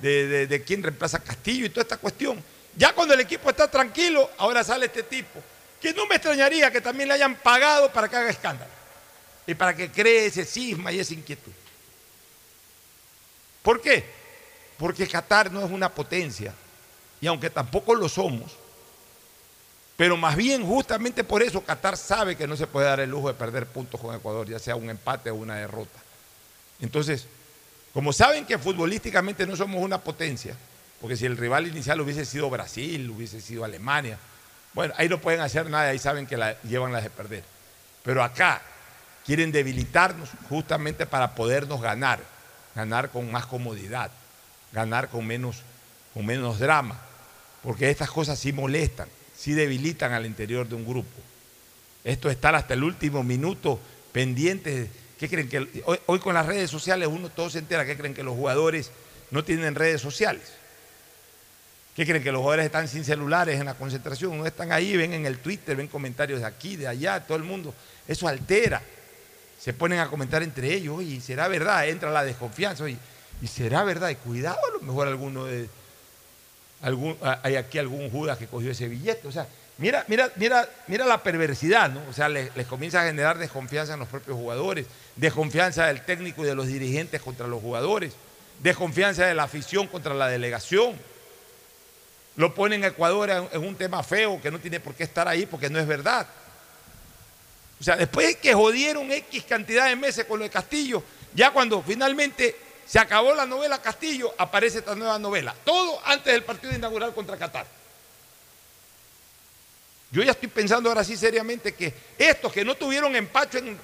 de, 0.02 0.28
de- 0.28 0.48
de 0.48 0.64
quién 0.64 0.82
reemplaza 0.84 1.18
a 1.18 1.24
Castillo 1.24 1.66
y 1.66 1.70
toda 1.70 1.84
esta 1.84 1.98
cuestión. 1.98 2.44
Ya 2.76 2.94
cuando 2.94 3.14
el 3.14 3.20
equipo 3.20 3.50
está 3.50 3.70
tranquilo, 3.70 4.30
ahora 4.38 4.64
sale 4.64 4.86
este 4.88 5.04
tipo, 5.04 5.42
que 5.82 5.94
no 5.94 6.06
me 6.08 6.16
extrañaría 6.16 6.72
que 6.72 6.82
también 6.82 7.10
le 7.10 7.16
hayan 7.16 7.36
pagado 7.36 7.92
para 7.92 8.08
que 8.10 8.16
haga 8.16 8.30
escándalo 8.30 8.72
y 9.46 9.54
para 9.54 9.76
que 9.76 9.92
cree 9.92 10.26
ese 10.28 10.46
cisma 10.46 10.92
y 10.92 11.00
esa 11.00 11.14
inquietud. 11.14 11.52
¿Por 13.62 13.82
qué? 13.82 14.04
Porque 14.78 15.08
Qatar 15.08 15.52
no 15.52 15.64
es 15.66 15.72
una 15.72 15.90
potencia 15.94 16.54
y 17.20 17.28
aunque 17.28 17.50
tampoco 17.50 17.96
lo 17.96 18.08
somos, 18.10 18.52
pero 19.98 20.16
más 20.16 20.36
bien 20.36 20.66
justamente 20.66 21.24
por 21.24 21.42
eso 21.42 21.62
Qatar 21.62 21.98
sabe 21.98 22.36
que 22.36 22.48
no 22.48 22.56
se 22.56 22.68
puede 22.68 22.86
dar 22.86 23.00
el 23.00 23.10
lujo 23.10 23.30
de 23.30 23.34
perder 23.34 23.66
puntos 23.66 24.00
con 24.00 24.16
Ecuador, 24.16 24.48
ya 24.48 24.60
sea 24.60 24.76
un 24.76 24.90
empate 24.92 25.32
o 25.32 25.36
una 25.36 25.56
derrota. 25.56 26.00
Entonces, 26.80 27.26
como 27.94 28.14
saben 28.14 28.46
que 28.46 28.60
futbolísticamente 28.60 29.48
no 29.48 29.56
somos 29.56 29.82
una 29.82 29.98
potencia, 30.00 30.56
porque 31.02 31.18
si 31.18 31.26
el 31.26 31.36
rival 31.36 31.66
inicial 31.66 32.00
hubiese 32.00 32.26
sido 32.26 32.48
Brasil, 32.48 33.10
hubiese 33.10 33.42
sido 33.42 33.66
Alemania, 33.66 34.20
bueno, 34.74 34.94
ahí 34.98 35.10
no 35.10 35.20
pueden 35.20 35.42
hacer 35.42 35.68
nada, 35.68 35.90
ahí 35.90 35.98
saben 35.98 36.28
que 36.28 36.38
la, 36.38 36.62
llevan 36.62 36.94
las 36.94 37.02
de 37.02 37.10
perder. 37.10 37.44
Pero 38.04 38.24
acá 38.24 38.62
quieren 39.26 39.52
debilitarnos 39.52 40.30
justamente 40.48 41.08
para 41.08 41.34
podernos 41.34 41.82
ganar, 41.82 42.20
ganar 42.76 43.10
con 43.10 43.32
más 43.32 43.48
comodidad, 43.48 44.12
ganar 44.72 45.10
con 45.10 45.26
menos, 45.26 45.64
con 46.14 46.24
menos 46.24 46.60
drama, 46.60 47.00
porque 47.64 47.90
estas 47.90 48.12
cosas 48.12 48.38
sí 48.38 48.54
molestan, 48.54 49.10
sí 49.38 49.54
debilitan 49.54 50.14
al 50.14 50.26
interior 50.26 50.68
de 50.68 50.76
un 50.76 50.86
grupo. 50.86 51.10
Esto 52.04 52.30
es 52.30 52.36
estar 52.36 52.56
hasta 52.56 52.74
el 52.74 52.84
último 52.84 53.24
minuto 53.24 53.80
pendiente. 54.12 54.90
¿Qué 55.20 55.30
creen 55.30 55.48
que 55.48 55.84
hoy, 55.86 56.00
hoy 56.06 56.20
con 56.20 56.34
las 56.34 56.46
redes 56.46 56.70
sociales 56.70 57.08
uno 57.12 57.30
todo 57.30 57.50
se 57.50 57.60
entera? 57.60 57.86
¿Qué 57.86 57.98
creen 57.98 58.14
que 58.14 58.24
los 58.24 58.36
jugadores 58.36 58.92
no 59.30 59.44
tienen 59.44 59.76
redes 59.76 60.02
sociales? 60.02 60.54
¿Qué 61.96 62.06
creen 62.06 62.24
que 62.24 62.32
los 62.32 62.42
jugadores 62.42 62.66
están 62.66 62.88
sin 62.88 63.04
celulares 63.04 63.60
en 63.60 63.66
la 63.66 63.74
concentración? 63.74 64.38
No 64.38 64.46
están 64.46 64.72
ahí, 64.72 64.96
ven 64.96 65.14
en 65.14 65.26
el 65.26 65.40
Twitter, 65.40 65.76
ven 65.76 65.88
comentarios 65.88 66.40
de 66.40 66.46
aquí, 66.46 66.76
de 66.76 66.88
allá, 66.88 67.26
todo 67.26 67.38
el 67.38 67.44
mundo. 67.44 67.74
Eso 68.08 68.28
altera. 68.28 68.82
Se 69.60 69.74
ponen 69.74 70.00
a 70.00 70.08
comentar 70.08 70.44
entre 70.44 70.74
ellos, 70.74 71.02
¿y 71.02 71.20
será 71.22 71.48
verdad? 71.48 71.88
Entra 71.90 72.12
la 72.12 72.24
desconfianza, 72.24 72.88
¿y 72.88 73.48
será 73.48 73.84
verdad? 73.84 74.10
Y 74.10 74.16
cuidado, 74.16 74.60
a 74.68 74.74
lo 74.74 74.82
mejor 74.82 75.08
alguno 75.08 75.46
de, 75.46 75.68
algún, 76.82 77.18
hay 77.44 77.56
aquí 77.56 77.78
algún 77.78 78.10
Judas 78.10 78.38
que 78.38 78.48
cogió 78.48 78.72
ese 78.72 78.88
billete. 78.88 79.28
O 79.28 79.32
sea, 79.32 79.48
Mira, 79.80 80.04
mira, 80.08 80.32
mira, 80.38 80.68
mira 80.88 81.06
la 81.06 81.22
perversidad, 81.22 81.92
¿no? 81.92 82.02
O 82.10 82.14
sea, 82.14 82.28
les, 82.30 82.56
les 82.56 82.66
comienza 82.66 83.02
a 83.02 83.06
generar 83.06 83.38
desconfianza 83.38 83.94
en 83.94 84.00
los 84.00 84.08
propios 84.08 84.36
jugadores, 84.36 84.88
desconfianza 85.16 85.86
del 85.86 86.02
técnico 86.02 86.44
y 86.44 86.48
de 86.48 86.56
los 86.56 86.66
dirigentes 86.66 87.22
contra 87.22 87.46
los 87.46 87.62
jugadores, 87.62 88.14
desconfianza 88.60 89.26
de 89.28 89.36
la 89.36 89.44
afición 89.44 89.86
contra 89.86 90.16
la 90.16 90.28
delegación. 90.30 90.96
Lo 92.38 92.56
ponen 92.56 92.84
a 92.84 92.88
Ecuador 92.88 93.30
en, 93.30 93.64
un 93.64 93.76
tema 93.76 94.02
feo 94.02 94.42
que 94.42 94.50
no 94.50 94.60
tiene 94.60 94.80
por 94.80 94.96
qué 94.96 95.04
estar 95.04 95.28
ahí 95.28 95.46
porque 95.46 95.70
no 95.70 95.80
es 95.80 95.86
verdad. 95.86 96.28
O 97.80 97.84
sea, 97.84 97.96
después 97.96 98.28
de 98.28 98.36
que 98.36 98.56
jodieron 98.56 99.12
X 99.12 99.44
cantidad 99.44 99.88
de 99.88 99.96
meses 99.96 100.26
con 100.26 100.40
lo 100.40 100.44
de 100.44 100.50
Castillo, 100.50 101.04
ya 101.36 101.52
cuando 101.52 101.84
finalmente 101.84 102.56
se 102.88 103.00
acabó 103.00 103.34
la 103.34 103.46
novela 103.46 103.82
Castillo, 103.82 104.34
aparece 104.38 104.80
esta 104.80 104.96
nueva 104.96 105.20
novela. 105.20 105.54
Todo 105.66 106.00
antes 106.06 106.32
del 106.32 106.44
partido 106.44 106.74
inaugural 106.74 107.14
contra 107.14 107.38
Qatar. 107.38 107.66
Yo 110.10 110.24
ya 110.24 110.32
estoy 110.32 110.48
pensando 110.48 110.88
ahora 110.88 111.04
sí 111.04 111.18
seriamente 111.18 111.74
que 111.74 111.94
estos 112.18 112.54
que 112.54 112.64
no 112.64 112.76
tuvieron 112.76 113.14
empacho 113.16 113.58
en 113.58 113.78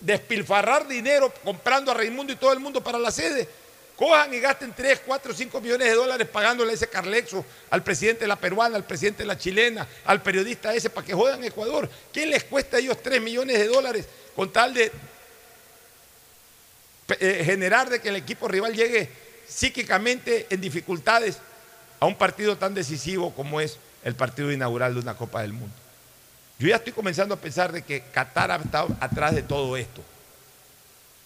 despilfarrar 0.00 0.86
dinero 0.86 1.32
comprando 1.42 1.90
a 1.90 1.94
Raimundo 1.94 2.32
y 2.32 2.36
todo 2.36 2.52
el 2.52 2.60
mundo 2.60 2.80
para 2.84 2.98
la 2.98 3.10
sede, 3.10 3.48
cojan 3.96 4.32
y 4.32 4.38
gasten 4.38 4.72
3, 4.72 5.02
4, 5.04 5.34
5 5.34 5.60
millones 5.60 5.88
de 5.88 5.94
dólares 5.94 6.28
pagándole 6.28 6.72
ese 6.72 6.88
carlexo 6.88 7.44
al 7.70 7.82
presidente 7.82 8.20
de 8.20 8.28
la 8.28 8.36
peruana, 8.36 8.76
al 8.76 8.84
presidente 8.84 9.24
de 9.24 9.26
la 9.26 9.38
chilena, 9.38 9.88
al 10.04 10.22
periodista 10.22 10.72
ese 10.72 10.88
para 10.88 11.04
que 11.04 11.14
jodan 11.14 11.42
Ecuador. 11.42 11.90
¿Qué 12.12 12.26
les 12.26 12.44
cuesta 12.44 12.76
a 12.76 12.80
ellos 12.80 13.02
3 13.02 13.20
millones 13.20 13.58
de 13.58 13.66
dólares 13.66 14.06
con 14.36 14.52
tal 14.52 14.72
de 14.72 14.92
eh, 17.08 17.42
generar 17.44 17.88
de 17.88 18.00
que 18.00 18.08
el 18.08 18.16
equipo 18.16 18.48
rival 18.48 18.74
llegue 18.74 19.08
psíquicamente 19.48 20.46
en 20.50 20.60
dificultades 20.60 21.38
a 22.00 22.06
un 22.06 22.16
partido 22.16 22.56
tan 22.56 22.74
decisivo 22.74 23.34
como 23.34 23.60
es 23.60 23.78
el 24.04 24.14
partido 24.14 24.52
inaugural 24.52 24.94
de 24.94 25.00
una 25.00 25.14
Copa 25.14 25.42
del 25.42 25.52
Mundo. 25.52 25.74
Yo 26.58 26.68
ya 26.68 26.76
estoy 26.76 26.92
comenzando 26.92 27.34
a 27.34 27.38
pensar 27.38 27.70
de 27.72 27.82
que 27.82 28.00
Qatar 28.12 28.50
ha 28.50 28.56
estado 28.56 28.96
atrás 29.00 29.34
de 29.34 29.42
todo 29.42 29.76
esto. 29.76 30.02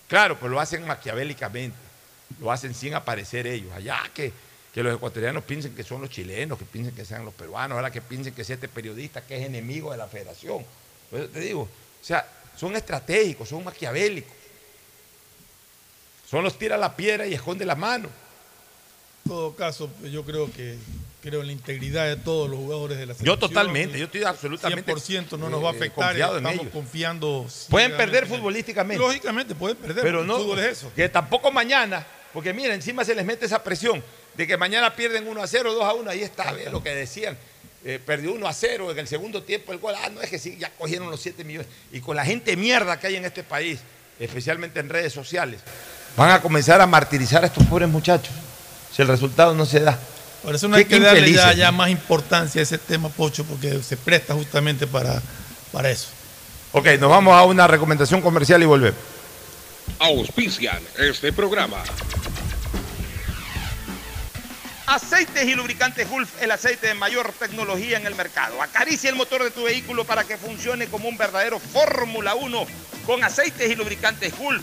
Claro, 0.08 0.38
pues 0.38 0.50
lo 0.50 0.58
hacen 0.58 0.84
maquiavélicamente, 0.86 1.76
lo 2.40 2.50
hacen 2.50 2.74
sin 2.74 2.94
aparecer 2.94 3.46
ellos. 3.46 3.72
Allá 3.72 4.00
que, 4.12 4.32
que 4.74 4.82
los 4.82 4.94
ecuatorianos 4.94 5.44
piensen 5.44 5.74
que 5.74 5.84
son 5.84 6.00
los 6.00 6.10
chilenos, 6.10 6.58
que 6.58 6.64
piensen 6.64 6.94
que 6.94 7.04
sean 7.04 7.24
los 7.24 7.32
peruanos, 7.32 7.76
ahora 7.76 7.92
que 7.92 8.02
piensen 8.02 8.34
que 8.34 8.42
es 8.42 8.50
este 8.50 8.68
periodista 8.68 9.24
que 9.24 9.36
es 9.36 9.46
enemigo 9.46 9.92
de 9.92 9.98
la 9.98 10.08
federación. 10.08 10.64
Te 11.10 11.40
digo, 11.40 11.62
o 11.62 12.04
sea, 12.04 12.26
son 12.56 12.74
estratégicos, 12.74 13.48
son 13.48 13.62
maquiavélicos. 13.62 14.39
Son 16.30 16.44
los 16.44 16.58
tira 16.58 16.76
la 16.76 16.94
piedra 16.96 17.26
y 17.26 17.34
esconde 17.34 17.64
la 17.66 17.74
mano. 17.74 18.08
En 19.24 19.30
todo 19.30 19.54
caso, 19.54 19.90
yo 20.10 20.24
creo 20.24 20.50
que 20.52 20.76
creo 21.22 21.40
en 21.42 21.48
la 21.48 21.52
integridad 21.52 22.06
de 22.06 22.16
todos 22.16 22.48
los 22.48 22.58
jugadores 22.58 22.96
de 22.98 23.06
la 23.06 23.14
selección. 23.14 23.36
Yo 23.36 23.38
totalmente, 23.38 23.98
yo 23.98 24.06
estoy 24.06 24.22
absolutamente 24.24 24.92
100% 24.92 25.38
no 25.38 25.50
nos 25.50 25.62
va 25.62 25.70
a 25.70 25.72
eh, 25.72 25.76
afectar, 25.76 26.06
confiado 26.08 26.38
en 26.38 26.46
estamos 26.46 26.60
ellos. 26.62 26.72
confiando. 26.72 27.46
Pueden 27.68 27.96
perder 27.96 28.26
futbolísticamente. 28.26 29.02
Lógicamente 29.04 29.54
pueden 29.54 29.76
perder, 29.76 30.02
Pero 30.02 30.24
no, 30.24 30.38
fútbol 30.38 30.60
es 30.60 30.78
eso. 30.78 30.92
que 30.96 31.08
tampoco 31.08 31.50
mañana, 31.52 32.06
porque 32.32 32.54
mira, 32.54 32.74
encima 32.74 33.04
se 33.04 33.14
les 33.14 33.24
mete 33.26 33.44
esa 33.44 33.62
presión 33.62 34.02
de 34.34 34.46
que 34.46 34.56
mañana 34.56 34.94
pierden 34.96 35.28
1 35.28 35.42
a 35.42 35.46
0, 35.46 35.74
2 35.74 35.84
a 35.84 35.92
1, 35.94 36.10
ahí 36.10 36.22
está, 36.22 36.52
ve 36.52 36.70
lo 36.70 36.82
que 36.82 36.94
decían. 36.94 37.36
eh, 37.84 37.98
perdió 38.04 38.32
1 38.32 38.46
a 38.46 38.52
0 38.52 38.92
en 38.92 38.98
el 38.98 39.08
segundo 39.08 39.42
tiempo 39.42 39.72
el 39.72 39.78
gol. 39.78 39.94
Ah, 39.98 40.08
no 40.10 40.22
es 40.22 40.30
que 40.30 40.38
sí, 40.38 40.56
ya 40.58 40.70
cogieron 40.70 41.10
los 41.10 41.20
7 41.20 41.44
millones. 41.44 41.68
Y 41.92 42.00
con 42.00 42.14
la 42.16 42.24
gente 42.24 42.56
mierda 42.56 42.98
que 42.98 43.08
hay 43.08 43.16
en 43.16 43.24
este 43.26 43.42
país, 43.42 43.80
especialmente 44.18 44.80
en 44.80 44.88
redes 44.88 45.12
sociales, 45.12 45.60
van 46.16 46.30
a 46.30 46.40
comenzar 46.40 46.80
a 46.80 46.86
martirizar 46.86 47.42
a 47.42 47.46
estos 47.46 47.64
pobres 47.64 47.88
muchachos 47.88 48.32
si 48.94 49.02
el 49.02 49.08
resultado 49.08 49.54
no 49.54 49.64
se 49.66 49.80
da. 49.80 49.98
Por 50.42 50.54
eso 50.54 50.68
no 50.68 50.76
hay 50.76 50.84
que 50.84 50.98
darle 50.98 51.32
ya, 51.32 51.52
ya 51.52 51.70
más 51.70 51.90
importancia 51.90 52.60
a 52.60 52.62
ese 52.62 52.78
tema, 52.78 53.08
Pocho, 53.10 53.44
porque 53.44 53.82
se 53.82 53.96
presta 53.96 54.34
justamente 54.34 54.86
para, 54.86 55.20
para 55.70 55.90
eso. 55.90 56.08
Ok, 56.72 56.86
nos 56.98 57.10
vamos 57.10 57.34
a 57.34 57.44
una 57.44 57.66
recomendación 57.66 58.20
comercial 58.22 58.62
y 58.62 58.66
volvemos. 58.66 58.98
Auspician 59.98 60.80
este 60.98 61.32
programa. 61.32 61.82
Aceites 64.86 65.44
y 65.44 65.54
lubricantes 65.54 66.08
Gulf, 66.08 66.42
el 66.42 66.50
aceite 66.50 66.88
de 66.88 66.94
mayor 66.94 67.32
tecnología 67.38 67.96
en 67.96 68.06
el 68.06 68.14
mercado. 68.16 68.60
Acaricia 68.60 69.10
el 69.10 69.16
motor 69.16 69.44
de 69.44 69.50
tu 69.50 69.64
vehículo 69.64 70.04
para 70.04 70.24
que 70.24 70.36
funcione 70.36 70.86
como 70.86 71.08
un 71.08 71.16
verdadero 71.16 71.60
Fórmula 71.60 72.34
1 72.34 72.66
con 73.06 73.22
aceites 73.22 73.70
y 73.70 73.76
lubricantes 73.76 74.36
Gulf. 74.36 74.62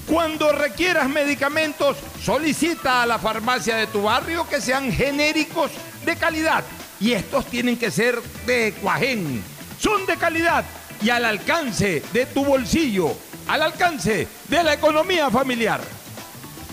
Cuando 0.07 0.53
requieras 0.53 1.09
medicamentos, 1.09 1.97
solicita 2.23 3.03
a 3.03 3.07
la 3.07 3.19
farmacia 3.19 3.77
de 3.77 3.87
tu 3.87 4.03
barrio 4.03 4.47
que 4.49 4.61
sean 4.61 4.93
genéricos 4.93 5.71
de 6.05 6.17
calidad. 6.17 6.63
Y 7.05 7.13
estos 7.13 7.45
tienen 7.45 7.77
que 7.77 7.91
ser 7.91 8.19
de 8.47 8.73
Cuajén. 8.81 9.45
Son 9.79 10.07
de 10.07 10.17
calidad 10.17 10.65
y 11.03 11.11
al 11.11 11.27
alcance 11.27 12.03
de 12.15 12.25
tu 12.25 12.43
bolsillo, 12.43 13.15
al 13.47 13.61
alcance 13.61 14.27
de 14.49 14.63
la 14.63 14.73
economía 14.73 15.31
familiar. 15.31 15.83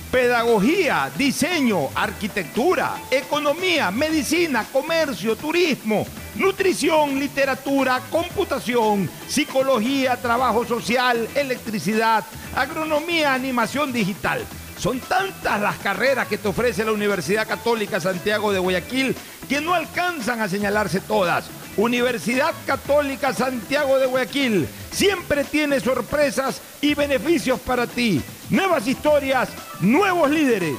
Pedagogía, 0.09 1.11
diseño, 1.17 1.89
arquitectura, 1.93 2.95
economía, 3.11 3.91
medicina, 3.91 4.65
comercio, 4.71 5.35
turismo, 5.35 6.07
nutrición, 6.35 7.19
literatura, 7.19 7.99
computación, 8.09 9.09
psicología, 9.27 10.15
trabajo 10.15 10.65
social, 10.65 11.27
electricidad, 11.35 12.23
agronomía, 12.55 13.33
animación 13.33 13.91
digital. 13.91 14.45
Son 14.81 14.99
tantas 14.99 15.61
las 15.61 15.77
carreras 15.77 16.27
que 16.27 16.39
te 16.39 16.47
ofrece 16.47 16.83
la 16.83 16.91
Universidad 16.91 17.47
Católica 17.47 17.99
Santiago 17.99 18.51
de 18.51 18.57
Guayaquil 18.57 19.15
que 19.47 19.61
no 19.61 19.75
alcanzan 19.75 20.41
a 20.41 20.49
señalarse 20.49 20.99
todas. 21.01 21.51
Universidad 21.77 22.51
Católica 22.65 23.31
Santiago 23.31 23.99
de 23.99 24.07
Guayaquil 24.07 24.67
siempre 24.91 25.43
tiene 25.43 25.79
sorpresas 25.79 26.63
y 26.81 26.95
beneficios 26.95 27.59
para 27.59 27.85
ti. 27.85 28.23
Nuevas 28.49 28.87
historias, 28.87 29.49
nuevos 29.81 30.31
líderes. 30.31 30.77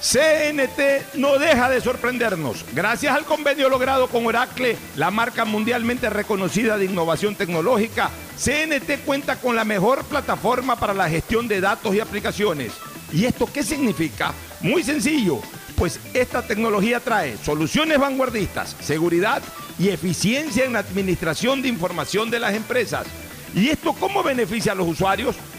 CNT 0.00 1.14
no 1.14 1.38
deja 1.38 1.70
de 1.70 1.80
sorprendernos. 1.80 2.64
Gracias 2.72 3.14
al 3.14 3.24
convenio 3.24 3.68
logrado 3.68 4.08
con 4.08 4.26
Oracle, 4.26 4.76
la 4.96 5.12
marca 5.12 5.44
mundialmente 5.44 6.10
reconocida 6.10 6.76
de 6.76 6.86
innovación 6.86 7.36
tecnológica, 7.36 8.10
CNT 8.36 9.04
cuenta 9.04 9.36
con 9.36 9.54
la 9.54 9.64
mejor 9.64 10.04
plataforma 10.04 10.74
para 10.74 10.94
la 10.94 11.08
gestión 11.08 11.46
de 11.46 11.60
datos 11.60 11.94
y 11.94 12.00
aplicaciones. 12.00 12.72
¿Y 13.12 13.24
esto 13.24 13.48
qué 13.52 13.62
significa? 13.62 14.34
Muy 14.60 14.82
sencillo, 14.82 15.40
pues 15.76 15.98
esta 16.12 16.46
tecnología 16.46 17.00
trae 17.00 17.36
soluciones 17.38 17.98
vanguardistas, 17.98 18.76
seguridad 18.80 19.42
y 19.78 19.88
eficiencia 19.88 20.64
en 20.64 20.74
la 20.74 20.80
administración 20.80 21.62
de 21.62 21.68
información 21.68 22.30
de 22.30 22.40
las 22.40 22.54
empresas. 22.54 23.06
¿Y 23.54 23.68
esto 23.68 23.94
cómo 23.94 24.22
beneficia 24.22 24.72
a 24.72 24.74
los 24.74 24.88
usuarios? 24.88 25.36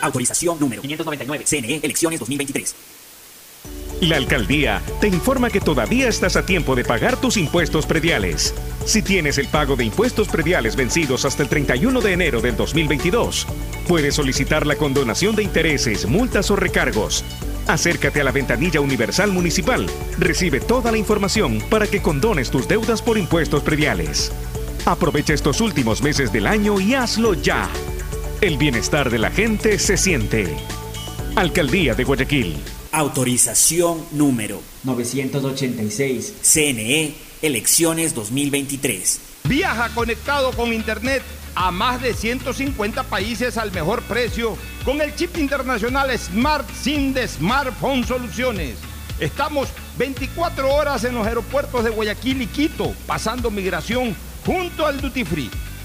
Autorización 0.00 0.58
número 0.60 0.82
599. 0.82 1.44
CNE, 1.46 1.80
elecciones 1.82 2.20
2023. 2.20 2.74
La 4.00 4.16
alcaldía 4.16 4.82
te 5.00 5.08
informa 5.08 5.48
que 5.48 5.60
todavía 5.60 6.08
estás 6.08 6.36
a 6.36 6.44
tiempo 6.44 6.74
de 6.74 6.84
pagar 6.84 7.18
tus 7.18 7.38
impuestos 7.38 7.86
prediales. 7.86 8.54
Si 8.84 9.00
tienes 9.00 9.38
el 9.38 9.48
pago 9.48 9.74
de 9.74 9.84
impuestos 9.84 10.28
prediales 10.28 10.76
vencidos 10.76 11.24
hasta 11.24 11.42
el 11.42 11.48
31 11.48 12.02
de 12.02 12.12
enero 12.12 12.42
del 12.42 12.56
2022, 12.56 13.46
puedes 13.88 14.14
solicitar 14.14 14.66
la 14.66 14.76
condonación 14.76 15.34
de 15.34 15.44
intereses, 15.44 16.06
multas 16.06 16.50
o 16.50 16.56
recargos. 16.56 17.24
Acércate 17.66 18.20
a 18.20 18.24
la 18.24 18.32
ventanilla 18.32 18.80
universal 18.80 19.32
municipal. 19.32 19.86
Recibe 20.18 20.60
toda 20.60 20.92
la 20.92 20.98
información 20.98 21.62
para 21.70 21.86
que 21.86 22.02
condones 22.02 22.50
tus 22.50 22.68
deudas 22.68 23.00
por 23.00 23.16
impuestos 23.16 23.62
prediales. 23.62 24.30
Aprovecha 24.84 25.32
estos 25.32 25.62
últimos 25.62 26.02
meses 26.02 26.32
del 26.32 26.46
año 26.46 26.78
y 26.80 26.94
hazlo 26.94 27.32
ya. 27.32 27.68
El 28.46 28.58
bienestar 28.58 29.10
de 29.10 29.18
la 29.18 29.32
gente 29.32 29.76
se 29.76 29.96
siente. 29.96 30.46
Alcaldía 31.34 31.96
de 31.96 32.04
Guayaquil. 32.04 32.56
Autorización 32.92 34.06
número 34.12 34.62
986. 34.84 36.32
CNE, 36.42 37.12
elecciones 37.42 38.14
2023. 38.14 39.20
Viaja 39.48 39.88
conectado 39.96 40.52
con 40.52 40.72
Internet 40.72 41.24
a 41.56 41.72
más 41.72 42.00
de 42.00 42.14
150 42.14 43.02
países 43.02 43.58
al 43.58 43.72
mejor 43.72 44.00
precio 44.02 44.56
con 44.84 45.00
el 45.00 45.12
chip 45.16 45.36
internacional 45.38 46.16
Smart 46.16 46.70
SIM 46.70 47.14
de 47.14 47.26
Smartphone 47.26 48.06
Soluciones. 48.06 48.76
Estamos 49.18 49.70
24 49.98 50.72
horas 50.72 51.02
en 51.02 51.16
los 51.16 51.26
aeropuertos 51.26 51.82
de 51.82 51.90
Guayaquil 51.90 52.42
y 52.42 52.46
Quito, 52.46 52.94
pasando 53.08 53.50
migración 53.50 54.14
junto 54.44 54.86
al 54.86 55.00
Duty 55.00 55.24
Free. 55.24 55.50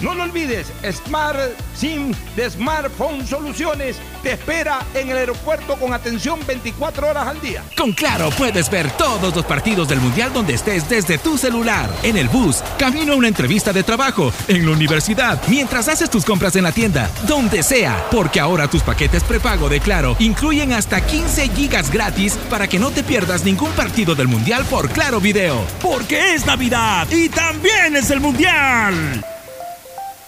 No 0.00 0.14
lo 0.14 0.22
olvides, 0.22 0.72
Smart 0.90 1.38
SIM 1.74 2.14
de 2.34 2.48
Smartphone 2.48 3.26
Soluciones 3.26 3.96
te 4.22 4.32
espera 4.32 4.80
en 4.94 5.10
el 5.10 5.16
aeropuerto 5.18 5.76
con 5.76 5.92
atención 5.92 6.40
24 6.46 7.08
horas 7.08 7.26
al 7.26 7.40
día. 7.40 7.62
Con 7.76 7.92
Claro 7.92 8.30
puedes 8.30 8.70
ver 8.70 8.90
todos 8.92 9.34
los 9.34 9.44
partidos 9.44 9.88
del 9.88 10.00
Mundial 10.00 10.32
donde 10.32 10.54
estés 10.54 10.88
desde 10.88 11.18
tu 11.18 11.36
celular, 11.36 11.90
en 12.02 12.16
el 12.16 12.28
bus, 12.28 12.62
camino 12.78 13.12
a 13.12 13.16
una 13.16 13.28
entrevista 13.28 13.72
de 13.72 13.82
trabajo, 13.82 14.32
en 14.48 14.64
la 14.64 14.72
universidad, 14.72 15.40
mientras 15.48 15.88
haces 15.88 16.08
tus 16.08 16.24
compras 16.24 16.56
en 16.56 16.64
la 16.64 16.72
tienda, 16.72 17.10
donde 17.26 17.62
sea, 17.62 18.06
porque 18.10 18.40
ahora 18.40 18.68
tus 18.68 18.82
paquetes 18.82 19.22
prepago 19.22 19.68
de 19.68 19.80
Claro 19.80 20.16
incluyen 20.18 20.72
hasta 20.72 21.04
15 21.04 21.48
gigas 21.48 21.90
gratis 21.90 22.38
para 22.48 22.68
que 22.68 22.78
no 22.78 22.90
te 22.90 23.02
pierdas 23.02 23.44
ningún 23.44 23.70
partido 23.72 24.14
del 24.14 24.28
Mundial 24.28 24.64
por 24.64 24.88
Claro 24.90 25.20
Video. 25.20 25.62
Porque 25.82 26.34
es 26.34 26.46
Navidad 26.46 27.06
y 27.10 27.28
también 27.28 27.96
es 27.96 28.10
el 28.10 28.20
Mundial. 28.20 29.24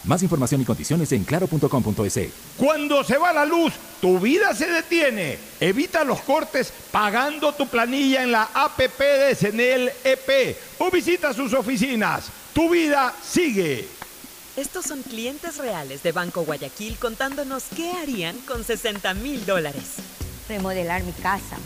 Más 0.04 0.22
información 0.22 0.60
y 0.60 0.64
condiciones 0.64 1.12
en 1.12 1.22
claro.com.es. 1.22 2.28
Cuando 2.56 3.04
se 3.04 3.18
va 3.18 3.32
la 3.32 3.44
luz, 3.44 3.72
tu 4.00 4.18
vida 4.18 4.52
se 4.52 4.66
detiene. 4.66 5.38
Evita 5.60 6.02
los 6.02 6.20
cortes 6.22 6.72
pagando 6.90 7.52
tu 7.52 7.68
planilla 7.68 8.24
en 8.24 8.32
la 8.32 8.48
APP 8.52 8.98
de 8.98 9.34
Senel 9.36 9.92
EP 10.02 10.56
o 10.78 10.90
visita 10.90 11.32
sus 11.32 11.54
oficinas. 11.54 12.24
Tu 12.52 12.68
vida 12.68 13.14
sigue. 13.22 13.88
Estos 14.56 14.86
son 14.86 15.02
clientes 15.02 15.56
reales 15.58 16.02
de 16.02 16.10
Banco 16.10 16.44
Guayaquil 16.44 16.96
contándonos 16.98 17.64
qué 17.74 17.92
harían 17.92 18.36
con 18.40 18.64
60 18.64 19.14
mil 19.14 19.46
dólares. 19.46 19.84
Remodelar 20.48 21.04
mi 21.04 21.12
casa. 21.12 21.56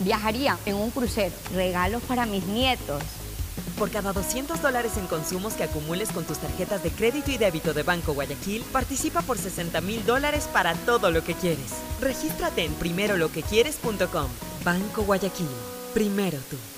Viajaría 0.00 0.58
en 0.66 0.74
un 0.74 0.90
crucero. 0.90 1.34
Regalos 1.54 2.02
para 2.02 2.26
mis 2.26 2.44
nietos. 2.44 3.02
Por 3.78 3.90
cada 3.90 4.12
200 4.12 4.60
dólares 4.60 4.96
en 4.96 5.06
consumos 5.06 5.54
que 5.54 5.62
acumules 5.62 6.10
con 6.10 6.24
tus 6.24 6.38
tarjetas 6.38 6.82
de 6.82 6.90
crédito 6.90 7.30
y 7.30 7.38
débito 7.38 7.72
de 7.72 7.84
Banco 7.84 8.12
Guayaquil, 8.12 8.62
participa 8.72 9.22
por 9.22 9.38
60 9.38 9.80
mil 9.82 10.04
dólares 10.04 10.48
para 10.52 10.74
todo 10.74 11.12
lo 11.12 11.22
que 11.22 11.34
quieres. 11.34 11.74
Regístrate 12.00 12.64
en 12.64 12.74
primeroloquequieres.com. 12.74 14.28
Banco 14.64 15.02
Guayaquil. 15.02 15.48
Primero 15.94 16.38
tú. 16.50 16.77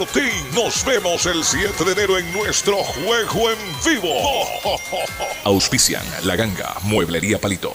Nos 0.55 0.83
vemos 0.83 1.27
el 1.27 1.43
7 1.43 1.85
de 1.85 1.91
enero 1.91 2.17
en 2.17 2.33
nuestro 2.33 2.77
juego 2.77 3.51
en 3.51 3.57
vivo. 3.85 4.11
Auspician 5.43 6.01
La 6.23 6.35
Ganga, 6.35 6.75
Mueblería 6.81 7.39
Palito. 7.39 7.71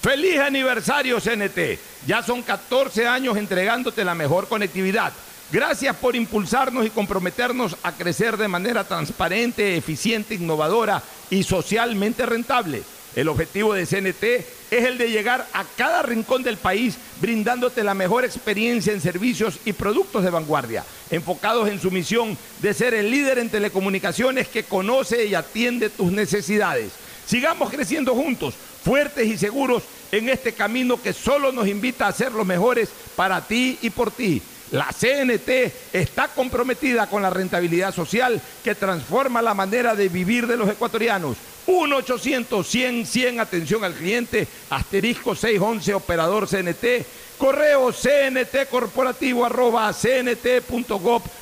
¡Feliz 0.00 0.38
aniversario 0.38 1.20
CNT! 1.20 1.78
Ya 2.06 2.22
son 2.22 2.40
14 2.40 3.06
años 3.06 3.36
entregándote 3.36 4.02
la 4.02 4.14
mejor 4.14 4.48
conectividad. 4.48 5.12
Gracias 5.52 5.94
por 5.96 6.16
impulsarnos 6.16 6.86
y 6.86 6.90
comprometernos 6.90 7.76
a 7.82 7.92
crecer 7.92 8.38
de 8.38 8.48
manera 8.48 8.84
transparente, 8.84 9.76
eficiente, 9.76 10.36
innovadora 10.36 11.02
y 11.28 11.42
socialmente 11.42 12.24
rentable. 12.24 12.82
El 13.14 13.28
objetivo 13.28 13.74
de 13.74 13.84
CNT 13.84 14.57
es 14.70 14.84
el 14.84 14.98
de 14.98 15.10
llegar 15.10 15.46
a 15.52 15.64
cada 15.76 16.02
rincón 16.02 16.42
del 16.42 16.56
país 16.56 16.96
brindándote 17.20 17.82
la 17.82 17.94
mejor 17.94 18.24
experiencia 18.24 18.92
en 18.92 19.00
servicios 19.00 19.58
y 19.64 19.72
productos 19.72 20.22
de 20.24 20.30
vanguardia, 20.30 20.84
enfocados 21.10 21.68
en 21.68 21.80
su 21.80 21.90
misión 21.90 22.36
de 22.60 22.74
ser 22.74 22.94
el 22.94 23.10
líder 23.10 23.38
en 23.38 23.50
telecomunicaciones 23.50 24.48
que 24.48 24.64
conoce 24.64 25.26
y 25.26 25.34
atiende 25.34 25.90
tus 25.90 26.12
necesidades. 26.12 26.92
Sigamos 27.26 27.70
creciendo 27.70 28.14
juntos, 28.14 28.54
fuertes 28.84 29.26
y 29.26 29.36
seguros 29.36 29.82
en 30.12 30.28
este 30.28 30.52
camino 30.52 31.00
que 31.00 31.12
solo 31.12 31.52
nos 31.52 31.68
invita 31.68 32.06
a 32.06 32.12
ser 32.12 32.32
los 32.32 32.46
mejores 32.46 32.88
para 33.16 33.46
ti 33.46 33.78
y 33.82 33.90
por 33.90 34.10
ti. 34.10 34.40
La 34.72 34.88
CNT 34.92 35.72
está 35.92 36.28
comprometida 36.28 37.08
con 37.08 37.22
la 37.22 37.30
rentabilidad 37.30 37.94
social 37.94 38.40
que 38.62 38.74
transforma 38.74 39.40
la 39.40 39.54
manera 39.54 39.94
de 39.94 40.08
vivir 40.08 40.46
de 40.46 40.56
los 40.56 40.68
ecuatorianos. 40.68 41.36
1-800-100-100, 41.66 43.40
atención 43.40 43.84
al 43.84 43.94
cliente, 43.94 44.46
asterisco 44.70 45.34
611, 45.34 45.94
operador 45.94 46.48
CNT, 46.48 47.04
correo 47.36 47.92
cntcorporativo 47.92 49.44
arroba 49.44 49.92
cnt.gov.es. 49.92 51.38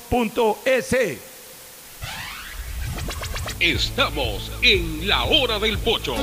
Estamos 3.60 4.52
en 4.62 5.08
la 5.08 5.24
hora 5.24 5.58
del 5.58 5.78
pocho. 5.78 6.16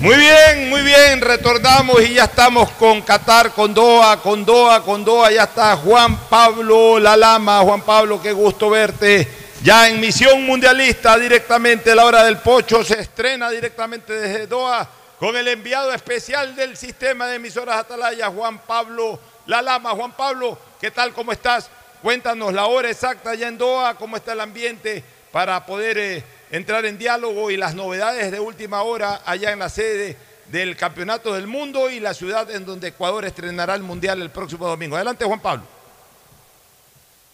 Muy 0.00 0.14
bien, 0.14 0.68
muy 0.68 0.82
bien, 0.82 1.22
retornamos 1.22 2.02
y 2.02 2.14
ya 2.14 2.24
estamos 2.24 2.70
con 2.72 3.00
Qatar, 3.00 3.52
con 3.52 3.72
Doha, 3.72 4.20
con 4.20 4.44
Doha, 4.44 4.82
con 4.82 5.02
Doha, 5.02 5.32
ya 5.32 5.44
está 5.44 5.74
Juan 5.74 6.18
Pablo 6.28 6.98
Lalama. 6.98 7.60
Juan 7.60 7.80
Pablo, 7.80 8.20
qué 8.20 8.30
gusto 8.32 8.68
verte. 8.68 9.26
Ya 9.62 9.88
en 9.88 9.98
misión 9.98 10.44
mundialista 10.44 11.16
directamente, 11.18 11.94
la 11.94 12.04
hora 12.04 12.24
del 12.24 12.36
pocho 12.36 12.84
se 12.84 13.00
estrena 13.00 13.48
directamente 13.48 14.12
desde 14.12 14.46
Doha 14.46 14.86
con 15.18 15.34
el 15.34 15.48
enviado 15.48 15.90
especial 15.94 16.54
del 16.54 16.76
sistema 16.76 17.26
de 17.26 17.36
emisoras 17.36 17.78
Atalaya, 17.78 18.28
Juan 18.28 18.58
Pablo 18.58 19.18
Lalama. 19.46 19.92
Juan 19.92 20.12
Pablo, 20.12 20.58
¿qué 20.78 20.90
tal? 20.90 21.14
¿Cómo 21.14 21.32
estás? 21.32 21.70
Cuéntanos 22.02 22.52
la 22.52 22.66
hora 22.66 22.90
exacta 22.90 23.34
ya 23.34 23.48
en 23.48 23.56
Doha, 23.56 23.94
cómo 23.94 24.16
está 24.16 24.34
el 24.34 24.40
ambiente 24.40 25.02
para 25.32 25.64
poder... 25.64 25.96
Eh, 25.96 26.35
entrar 26.50 26.84
en 26.86 26.98
diálogo 26.98 27.50
y 27.50 27.56
las 27.56 27.74
novedades 27.74 28.30
de 28.30 28.40
última 28.40 28.82
hora 28.82 29.22
allá 29.24 29.52
en 29.52 29.58
la 29.58 29.68
sede 29.68 30.16
del 30.46 30.76
Campeonato 30.76 31.34
del 31.34 31.46
Mundo 31.46 31.90
y 31.90 32.00
la 32.00 32.14
ciudad 32.14 32.50
en 32.50 32.64
donde 32.64 32.88
Ecuador 32.88 33.24
estrenará 33.24 33.74
el 33.74 33.82
Mundial 33.82 34.22
el 34.22 34.30
próximo 34.30 34.66
domingo. 34.66 34.96
Adelante, 34.96 35.24
Juan 35.24 35.40
Pablo. 35.40 35.64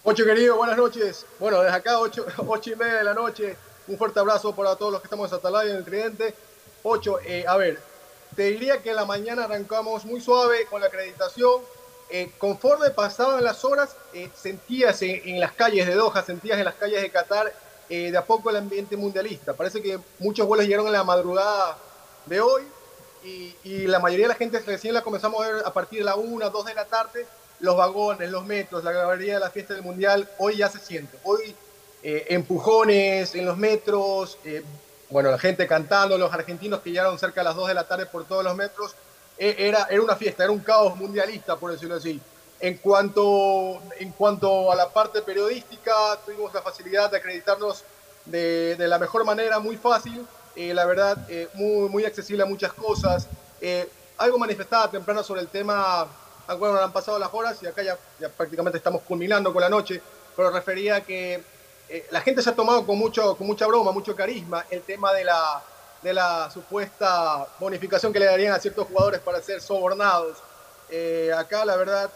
Ocho 0.04 0.24
querido, 0.24 0.56
buenas 0.56 0.76
noches. 0.76 1.26
Bueno, 1.38 1.60
desde 1.60 1.76
acá, 1.76 1.98
ocho, 1.98 2.26
ocho 2.46 2.72
y 2.72 2.76
media 2.76 2.94
de 2.94 3.04
la 3.04 3.14
noche, 3.14 3.56
un 3.86 3.98
fuerte 3.98 4.18
abrazo 4.18 4.54
para 4.54 4.76
todos 4.76 4.92
los 4.92 5.00
que 5.00 5.06
estamos 5.06 5.30
en 5.30 5.38
Atalaya, 5.38 5.70
en 5.70 5.76
el 5.76 5.84
Tridente. 5.84 6.34
Ocho, 6.82 7.20
eh, 7.20 7.44
a 7.46 7.56
ver, 7.56 7.78
te 8.34 8.44
diría 8.44 8.82
que 8.82 8.90
en 8.90 8.96
la 8.96 9.04
mañana 9.04 9.44
arrancamos 9.44 10.04
muy 10.04 10.20
suave 10.20 10.66
con 10.66 10.80
la 10.80 10.88
acreditación. 10.88 11.60
Eh, 12.10 12.30
conforme 12.36 12.90
pasaban 12.90 13.44
las 13.44 13.64
horas, 13.64 13.96
eh, 14.12 14.28
sentías 14.34 15.00
en, 15.02 15.22
en, 15.28 15.40
las 15.40 15.52
calles 15.52 15.86
de 15.86 15.94
Doha, 15.94 16.22
sentías 16.22 16.58
en 16.58 16.64
las 16.64 16.74
calles 16.74 17.00
de 17.00 17.10
Qatar 17.10 17.52
eh, 17.88 18.10
de 18.10 18.16
a 18.16 18.24
poco 18.24 18.50
el 18.50 18.56
ambiente 18.56 18.96
mundialista. 18.96 19.54
Parece 19.54 19.82
que 19.82 19.98
muchos 20.18 20.46
vuelos 20.46 20.66
llegaron 20.66 20.86
en 20.86 20.92
la 20.92 21.04
madrugada 21.04 21.76
de 22.26 22.40
hoy 22.40 22.62
y, 23.24 23.86
la 23.86 24.00
mayoría 24.00 24.26
de 24.26 24.30
la 24.30 24.34
gente 24.34 24.58
recién 24.60 24.94
la 24.94 25.02
comenzamos 25.02 25.44
a 25.44 25.48
ver 25.48 25.62
a 25.64 25.72
partir 25.72 26.00
de 26.00 26.04
la 26.04 26.16
1, 26.16 26.50
2 26.50 26.64
de 26.66 26.74
la 26.74 26.84
tarde. 26.86 27.26
Los 27.60 27.76
vagones, 27.76 28.30
los 28.30 28.44
metros, 28.44 28.82
la 28.82 28.90
galería 28.90 29.34
de 29.34 29.40
la 29.40 29.50
fiesta 29.50 29.74
del 29.74 29.84
mundial, 29.84 30.28
hoy 30.38 30.56
ya 30.56 30.68
se 30.68 30.80
siente. 30.80 31.16
Hoy 31.22 31.54
eh, 32.02 32.26
empujones 32.30 33.34
en 33.36 33.46
los 33.46 33.56
metros, 33.56 34.38
eh, 34.44 34.64
bueno, 35.10 35.30
la 35.30 35.38
gente 35.38 35.68
cantando, 35.68 36.18
los 36.18 36.32
argentinos 36.32 36.80
que 36.80 36.90
llegaron 36.90 37.18
cerca 37.18 37.42
a 37.42 37.44
las 37.44 37.54
2 37.54 37.68
de 37.68 37.74
la 37.74 37.86
tarde 37.86 38.06
por 38.06 38.24
todos 38.24 38.42
los 38.42 38.56
metros. 38.56 38.96
Eh, 39.38 39.54
era, 39.58 39.86
era 39.88 40.02
una 40.02 40.16
fiesta, 40.16 40.42
era 40.42 40.52
un 40.52 40.60
caos 40.60 40.96
mundialista, 40.96 41.56
por 41.56 41.70
decirlo 41.70 41.94
así. 41.94 42.20
En 42.62 42.76
cuanto, 42.76 43.82
en 43.98 44.12
cuanto 44.12 44.70
a 44.70 44.76
la 44.76 44.88
parte 44.88 45.20
periodística, 45.20 45.92
tuvimos 46.24 46.54
la 46.54 46.62
facilidad 46.62 47.10
de 47.10 47.16
acreditarnos 47.16 47.82
de, 48.24 48.76
de 48.76 48.86
la 48.86 49.00
mejor 49.00 49.24
manera, 49.24 49.58
muy 49.58 49.76
fácil, 49.76 50.24
eh, 50.54 50.72
la 50.72 50.84
verdad, 50.84 51.18
eh, 51.28 51.48
muy, 51.54 51.88
muy 51.88 52.04
accesible 52.04 52.44
a 52.44 52.46
muchas 52.46 52.72
cosas. 52.72 53.26
Eh, 53.60 53.88
algo 54.16 54.38
manifestaba 54.38 54.88
temprano 54.88 55.24
sobre 55.24 55.40
el 55.40 55.48
tema, 55.48 56.06
ah, 56.46 56.54
bueno, 56.54 56.78
han 56.78 56.92
pasado 56.92 57.18
las 57.18 57.34
horas 57.34 57.60
y 57.62 57.66
acá 57.66 57.82
ya, 57.82 57.98
ya 58.20 58.28
prácticamente 58.28 58.78
estamos 58.78 59.02
culminando 59.02 59.52
con 59.52 59.60
la 59.60 59.68
noche, 59.68 60.00
pero 60.36 60.50
refería 60.50 61.00
que 61.00 61.42
eh, 61.88 62.06
la 62.12 62.20
gente 62.20 62.42
se 62.42 62.50
ha 62.50 62.54
tomado 62.54 62.86
con, 62.86 62.96
mucho, 62.96 63.36
con 63.36 63.48
mucha 63.48 63.66
broma, 63.66 63.90
mucho 63.90 64.14
carisma, 64.14 64.64
el 64.70 64.82
tema 64.82 65.12
de 65.12 65.24
la, 65.24 65.60
de 66.00 66.14
la 66.14 66.48
supuesta 66.48 67.44
bonificación 67.58 68.12
que 68.12 68.20
le 68.20 68.26
darían 68.26 68.54
a 68.54 68.60
ciertos 68.60 68.86
jugadores 68.86 69.20
para 69.20 69.42
ser 69.42 69.60
sobornados. 69.60 70.38
Eh, 70.88 71.32
acá, 71.36 71.64
la 71.64 71.74
verdad, 71.74 72.08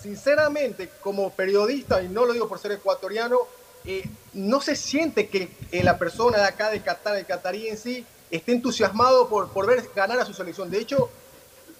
sinceramente, 0.00 0.90
como 1.02 1.30
periodista, 1.30 2.02
y 2.02 2.08
no 2.08 2.24
lo 2.24 2.32
digo 2.32 2.48
por 2.48 2.58
ser 2.58 2.72
ecuatoriano, 2.72 3.40
eh, 3.84 4.04
no 4.34 4.60
se 4.60 4.76
siente 4.76 5.28
que 5.28 5.50
la 5.82 5.98
persona 5.98 6.38
de 6.38 6.44
acá 6.44 6.70
de 6.70 6.82
Qatar, 6.82 7.16
el 7.16 7.26
catarí 7.26 7.68
en 7.68 7.78
sí, 7.78 8.04
esté 8.30 8.52
entusiasmado 8.52 9.28
por, 9.28 9.50
por 9.50 9.66
ver 9.66 9.88
ganar 9.94 10.20
a 10.20 10.24
su 10.24 10.34
selección. 10.34 10.70
De 10.70 10.78
hecho, 10.78 11.10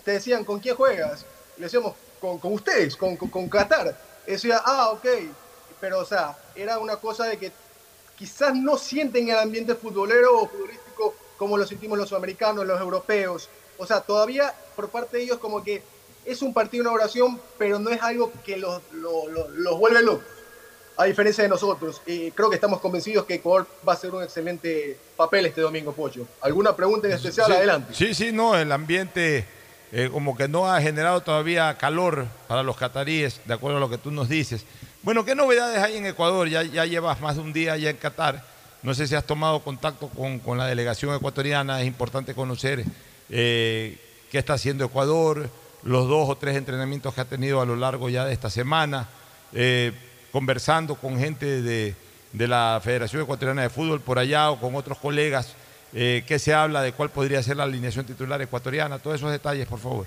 te 0.04 0.12
decían, 0.12 0.44
¿con 0.44 0.60
quién 0.60 0.76
juegas? 0.76 1.24
Le 1.56 1.64
decíamos, 1.64 1.94
con, 2.20 2.38
con 2.38 2.52
ustedes, 2.52 2.96
con, 2.96 3.16
con, 3.16 3.28
con 3.28 3.48
Qatar. 3.48 3.96
Y 4.26 4.32
decía, 4.32 4.62
ah, 4.64 4.90
ok. 4.90 5.06
Pero, 5.80 6.00
o 6.00 6.04
sea, 6.04 6.36
era 6.54 6.78
una 6.78 6.96
cosa 6.96 7.24
de 7.24 7.38
que 7.38 7.52
quizás 8.16 8.54
no 8.54 8.76
sienten 8.76 9.28
el 9.28 9.38
ambiente 9.38 9.74
futbolero 9.74 10.40
o 10.40 10.48
futbolístico 10.48 11.14
como 11.38 11.56
lo 11.56 11.66
sentimos 11.66 11.96
los 11.96 12.10
sudamericanos, 12.10 12.66
los 12.66 12.78
europeos. 12.78 13.48
O 13.78 13.86
sea, 13.86 14.02
todavía 14.02 14.54
por 14.76 14.90
parte 14.90 15.16
de 15.16 15.22
ellos 15.22 15.38
como 15.38 15.64
que 15.64 15.82
es 16.24 16.42
un 16.42 16.52
partido, 16.52 16.82
una 16.82 16.92
oración, 16.92 17.40
pero 17.58 17.78
no 17.78 17.90
es 17.90 18.00
algo 18.02 18.32
que 18.44 18.56
los, 18.56 18.80
los, 18.92 19.30
los, 19.30 19.50
los 19.50 19.78
vuelve 19.78 20.02
locos, 20.02 20.24
a 20.96 21.04
diferencia 21.04 21.42
de 21.42 21.48
nosotros. 21.48 22.02
Creo 22.04 22.50
que 22.50 22.54
estamos 22.54 22.80
convencidos 22.80 23.24
que 23.24 23.34
Ecuador 23.34 23.66
va 23.86 23.92
a 23.92 23.96
hacer 23.96 24.10
un 24.10 24.22
excelente 24.22 24.98
papel 25.16 25.46
este 25.46 25.60
domingo, 25.60 25.92
Pocho. 25.92 26.26
¿Alguna 26.40 26.76
pregunta 26.76 27.06
en 27.08 27.14
especial? 27.14 27.46
Sí, 27.46 27.52
Adelante. 27.52 27.94
Sí, 27.94 28.14
sí, 28.14 28.32
no, 28.32 28.56
el 28.56 28.70
ambiente 28.70 29.46
eh, 29.92 30.08
como 30.12 30.36
que 30.36 30.46
no 30.46 30.70
ha 30.70 30.80
generado 30.80 31.20
todavía 31.20 31.76
calor 31.76 32.26
para 32.46 32.62
los 32.62 32.76
cataríes, 32.76 33.40
de 33.44 33.54
acuerdo 33.54 33.78
a 33.78 33.80
lo 33.80 33.90
que 33.90 33.98
tú 33.98 34.10
nos 34.10 34.28
dices. 34.28 34.64
Bueno, 35.02 35.24
¿qué 35.24 35.34
novedades 35.34 35.78
hay 35.78 35.96
en 35.96 36.06
Ecuador? 36.06 36.48
Ya, 36.48 36.62
ya 36.62 36.84
llevas 36.84 37.20
más 37.20 37.36
de 37.36 37.42
un 37.42 37.52
día 37.52 37.76
ya 37.76 37.90
en 37.90 37.96
Qatar. 37.96 38.44
No 38.82 38.94
sé 38.94 39.06
si 39.06 39.14
has 39.14 39.26
tomado 39.26 39.60
contacto 39.60 40.08
con, 40.08 40.38
con 40.38 40.58
la 40.58 40.66
delegación 40.66 41.14
ecuatoriana, 41.14 41.80
es 41.80 41.86
importante 41.86 42.34
conocer 42.34 42.84
eh, 43.30 43.98
qué 44.30 44.38
está 44.38 44.54
haciendo 44.54 44.84
Ecuador, 44.84 45.50
los 45.82 46.08
dos 46.08 46.28
o 46.28 46.36
tres 46.36 46.56
entrenamientos 46.56 47.14
que 47.14 47.20
ha 47.20 47.24
tenido 47.24 47.60
a 47.60 47.66
lo 47.66 47.76
largo 47.76 48.08
ya 48.08 48.24
de 48.24 48.32
esta 48.32 48.50
semana, 48.50 49.08
eh, 49.52 49.92
conversando 50.32 50.94
con 50.94 51.18
gente 51.18 51.62
de, 51.62 51.94
de, 52.32 52.48
la 52.48 52.80
Federación 52.82 53.22
Ecuatoriana 53.22 53.62
de 53.62 53.70
Fútbol 53.70 54.00
por 54.00 54.18
allá 54.18 54.50
o 54.50 54.60
con 54.60 54.74
otros 54.74 54.98
colegas, 54.98 55.54
eh, 55.92 56.24
qué 56.26 56.38
se 56.38 56.54
habla 56.54 56.82
de 56.82 56.92
cuál 56.92 57.10
podría 57.10 57.42
ser 57.42 57.56
la 57.56 57.64
alineación 57.64 58.06
titular 58.06 58.40
ecuatoriana, 58.40 58.98
todos 58.98 59.16
esos 59.16 59.30
detalles, 59.30 59.66
por 59.66 59.80
favor. 59.80 60.06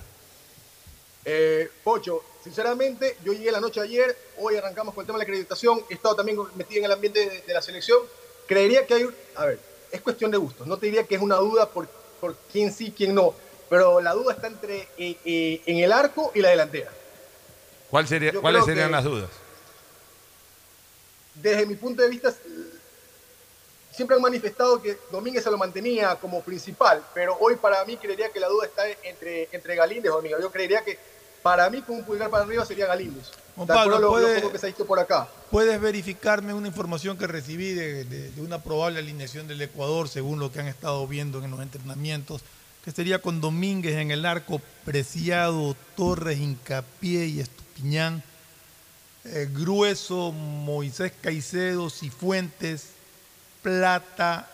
Eh, 1.25 1.69
Pocho, 1.83 2.21
sinceramente, 2.43 3.17
yo 3.23 3.33
llegué 3.33 3.51
la 3.51 3.59
noche 3.59 3.81
ayer, 3.81 4.15
hoy 4.39 4.55
arrancamos 4.55 4.93
con 4.93 5.03
el 5.03 5.07
tema 5.07 5.17
de 5.17 5.25
la 5.25 5.29
acreditación, 5.29 5.81
he 5.89 5.95
estado 5.95 6.15
también 6.15 6.37
metido 6.55 6.79
en 6.79 6.85
el 6.85 6.91
ambiente 6.91 7.19
de, 7.29 7.41
de 7.41 7.53
la 7.53 7.61
selección, 7.61 7.99
creería 8.47 8.85
que 8.85 8.93
hay, 8.93 9.09
a 9.35 9.45
ver, 9.45 9.59
es 9.91 10.01
cuestión 10.01 10.31
de 10.31 10.37
gustos, 10.37 10.67
no 10.67 10.77
te 10.77 10.87
diría 10.87 11.03
que 11.05 11.15
es 11.15 11.21
una 11.21 11.35
duda 11.35 11.69
por, 11.69 11.87
por 12.19 12.35
quién 12.51 12.73
sí, 12.73 12.93
quién 12.95 13.15
no, 13.15 13.33
pero 13.73 13.99
la 14.01 14.13
duda 14.13 14.33
está 14.33 14.45
entre 14.45 14.87
eh, 14.99 15.17
eh, 15.25 15.61
en 15.65 15.77
el 15.79 15.91
arco 15.91 16.31
y 16.35 16.41
la 16.41 16.49
delantera. 16.49 16.91
¿Cuál 17.89 18.07
sería, 18.07 18.31
¿Cuáles 18.39 18.65
serían 18.65 18.89
que- 18.89 18.91
las 18.91 19.03
dudas? 19.03 19.29
Desde 21.33 21.65
mi 21.65 21.73
punto 21.73 22.03
de 22.03 22.09
vista, 22.09 22.31
siempre 23.91 24.15
han 24.15 24.21
manifestado 24.21 24.79
que 24.79 24.95
Domínguez 25.11 25.43
se 25.43 25.49
lo 25.49 25.57
mantenía 25.57 26.15
como 26.17 26.43
principal, 26.43 27.01
pero 27.15 27.35
hoy 27.39 27.55
para 27.55 27.83
mí 27.85 27.97
creería 27.97 28.29
que 28.31 28.39
la 28.39 28.47
duda 28.47 28.67
está 28.67 28.83
entre, 29.09 29.49
entre 29.51 29.75
Galíndez 29.75 30.11
o 30.11 30.17
Domínguez. 30.17 30.39
Yo 30.39 30.51
creería 30.51 30.83
que 30.83 30.99
para 31.41 31.67
mí 31.71 31.81
con 31.81 31.95
un 31.95 32.03
pulgar 32.03 32.29
para 32.29 32.43
arriba 32.43 32.63
sería 32.67 32.85
Galíndez. 32.85 33.31
Juan 33.55 33.67
Pablo, 33.67 33.95
lo, 33.95 34.01
lo 34.01 34.09
¿puede- 34.11 34.35
poco 34.41 34.51
que 34.51 34.59
se 34.59 34.67
ha 34.67 34.69
visto 34.69 34.85
por 34.85 34.99
acá. 34.99 35.27
¿Puedes 35.49 35.81
verificarme 35.81 36.53
una 36.53 36.67
información 36.67 37.17
que 37.17 37.25
recibí 37.25 37.73
de, 37.73 38.03
de- 38.03 38.29
de 38.29 38.41
una 38.41 38.61
probable 38.61 38.99
alineación 38.99 39.47
del 39.47 39.59
Ecuador 39.63 40.07
según 40.09 40.37
lo 40.39 40.51
que 40.51 40.59
han 40.59 40.67
estado 40.67 41.07
viendo 41.07 41.43
en 41.43 41.49
los 41.49 41.59
entrenamientos? 41.59 42.41
Que 42.83 42.91
sería 42.91 43.19
con 43.21 43.39
Domínguez 43.41 43.95
en 43.97 44.11
el 44.11 44.25
arco, 44.25 44.61
Preciado, 44.85 45.75
Torres, 45.95 46.39
Hincapié 46.39 47.25
y 47.27 47.39
Estupiñán, 47.39 48.21
eh, 49.23 49.47
Grueso, 49.51 50.31
Moisés 50.33 51.13
Caicedo, 51.21 51.89
Cifuentes, 51.89 52.87
Plata, 53.61 54.49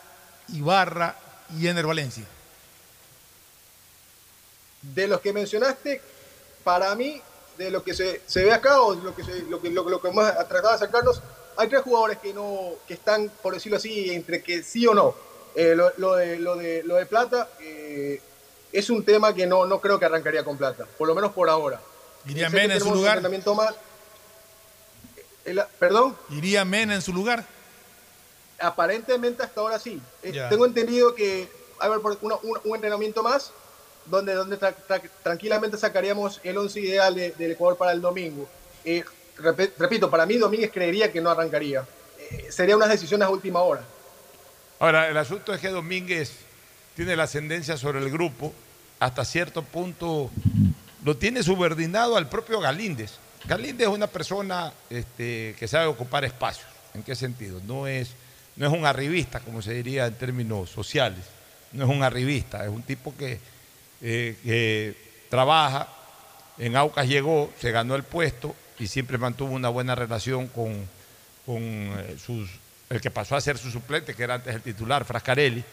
Ibarra 0.50 1.18
y 1.58 1.68
Ener 1.68 1.88
Valencia. 1.88 2.26
De 4.82 5.08
los 5.08 5.20
que 5.22 5.34
mencionaste, 5.34 6.02
para 6.64 6.94
mí, 6.96 7.22
de 7.58 7.72
lo 7.72 7.84
que 7.84 7.94
se, 7.94 8.22
se 8.28 8.44
ve 8.44 8.54
acá 8.54 8.80
o 8.82 8.94
lo 8.96 9.16
que, 9.16 9.24
se- 9.24 9.42
lo 9.44 9.60
que, 9.62 9.70
lo, 9.72 9.90
lo 9.90 10.00
que 10.02 10.08
hemos 10.10 10.26
tratado 10.48 10.70
de 10.70 10.76
acercarnos, 10.76 11.22
hay 11.58 11.68
tres 11.68 11.82
jugadores 11.82 12.20
que, 12.20 12.34
no, 12.34 12.74
que 12.88 12.94
están, 12.94 13.30
por 13.42 13.54
decirlo 13.56 13.78
así, 13.78 14.12
entre 14.12 14.42
que 14.44 14.64
sí 14.64 14.86
o 14.88 14.94
no. 14.94 15.16
Eh, 15.56 15.74
lo, 15.76 15.92
lo 15.98 16.16
de, 16.16 16.38
lo, 16.40 16.56
de, 16.56 16.84
lo 16.84 16.96
de 16.96 17.06
Plata 17.06 17.50
eh, 17.60 18.22
es 18.72 18.90
un 18.90 19.04
tema 19.04 19.34
que 19.34 19.48
no, 19.48 19.66
no 19.66 19.80
creo 19.82 20.00
que 20.00 20.06
arrancaría 20.06 20.44
con 20.44 20.58
Plata, 20.58 20.86
por 20.98 21.08
lo 21.08 21.16
menos 21.16 21.32
por 21.34 21.50
ahora. 21.50 21.82
¿Iría 22.28 22.50
Mena 22.50 22.76
en 22.76 22.80
su 22.80 22.94
lugar? 22.94 23.22
más. 23.56 23.76
El- 25.46 25.62
¿Perdón? 25.80 26.16
¿Iría 26.30 26.66
Mena 26.66 26.96
en 26.96 27.02
su 27.02 27.14
lugar? 27.14 27.46
Aparentemente 28.60 29.42
hasta 29.44 29.62
ahora 29.62 29.80
sí. 29.80 30.02
Eh. 30.22 30.34
Tengo 30.50 30.66
entendido 30.66 31.16
que 31.16 31.48
hay 31.80 31.90
un, 31.90 32.60
un 32.66 32.76
entrenamiento 32.76 33.24
más 33.24 33.52
donde, 34.06 34.34
donde 34.34 34.60
tra- 34.60 34.76
tra- 34.88 35.10
tranquilamente 35.24 35.78
sacaríamos 35.78 36.42
el 36.44 36.58
11 36.58 36.80
ideal 36.82 37.16
de- 37.16 37.32
del 37.32 37.52
Ecuador 37.52 37.78
para 37.78 37.94
el 37.94 38.02
domingo. 38.02 38.48
Eh, 38.84 39.04
repito, 39.78 40.10
para 40.10 40.26
mí 40.26 40.38
Domínguez 40.38 40.72
creería 40.74 41.12
que 41.12 41.22
no 41.22 41.30
arrancaría. 41.30 41.86
Eh, 42.18 42.48
sería 42.52 42.76
una 42.76 42.88
decisión 42.88 43.24
a 43.24 43.30
última 43.30 43.62
hora. 43.62 43.82
Ahora, 44.80 45.10
el 45.10 45.18
asunto 45.18 45.54
es 45.54 45.60
que 45.60 45.68
Domínguez 45.68 46.32
tiene 46.96 47.16
la 47.18 47.24
ascendencia 47.24 47.76
sobre 47.76 48.00
el 48.00 48.10
grupo, 48.10 48.54
hasta 49.00 49.26
cierto 49.26 49.62
punto 49.62 50.32
lo 51.04 51.18
tiene 51.18 51.44
subordinado 51.44 52.16
al 52.16 52.30
propio 52.30 52.62
Galíndez. 52.62 53.18
Galíndez 53.46 53.88
es 53.88 53.94
una 53.94 54.08
persona 54.08 54.72
este, 54.90 55.56
que 55.60 55.68
sabe 55.68 55.88
ocupar 55.88 56.24
espacios. 56.24 56.68
¿En 56.94 57.04
qué 57.04 57.16
sentido? 57.16 57.62
No 57.68 57.88
es, 57.88 58.12
no 58.56 58.68
es 58.68 58.74
un 58.74 58.86
arribista, 58.86 59.42
como 59.42 59.62
se 59.62 59.74
diría 59.74 60.08
en 60.08 60.16
términos 60.16 60.70
sociales. 60.70 61.26
No 61.74 61.84
es 61.84 61.90
un 61.90 62.02
arribista, 62.02 62.64
es 62.64 62.70
un 62.70 62.84
tipo 62.84 63.14
que, 63.18 63.40
eh, 64.02 64.96
trabaja, 65.30 65.88
en 66.58 66.76
Aucas 66.76 67.08
llegó, 67.08 67.52
se 67.60 67.72
ganó 67.72 67.96
el 67.96 68.04
puesto 68.04 68.56
y 68.80 68.88
siempre 68.88 69.18
mantuvo 69.18 69.54
una 69.54 69.70
buena 69.70 69.94
relación 69.94 70.48
con, 70.48 70.88
con 71.46 71.62
eh, 71.62 72.18
sus, 72.18 72.50
el 72.90 73.02
que 73.02 73.12
pasó 73.12 73.36
a 73.36 73.42
ser 73.42 73.58
su 73.58 73.70
suplente, 73.72 74.14
que 74.14 74.24
era 74.24 74.36
antes 74.36 74.54
el 74.56 74.62
titular, 74.62 75.06
Frascarelli. 75.06 75.64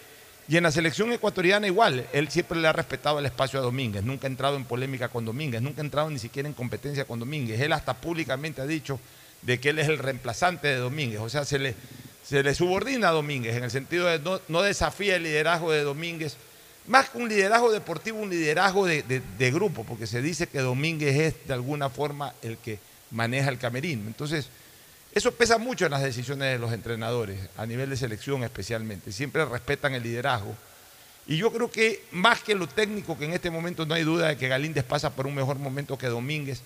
Y 0.48 0.56
en 0.56 0.62
la 0.62 0.70
selección 0.70 1.12
ecuatoriana 1.12 1.66
igual, 1.66 2.06
él 2.12 2.28
siempre 2.30 2.59
le 2.60 2.68
ha 2.68 2.72
respetado 2.72 3.18
el 3.18 3.26
espacio 3.26 3.59
a 3.59 3.62
Domínguez, 3.62 4.05
nunca 4.05 4.26
ha 4.26 4.30
entrado 4.30 4.56
en 4.56 4.64
polémica 4.64 5.09
con 5.09 5.24
Domínguez, 5.24 5.60
nunca 5.60 5.80
ha 5.80 5.84
entrado 5.84 6.09
ni 6.10 6.18
siquiera 6.20 6.48
en 6.48 6.55
competencia 6.55 7.05
con 7.05 7.18
Domínguez. 7.18 7.60
Él 7.60 7.72
hasta 7.72 7.94
públicamente 7.94 8.60
ha 8.62 8.66
dicho 8.66 9.01
de 9.43 9.59
que 9.59 9.70
él 9.70 9.78
es 9.80 9.88
el 9.88 9.98
reemplazante 9.98 10.68
de 10.68 10.76
Domínguez, 10.76 11.20
o 11.20 11.28
sea, 11.28 11.44
se 11.44 11.59
le, 11.59 11.74
se 12.24 12.43
le 12.44 12.55
subordina 12.55 13.09
a 13.09 13.12
Domínguez 13.12 13.56
en 13.56 13.64
el 13.64 13.70
sentido 13.70 14.06
de 14.06 14.18
no, 14.20 14.40
no 14.48 14.62
desafía 14.62 15.16
el 15.16 15.24
liderazgo 15.24 15.72
de 15.72 15.82
Domínguez, 15.82 16.36
más 16.86 17.10
que 17.10 17.18
un 17.18 17.28
liderazgo 17.28 17.72
deportivo, 17.72 18.18
un 18.20 18.30
liderazgo 18.30 18.86
de, 18.86 19.02
de- 19.02 19.22
de 19.38 19.51
grupo, 19.51 19.82
porque 19.84 20.06
se 20.06 20.22
dice 20.22 20.47
que 20.47 20.60
Domínguez 20.60 21.16
es 21.16 21.48
de 21.48 21.55
alguna 21.55 21.90
forma 21.90 22.32
el 22.43 22.56
que 22.59 22.78
maneja 23.10 23.48
el 23.51 23.59
camerino. 23.59 24.06
Entonces, 24.06 24.48
eso 25.16 25.32
pesa 25.32 25.56
mucho 25.56 25.86
en 25.86 25.93
las 25.93 26.02
decisiones 26.02 26.52
de 26.52 26.59
los 26.59 26.74
entrenadores, 26.74 27.40
a 27.56 27.64
nivel 27.64 27.88
de 27.88 27.97
selección 27.97 28.44
especialmente. 28.44 29.12
Siempre 29.12 29.47
respetan 29.47 29.94
el 29.94 30.02
liderazgo. 30.02 30.55
Y 31.26 31.38
yo 31.38 31.51
creo 31.51 31.70
que 31.70 32.05
más 32.12 32.43
que 32.43 32.55
lo 32.55 32.68
técnico, 32.68 33.16
que 33.16 33.24
en 33.24 33.32
este 33.32 33.48
momento 33.51 33.86
no 33.86 33.94
hay 33.94 34.02
duda 34.02 34.28
de 34.28 34.36
que 34.36 34.47
Galíndez 34.47 34.84
pasa 34.84 35.09
por 35.09 35.26
un 35.26 35.34
mejor 35.34 35.59
momento 35.59 35.97
que 35.97 36.09
Domínguez, 36.09 36.60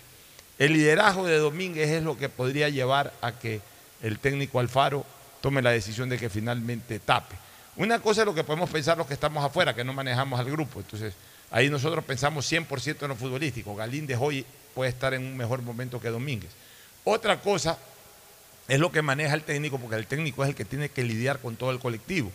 el 0.58 0.72
liderazgo 0.72 1.28
de 1.28 1.38
Domínguez 1.38 1.90
es 1.90 2.02
lo 2.02 2.18
que 2.18 2.28
podría 2.28 2.68
llevar 2.68 3.12
a 3.22 3.30
que 3.30 3.60
el 4.02 4.18
técnico 4.18 4.58
Alfaro 4.58 5.06
tome 5.40 5.62
la 5.62 5.70
decisión 5.70 6.08
de 6.08 6.18
que 6.18 6.28
finalmente 6.28 6.98
tape. 6.98 7.36
Una 7.76 8.00
cosa 8.00 8.22
es 8.22 8.26
lo 8.26 8.34
que 8.34 8.42
podemos 8.42 8.68
pensar 8.68 8.98
los 8.98 9.06
que 9.06 9.14
estamos 9.14 9.44
afuera, 9.44 9.76
que 9.76 9.84
no 9.84 9.92
manejamos 9.92 10.40
al 10.40 10.50
grupo. 10.50 10.80
Entonces, 10.80 11.14
ahí 11.52 11.70
nosotros 11.70 12.04
pensamos 12.04 12.50
100% 12.50 12.96
en 13.00 13.08
lo 13.10 13.14
futbolístico. 13.14 13.76
Galíndez 13.76 14.18
hoy 14.20 14.44
puede 14.74 14.90
estar 14.90 15.14
en 15.14 15.24
un 15.24 15.36
mejor 15.36 15.62
momento 15.62 16.00
que 16.00 16.08
Domínguez. 16.08 16.50
Otra 17.04 17.40
cosa 17.40 17.78
es 18.70 18.78
lo 18.78 18.92
que 18.92 19.02
maneja 19.02 19.34
el 19.34 19.42
técnico, 19.42 19.80
porque 19.80 19.96
el 19.96 20.06
técnico 20.06 20.44
es 20.44 20.50
el 20.50 20.54
que 20.54 20.64
tiene 20.64 20.90
que 20.90 21.02
lidiar 21.02 21.40
con 21.40 21.56
todo 21.56 21.72
el 21.72 21.80
colectivo. 21.80 22.30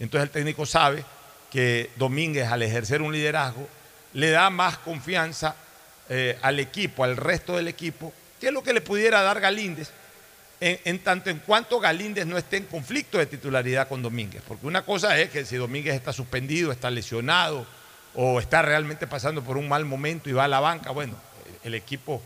Entonces 0.00 0.26
el 0.26 0.32
técnico 0.32 0.66
sabe 0.66 1.04
que 1.48 1.90
Domínguez 1.94 2.48
al 2.48 2.62
ejercer 2.62 3.02
un 3.02 3.12
liderazgo 3.12 3.68
le 4.12 4.30
da 4.30 4.50
más 4.50 4.78
confianza 4.78 5.54
eh, 6.08 6.36
al 6.42 6.58
equipo, 6.58 7.04
al 7.04 7.16
resto 7.16 7.56
del 7.56 7.68
equipo, 7.68 8.12
que 8.40 8.48
es 8.48 8.52
lo 8.52 8.64
que 8.64 8.72
le 8.72 8.80
pudiera 8.80 9.22
dar 9.22 9.38
Galíndez, 9.38 9.92
en, 10.58 10.98
tanto 10.98 11.30
en 11.30 11.38
cuanto 11.38 11.78
Galíndez 11.78 12.26
no 12.26 12.36
esté 12.36 12.56
en 12.56 12.64
conflicto 12.64 13.18
de 13.18 13.26
titularidad 13.26 13.86
con 13.86 14.02
Domínguez. 14.02 14.42
Porque 14.48 14.66
una 14.66 14.84
cosa 14.84 15.16
es 15.16 15.30
que 15.30 15.44
si 15.44 15.54
Domínguez 15.54 15.94
está 15.94 16.12
suspendido, 16.12 16.72
está 16.72 16.90
lesionado 16.90 17.64
o 18.16 18.40
está 18.40 18.60
realmente 18.60 19.06
pasando 19.06 19.40
por 19.44 19.56
un 19.56 19.68
mal 19.68 19.84
momento 19.84 20.28
y 20.28 20.32
va 20.32 20.46
a 20.46 20.48
la 20.48 20.58
banca, 20.58 20.90
bueno, 20.90 21.14
el 21.62 21.76
equipo, 21.76 22.20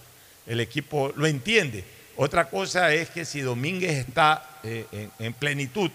el 0.47 0.61
equipo 0.61 1.13
lo 1.15 1.27
entiende. 1.27 2.00
Otra 2.23 2.51
cosa 2.51 2.93
es 2.93 3.09
que 3.09 3.25
si 3.25 3.41
Domínguez 3.41 3.97
está 3.97 4.59
eh, 4.63 4.85
en, 4.93 5.11
en 5.19 5.33
plenitud, 5.33 5.91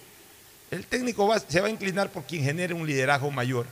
el 0.72 0.88
técnico 0.88 1.31
se 1.47 1.61
va 1.61 1.68
a 1.68 1.69
inclinar 1.69 2.10
por 2.10 2.23
quien 2.23 2.43
genere 2.43 2.73
un 2.73 2.88
liderazgo 2.88 3.30
mayor 3.30 3.68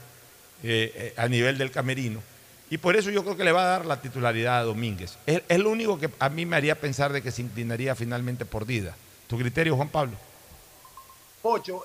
eh, 0.62 0.92
eh, 0.94 1.14
a 1.16 1.26
nivel 1.26 1.58
del 1.58 1.72
camerino. 1.72 2.22
Y 2.70 2.78
por 2.78 2.94
eso 2.94 3.10
yo 3.10 3.24
creo 3.24 3.36
que 3.36 3.42
le 3.42 3.50
va 3.50 3.62
a 3.62 3.66
dar 3.66 3.86
la 3.86 4.00
titularidad 4.00 4.60
a 4.60 4.62
Domínguez. 4.62 5.18
Es, 5.26 5.58
lo 5.58 5.68
único 5.68 5.98
que 5.98 6.08
a 6.16 6.28
mí 6.28 6.46
me 6.46 6.54
haría 6.54 6.80
pensar 6.80 7.12
de 7.12 7.22
que 7.22 7.32
se 7.32 7.42
inclinaría 7.42 7.96
finalmente 7.96 8.44
por 8.44 8.64
Dida. 8.64 8.94
¿Tu 9.26 9.36
criterio, 9.36 9.74
Juan 9.74 9.88
Pablo? 9.88 10.12
Pocho, 11.42 11.84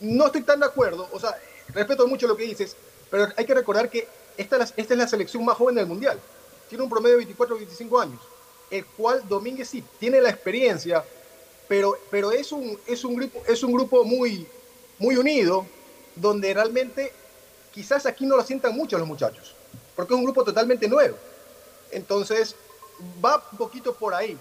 no 0.00 0.26
estoy 0.26 0.42
tan 0.42 0.58
de 0.58 0.66
acuerdo, 0.66 1.08
o 1.12 1.20
sea, 1.20 1.32
respeto 1.68 2.08
mucho 2.08 2.26
lo 2.26 2.36
que 2.36 2.42
dices, 2.42 2.76
pero 3.08 3.28
hay 3.36 3.44
que 3.44 3.54
recordar 3.54 3.88
que 3.88 4.08
esta, 4.36 4.60
esta 4.60 4.94
es 4.94 4.98
la 4.98 5.06
selección 5.06 5.44
más 5.44 5.56
joven 5.56 5.76
del 5.76 5.86
Mundial. 5.86 6.18
Tiene 6.68 6.82
un 6.82 6.90
promedio 6.90 7.12
de 7.12 7.18
24 7.18 7.54
o 7.54 7.58
25 7.58 8.00
años, 8.00 8.20
el 8.74 8.84
cual 8.84 9.26
Domínguez 9.28 9.68
sí 9.68 9.84
tiene 9.98 10.20
la 10.20 10.30
experiencia, 10.30 11.04
pero, 11.68 11.96
pero 12.10 12.32
es, 12.32 12.52
un, 12.52 12.78
es, 12.86 13.04
un 13.04 13.16
grupo, 13.16 13.42
es 13.46 13.62
un 13.62 13.72
grupo 13.72 14.04
muy, 14.04 14.46
muy 14.98 15.16
unido, 15.16 15.66
donde 16.16 16.52
realmente 16.52 17.12
quizás 17.72 18.06
aquí 18.06 18.26
no 18.26 18.36
lo 18.36 18.42
sientan 18.44 18.74
mucho 18.74 18.98
los 18.98 19.08
muchachos, 19.08 19.54
porque 19.96 20.14
es 20.14 20.18
un 20.18 20.24
grupo 20.24 20.44
totalmente 20.44 20.88
nuevo. 20.88 21.16
Entonces, 21.90 22.54
va 23.24 23.42
un 23.50 23.58
poquito 23.58 23.94
por 23.94 24.14
ahí 24.14 24.38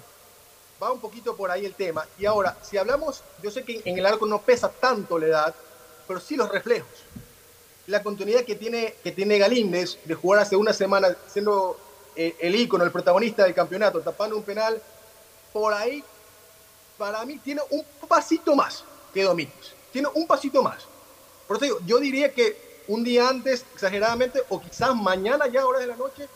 va 0.84 0.92
un 0.92 1.00
poquito 1.00 1.36
por 1.36 1.50
ahí 1.50 1.66
el 1.66 1.74
tema. 1.74 2.06
Y 2.20 2.26
ahora, 2.26 2.58
si 2.62 2.78
hablamos, 2.78 3.24
yo 3.42 3.50
sé 3.50 3.64
que 3.64 3.82
en 3.86 3.98
el 3.98 4.06
arco 4.06 4.26
no 4.26 4.42
pesa 4.42 4.70
tanto 4.70 5.18
la 5.18 5.28
edad, 5.28 5.56
pero 6.08 6.20
sí 6.20 6.36
los 6.36 6.52
reflejos. 6.52 6.90
La 7.88 8.04
continuidad 8.04 8.44
que 8.44 8.56
tiene, 8.56 8.96
que 9.04 9.12
tiene 9.12 9.38
Galíndez 9.38 9.98
de 10.06 10.14
jugar 10.14 10.42
hace 10.42 10.56
una 10.56 10.74
semana 10.74 11.16
siendo 11.28 11.78
eh, 12.16 12.36
el 12.40 12.56
ícono, 12.56 12.84
el 12.84 12.92
protagonista 12.92 13.44
del 13.44 13.54
campeonato, 13.54 14.02
tapando 14.02 14.36
un 14.38 14.44
penal, 14.44 14.82
por 15.52 15.74
ahí, 15.74 16.04
para 16.98 17.26
mí 17.26 17.38
tiene 17.38 17.62
un 17.70 17.84
pasito 18.08 18.56
más 18.56 18.84
que 19.14 19.24
Domínguez. 19.24 19.74
Tiene 19.92 20.08
un 20.14 20.26
pasito 20.26 20.64
más. 20.64 20.86
Por 21.48 21.58
eso 21.58 21.66
digo, 21.66 21.80
yo 21.86 22.00
diría 22.00 22.34
que 22.34 22.84
un 22.88 23.04
día 23.04 23.30
antes, 23.30 23.66
exageradamente, 23.74 24.44
o 24.50 24.60
quizás 24.60 24.96
mañana 24.96 25.48
ya, 25.48 25.66
horas 25.66 25.82
de 25.82 25.88
la 25.88 25.96
noche, 25.96 26.28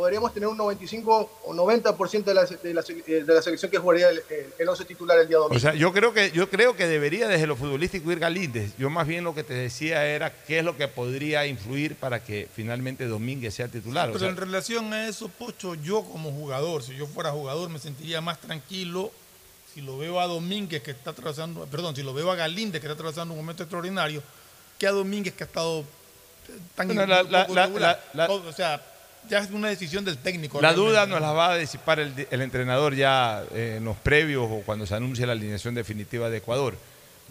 podríamos 0.00 0.32
tener 0.32 0.48
un 0.48 0.56
95 0.56 1.40
o 1.44 1.52
90% 1.54 2.24
de 2.24 2.32
la, 2.34 2.44
de, 2.46 2.72
la, 2.74 2.80
de 2.82 3.34
la 3.34 3.42
selección 3.42 3.70
que 3.70 3.76
jugaría 3.76 4.08
el, 4.08 4.22
el, 4.30 4.46
el 4.58 4.68
11 4.70 4.84
titular 4.86 5.18
el 5.18 5.28
día 5.28 5.36
domingo. 5.36 5.56
O 5.56 5.60
sea, 5.60 5.74
yo 5.74 5.92
creo 5.92 6.14
que 6.14 6.30
yo 6.30 6.48
creo 6.48 6.74
que 6.74 6.86
debería 6.86 7.28
desde 7.28 7.46
lo 7.46 7.54
futbolístico 7.54 8.10
ir 8.10 8.18
Galíndez. 8.18 8.72
Yo 8.78 8.88
más 8.88 9.06
bien 9.06 9.24
lo 9.24 9.34
que 9.34 9.44
te 9.44 9.52
decía 9.52 10.06
era 10.06 10.32
qué 10.46 10.60
es 10.60 10.64
lo 10.64 10.74
que 10.74 10.88
podría 10.88 11.44
influir 11.46 11.96
para 11.96 12.24
que 12.24 12.48
finalmente 12.56 13.06
Domínguez 13.06 13.52
sea 13.54 13.68
titular. 13.68 14.06
Pero 14.06 14.18
sea, 14.20 14.28
en 14.30 14.36
relación 14.38 14.90
a 14.94 15.06
eso, 15.06 15.28
Pocho, 15.28 15.74
yo 15.74 16.02
como 16.02 16.32
jugador, 16.32 16.82
si 16.82 16.96
yo 16.96 17.06
fuera 17.06 17.30
jugador, 17.30 17.68
me 17.68 17.78
sentiría 17.78 18.22
más 18.22 18.40
tranquilo 18.40 19.10
si 19.74 19.82
lo 19.82 19.98
veo 19.98 20.18
a 20.18 20.26
Domínguez 20.26 20.82
que 20.82 20.92
está 20.92 21.10
atravesando, 21.10 21.66
perdón, 21.66 21.94
si 21.94 22.02
lo 22.02 22.14
veo 22.14 22.30
a 22.32 22.36
Galíndez 22.36 22.80
que 22.80 22.86
está 22.86 22.94
atravesando 22.94 23.34
un 23.34 23.40
momento 23.40 23.62
extraordinario, 23.64 24.22
que 24.78 24.86
a 24.86 24.92
Domínguez 24.92 25.34
que 25.34 25.44
ha 25.44 25.46
estado 25.46 25.80
eh, 25.80 25.84
tan 26.74 26.86
Bueno, 26.88 27.04
la- 27.06 27.22
la- 27.22 27.42
poco 27.42 27.54
la- 27.54 27.66
regular. 27.66 28.04
la- 28.14 28.26
la- 28.28 28.32
o 28.34 28.52
sea, 28.52 28.82
ya 29.28 29.38
es 29.38 29.50
una 29.50 29.68
decisión 29.68 30.04
del 30.04 30.18
técnico. 30.18 30.60
la 30.60 30.68
realmente, 30.70 30.90
duda 30.90 31.06
¿no? 31.06 31.12
nos 31.14 31.20
la 31.22 31.32
va 31.32 31.52
a 31.52 31.56
disipar 31.58 32.00
el, 32.00 32.26
el 32.30 32.40
entrenador 32.42 32.94
ya 32.94 33.44
eh, 33.54 33.74
en 33.78 33.84
los 33.84 33.96
previos 33.96 34.46
o 34.50 34.62
cuando 34.66 34.86
se 34.86 34.94
anuncie 34.94 35.26
la 35.26 35.32
alineación 35.32 35.74
definitiva 35.74 36.30
de 36.30 36.38
Ecuador. 36.38 36.74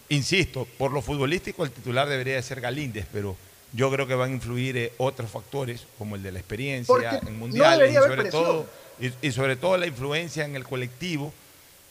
Insisto, 0.08 0.66
por 0.78 0.92
lo 0.92 1.02
futbolístico 1.02 1.64
el 1.64 1.70
titular 1.70 2.08
debería 2.08 2.34
de 2.34 2.42
ser 2.42 2.60
Galíndez, 2.60 3.06
pero 3.12 3.36
yo 3.72 3.90
creo 3.92 4.06
que 4.06 4.14
van 4.14 4.30
a 4.30 4.34
influir 4.34 4.76
eh, 4.76 4.92
otros 4.98 5.30
factores 5.30 5.84
como 5.98 6.16
el 6.16 6.22
de 6.22 6.32
la 6.32 6.38
experiencia 6.40 6.86
Porque 6.92 7.16
en 7.28 7.32
no 7.34 7.38
mundiales 7.38 7.92
y 7.92 7.94
sobre 7.94 8.30
todo 8.30 8.66
y, 9.00 9.28
y 9.28 9.32
sobre 9.32 9.56
todo 9.56 9.76
la 9.76 9.86
influencia 9.86 10.44
en 10.44 10.56
el 10.56 10.64
colectivo 10.64 11.32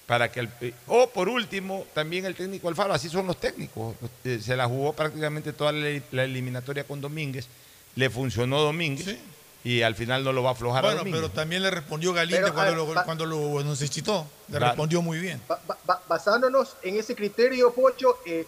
para 0.05 0.31
que 0.31 0.41
el- 0.41 0.49
eh, 0.61 0.73
o 0.87 1.07
por 1.09 1.29
último, 1.29 1.85
también 1.93 2.25
el 2.25 2.35
técnico 2.35 2.67
Alfaro, 2.67 2.93
así 2.93 3.09
son 3.09 3.27
los 3.27 3.37
técnicos. 3.39 3.95
Se 4.23 4.55
la 4.57 4.65
jugó 4.67 4.91
prácticamente 4.93 5.53
toda 5.53 5.71
la, 5.71 6.01
la 6.11 6.23
eliminatoria 6.23 6.83
con 6.83 6.99
Domínguez, 6.99 7.47
le 7.95 8.09
funcionó 8.09 8.59
Domínguez 8.59 9.17
y 9.63 9.81
al 9.81 9.93
final 9.95 10.23
no 10.23 10.31
lo 10.31 10.41
va 10.43 10.49
a 10.49 10.53
aflojar 10.53 10.85
a 10.85 10.87
Bueno, 10.87 10.99
Domínguez. 10.99 11.21
pero 11.21 11.33
también 11.33 11.61
le 11.63 11.69
respondió 11.69 12.11
a 12.11 12.13
cuando, 12.15 12.63
ver, 12.63 12.73
lo, 12.95 13.03
cuando 13.05 13.25
lo 13.25 13.63
necesitó. 13.63 14.25
Le 14.47 14.57
Claro. 14.57 14.67
respondió 14.67 15.01
muy 15.01 15.19
bien. 15.19 15.41
Ba- 15.47 15.59
ba- 15.67 15.77
ba- 15.85 16.01
basándonos 16.07 16.75
en 16.81 16.97
ese 16.97 17.13
criterio, 17.15 17.73
Pocho, 17.73 18.19
eh, 18.25 18.45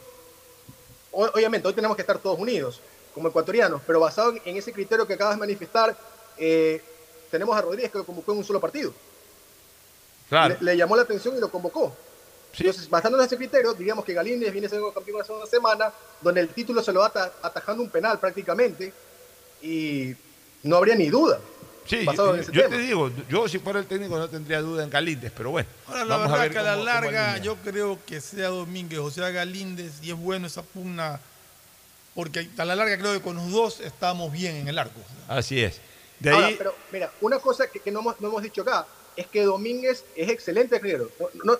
obviamente 1.11 1.67
hoy 1.67 1.73
tenemos 1.73 1.95
que 1.97 2.01
estar 2.01 2.17
todos 2.19 2.39
unidos 2.39 2.79
como 3.13 3.27
ecuatorianos, 3.27 3.81
pero 3.85 3.99
basado 3.99 4.33
en, 4.45 4.55
ese 4.57 4.71
criterio 4.71 5.05
que 5.05 5.13
acabas 5.15 5.35
de 5.35 5.39
manifestar, 5.39 5.97
eh, 6.37 6.81
tenemos 7.29 7.55
a 7.57 7.61
Rodríguez 7.61 7.91
que 7.91 7.97
lo 7.97 8.05
convocó 8.05 8.31
en 8.31 8.37
un 8.39 8.43
solo 8.45 8.61
partido. 8.61 8.93
Claro. 10.29 10.55
Le, 10.61 10.65
le 10.71 10.77
llamó 10.77 10.95
la 10.95 11.01
atención 11.01 11.35
y 11.35 11.39
lo 11.41 11.51
convocó. 11.51 11.93
Entonces, 12.57 12.89
basándonos 12.89 13.25
en 13.25 13.27
ese 13.27 13.37
criterio, 13.37 13.73
diríamos 13.73 14.03
que 14.05 14.13
Galíndez 14.13 14.51
viene 14.51 14.67
siendo 14.69 14.93
campeón 14.93 15.21
hace 15.21 15.31
una 15.33 15.45
semana, 15.45 15.91
donde 16.21 16.39
el 16.41 16.49
título 16.49 16.81
se 16.81 16.91
lo 16.93 17.01
va 17.01 17.07
ata- 17.07 17.33
atajando 17.41 17.83
un 17.83 17.89
penal 17.89 18.17
prácticamente, 18.19 18.93
y 19.61 20.13
no 20.63 20.75
habría 20.77 20.95
ni 20.95 21.09
duda. 21.09 21.39
Sí, 21.85 22.05
yo, 22.15 22.35
yo 22.37 22.69
te 22.69 22.77
digo, 22.77 23.11
yo 23.27 23.47
si 23.49 23.57
fuera 23.59 23.79
el 23.79 23.85
técnico 23.87 24.17
no 24.17 24.29
tendría 24.29 24.61
duda 24.61 24.83
en 24.83 24.89
Galíndez, 24.89 25.33
pero 25.35 25.49
bueno. 25.51 25.67
Ahora, 25.87 26.05
la 26.05 26.17
vamos 26.17 26.27
a 26.27 26.31
verdad 26.31 26.43
ver 26.43 26.51
que 26.51 26.57
a 26.59 26.61
la 26.61 26.71
cómo- 26.73 26.83
cómo 26.85 26.93
larga 26.93 27.31
alinea. 27.31 27.43
yo 27.43 27.55
creo 27.57 27.99
que 28.05 28.21
sea 28.21 28.47
Domínguez 28.49 28.99
o 28.99 29.09
sea 29.11 29.29
Galíndez 29.31 29.93
y 30.01 30.11
es 30.11 30.17
bueno 30.17 30.45
esa 30.47 30.61
pugna 30.61 31.19
porque 32.13 32.49
a 32.57 32.65
la 32.65 32.75
larga 32.75 32.97
creo 32.97 33.13
que 33.13 33.21
con 33.21 33.35
los 33.37 33.51
dos 33.51 33.79
estamos 33.79 34.31
bien 34.31 34.55
en 34.57 34.67
el 34.67 34.77
arco. 34.77 34.99
Así 35.27 35.61
es. 35.63 35.79
De 36.19 36.29
Ahora, 36.29 36.47
ahí, 36.47 36.55
pero 36.57 36.75
mira, 36.91 37.11
una 37.21 37.39
cosa 37.39 37.67
que, 37.67 37.79
que 37.79 37.89
no, 37.91 38.01
hemos, 38.01 38.21
no 38.21 38.27
hemos 38.27 38.43
dicho 38.43 38.61
acá 38.61 38.85
es 39.15 39.27
que 39.27 39.43
Domínguez 39.43 40.05
es 40.15 40.29
excelente 40.29 40.75
arquero. 40.75 41.09
No- 41.19 41.29
no- 41.53 41.59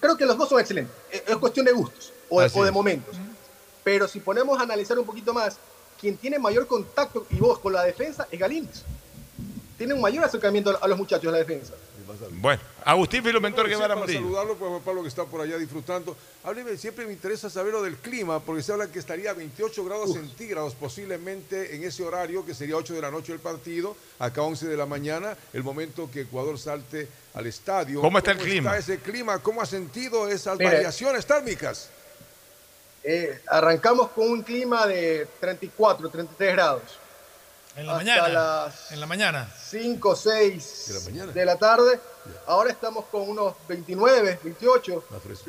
creo 0.00 0.16
que 0.16 0.24
los 0.24 0.38
dos 0.38 0.48
son 0.48 0.60
excelentes. 0.60 0.94
Es, 1.10 1.22
es 1.26 1.36
cuestión 1.36 1.66
de 1.66 1.72
gustos 1.72 2.12
o 2.30 2.36
o 2.38 2.40
de 2.40 2.46
es. 2.46 2.72
momentos. 2.72 3.16
Pero 3.84 4.08
si 4.08 4.20
ponemos 4.20 4.58
a 4.58 4.62
analizar 4.62 4.98
un 4.98 5.04
poquito 5.04 5.32
más, 5.34 5.58
quien 6.00 6.16
tiene 6.16 6.38
mayor 6.38 6.66
contacto 6.66 7.26
y 7.30 7.36
voz 7.36 7.58
con 7.58 7.72
la 7.72 7.82
defensa 7.84 8.26
es 8.30 8.38
Galíndez. 8.38 8.82
Tiene 9.76 9.94
un 9.94 10.00
mayor 10.00 10.24
acercamiento 10.24 10.76
a 10.82 10.88
los 10.88 10.98
muchachos 10.98 11.24
de 11.24 11.32
la 11.32 11.38
defensa. 11.38 11.72
bueno, 12.40 12.60
Agustín 12.84 13.22
Filomentor 13.22 13.64
Bueno, 13.64 13.68
sí, 13.68 13.74
Guevara 13.76 13.94
para 13.94 14.00
Murillo. 14.06 14.20
saludarlo, 14.20 14.56
pues 14.56 14.82
Pablo 14.82 15.02
que 15.02 15.08
está 15.08 15.24
por 15.24 15.40
allá 15.40 15.56
disfrutando. 15.56 16.16
Hábleme, 16.42 16.76
siempre 16.76 17.06
me 17.06 17.12
interesa 17.12 17.48
saber 17.48 17.72
lo 17.72 17.82
del 17.82 17.96
clima, 17.96 18.40
porque 18.40 18.62
se 18.62 18.72
habla 18.72 18.88
que 18.90 18.98
estaría 18.98 19.30
a 19.30 19.34
28 19.34 19.84
grados 19.84 20.14
centígrados 20.14 20.74
posiblemente 20.74 21.76
en 21.76 21.84
ese 21.84 22.02
horario, 22.02 22.44
que 22.44 22.54
sería 22.54 22.76
8 22.76 22.94
de 22.94 23.00
la 23.02 23.10
noche 23.12 23.32
el 23.32 23.38
partido, 23.38 23.96
acá 24.18 24.42
11 24.42 24.66
de 24.66 24.76
la 24.76 24.86
mañana, 24.86 25.36
el 25.52 25.62
momento 25.62 26.10
que 26.10 26.22
Ecuador 26.22 26.58
salte 26.58 27.06
al 27.34 27.46
estadio. 27.46 28.00
¿Cómo 28.00 28.18
está 28.18 28.32
el 28.32 28.38
clima? 28.38 28.76
está 28.76 28.94
ese 28.94 29.00
clima? 29.00 29.38
¿Cómo 29.38 29.62
ha 29.62 29.66
sentido 29.66 30.26
esas 30.28 30.58
Mira. 30.58 30.72
variaciones 30.72 31.24
térmicas? 31.24 31.90
Eh, 33.10 33.40
arrancamos 33.46 34.08
con 34.08 34.30
un 34.30 34.42
clima 34.42 34.86
de 34.86 35.26
34, 35.40 36.10
33 36.10 36.52
grados. 36.52 36.82
En 37.74 37.86
la 37.86 37.92
Hasta 37.96 38.04
mañana. 38.04 38.28
las 38.28 38.92
En 38.92 39.00
la 39.00 39.06
mañana. 39.06 39.48
5, 39.70 40.14
6 40.14 40.84
De 40.88 40.94
la 40.94 41.00
mañana. 41.00 41.32
de 41.32 41.44
la 41.46 41.56
tarde. 41.56 41.98
Ahora 42.46 42.68
estamos 42.70 43.06
con 43.06 43.22
unos 43.26 43.54
29, 43.66 44.38
28. 44.44 45.04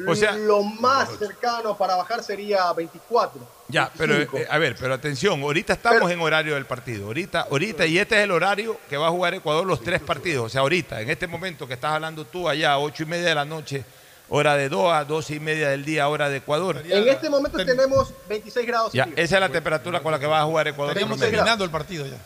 O 0.07 0.15
sea- 0.15 0.31
lo 0.38 0.64
más 0.64 1.10
cercano 1.19 1.77
para 1.77 1.98
bajar 1.98 2.23
sería 2.23 2.72
24. 2.72 3.41
Ya, 3.68 3.91
pero 3.98 4.14
25. 4.14 4.38
eh, 4.38 4.48
a 4.49 4.57
ver, 4.57 4.77
pero 4.80 4.94
atención, 4.94 5.41
ahorita 5.41 5.73
estamos 5.73 6.10
en 6.10 6.22
horario 6.22 6.53
del 6.53 6.65
partido. 6.65 7.07
Ahorita, 7.07 7.41
ahorita, 7.52 7.86
y 7.86 7.98
este 7.99 8.15
es 8.19 8.23
el 8.23 8.31
horario 8.31 8.77
que 8.90 8.95
va 8.95 9.07
a 9.07 9.11
jugar 9.11 9.34
Ecuador 9.34 9.65
los 9.68 9.81
tres 9.84 9.99
partidos. 9.99 10.45
O 10.45 10.49
sea, 10.49 10.61
ahorita, 10.61 11.02
en 11.02 11.10
este 11.10 11.27
momento 11.27 11.68
que 11.68 11.73
estás 11.73 11.91
hablando 11.91 12.23
tú 12.26 12.48
allá, 12.48 12.77
ocho 12.77 13.03
y 13.03 13.06
media 13.07 13.27
de 13.27 13.36
la 13.36 13.44
noche, 13.44 13.84
hora 14.30 14.56
de 14.56 14.70
Doha, 14.70 15.04
doce 15.06 15.36
y 15.36 15.40
media 15.40 15.70
del 15.70 15.84
día, 15.86 16.08
hora 16.08 16.30
de 16.30 16.38
Ecuador. 16.38 16.82
En 16.86 17.08
este 17.08 17.30
momento 17.30 17.58
tenemos 17.66 18.14
26 18.28 18.68
grados. 18.68 18.94
Ya, 18.94 19.08
esa 19.16 19.36
es 19.36 19.42
la 19.42 19.50
temperatura 19.50 20.02
con 20.02 20.12
la 20.12 20.20
que 20.20 20.28
va 20.28 20.42
a 20.42 20.46
jugar 20.46 20.68
Ecuador. 20.68 20.94
Promedio. 20.96 21.18
terminando 21.18 21.64
el 21.64 21.70
partido 21.72 22.06
ya. 22.06 22.18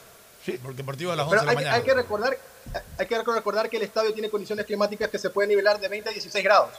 Porque 0.62 0.82
el 0.82 0.86
partido 0.86 1.12
a 1.12 1.16
las 1.16 1.26
11 1.26 1.38
Pero 1.38 1.42
de 1.42 1.46
la 1.46 1.52
hay, 1.52 1.56
que- 1.58 1.64
mañana. 1.64 1.76
hay 1.78 1.84
que 1.84 1.94
recordar, 1.94 2.38
hay 2.98 3.06
que 3.08 3.18
recordar 3.34 3.70
que 3.70 3.78
el 3.78 3.84
estadio 3.84 4.14
tiene 4.14 4.30
condiciones 4.30 4.66
climáticas 4.66 5.10
que 5.10 5.18
se 5.18 5.30
pueden 5.30 5.50
nivelar 5.50 5.80
de 5.80 5.88
20 5.88 6.10
a 6.10 6.12
16 6.14 6.44
grados. 6.44 6.70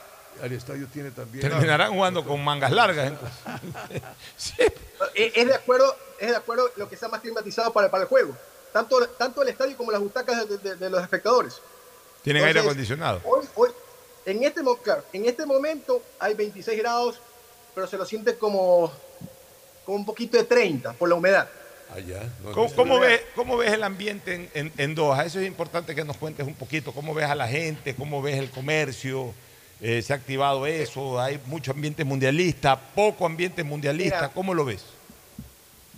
El 0.42 0.52
estadio 0.52 0.86
tiene 0.92 1.12
también... 1.12 1.48
Terminarán 1.48 1.92
jugando 1.94 2.24
con 2.24 2.42
mangas 2.44 2.72
largas. 2.72 3.06
entonces. 3.08 3.38
Eh, 5.14 5.32
Es 5.34 5.46
de 5.46 5.54
acuerdo, 5.54 5.94
es 6.18 6.30
de 6.30 6.36
acuerdo 6.36 6.70
lo 6.76 6.88
que 6.88 6.96
sea 6.96 7.08
más 7.08 7.20
climatizado 7.20 7.72
para, 7.72 7.90
para 7.90 8.02
el 8.04 8.08
juego. 8.08 8.36
Tanto, 8.72 9.06
tanto 9.10 9.42
el 9.42 9.48
estadio 9.48 9.76
como 9.76 9.92
las 9.92 10.00
butacas 10.00 10.48
de, 10.48 10.58
de- 10.58 10.76
de 10.76 10.90
los 10.90 11.00
espectadores. 11.02 11.60
Tienen 12.22 12.44
aire 12.44 12.60
acondicionado. 12.60 13.20
Hoy, 13.24 13.46
hoy, 13.54 13.70
en, 14.26 14.42
este, 14.44 14.62
mo- 14.62 14.76
claro, 14.76 15.04
en 15.12 15.24
este 15.26 15.44
momento 15.46 16.02
hay 16.18 16.34
26 16.34 16.78
grados, 16.78 17.20
pero 17.74 17.86
se 17.86 17.96
lo 17.96 18.04
siente 18.06 18.36
como, 18.36 18.92
como 19.84 19.98
un 19.98 20.04
poquito 20.06 20.36
de 20.36 20.44
30 20.44 20.92
por 20.94 21.08
la 21.08 21.14
humedad. 21.16 21.48
Allá. 21.94 22.22
¿Cómo, 22.54 22.72
cómo 22.74 22.98
ves, 22.98 23.20
cómo 23.36 23.56
ves 23.56 23.72
el 23.72 23.82
ambiente 23.84 24.34
en, 24.34 24.50
en- 24.54 24.72
en 24.78 24.94
Doha? 24.94 25.24
Eso 25.26 25.38
es 25.38 25.46
importante 25.46 25.94
que 25.94 26.04
nos 26.04 26.16
cuentes 26.16 26.46
un 26.46 26.54
poquito. 26.54 26.92
¿Cómo 26.92 27.14
ves 27.14 27.26
a 27.26 27.34
la 27.34 27.46
gente? 27.46 27.94
¿Cómo 27.94 28.22
ves 28.22 28.38
el 28.38 28.50
comercio? 28.50 29.32
Eh, 29.80 30.00
¿Se 30.02 30.12
ha 30.12 30.16
activado 30.16 30.66
eso? 30.66 31.20
¿Hay 31.20 31.38
mucho 31.46 31.72
ambiente 31.72 32.02
mundialista? 32.04 32.80
¿Poco 32.80 33.26
ambiente 33.26 33.62
mundialista? 33.62 34.16
Mira. 34.16 34.28
¿Cómo 34.30 34.54
lo 34.54 34.64
ves? 34.64 34.84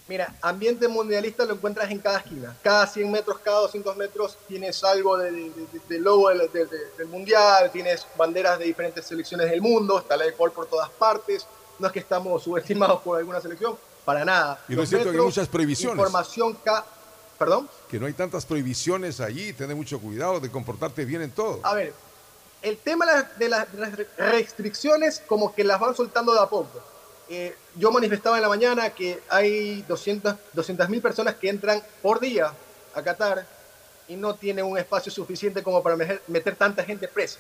Mira, 0.09 0.33
ambiente 0.41 0.87
mundialista 0.87 1.45
lo 1.45 1.55
encuentras 1.55 1.91
en 1.91 1.99
cada 1.99 2.19
esquina. 2.19 2.57
Cada 2.63 2.87
100 2.87 3.11
metros, 3.11 3.39
cada 3.41 3.59
200 3.61 3.97
metros 3.97 4.39
tienes 4.47 4.83
algo 4.85 5.17
de, 5.17 5.33
de- 5.33 5.51
de- 5.51 5.81
del 5.89 6.03
logo 6.03 6.29
del, 6.29 6.51
de- 6.53 6.67
de- 6.67 6.91
del 6.97 7.09
mundial, 7.09 7.71
tienes 7.73 8.07
banderas 8.17 8.57
de 8.59 8.67
diferentes 8.67 9.05
selecciones 9.05 9.51
del 9.51 9.61
mundo, 9.61 9.99
está 9.99 10.17
la 10.17 10.25
de 10.25 10.31
Ecuador 10.31 10.55
por 10.55 10.67
todas 10.67 10.89
partes. 10.91 11.45
No 11.81 11.89
es 11.89 11.93
que 11.93 11.99
estamos 11.99 12.43
subestimados 12.45 13.03
por 13.03 13.19
alguna 13.19 13.41
selección, 13.41 13.77
para 14.05 14.25
nada. 14.25 14.63
Y 14.69 14.77
no 14.77 14.83
es 14.83 14.89
cierto 14.89 15.05
que 15.07 15.09
hay 15.11 15.13
metros, 15.17 15.27
muchas 15.27 15.49
prohibiciones. 15.49 15.97
Información 15.99 16.57
ca- 16.65 16.85
¿Perdón? 17.39 17.69
Que 17.91 17.99
no 18.01 18.07
hay 18.07 18.15
tantas 18.15 18.47
prohibiciones 18.47 19.21
allí, 19.21 19.53
tener 19.53 19.77
mucho 19.77 19.99
cuidado 20.01 20.41
de 20.41 20.51
comportarte 20.51 21.05
bien 21.05 21.21
en 21.21 21.33
todo. 21.33 21.61
A 21.65 21.75
ver, 21.75 21.93
el 22.63 22.79
tema 22.79 23.05
de 23.37 23.49
las- 23.49 23.67
restricciones 24.17 25.23
como 25.27 25.55
que 25.55 25.65
las 25.65 25.79
van 25.81 25.95
soltando 25.95 26.33
de 26.33 26.41
a 26.41 26.47
poco. 26.47 26.81
Eh, 27.29 27.55
yo 27.75 27.91
manifestaba 27.91 28.37
en 28.37 28.43
la 28.43 28.49
mañana 28.49 28.91
que 28.91 29.21
hay 29.29 29.83
200 29.83 30.37
mil 30.89 31.03
personas 31.03 31.35
que 31.35 31.49
entran 31.49 31.83
por 32.01 32.21
día 32.21 32.53
a 32.95 33.03
Qatar 33.03 33.45
y 34.09 34.15
no 34.15 34.35
tienen 34.37 34.65
un 34.65 34.79
espacio 34.79 35.11
suficiente 35.11 35.63
como 35.63 35.83
para 35.83 35.97
meter, 35.97 36.23
meter 36.29 36.55
tanta 36.55 36.85
gente 36.85 37.09
presa. 37.09 37.39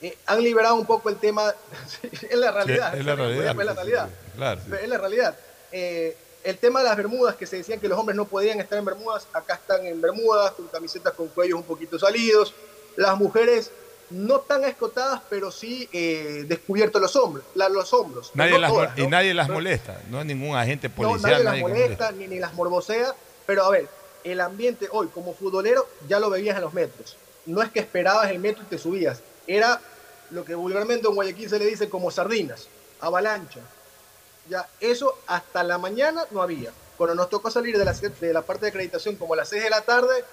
Eh, 0.00 0.16
han 0.26 0.42
liberado 0.42 0.74
un 0.76 0.86
poco 0.86 1.10
el 1.10 1.16
tema, 1.16 1.54
es 2.02 2.34
la 2.36 2.50
realidad, 2.50 2.92
Sí, 2.92 2.98
es 3.00 3.04
la 3.04 3.14
realidad. 3.14 3.50
es 3.50 3.66
la 3.66 3.74
realidad. 3.74 4.08
Claro. 4.34 4.60
Es 4.80 4.88
la 4.88 4.98
realidad. 4.98 5.36
Eh, 5.70 6.16
el 6.42 6.58
tema 6.58 6.80
de 6.80 6.86
las 6.88 6.96
bermudas, 6.96 7.36
que 7.36 7.46
se 7.46 7.58
decían 7.58 7.78
que 7.78 7.88
los 7.88 7.98
hombres 7.98 8.16
no 8.16 8.24
podían 8.24 8.58
estar 8.60 8.78
en 8.78 8.84
bermudas, 8.84 9.28
acá 9.32 9.54
están 9.54 9.86
en 9.86 10.00
bermudas, 10.00 10.52
con 10.52 10.66
camisetas 10.68 11.12
con 11.12 11.28
cuellos 11.28 11.58
un 11.58 11.64
poquito 11.64 11.98
salidos. 11.98 12.52
Las 12.96 13.16
mujeres 13.16 13.70
no 14.12 14.40
tan 14.40 14.64
escotadas, 14.64 15.20
pero 15.30 15.50
sí 15.50 15.88
eh, 15.92 16.44
descubiertos 16.46 17.00
los 17.00 17.16
hombros. 17.16 17.44
la- 17.54 17.68
los 17.68 17.92
hombros. 17.92 18.30
Nadie 18.34 18.52
No 18.52 18.58
las, 18.58 18.70
todas, 18.72 18.98
y 18.98 19.06
nadie 19.06 19.34
las 19.34 19.48
molesta. 19.48 20.00
No 20.10 20.18
hay 20.18 20.24
ningún 20.26 20.56
agente 20.56 20.88
No, 20.88 20.94
policial. 20.94 21.32
nadie 21.32 21.44
las 21.44 21.58
molesta 21.60 22.12
ni, 22.12 22.28
ni 22.28 22.38
las 22.38 22.54
morbosea, 22.54 23.14
pero 23.46 23.64
a 23.64 23.70
ver, 23.70 23.88
el 24.24 24.40
ambiente 24.40 24.88
hoy 24.92 25.08
como 25.08 25.34
futbolero 25.34 25.86
ya 26.08 26.20
lo 26.20 26.30
veías 26.30 26.56
en 26.56 26.62
los 26.62 26.72
metros. 26.74 27.16
No 27.46 27.60
es 27.62 27.70
que 27.70 27.80
esperabas 27.80 28.30
el 28.30 28.38
metro 28.38 28.62
y 28.62 28.66
te 28.66 28.78
subías, 28.78 29.20
era 29.46 29.80
lo 30.30 30.44
que 30.44 30.54
vulgarmente 30.54 31.08
en 31.08 31.14
Guayaquil 31.14 31.48
se 31.50 31.58
le 31.58 31.66
dice 31.66 31.88
como 31.88 32.10
sardinas, 32.10 32.68
avalancha. 33.00 33.60
Ya, 34.48 34.68
eso 34.80 35.18
hasta 35.26 35.62
la 35.62 35.78
mañana 35.78 36.24
no 36.30 36.42
había. 36.42 36.70
Cuando 36.96 37.14
nos 37.14 37.30
tocó 37.30 37.50
salir 37.50 37.76
de 37.78 37.84
la, 37.84 37.92
de 37.92 38.32
la 38.32 38.42
parte 38.42 38.66
de 38.66 38.68
acreditación 38.70 39.16
como 39.16 39.34
a 39.34 39.38
las 39.38 39.48
6 39.48 39.62
de 39.64 39.70
la 39.70 39.80
tarde, 39.82 40.24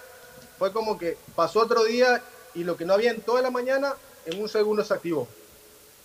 fue 0.57 0.71
como 0.73 0.97
que 0.97 1.17
pasó 1.35 1.61
otro 1.61 1.83
día 1.83 2.21
y 2.55 2.63
lo 2.63 2.75
que 2.77 2.85
no 2.85 2.93
había 2.93 3.11
en 3.11 3.21
toda 3.21 3.41
la 3.41 3.51
mañana, 3.51 3.93
en 4.25 4.41
un 4.41 4.49
segundo 4.49 4.83
se 4.83 4.93
activó 4.93 5.27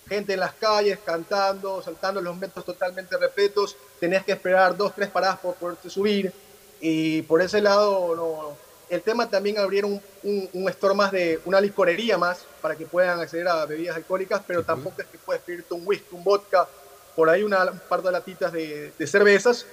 gente 0.09 0.35
en 0.35 0.41
las 0.41 0.55
calles 0.55 0.99
cantando, 1.05 1.83
saltando 1.83 2.21
los 2.21 2.37
metros 2.37 2.65
totalmente 2.65 3.17
repletos, 3.17 3.77
tenías 3.99 4.25
que 4.25 4.33
esperar 4.33 4.77
dos, 4.77 4.95
tres 4.95 5.09
paradas 5.09 5.39
por 5.39 5.55
poderte 5.55 5.91
subir 5.91 6.33
y 6.81 7.23
por 7.23 7.41
ese 7.41 7.61
lado 7.61 8.15
no. 8.15 8.65
El 8.91 9.01
tema 9.01 9.29
también 9.31 9.59
abrieron 9.59 9.93
un, 9.93 10.03
un, 10.23 10.51
un 10.53 10.69
store 10.69 10.95
más 10.95 11.11
de 11.11 11.41
una 11.47 11.61
licorería 11.61 12.19
más 12.19 12.45
para 12.61 12.77
que 12.77 12.85
puedan 12.85 13.19
acceder 13.19 13.49
a 13.49 13.65
bebidas 13.65 13.97
alcohólicas, 13.97 14.43
pero 14.47 14.63
tampoco 14.63 15.01
es 15.01 15.09
que 15.09 15.17
puedes 15.19 15.43
pedirte 15.43 15.73
un 15.73 15.87
whisky, 15.87 16.15
un 16.15 16.23
vodka, 16.23 16.69
por 17.17 17.31
ahí 17.31 17.43
una, 17.43 17.65
un 17.65 17.81
par 17.89 18.03
de 18.03 18.13
latitas 18.13 18.53
de, 18.53 18.93
de 18.97 19.07
cervezas 19.07 19.67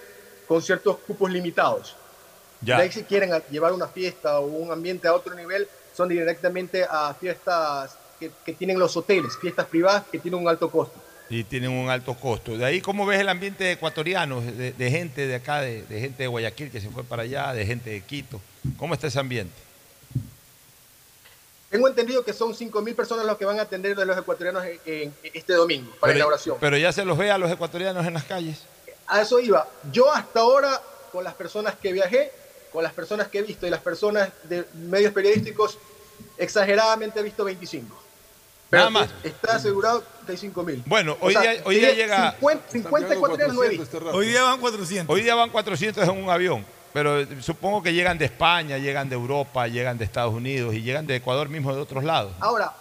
con 0.47 0.61
ciertos 0.61 0.97
cupos 0.99 1.29
limitados. 1.29 1.97
Ya. 2.61 2.77
De 2.77 2.83
ahí 2.83 2.91
si 2.91 3.03
quieren 3.03 3.31
llevar 3.51 3.73
una 3.73 3.87
fiesta 3.87 4.39
o 4.39 4.45
un 4.45 4.71
ambiente 4.71 5.07
a 5.07 5.13
otro 5.13 5.35
nivel, 5.35 5.67
son 5.95 6.09
directamente 6.09 6.85
a 6.89 7.13
fiestas 7.13 7.95
que, 8.19 8.31
que 8.45 8.53
tienen 8.53 8.79
los 8.79 8.95
hoteles, 8.95 9.37
fiestas 9.37 9.65
privadas 9.65 10.03
que 10.11 10.19
tienen 10.19 10.39
un 10.39 10.47
alto 10.47 10.69
costo. 10.69 10.99
Y 11.29 11.45
tienen 11.45 11.71
un 11.71 11.89
alto 11.89 12.13
costo. 12.13 12.57
De 12.57 12.65
ahí, 12.65 12.81
¿cómo 12.81 13.05
ves 13.05 13.19
el 13.19 13.29
ambiente 13.29 13.71
ecuatoriano, 13.71 14.41
de, 14.41 14.73
de 14.73 14.91
gente 14.91 15.27
de 15.27 15.35
acá, 15.35 15.61
de, 15.61 15.83
de 15.83 15.99
gente 16.01 16.23
de 16.23 16.27
Guayaquil 16.27 16.69
que 16.69 16.81
se 16.81 16.89
fue 16.89 17.03
para 17.03 17.23
allá, 17.23 17.53
de 17.53 17.65
gente 17.65 17.89
de 17.89 18.01
Quito? 18.01 18.41
¿Cómo 18.77 18.93
está 18.93 19.07
ese 19.07 19.19
ambiente? 19.19 19.55
Tengo 21.69 21.87
entendido 21.87 22.25
que 22.25 22.33
son 22.33 22.53
5.000 22.53 22.95
personas 22.95 23.25
los 23.25 23.37
que 23.37 23.45
van 23.45 23.57
a 23.57 23.61
atender 23.61 23.95
de 23.95 24.05
los 24.05 24.17
ecuatorianos 24.17 24.61
en, 24.65 24.79
en 24.85 25.13
este 25.33 25.53
domingo 25.53 25.89
para 26.01 26.11
la 26.11 26.17
inauguración. 26.17 26.57
Pero 26.59 26.75
ya 26.75 26.91
se 26.91 27.05
los 27.05 27.17
ve 27.17 27.31
a 27.31 27.37
los 27.37 27.49
ecuatorianos 27.49 28.05
en 28.05 28.13
las 28.13 28.25
calles. 28.25 28.65
A 29.07 29.21
eso 29.21 29.39
iba. 29.39 29.65
Yo 29.89 30.11
hasta 30.11 30.41
ahora, 30.41 30.81
con 31.13 31.23
las 31.23 31.33
personas 31.33 31.75
que 31.75 31.93
viajé, 31.93 32.29
con 32.71 32.83
las 32.83 32.93
personas 32.93 33.27
que 33.27 33.39
he 33.39 33.41
visto 33.41 33.67
y 33.67 33.69
las 33.69 33.81
personas 33.81 34.29
de 34.43 34.65
medios 34.73 35.13
periodísticos, 35.13 35.77
exageradamente 36.37 37.19
he 37.19 37.23
visto 37.23 37.43
25. 37.43 38.01
Pero 38.69 38.83
Nada 38.83 38.89
más. 38.89 39.09
Está 39.23 39.57
asegurado 39.57 40.03
que 40.25 40.31
hay 40.31 40.37
5.000. 40.37 40.83
Bueno, 40.85 41.17
O 41.19 41.27
hoy 41.27 41.33
sea, 41.33 41.41
día, 41.41 41.61
hoy 41.65 41.75
día 41.75 41.93
llega... 41.93 42.31
50, 42.39 42.71
50 42.71 43.13
ecuatorianos 43.13 43.55
no 43.55 43.63
he 43.63 43.69
visto. 43.69 43.97
Hoy 44.13 44.27
día 44.27 44.43
van 44.43 44.59
400. 44.59 45.13
Hoy 45.13 45.21
día 45.21 45.35
van 45.35 45.49
400 45.49 46.07
en 46.07 46.23
un 46.23 46.29
avión, 46.29 46.65
pero 46.93 47.25
supongo 47.41 47.83
que 47.83 47.93
llegan 47.93 48.17
de 48.17 48.25
España, 48.25 48.77
llegan 48.77 49.09
de 49.09 49.15
Europa, 49.15 49.67
llegan 49.67 49.97
de 49.97 50.05
Estados 50.05 50.33
Unidos 50.33 50.73
y 50.73 50.81
llegan 50.81 51.05
de 51.05 51.17
Ecuador 51.17 51.49
mismo 51.49 51.75
de 51.75 51.81
otros 51.81 52.05
lados. 52.05 52.31
Ahora, 52.39 52.73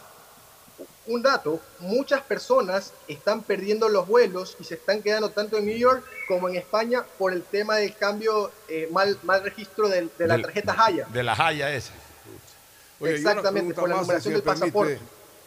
un 1.06 1.22
dato, 1.22 1.60
muchas 1.81 2.20
personas 2.22 2.93
están 3.09 3.43
perdiendo 3.43 3.89
los 3.89 4.06
vuelos 4.06 4.56
y 4.60 4.64
se 4.64 4.74
están 4.74 5.02
quedando 5.02 5.31
tanto 5.31 5.56
en 5.59 5.66
New 5.66 5.77
York 5.77 6.05
como 6.28 6.48
en 6.48 6.56
España 6.56 7.05
por 7.18 7.32
el 7.32 7.43
tema 7.43 7.77
del 7.77 7.94
cambio, 7.97 8.51
eh, 8.68 8.89
mal, 8.93 9.18
mal 9.22 9.43
registro 9.43 9.89
de, 9.89 10.09
la 10.18 10.40
tarjeta 10.40 10.77
Haya. 10.78 11.06
De 11.06 11.22
la 11.22 11.32
Haya 11.32 11.74
esa. 11.74 11.93
Oye, 13.01 13.14
Exactamente, 13.14 13.74
por 13.74 13.89
la 13.89 13.97
numeración 13.97 14.32
si 14.32 14.35
del 14.35 14.43
pasaporte. 14.43 15.01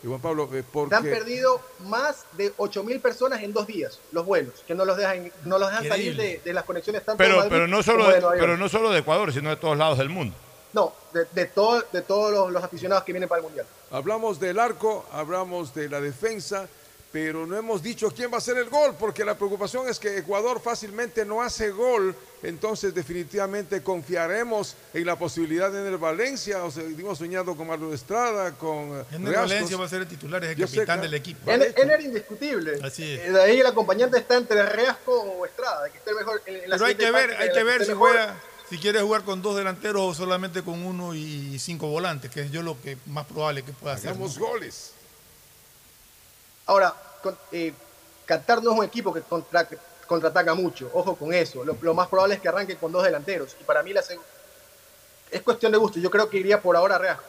y 0.04 0.08
Juan 0.08 0.20
Pablo, 0.20 0.50
eh, 0.54 0.64
porque 0.70 0.96
han 0.96 1.04
perdido 1.04 1.62
más 1.86 2.26
de 2.34 2.54
8.000 2.56 3.00
personas 3.00 3.44
en 3.44 3.54
dos 3.54 3.68
días, 3.68 4.00
los 4.12 4.26
vuelos, 4.26 4.64
que 4.68 4.74
no 4.74 4.86
los 4.86 4.98
dejan, 4.98 5.32
no 5.46 5.60
los 5.60 5.70
dejan 5.70 5.88
salir 5.88 6.18
de, 6.18 6.42
de 6.44 6.54
las 6.54 6.64
conexiones 6.64 7.06
tanto 7.06 7.22
de 7.22 7.30
Pero, 7.30 7.38
Madrid 7.38 7.52
pero, 7.52 7.68
no 7.68 7.84
solo 7.84 8.10
de 8.10 8.22
pero 8.40 8.58
no 8.58 8.68
solo 8.68 8.92
de 8.92 9.00
Ecuador, 9.00 9.32
sino 9.32 9.52
de 9.52 9.58
todos 9.58 9.78
lados 9.78 10.00
del 10.00 10.10
mundo. 10.10 10.36
No, 10.74 10.94
de, 11.14 11.26
de, 11.34 11.46
todo- 11.46 11.84
de 11.92 12.02
todos 12.02 12.32
los, 12.32 12.52
los 12.52 12.64
aficionados 12.64 13.04
que 13.04 13.12
vienen 13.14 13.30
para 13.30 13.40
el 13.40 13.44
Mundial. 13.46 13.66
hablamos 13.92 14.40
del 14.40 14.58
arco, 14.60 15.06
hablamos 15.12 15.74
de 15.76 15.88
la 15.88 16.02
defensa, 16.02 16.68
pero 17.12 17.46
no 17.46 17.56
hemos 17.56 17.84
dicho 17.84 18.12
quién 18.12 18.32
va 18.32 18.36
a 18.36 18.38
hacer 18.40 18.58
el 18.58 18.72
gol, 18.72 18.96
porque 19.00 19.24
la 19.24 19.36
preocupación 19.38 19.88
es 19.88 20.00
que 20.00 20.18
Ecuador 20.18 20.60
fácilmente 20.60 21.24
no 21.26 21.44
hace 21.44 21.70
gol, 21.70 22.16
entonces 22.42 22.92
definitivamente 22.96 23.84
confiaremos 23.84 24.76
en 24.96 25.06
la 25.06 25.16
posibilidad 25.16 25.72
de 25.72 25.88
el 25.88 25.98
Valencia, 26.00 26.64
o 26.64 26.72
seguimos 26.72 27.20
soñando 27.20 27.56
con 27.56 27.68
Marlon 27.68 27.94
Estrada, 27.94 28.54
con 28.58 29.00
eh, 29.00 29.04
En 29.12 29.28
Riascos. 29.28 29.50
Valencia 29.52 29.78
va 29.78 29.86
a 29.86 29.90
ser 29.90 30.02
el 30.02 30.08
titular, 30.08 30.44
es 30.44 30.50
el 30.50 30.56
Yo 30.56 30.66
sé 30.68 30.78
capitán 30.78 31.02
del 31.02 31.14
equipo. 31.14 31.52
En, 31.52 31.62
en 31.62 31.90
era 31.92 32.02
indiscutible. 32.02 32.80
Así 32.84 33.04
es. 33.14 33.20
Eh, 33.28 33.32
De 33.32 33.42
ahí 33.44 33.60
el 33.60 33.68
acompañante 33.68 34.18
está 34.18 34.36
entre 34.36 34.64
Reasco 34.64 35.14
o 35.22 35.46
Estrada, 35.46 35.88
que 35.92 36.00
esté 36.00 36.10
el 36.10 36.16
mejor 36.16 36.42
en, 36.48 36.56
en 36.64 36.70
la 36.72 36.76
Pero 36.78 36.86
hay 36.88 36.96
que 36.96 37.12
ver, 37.12 37.30
parte, 37.30 37.44
hay 37.44 37.52
que 37.52 37.64
ver 37.64 37.82
si 37.86 37.92
mejor. 37.92 38.10
juega, 38.10 38.42
si 38.74 38.80
quiere 38.80 39.02
jugar 39.02 39.22
con 39.24 39.40
dos 39.40 39.56
delanteros 39.56 40.02
o 40.02 40.14
solamente 40.16 40.64
con 40.64 40.84
uno 40.84 41.14
y 41.14 41.60
cinco 41.60 41.90
volantes, 41.90 42.32
que 42.32 42.42
es 42.42 42.52
yo 42.52 42.64
lo 42.64 42.82
que 42.82 42.98
más 43.06 43.28
probable 43.28 43.62
que 43.62 43.72
pueda 43.72 43.94
hacer. 43.94 44.10
Hagamos 44.10 44.40
goles. 44.40 44.94
Ahora, 46.66 46.92
con- 47.22 47.38
eh, 47.52 47.72
Qatar 48.26 48.64
no 48.64 48.72
es 48.72 48.80
un 48.80 48.84
equipo 48.84 49.14
que 49.14 49.22
contra- 49.22 49.68
contraataca 50.08 50.56
mucho, 50.56 50.90
ojo 50.92 51.16
con 51.16 51.32
eso. 51.36 51.64
Lo, 51.64 51.78
lo 51.82 51.94
más 51.94 52.08
probable 52.08 52.34
es 52.34 52.42
que 52.42 52.48
arranque 52.50 52.76
con 52.76 52.92
dos 52.92 53.04
delanteros. 53.04 53.56
Y 53.62 53.64
para 53.64 53.84
mí 53.84 53.94
la 53.94 54.02
es 55.30 55.42
cuestión 55.44 55.72
de 55.72 55.78
gusto. 55.78 56.00
Yo 56.00 56.10
creo 56.10 56.28
que 56.28 56.40
iría 56.40 56.60
por 56.60 56.76
ahora 56.76 56.98
Reasco. 56.98 57.26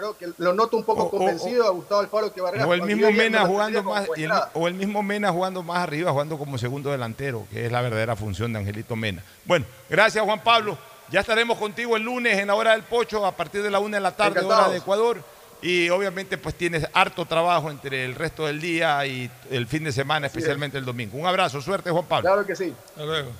Creo 0.00 0.16
que 0.16 0.28
lo 0.42 0.54
noto 0.54 0.78
un 0.78 0.84
poco 0.84 1.02
O- 1.02 1.06
o- 1.06 1.10
convencido 1.10 1.66
a 1.66 1.70
Gustavo 1.70 2.00
Alfaro 2.00 2.32
que 2.32 2.40
va 2.40 2.48
a 2.48 2.52
Reasco. 2.52 2.70
O 2.70 2.74
el 2.74 2.82
mismo 2.82 3.12
Mena 3.12 3.40
me 3.42 3.46
jugando 3.46 3.82
más, 3.82 4.08
el- 4.16 4.30
o 4.54 4.66
el 4.68 4.74
mismo 4.74 5.02
Mena 5.02 5.30
jugando 5.30 5.62
más 5.62 5.78
arriba, 5.78 6.10
jugando 6.12 6.38
como 6.38 6.56
segundo 6.56 6.90
delantero, 6.90 7.46
que 7.50 7.66
es 7.66 7.72
la 7.72 7.82
verdadera 7.82 8.16
función 8.16 8.52
de 8.52 8.60
Angelito 8.60 8.96
Mena. 8.96 9.22
Bueno, 9.44 9.66
gracias 9.90 10.24
Juan 10.24 10.40
Pablo. 10.42 10.78
Ya 11.10 11.20
estaremos 11.20 11.58
contigo 11.58 11.96
el 11.96 12.04
lunes 12.04 12.38
en 12.38 12.46
la 12.46 12.54
hora 12.54 12.72
del 12.72 12.82
pocho 12.84 13.26
a 13.26 13.32
partir 13.32 13.62
de 13.62 13.70
la 13.70 13.78
una 13.80 13.96
de 13.98 14.00
la 14.00 14.12
tarde, 14.16 14.40
hora 14.44 14.68
de 14.68 14.78
Ecuador. 14.78 15.22
Y 15.62 15.90
obviamente 15.90 16.38
pues 16.38 16.54
tienes 16.54 16.86
harto 16.92 17.26
trabajo 17.26 17.70
entre 17.70 18.04
el 18.04 18.14
resto 18.14 18.46
del 18.46 18.60
día 18.60 19.04
y 19.06 19.30
el 19.50 19.66
fin 19.66 19.84
de 19.84 19.92
semana, 19.92 20.26
especialmente 20.26 20.78
el 20.78 20.84
domingo. 20.84 21.18
Un 21.18 21.26
abrazo, 21.26 21.60
suerte 21.60 21.90
Juan 21.90 22.06
Pablo. 22.06 22.28
Claro 22.28 22.46
que 22.46 22.56
sí. 22.56 22.72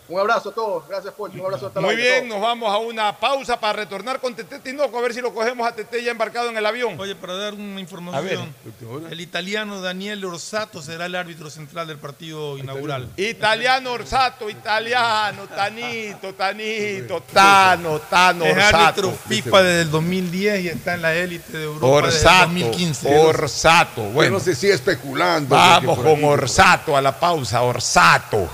Un 0.08 0.20
abrazo 0.20 0.50
a 0.50 0.54
todos. 0.54 0.88
Gracias, 0.88 1.14
Pocho. 1.14 1.34
Un 1.38 1.46
abrazo 1.46 1.66
a 1.68 1.70
todos. 1.70 1.82
Muy 1.82 1.96
bien, 1.96 2.28
nos 2.28 2.40
vamos 2.40 2.70
a 2.70 2.78
una 2.78 3.16
pausa 3.18 3.58
para 3.58 3.74
retornar 3.74 4.20
con 4.20 4.34
Tete 4.34 4.58
Tinoco, 4.58 4.98
a 4.98 5.02
ver 5.02 5.14
si 5.14 5.20
lo 5.20 5.32
cogemos 5.32 5.66
a 5.66 5.74
Tete 5.74 6.02
ya 6.02 6.10
embarcado 6.10 6.50
en 6.50 6.56
el 6.56 6.66
avión. 6.66 6.98
Oye, 7.00 7.14
para 7.14 7.34
dar 7.34 7.54
una 7.54 7.80
información, 7.80 8.54
el 9.10 9.20
italiano 9.20 9.80
Daniel 9.80 10.24
Orsato 10.24 10.82
será 10.82 11.06
el 11.06 11.14
árbitro 11.14 11.48
central 11.48 11.86
del 11.86 11.98
partido 11.98 12.58
inaugural. 12.58 13.08
Italiano 13.16 13.92
Orsato, 13.92 14.50
italiano, 14.50 15.46
Tanito, 15.46 16.34
Tanito, 16.34 17.22
Tano, 17.32 17.98
Tano 18.00 18.44
Es 18.44 18.56
árbitro 18.56 19.08
Orsato. 19.08 19.28
FIFA 19.28 19.62
desde 19.62 19.82
el 19.82 19.90
2010 19.90 20.64
y 20.64 20.68
está 20.68 20.94
en 20.94 21.02
la 21.02 21.14
élite 21.14 21.56
de 21.56 21.64
Europa 21.64 22.09
Orsato, 22.14 22.46
2015. 22.46 23.18
Orsato. 23.18 24.02
Bueno, 24.10 24.32
no 24.34 24.40
se 24.40 24.54
sigue 24.54 24.74
especulando. 24.74 25.54
vamos 25.54 25.98
con 25.98 26.24
Orsato 26.24 26.96
a 26.96 27.00
la 27.00 27.18
pausa, 27.18 27.62
Orsato. 27.62 28.48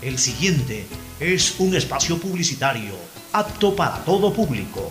El 0.00 0.18
siguiente 0.18 0.86
es 1.20 1.56
un 1.58 1.74
espacio 1.74 2.18
publicitario 2.18 2.94
apto 3.32 3.74
para 3.74 3.96
todo 4.04 4.32
público. 4.32 4.90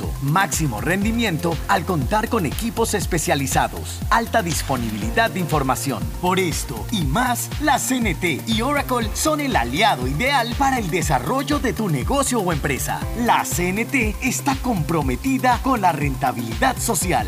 máximo 0.21 0.81
rendimiento 0.81 1.55
al 1.67 1.85
contar 1.85 2.29
con 2.29 2.45
equipos 2.45 2.93
especializados, 2.93 3.99
alta 4.09 4.41
disponibilidad 4.41 5.29
de 5.29 5.39
información. 5.39 6.03
Por 6.21 6.39
esto 6.39 6.85
y 6.91 7.03
más, 7.03 7.49
la 7.61 7.79
CNT 7.79 8.47
y 8.47 8.61
Oracle 8.61 9.09
son 9.13 9.41
el 9.41 9.55
aliado 9.55 10.07
ideal 10.07 10.53
para 10.57 10.79
el 10.79 10.89
desarrollo 10.89 11.59
de 11.59 11.73
tu 11.73 11.89
negocio 11.89 12.39
o 12.39 12.51
empresa. 12.51 12.99
La 13.19 13.43
CNT 13.43 14.15
está 14.21 14.55
comprometida 14.61 15.59
con 15.63 15.81
la 15.81 15.91
rentabilidad 15.91 16.77
social. 16.77 17.27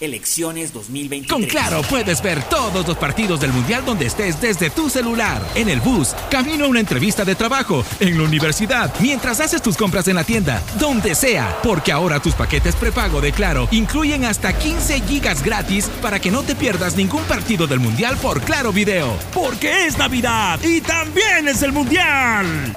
Elecciones 0.00 0.72
2023. 0.72 1.30
Con 1.30 1.48
Claro 1.48 1.82
puedes 1.88 2.22
ver 2.22 2.42
todos 2.44 2.86
los 2.86 2.96
partidos 2.96 3.40
del 3.40 3.52
Mundial 3.52 3.84
donde 3.84 4.06
estés 4.06 4.40
desde 4.40 4.70
tu 4.70 4.90
celular, 4.90 5.42
en 5.54 5.68
el 5.68 5.80
bus, 5.80 6.14
camino 6.30 6.64
a 6.64 6.68
una 6.68 6.80
entrevista 6.80 7.24
de 7.24 7.34
trabajo, 7.34 7.84
en 8.00 8.18
la 8.18 8.24
universidad, 8.24 8.92
mientras 9.00 9.40
haces 9.40 9.62
tus 9.62 9.76
compras 9.76 10.08
en 10.08 10.16
la 10.16 10.24
tienda, 10.24 10.62
donde 10.78 11.14
sea, 11.14 11.58
porque 11.62 11.92
ahora 11.92 12.20
tus 12.20 12.34
paquetes 12.34 12.76
prepago 12.76 13.20
de 13.20 13.32
Claro 13.32 13.68
incluyen 13.70 14.24
hasta 14.24 14.56
15 14.56 15.00
gigas 15.02 15.42
gratis 15.42 15.88
para 16.02 16.20
que 16.20 16.30
no 16.30 16.42
te 16.42 16.54
pierdas 16.54 16.96
ningún 16.96 17.22
partido 17.24 17.66
del 17.66 17.80
Mundial 17.80 18.16
por 18.16 18.40
Claro 18.42 18.72
Video. 18.72 19.16
Porque 19.32 19.86
es 19.86 19.98
Navidad 19.98 20.60
y 20.62 20.80
también 20.80 21.48
es 21.48 21.62
el 21.62 21.72
Mundial. 21.72 22.76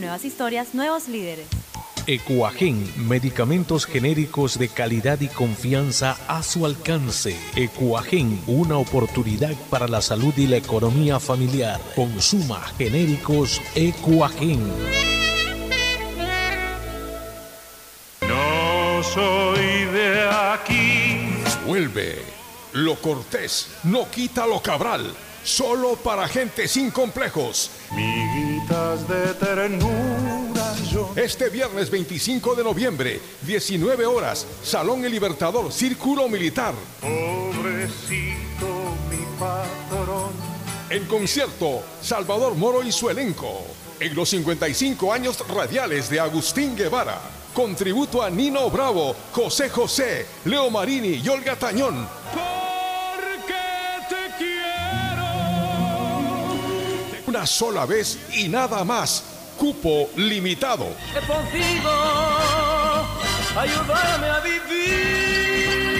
Nuevas 0.00 0.24
historias, 0.24 0.74
nuevos 0.74 1.08
líderes. 1.08 1.46
Ecuagen, 2.06 2.90
medicamentos 3.06 3.84
genéricos 3.84 4.58
de 4.58 4.70
calidad 4.70 5.20
y 5.20 5.28
confianza 5.28 6.16
a 6.26 6.42
su 6.42 6.64
alcance. 6.64 7.36
Ecuagen, 7.54 8.40
una 8.46 8.78
oportunidad 8.78 9.54
para 9.68 9.86
la 9.88 10.00
salud 10.00 10.32
y 10.38 10.46
la 10.46 10.56
economía 10.56 11.20
familiar. 11.20 11.78
Consuma 11.94 12.62
genéricos 12.78 13.60
Ecuagen. 13.74 14.66
No 18.26 19.02
soy 19.02 19.84
de 19.92 20.30
aquí. 20.30 21.18
Vuelve. 21.66 22.24
Lo 22.72 22.94
cortés 22.96 23.68
no 23.84 24.10
quita 24.10 24.46
lo 24.46 24.62
cabral. 24.62 25.12
Solo 25.44 25.96
para 25.96 26.28
gente 26.28 26.68
sin 26.68 26.90
complejos. 26.90 27.70
Miguitas 27.94 29.08
de 29.08 29.34
ternura 29.34 30.74
yo. 30.92 31.12
Este 31.16 31.48
viernes 31.48 31.90
25 31.90 32.54
de 32.54 32.64
noviembre, 32.64 33.20
19 33.42 34.04
horas, 34.06 34.46
Salón 34.62 35.04
El 35.04 35.12
Libertador, 35.12 35.72
Círculo 35.72 36.28
Militar. 36.28 36.74
Pobrecito 37.00 38.66
mi 39.10 39.24
patrón. 39.38 40.32
En 40.90 41.06
concierto, 41.06 41.82
Salvador 42.02 42.54
Moro 42.54 42.82
y 42.82 42.92
su 42.92 43.08
elenco. 43.08 43.64
En 43.98 44.14
los 44.14 44.28
55 44.30 45.12
años 45.12 45.38
radiales 45.48 46.10
de 46.10 46.20
Agustín 46.20 46.76
Guevara. 46.76 47.20
Contributo 47.54 48.22
a 48.22 48.30
Nino 48.30 48.70
Bravo, 48.70 49.16
José 49.32 49.68
José, 49.70 50.26
Leo 50.44 50.70
Marini 50.70 51.20
y 51.24 51.28
Olga 51.28 51.56
Tañón. 51.56 52.08
Una 57.30 57.46
sola 57.46 57.86
vez 57.86 58.18
y 58.34 58.48
nada 58.48 58.82
más. 58.82 59.22
Cupo 59.56 60.10
limitado. 60.16 60.88
A 63.54 64.40
vivir. 64.40 65.99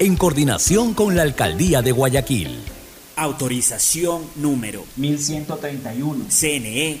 en 0.00 0.16
coordinación 0.16 0.92
con 0.92 1.14
la 1.14 1.22
Alcaldía 1.22 1.82
de 1.82 1.92
Guayaquil. 1.92 2.58
Autorización 3.14 4.22
número 4.36 4.84
1131. 4.96 6.24
CNE, 6.28 7.00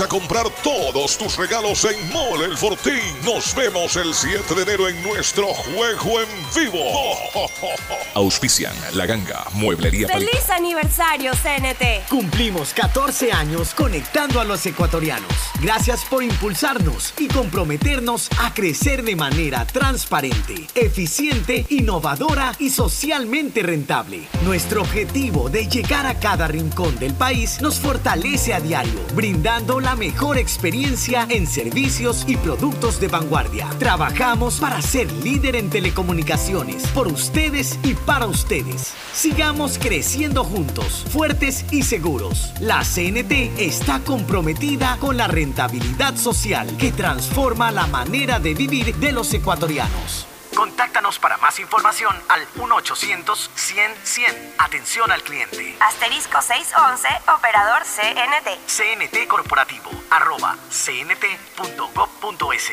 a 0.01 0.07
comprar 0.07 0.49
todos 0.63 1.17
tus 1.17 1.37
regalos 1.37 1.85
en 1.85 2.11
Mole 2.11 2.45
el 2.45 2.57
Fortín. 2.57 3.01
Nos 3.23 3.53
vemos 3.53 3.95
el 3.95 4.13
7 4.13 4.55
de 4.55 4.61
enero 4.63 4.87
en 4.87 5.03
nuestro 5.03 5.47
juego 5.47 6.19
en 6.19 6.27
vivo. 6.55 6.83
Auspician 8.15 8.73
La 8.93 9.05
Ganga, 9.05 9.45
Mueblería 9.53 10.07
¡Feliz 10.07 10.49
aniversario, 10.49 11.33
CNT! 11.33 12.09
Cumplimos 12.09 12.73
14 12.73 13.31
años 13.31 13.73
conectando 13.75 14.39
a 14.39 14.43
los 14.43 14.65
ecuatorianos. 14.65 15.31
Gracias 15.61 16.03
por 16.05 16.23
impulsarnos 16.23 17.13
y 17.19 17.27
comprometernos 17.27 18.29
a 18.39 18.53
crecer 18.53 19.03
de 19.03 19.15
manera 19.15 19.65
transparente, 19.65 20.67
eficiente, 20.73 21.65
innovadora 21.69 22.53
y 22.59 22.71
socialmente 22.71 23.61
rentable. 23.61 24.27
Nuestro 24.43 24.81
objetivo 24.81 25.49
de 25.49 25.67
llegar 25.67 26.07
a 26.07 26.19
cada 26.19 26.47
rincón 26.47 26.97
del 26.97 27.13
país 27.13 27.61
nos 27.61 27.79
fortalece 27.79 28.53
a 28.53 28.59
diario, 28.59 28.99
brindando 29.13 29.79
la 29.79 29.90
mejor 29.95 30.37
experiencia 30.37 31.25
en 31.29 31.47
servicios 31.47 32.23
y 32.27 32.37
productos 32.37 32.99
de 32.99 33.07
vanguardia. 33.07 33.69
Trabajamos 33.79 34.59
para 34.59 34.81
ser 34.81 35.11
líder 35.11 35.55
en 35.55 35.69
telecomunicaciones, 35.69 36.87
por 36.87 37.07
ustedes 37.07 37.79
y 37.83 37.93
para 37.93 38.27
ustedes. 38.27 38.93
Sigamos 39.13 39.77
creciendo 39.77 40.43
juntos, 40.43 41.05
fuertes 41.09 41.65
y 41.71 41.83
seguros. 41.83 42.53
La 42.59 42.83
CNT 42.83 43.59
está 43.59 43.99
comprometida 43.99 44.97
con 44.99 45.17
la 45.17 45.27
rentabilidad 45.27 46.15
social 46.15 46.77
que 46.77 46.91
transforma 46.91 47.71
la 47.71 47.87
manera 47.87 48.39
de 48.39 48.53
vivir 48.53 48.95
de 48.95 49.11
los 49.11 49.33
ecuatorianos. 49.33 50.30
Contáctanos 50.55 51.19
para 51.19 51.37
más 51.37 51.59
información 51.59 52.15
al 52.27 52.47
1-800-100-100. 52.55 54.55
Atención 54.57 55.11
al 55.11 55.21
cliente. 55.23 55.75
Asterisco 55.79 56.41
611, 56.41 57.07
operador 57.37 57.83
CNT. 57.83 58.57
CNT 58.67 59.27
Corporativo, 59.27 59.91
arroba 60.09 60.57
cnt.gov.es. 60.69 62.71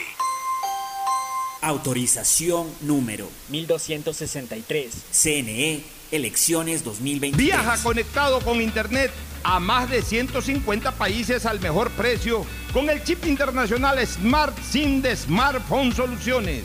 Autorización 1.61 2.73
número 2.81 3.29
1263. 3.49 4.95
CNE, 5.11 5.85
elecciones 6.11 6.85
2023. 6.85 7.37
Viaja 7.37 7.83
conectado 7.83 8.41
con 8.41 8.61
Internet 8.61 9.13
a 9.43 9.61
más 9.61 9.91
de 9.91 10.03
150 10.03 10.93
países 10.93 11.47
al 11.47 11.61
mejor 11.61 11.91
precio 11.93 12.45
con 12.73 12.91
el 12.91 13.03
chip 13.03 13.25
internacional 13.27 14.05
Smart 14.07 14.57
SIM 14.63 15.03
de 15.03 15.17
Smartphone 15.17 15.95
Soluciones. 15.95 16.65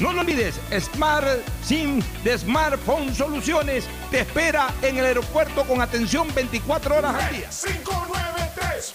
No 0.00 0.12
lo 0.12 0.20
olvides, 0.22 0.60
Smart 0.80 1.26
SIM 1.64 2.02
de 2.24 2.38
Smartphone 2.38 3.14
Soluciones 3.14 3.84
te 4.10 4.20
espera 4.20 4.72
en 4.82 4.98
el 4.98 5.04
aeropuerto 5.04 5.64
con 5.64 5.80
atención 5.80 6.26
24 6.34 6.96
horas 6.96 7.14
al 7.14 7.36
día. 7.36 7.48
593.es 7.50 8.94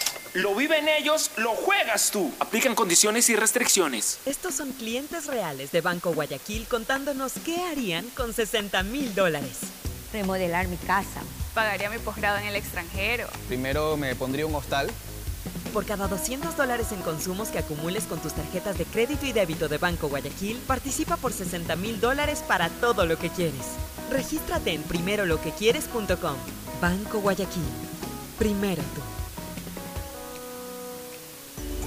Lo 0.33 0.55
viven 0.55 0.87
ellos, 0.87 1.29
lo 1.35 1.49
juegas 1.49 2.09
tú. 2.09 2.31
Aplican 2.39 2.73
condiciones 2.73 3.29
y 3.29 3.35
restricciones. 3.35 4.19
Estos 4.25 4.55
son 4.55 4.71
clientes 4.71 5.25
reales 5.25 5.73
de 5.73 5.81
Banco 5.81 6.13
Guayaquil 6.13 6.67
contándonos 6.67 7.33
qué 7.43 7.61
harían 7.65 8.07
con 8.11 8.33
60 8.33 8.81
mil 8.83 9.13
dólares. 9.13 9.57
Remodelar 10.13 10.69
mi 10.69 10.77
casa. 10.77 11.21
Pagaría 11.53 11.89
mi 11.89 11.97
posgrado 11.97 12.37
en 12.37 12.45
el 12.45 12.55
extranjero. 12.55 13.27
Primero 13.49 13.97
me 13.97 14.15
pondría 14.15 14.45
un 14.45 14.55
hostal. 14.55 14.89
Por 15.73 15.85
cada 15.85 16.07
200 16.07 16.55
dólares 16.55 16.93
en 16.93 17.01
consumos 17.01 17.49
que 17.49 17.59
acumules 17.59 18.05
con 18.05 18.21
tus 18.21 18.31
tarjetas 18.33 18.77
de 18.77 18.85
crédito 18.85 19.25
y 19.25 19.33
débito 19.33 19.67
de 19.67 19.79
Banco 19.79 20.07
Guayaquil, 20.07 20.57
participa 20.65 21.17
por 21.17 21.33
60 21.33 21.75
mil 21.75 21.99
dólares 21.99 22.41
para 22.47 22.69
todo 22.69 23.05
lo 23.05 23.17
que 23.17 23.29
quieres. 23.29 23.75
Regístrate 24.09 24.71
en 24.71 24.83
primeroloquequieres.com. 24.83 26.35
Banco 26.81 27.19
Guayaquil. 27.19 27.63
Primero 28.39 28.81
tú. 28.95 29.10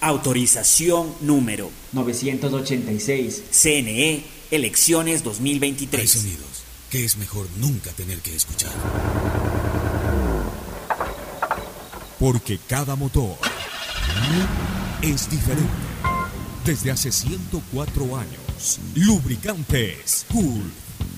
Autorización 0.00 1.14
número 1.20 1.70
986. 1.92 3.42
CNE, 3.50 4.24
elecciones 4.50 5.22
2023. 5.22 6.00
Hay 6.00 6.08
sonidos 6.08 6.64
que 6.90 7.04
es 7.04 7.16
mejor 7.18 7.46
nunca 7.58 7.92
tener 7.92 8.18
que 8.20 8.34
escuchar. 8.34 8.72
Porque 12.18 12.58
cada 12.66 12.96
motor 12.96 13.36
es 15.02 15.30
diferente. 15.30 15.70
Desde 16.64 16.90
hace 16.90 17.12
104 17.12 18.16
años, 18.16 18.80
Lubricantes 18.94 20.26
Cool 20.30 20.70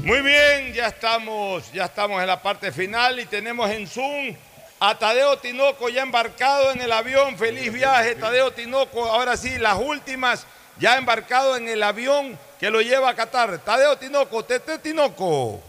Muy 0.00 0.20
bien, 0.20 0.74
ya 0.74 0.88
estamos, 0.88 1.72
ya 1.72 1.84
estamos 1.84 2.20
en 2.20 2.26
la 2.26 2.42
parte 2.42 2.70
final 2.72 3.18
y 3.20 3.26
tenemos 3.26 3.70
en 3.70 3.86
Zoom 3.86 4.36
a 4.80 4.98
Tadeo 4.98 5.38
Tinoco 5.38 5.88
ya 5.88 6.02
embarcado 6.02 6.72
en 6.72 6.80
el 6.82 6.92
avión. 6.92 7.38
Feliz 7.38 7.72
viaje, 7.72 8.14
Tadeo 8.14 8.50
Tinoco. 8.50 9.06
Ahora 9.06 9.36
sí, 9.36 9.58
las 9.58 9.78
últimas, 9.78 10.46
ya 10.78 10.98
embarcado 10.98 11.56
en 11.56 11.68
el 11.68 11.82
avión 11.82 12.38
que 12.60 12.70
lo 12.70 12.82
lleva 12.82 13.08
a 13.08 13.14
Qatar. 13.14 13.58
Tadeo 13.60 13.96
Tinoco, 13.96 14.44
Tete 14.44 14.78
Tinoco. 14.78 15.62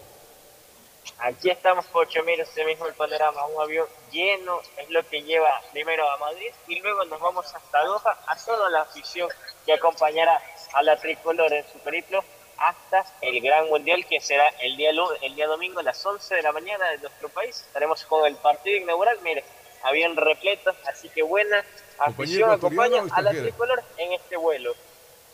Aquí 1.20 1.50
estamos, 1.50 1.86
Pocho, 1.86 2.22
mira 2.24 2.44
ese 2.44 2.66
mismo 2.66 2.88
el 2.88 2.94
panorama, 2.94 3.46
un 3.46 3.62
avión 3.62 3.88
lleno 4.12 4.60
es 4.78 4.90
lo 4.90 5.08
que 5.08 5.22
lleva 5.24 5.62
primero 5.72 6.10
a 6.10 6.18
Madrid 6.18 6.52
y 6.68 6.80
luego 6.82 7.06
nos 7.06 7.20
vamos 7.20 7.46
hasta 7.54 7.84
Doha 7.84 8.18
a 8.28 8.36
toda 8.36 8.70
la 8.70 8.82
afición 8.82 9.30
que 9.66 9.74
acompañará 9.74 10.42
a 10.74 10.84
la 10.84 10.98
tricolor 10.98 11.54
en 11.54 11.64
su 11.72 11.80
periplo 11.80 12.24
hasta 12.58 13.06
el 13.22 13.42
Gran 13.42 13.68
Mundial 13.68 14.06
que 14.08 14.20
será 14.22 14.48
el 14.62 14.78
día, 14.78 14.92
el 15.22 15.36
día 15.36 15.48
domingo 15.48 15.80
a 15.80 15.84
las 15.84 16.06
11 16.06 16.36
de 16.36 16.42
la 16.42 16.52
mañana 16.52 16.90
de 16.92 16.98
nuestro 17.00 17.30
país. 17.30 17.64
Estaremos 17.68 18.04
con 18.06 18.26
el 18.26 18.36
partido 18.36 18.78
inaugural, 18.78 19.18
mire, 19.24 19.44
avión 19.84 20.16
repleto, 20.16 20.76
así 20.88 21.10
que 21.10 21.24
buena 21.24 21.64
afición 22.00 22.52
acompaña 22.52 23.04
a 23.12 23.22
la 23.22 23.32
tricolor 23.32 23.84
en 23.98 24.14
este 24.14 24.38
vuelo. 24.38 24.74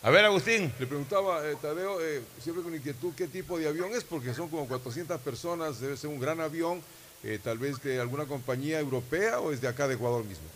A 0.03 0.09
ver, 0.09 0.25
Agustín. 0.25 0.73
Le 0.79 0.87
preguntaba, 0.87 1.47
eh, 1.47 1.55
Tadeo, 1.61 2.01
eh, 2.01 2.23
siempre 2.39 2.63
con 2.63 2.73
inquietud, 2.73 3.13
¿qué 3.15 3.27
tipo 3.27 3.59
de 3.59 3.67
avión 3.67 3.93
es? 3.93 4.03
Porque 4.03 4.33
son 4.33 4.49
como 4.49 4.67
400 4.67 5.21
personas, 5.21 5.79
debe 5.79 5.95
ser 5.95 6.09
un 6.09 6.19
gran 6.19 6.41
avión, 6.41 6.83
eh, 7.23 7.39
tal 7.43 7.59
vez 7.59 7.81
de 7.83 7.99
alguna 7.99 8.25
compañía 8.25 8.79
europea 8.79 9.39
o 9.39 9.51
es 9.51 9.61
de 9.61 9.67
acá 9.67 9.87
de 9.87 9.93
Ecuador 9.93 10.23
mismo. 10.23 10.47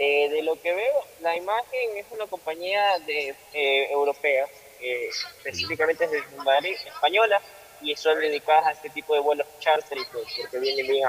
Eh, 0.00 0.28
de 0.30 0.42
lo 0.42 0.60
que 0.62 0.72
veo, 0.72 0.94
la 1.20 1.36
imagen 1.36 1.96
es 1.96 2.06
una 2.12 2.26
compañía 2.26 2.98
de, 3.00 3.34
eh, 3.52 3.90
europea, 3.90 4.46
eh, 4.80 5.08
específicamente 5.08 6.04
es 6.04 6.10
de 6.10 6.22
Madrid, 6.44 6.74
española, 6.86 7.40
y 7.80 7.94
son 7.96 8.18
dedicadas 8.18 8.66
a 8.66 8.70
este 8.72 8.90
tipo 8.90 9.14
de 9.14 9.20
vuelos 9.20 9.46
charter 9.60 9.98
y 9.98 10.04
todo, 10.06 10.22
porque 10.40 10.58
vienen 10.58 10.86
bien. 10.86 11.08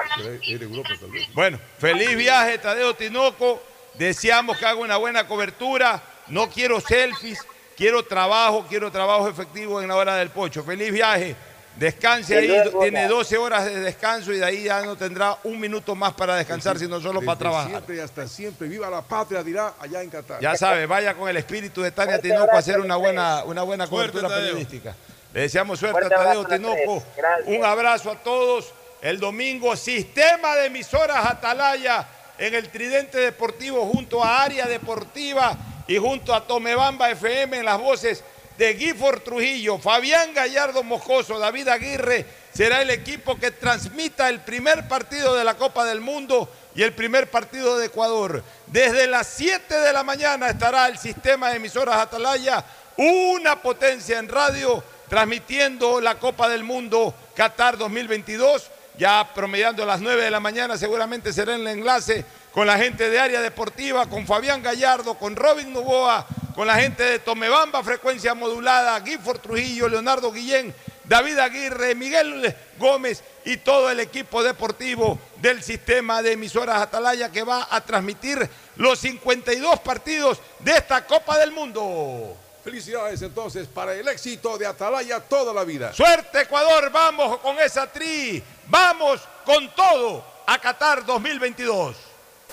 Bueno, 1.33 1.59
feliz 1.79 2.15
viaje, 2.15 2.57
Tadeo 2.57 2.93
Tinoco. 2.95 3.61
Deseamos 3.95 4.57
que 4.57 4.65
haga 4.65 4.79
una 4.79 4.97
buena 4.97 5.27
cobertura. 5.27 6.01
No 6.27 6.49
quiero 6.49 6.79
selfies, 6.79 7.39
quiero 7.75 8.03
trabajo, 8.03 8.65
quiero 8.69 8.91
trabajo 8.91 9.27
efectivo 9.27 9.81
en 9.81 9.87
la 9.87 9.95
hora 9.95 10.15
del 10.15 10.29
pocho. 10.29 10.63
Feliz 10.63 10.91
viaje. 10.91 11.35
Descanse 11.79 12.37
ahí, 12.37 12.53
tiene 12.81 13.07
12 13.07 13.37
horas 13.37 13.63
de 13.63 13.79
descanso 13.79 14.33
y 14.33 14.37
de 14.37 14.45
ahí 14.45 14.63
ya 14.63 14.81
no 14.81 14.97
tendrá 14.97 15.37
un 15.45 15.57
minuto 15.57 15.95
más 15.95 16.13
para 16.13 16.35
descansar, 16.35 16.77
sino 16.77 16.99
solo 16.99 17.21
para 17.21 17.39
trabajar. 17.39 17.69
Siempre 17.69 17.95
y 17.95 17.99
hasta 17.99 18.27
siempre. 18.27 18.67
Viva 18.67 18.89
la 18.89 19.01
patria, 19.01 19.41
dirá 19.41 19.75
allá 19.79 20.03
en 20.03 20.09
Qatar. 20.09 20.41
Ya 20.41 20.57
sabe, 20.57 20.85
vaya 20.85 21.13
con 21.13 21.29
el 21.29 21.37
espíritu 21.37 21.81
de 21.81 21.91
Tania 21.91 22.19
Tinoco 22.19 22.53
a 22.53 22.59
hacer 22.59 22.81
una 22.81 22.97
buena, 22.97 23.45
una 23.45 23.63
buena 23.63 23.87
cobertura 23.87 24.27
periodística. 24.27 24.93
Le 25.33 25.41
deseamos 25.41 25.79
suerte 25.79 25.97
a 25.97 26.01
Fuerte 26.01 26.15
Tadeo 26.15 26.41
a 26.41 26.47
Tinoco. 26.47 27.03
Un 27.45 27.63
abrazo 27.63 28.11
a 28.11 28.15
todos. 28.15 28.73
El 29.01 29.17
domingo, 29.17 29.77
sistema 29.77 30.57
de 30.57 30.65
emisoras 30.65 31.25
Atalaya 31.25 32.05
en 32.37 32.55
el 32.55 32.67
Tridente 32.67 33.19
Deportivo 33.19 33.85
junto 33.85 34.21
a 34.21 34.43
Área 34.43 34.65
Deportiva 34.65 35.57
y 35.87 35.97
junto 35.97 36.33
a 36.33 36.45
Tomebamba 36.45 37.09
FM 37.09 37.59
en 37.59 37.65
las 37.65 37.79
voces 37.79 38.21
de 38.59 38.75
Gifford 38.75 39.21
Trujillo, 39.21 39.77
Fabián 39.77 40.33
Gallardo 40.33 40.83
Moscoso, 40.83 41.39
David 41.39 41.69
Aguirre 41.69 42.25
será 42.53 42.81
el 42.81 42.89
equipo 42.89 43.39
que 43.39 43.51
transmita 43.51 44.27
el 44.27 44.41
primer 44.41 44.85
partido 44.89 45.33
de 45.33 45.45
la 45.45 45.55
Copa 45.55 45.85
del 45.85 46.01
Mundo 46.01 46.49
y 46.75 46.83
el 46.83 46.91
primer 46.91 47.31
partido 47.31 47.77
de 47.77 47.85
Ecuador. 47.85 48.43
Desde 48.67 49.07
las 49.07 49.27
7 49.27 49.73
de 49.73 49.93
la 49.93 50.03
mañana 50.03 50.49
estará 50.49 50.89
el 50.89 50.97
sistema 50.97 51.49
de 51.49 51.55
emisoras 51.55 51.95
Atalaya, 51.95 52.65
una 52.97 53.61
potencia 53.61 54.19
en 54.19 54.27
radio, 54.27 54.83
transmitiendo 55.07 56.01
la 56.01 56.19
Copa 56.19 56.49
del 56.49 56.65
Mundo 56.65 57.15
Qatar 57.33 57.77
2022. 57.77 58.71
Ya 58.97 59.25
promediando 59.33 59.83
a 59.83 59.85
las 59.85 60.01
9 60.01 60.21
de 60.21 60.31
la 60.31 60.41
mañana 60.41 60.77
seguramente 60.77 61.31
será 61.31 61.55
el 61.55 61.65
enlace 61.65 62.25
con 62.51 62.67
la 62.67 62.77
gente 62.77 63.09
de 63.09 63.19
área 63.19 63.41
deportiva, 63.41 64.07
con 64.07 64.25
Fabián 64.25 64.61
Gallardo, 64.61 65.15
con 65.15 65.35
Robin 65.35 65.71
Nuboa, 65.71 66.25
con 66.55 66.67
la 66.67 66.75
gente 66.75 67.03
de 67.03 67.19
Tomebamba, 67.19 67.83
frecuencia 67.83 68.33
modulada, 68.33 68.99
Gifford 69.01 69.39
Trujillo, 69.39 69.87
Leonardo 69.87 70.31
Guillén, 70.31 70.73
David 71.05 71.39
Aguirre, 71.39 71.95
Miguel 71.95 72.55
Gómez 72.77 73.23
y 73.45 73.57
todo 73.57 73.89
el 73.89 73.99
equipo 73.99 74.43
deportivo 74.43 75.17
del 75.37 75.63
sistema 75.63 76.21
de 76.21 76.33
emisoras 76.33 76.81
Atalaya 76.81 77.31
que 77.31 77.43
va 77.43 77.67
a 77.69 77.81
transmitir 77.81 78.47
los 78.75 78.99
52 78.99 79.79
partidos 79.79 80.39
de 80.59 80.73
esta 80.73 81.05
Copa 81.07 81.37
del 81.37 81.51
Mundo. 81.51 82.35
Felicidades 82.63 83.21
entonces 83.21 83.67
para 83.67 83.93
el 83.95 84.07
éxito 84.07 84.57
de 84.57 84.67
Atalaya 84.67 85.19
toda 85.21 85.53
la 85.53 85.63
vida. 85.63 85.93
Suerte 85.93 86.41
Ecuador, 86.41 86.91
vamos 86.91 87.39
con 87.39 87.57
esa 87.59 87.91
tri, 87.91 88.43
vamos 88.67 89.21
con 89.45 89.73
todo 89.73 90.23
a 90.45 90.59
Qatar 90.59 91.05
2022. 91.05 92.08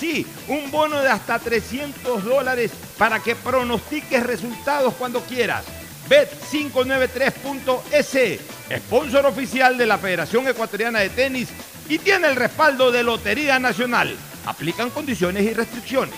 Sí, 0.00 0.26
un 0.48 0.68
bono 0.70 1.02
de 1.02 1.10
hasta 1.10 1.38
300 1.38 2.24
dólares 2.24 2.70
para 2.96 3.22
que 3.22 3.36
pronostiques 3.36 4.22
resultados 4.22 4.94
cuando 4.94 5.20
quieras. 5.20 5.66
Bet593.es, 6.08 8.40
sponsor 8.78 9.26
oficial 9.26 9.76
de 9.76 9.84
la 9.84 9.98
Federación 9.98 10.48
Ecuatoriana 10.48 11.00
de 11.00 11.10
Tenis 11.10 11.50
y 11.86 11.98
tiene 11.98 12.28
el 12.28 12.36
respaldo 12.36 12.90
de 12.90 13.02
Lotería 13.02 13.58
Nacional. 13.58 14.16
Aplican 14.46 14.88
condiciones 14.88 15.42
y 15.42 15.52
restricciones. 15.52 16.14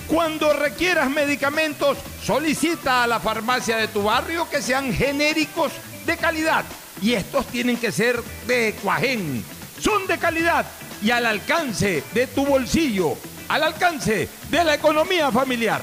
Cuando 0.08 0.52
requieras 0.54 1.10
medicamentos, 1.10 1.98
solicita 2.22 3.04
a 3.04 3.06
la 3.06 3.20
farmacia 3.20 3.76
de 3.76 3.88
tu 3.88 4.04
barrio 4.04 4.48
que 4.48 4.62
sean 4.62 4.90
genéricos 4.92 5.72
de 6.06 6.16
calidad. 6.16 6.64
Y 7.02 7.12
estos 7.12 7.46
tienen 7.46 7.76
que 7.76 7.92
ser 7.92 8.22
de 8.46 8.74
Cuajén. 8.82 9.44
Son 9.78 10.06
de 10.06 10.16
calidad 10.18 10.64
y 11.02 11.10
al 11.10 11.26
alcance 11.26 12.02
de 12.12 12.26
tu 12.26 12.46
bolsillo, 12.46 13.16
al 13.48 13.62
alcance 13.62 14.28
de 14.50 14.64
la 14.64 14.74
economía 14.74 15.30
familiar. 15.30 15.82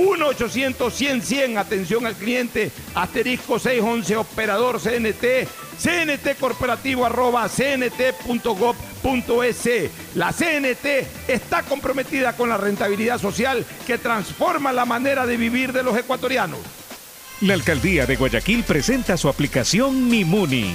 1-800-100-100, 0.00 1.58
atención 1.58 2.06
al 2.06 2.14
cliente, 2.14 2.70
asterisco 2.94 3.58
611, 3.58 4.16
operador 4.16 4.80
CNT, 4.80 5.46
CNT 5.78 6.38
corporativo 6.38 7.04
arroba 7.04 7.48
cnt.gov.es. 7.48 8.80
La 10.14 10.32
CNT 10.32 10.86
está 11.28 11.62
comprometida 11.62 12.36
con 12.36 12.48
la 12.48 12.56
rentabilidad 12.56 13.18
social 13.18 13.64
que 13.86 13.98
transforma 13.98 14.72
la 14.72 14.84
manera 14.84 15.26
de 15.26 15.36
vivir 15.36 15.72
de 15.72 15.82
los 15.82 15.96
ecuatorianos. 15.96 16.60
La 17.40 17.54
alcaldía 17.54 18.04
de 18.04 18.16
Guayaquil 18.16 18.64
presenta 18.64 19.16
su 19.16 19.28
aplicación 19.28 20.08
Mimuni. 20.08 20.74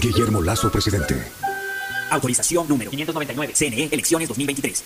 Guillermo 0.00 0.40
Lazo, 0.40 0.70
presidente. 0.70 1.20
Autorización 2.10 2.68
número 2.68 2.90
599. 2.90 3.54
CNE, 3.54 3.88
elecciones 3.90 4.28
2023. 4.28 4.84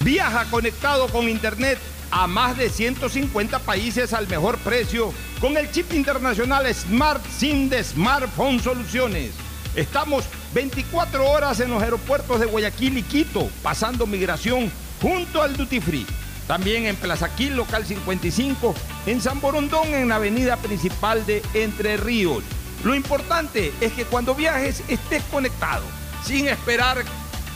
Viaja 0.00 0.46
conectado 0.50 1.06
con 1.08 1.28
Internet 1.28 1.78
a 2.10 2.26
más 2.26 2.56
de 2.56 2.70
150 2.70 3.58
países 3.60 4.14
al 4.14 4.26
mejor 4.28 4.56
precio 4.58 5.12
con 5.38 5.56
el 5.58 5.70
chip 5.70 5.92
internacional 5.92 6.72
Smart 6.74 7.22
SIM 7.38 7.68
de 7.68 7.84
Smartphone 7.84 8.58
Soluciones. 8.60 9.32
Estamos 9.76 10.24
24 10.54 11.30
horas 11.30 11.60
en 11.60 11.70
los 11.70 11.82
aeropuertos 11.82 12.40
de 12.40 12.46
Guayaquil 12.46 12.98
y 12.98 13.02
Quito, 13.02 13.50
pasando 13.62 14.06
migración 14.06 14.72
junto 15.02 15.42
al 15.42 15.56
Duty 15.56 15.80
Free. 15.80 16.06
También 16.46 16.86
en 16.86 16.96
Plaza 16.96 17.34
Quil, 17.34 17.54
local 17.54 17.84
55, 17.84 18.74
en 19.06 19.20
San 19.20 19.40
Borondón, 19.40 19.88
en 19.88 20.08
la 20.08 20.16
avenida 20.16 20.56
principal 20.56 21.24
de 21.26 21.42
Entre 21.54 21.98
Ríos. 21.98 22.42
Lo 22.84 22.94
importante 22.94 23.72
es 23.80 23.92
que 23.92 24.04
cuando 24.04 24.34
viajes 24.34 24.82
estés 24.88 25.22
conectado, 25.30 25.84
sin 26.24 26.48
esperar 26.48 27.04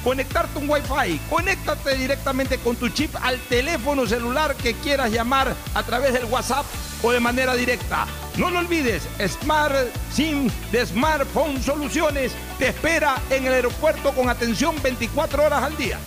conectarte 0.07 0.61
un 0.61 0.71
Wi-Fi. 0.71 1.21
Conéctate 1.29 1.97
directamente 1.97 2.59
con 2.59 2.77
tu 2.77 2.89
chip 2.89 3.13
al 3.23 3.41
teléfono 3.49 4.07
celular 4.07 4.55
que 4.55 4.75
quieras 4.75 5.11
llamar 5.11 5.53
a 5.75 5.83
través 5.83 6.13
del 6.13 6.27
WhatsApp 6.27 6.65
o 7.03 7.11
de 7.11 7.19
manera 7.19 7.57
directa. 7.57 8.07
No 8.37 8.49
lo 8.51 8.61
olvides, 8.61 9.03
Smart 9.27 9.75
SIM 10.13 10.49
de 10.71 10.87
Smartphone 10.87 11.61
Soluciones 11.61 12.31
te 12.57 12.69
espera 12.69 13.21
en 13.31 13.47
el 13.47 13.55
aeropuerto 13.55 14.13
con 14.13 14.29
atención 14.29 14.77
24 14.81 15.45
horas 15.45 15.65
al 15.65 15.77
día. 15.77 15.99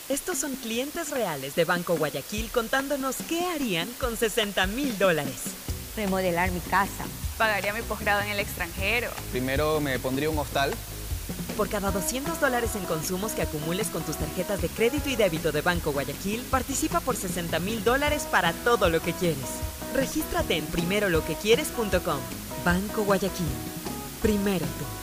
Estos 0.10 0.40
son 0.40 0.56
clientes 0.56 1.12
reales 1.12 1.54
de 1.56 1.64
Banco 1.64 1.96
Guayaquil 1.96 2.50
contándonos 2.52 3.18
qué 3.30 3.46
harían 3.46 3.88
con 4.00 4.18
60 4.18 4.66
mil 4.68 4.98
dólares. 4.98 5.36
Remodelar 5.96 6.50
mi 6.52 6.60
casa. 6.62 7.06
Pagaría 7.38 7.74
mi 7.74 7.84
posgrado 7.84 8.22
en 8.22 8.30
el 8.30 8.40
extranjero. 8.40 9.12
Primero 9.32 9.80
me 9.80 10.00
pondría 10.00 10.30
un 10.30 10.40
hostal. 10.40 10.74
Por 11.58 11.70
cada 11.70 11.92
200 11.92 12.40
dólares 12.40 12.76
en 12.76 12.86
consumos 12.86 13.34
que 13.34 13.44
acumules 13.44 13.90
con 13.90 14.02
tus 14.04 14.18
tarjetas 14.18 14.62
de 14.62 14.70
crédito 14.70 15.10
y 15.10 15.16
débito 15.16 15.52
de 15.52 15.62
Banco 15.62 15.92
Guayaquil, 15.92 16.42
participa 16.50 17.00
por 17.00 17.16
60 17.16 17.60
mil 17.60 17.84
dólares 17.84 18.28
para 18.30 18.54
todo 18.54 18.90
lo 18.90 19.02
que 19.02 19.14
quieres. 19.14 19.62
Regístrate 19.94 20.58
en 20.58 20.66
primeroloquequieres.com. 20.66 22.20
Banco 22.66 23.04
Guayaquil. 23.04 23.48
Primero 24.22 24.66
tú. 24.66 25.02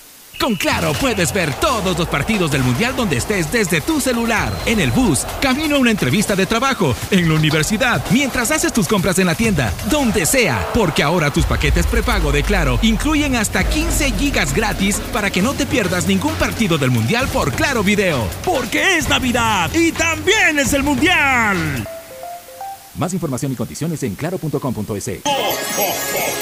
Con 0.39 0.55
Claro 0.55 0.93
puedes 0.99 1.33
ver 1.33 1.53
todos 1.55 1.97
los 1.97 2.07
partidos 2.07 2.51
del 2.51 2.63
Mundial 2.63 2.95
donde 2.95 3.17
estés 3.17 3.51
desde 3.51 3.81
tu 3.81 3.99
celular, 4.01 4.51
en 4.65 4.79
el 4.79 4.91
bus, 4.91 5.25
camino 5.41 5.75
a 5.75 5.79
una 5.79 5.91
entrevista 5.91 6.35
de 6.35 6.45
trabajo, 6.45 6.95
en 7.11 7.29
la 7.29 7.35
universidad, 7.35 8.03
mientras 8.11 8.51
haces 8.51 8.73
tus 8.73 8.87
compras 8.87 9.19
en 9.19 9.27
la 9.27 9.35
tienda, 9.35 9.73
donde 9.89 10.25
sea, 10.25 10.67
porque 10.73 11.03
ahora 11.03 11.31
tus 11.31 11.45
paquetes 11.45 11.85
prepago 11.85 12.31
de 12.31 12.43
Claro 12.43 12.79
incluyen 12.81 13.35
hasta 13.35 13.63
15 13.63 14.11
gigas 14.13 14.53
gratis 14.53 14.99
para 15.13 15.29
que 15.29 15.41
no 15.41 15.53
te 15.53 15.65
pierdas 15.65 16.07
ningún 16.07 16.33
partido 16.35 16.77
del 16.77 16.91
Mundial 16.91 17.27
por 17.27 17.53
Claro 17.53 17.83
Video. 17.83 18.27
Porque 18.43 18.97
es 18.97 19.07
Navidad 19.09 19.69
y 19.73 19.91
también 19.91 20.59
es 20.59 20.73
el 20.73 20.83
Mundial. 20.83 21.87
Más 22.95 23.13
información 23.13 23.51
y 23.51 23.55
condiciones 23.55 24.03
en 24.03 24.15
claro.com.es. 24.15 25.21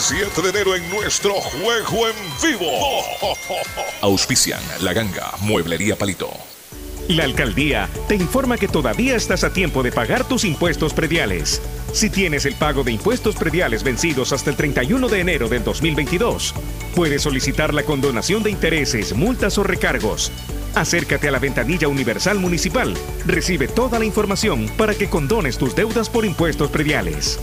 7 0.00 0.42
de 0.42 0.48
enero 0.48 0.74
en 0.74 0.88
nuestro 0.90 1.34
juego 1.34 2.08
en 2.08 2.14
vivo. 2.42 2.70
Auspician 4.00 4.60
La 4.80 4.92
Ganga, 4.92 5.32
Mueblería 5.40 5.96
Palito. 5.96 6.30
La 7.08 7.24
alcaldía 7.24 7.88
te 8.08 8.14
informa 8.14 8.56
que 8.56 8.66
todavía 8.66 9.14
estás 9.14 9.44
a 9.44 9.52
tiempo 9.52 9.82
de 9.82 9.92
pagar 9.92 10.26
tus 10.26 10.44
impuestos 10.44 10.94
prediales. 10.94 11.60
Si 11.92 12.08
tienes 12.10 12.46
el 12.46 12.54
pago 12.54 12.82
de 12.82 12.92
impuestos 12.92 13.36
prediales 13.36 13.82
vencidos 13.82 14.32
hasta 14.32 14.50
el 14.50 14.56
31 14.56 15.08
de 15.08 15.20
enero 15.20 15.48
del 15.48 15.62
2022, 15.62 16.54
puedes 16.94 17.22
solicitar 17.22 17.74
la 17.74 17.82
condonación 17.82 18.42
de 18.42 18.50
intereses, 18.50 19.14
multas 19.14 19.58
o 19.58 19.64
recargos. 19.64 20.32
Acércate 20.74 21.28
a 21.28 21.30
la 21.30 21.38
ventanilla 21.38 21.86
universal 21.86 22.40
municipal. 22.40 22.94
Recibe 23.26 23.68
toda 23.68 23.98
la 23.98 24.04
información 24.04 24.68
para 24.76 24.94
que 24.94 25.08
condones 25.08 25.56
tus 25.56 25.76
deudas 25.76 26.08
por 26.08 26.24
impuestos 26.24 26.70
prediales. 26.70 27.38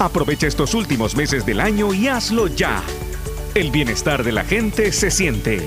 Aprovecha 0.00 0.46
estos 0.46 0.72
últimos 0.72 1.14
meses 1.14 1.44
del 1.44 1.60
año 1.60 1.92
y 1.92 2.08
hazlo 2.08 2.46
ya. 2.46 2.82
El 3.54 3.70
bienestar 3.70 4.24
de 4.24 4.32
la 4.32 4.44
gente 4.44 4.92
se 4.92 5.10
siente. 5.10 5.60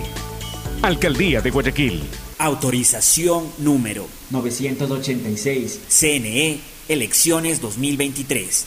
Alcaldía 0.81 1.39
de 1.39 1.51
Guayaquil. 1.51 2.03
Autorización 2.39 3.47
número 3.59 4.07
986. 4.31 5.81
CNE, 5.87 6.59
elecciones 6.89 7.61
2023. 7.61 8.65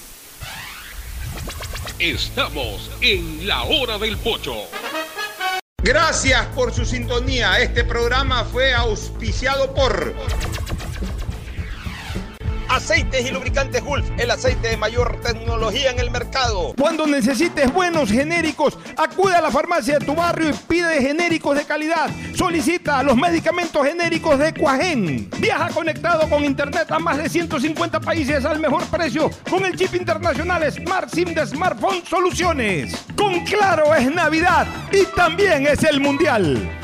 Estamos 1.98 2.88
en 3.00 3.48
la 3.48 3.64
hora 3.64 3.98
del 3.98 4.16
pocho. 4.18 4.54
Gracias 5.82 6.46
por 6.54 6.72
su 6.72 6.84
sintonía. 6.84 7.60
Este 7.60 7.82
programa 7.82 8.44
fue 8.44 8.72
auspiciado 8.72 9.74
por 9.74 10.14
Aceites 12.68 13.28
y 13.28 13.32
lubricantes 13.32 13.82
Gulf, 13.82 14.06
el 14.18 14.30
aceite 14.30 14.68
de 14.68 14.76
mayor 14.76 15.20
tecnología 15.20 15.90
en 15.90 15.98
el 15.98 16.10
mercado. 16.10 16.74
Cuando 16.78 17.06
necesites 17.06 17.72
buenos 17.72 18.10
genéricos, 18.10 18.78
acude 18.96 19.34
a 19.34 19.40
la 19.40 19.50
farmacia 19.50 19.98
de 19.98 20.06
tu 20.06 20.14
barrio 20.14 20.50
y 20.50 20.52
pide 20.52 21.00
genéricos 21.00 21.56
de 21.56 21.64
calidad. 21.64 22.10
Solicita 22.34 23.02
los 23.02 23.16
medicamentos 23.16 23.86
genéricos 23.86 24.38
de 24.38 24.52
Cuajén. 24.52 25.30
Viaja 25.38 25.68
conectado 25.68 26.28
con 26.28 26.44
internet 26.44 26.90
a 26.90 26.98
más 26.98 27.18
de 27.18 27.28
150 27.28 28.00
países 28.00 28.44
al 28.44 28.58
mejor 28.58 28.84
precio 28.86 29.30
con 29.48 29.64
el 29.64 29.76
chip 29.76 29.94
internacional 29.94 30.70
Smart 30.70 31.08
SIM 31.10 31.34
de 31.34 31.46
Smartphone 31.46 32.02
Soluciones. 32.04 33.04
Con 33.16 33.44
Claro 33.44 33.94
es 33.94 34.10
Navidad 34.10 34.66
y 34.92 35.04
también 35.14 35.66
es 35.66 35.82
el 35.84 36.00
Mundial. 36.00 36.70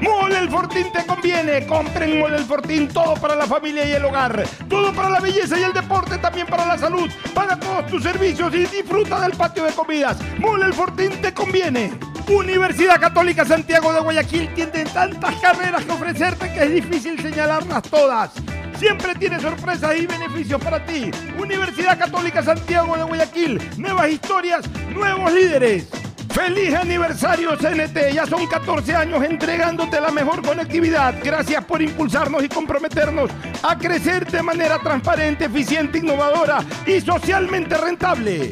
Mole 0.00 0.38
el 0.38 0.48
Fortín 0.48 0.92
te 0.92 1.04
conviene. 1.06 1.66
Compren 1.66 2.18
Mole 2.18 2.36
el 2.36 2.44
Fortín, 2.44 2.88
todo 2.88 3.14
para 3.14 3.34
la 3.34 3.46
familia 3.46 3.86
y 3.86 3.92
el 3.92 4.04
hogar. 4.04 4.44
Todo 4.68 4.92
para 4.92 5.10
la 5.10 5.20
belleza 5.20 5.58
y 5.58 5.62
el 5.62 5.72
deporte, 5.72 6.18
también 6.18 6.46
para 6.46 6.66
la 6.66 6.78
salud. 6.78 7.10
Paga 7.34 7.58
todos 7.58 7.86
tus 7.86 8.02
servicios 8.02 8.52
y 8.54 8.66
disfruta 8.66 9.20
del 9.20 9.32
patio 9.32 9.64
de 9.64 9.72
comidas. 9.72 10.18
Mole 10.38 10.66
el 10.66 10.74
Fortín 10.74 11.10
te 11.20 11.32
conviene. 11.32 11.92
Universidad 12.28 12.98
Católica 12.98 13.44
Santiago 13.44 13.92
de 13.92 14.00
Guayaquil 14.00 14.48
tiene 14.54 14.84
tantas 14.86 15.34
carreras 15.36 15.84
que 15.84 15.92
ofrecerte 15.92 16.52
que 16.52 16.64
es 16.64 16.70
difícil 16.70 17.20
señalarlas 17.20 17.82
todas. 17.82 18.30
Siempre 18.78 19.14
tiene 19.14 19.38
sorpresas 19.38 19.94
y 19.96 20.06
beneficios 20.06 20.62
para 20.62 20.84
ti. 20.84 21.10
Universidad 21.38 21.98
Católica 21.98 22.42
Santiago 22.42 22.96
de 22.96 23.04
Guayaquil. 23.04 23.60
Nuevas 23.76 24.10
historias, 24.10 24.64
nuevos 24.94 25.32
líderes. 25.32 25.86
¡Feliz 26.34 26.74
aniversario 26.74 27.56
CNT! 27.56 28.12
Ya 28.12 28.26
son 28.26 28.44
14 28.48 28.96
años 28.96 29.22
entregándote 29.22 30.00
la 30.00 30.10
mejor 30.10 30.44
conectividad. 30.44 31.14
Gracias 31.22 31.64
por 31.64 31.80
impulsarnos 31.80 32.42
y 32.42 32.48
comprometernos 32.48 33.30
a 33.62 33.78
crecer 33.78 34.26
de 34.26 34.42
manera 34.42 34.80
transparente, 34.80 35.44
eficiente, 35.44 35.98
innovadora 35.98 36.58
y 36.86 37.00
socialmente 37.00 37.76
rentable. 37.76 38.50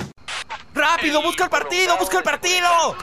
¡Rápido! 0.73 1.23
¡Busca 1.23 1.45
el 1.45 1.51
partido! 1.51 1.99
¡Busca 1.99 2.19
el 2.19 2.23
partido! 2.23 2.97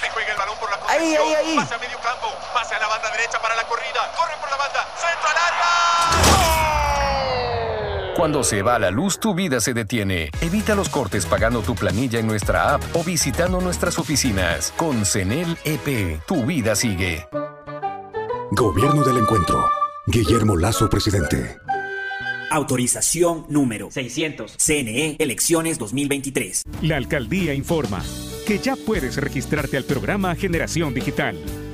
Se 0.00 0.10
juega 0.10 0.32
el 0.32 0.36
balón 0.36 0.58
por 0.58 0.68
la 0.68 0.78
Ahí, 0.88 1.14
ahí, 1.14 1.34
ahí. 1.34 1.56
Pase 1.56 1.74
a 1.74 1.78
medio 1.78 1.98
campo. 2.00 2.26
Pase 2.52 2.74
a 2.74 2.80
la 2.80 2.88
banda 2.88 3.08
derecha 3.12 3.40
para 3.40 3.54
la 3.54 3.62
corrida. 3.68 4.12
Corre 4.16 4.34
por 4.40 4.50
la 4.50 4.56
banda. 4.56 4.84
Centro 4.96 5.28
al 5.28 5.36
área. 5.36 6.55
Cuando 8.16 8.44
se 8.44 8.62
va 8.62 8.78
la 8.78 8.90
luz, 8.90 9.20
tu 9.20 9.34
vida 9.34 9.60
se 9.60 9.74
detiene. 9.74 10.30
Evita 10.40 10.74
los 10.74 10.88
cortes 10.88 11.26
pagando 11.26 11.60
tu 11.60 11.74
planilla 11.74 12.18
en 12.18 12.26
nuestra 12.26 12.72
app 12.72 12.82
o 12.94 13.04
visitando 13.04 13.60
nuestras 13.60 13.98
oficinas. 13.98 14.72
Con 14.78 15.04
CENEL 15.04 15.58
EP, 15.64 16.18
tu 16.26 16.46
vida 16.46 16.74
sigue. 16.74 17.26
Gobierno 18.52 19.04
del 19.04 19.18
Encuentro. 19.18 19.68
Guillermo 20.06 20.56
Lazo, 20.56 20.88
presidente. 20.88 21.58
Autorización 22.50 23.44
número 23.50 23.90
600. 23.90 24.56
CNE, 24.56 25.16
elecciones 25.18 25.78
2023. 25.78 26.62
La 26.80 26.96
alcaldía 26.96 27.52
informa 27.52 28.02
que 28.46 28.58
ya 28.58 28.76
puedes 28.76 29.18
registrarte 29.18 29.76
al 29.76 29.84
programa 29.84 30.34
Generación 30.36 30.94
Digital. 30.94 31.36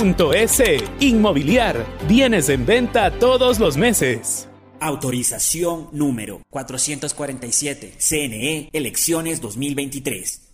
www.inmobiliariapublica.es. 0.00 0.84
Inmobiliar. 1.00 1.86
Bienes 2.08 2.48
en 2.48 2.66
venta 2.66 3.10
todos 3.10 3.58
los 3.58 3.76
meses. 3.76 4.48
Autorización 4.80 5.88
número 5.92 6.40
447. 6.50 7.94
CNE, 7.98 8.70
elecciones 8.72 9.40
2023. 9.40 10.46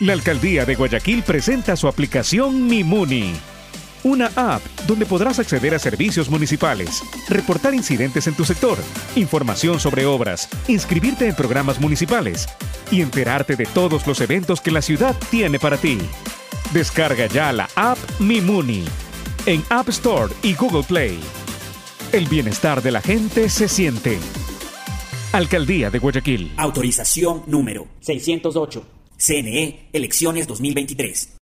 La 0.00 0.14
alcaldía 0.14 0.64
de 0.64 0.74
Guayaquil 0.74 1.22
presenta 1.22 1.76
su 1.76 1.86
aplicación 1.86 2.66
Mimuni. 2.66 3.34
Una 4.04 4.32
app 4.34 4.62
donde 4.88 5.06
podrás 5.06 5.38
acceder 5.38 5.76
a 5.76 5.78
servicios 5.78 6.28
municipales, 6.28 7.04
reportar 7.28 7.72
incidentes 7.72 8.26
en 8.26 8.34
tu 8.34 8.44
sector, 8.44 8.76
información 9.14 9.78
sobre 9.78 10.06
obras, 10.06 10.48
inscribirte 10.66 11.28
en 11.28 11.36
programas 11.36 11.78
municipales 11.78 12.48
y 12.90 13.00
enterarte 13.00 13.54
de 13.54 13.66
todos 13.66 14.04
los 14.08 14.20
eventos 14.20 14.60
que 14.60 14.72
la 14.72 14.82
ciudad 14.82 15.14
tiene 15.30 15.60
para 15.60 15.76
ti. 15.76 15.98
Descarga 16.72 17.26
ya 17.26 17.52
la 17.52 17.68
app 17.76 17.98
Mimuni 18.18 18.84
en 19.44 19.62
App 19.68 19.90
Store 19.90 20.32
y 20.42 20.54
Google 20.54 20.82
Play. 20.82 21.20
El 22.12 22.26
bienestar 22.28 22.82
de 22.82 22.90
la 22.90 23.02
gente 23.02 23.50
se 23.50 23.68
siente. 23.68 24.18
Alcaldía 25.32 25.90
de 25.90 25.98
Guayaquil. 25.98 26.52
Autorización 26.56 27.42
número 27.46 27.88
608. 28.00 28.84
CNE, 29.18 29.90
elecciones 29.92 30.46
2023. 30.46 31.41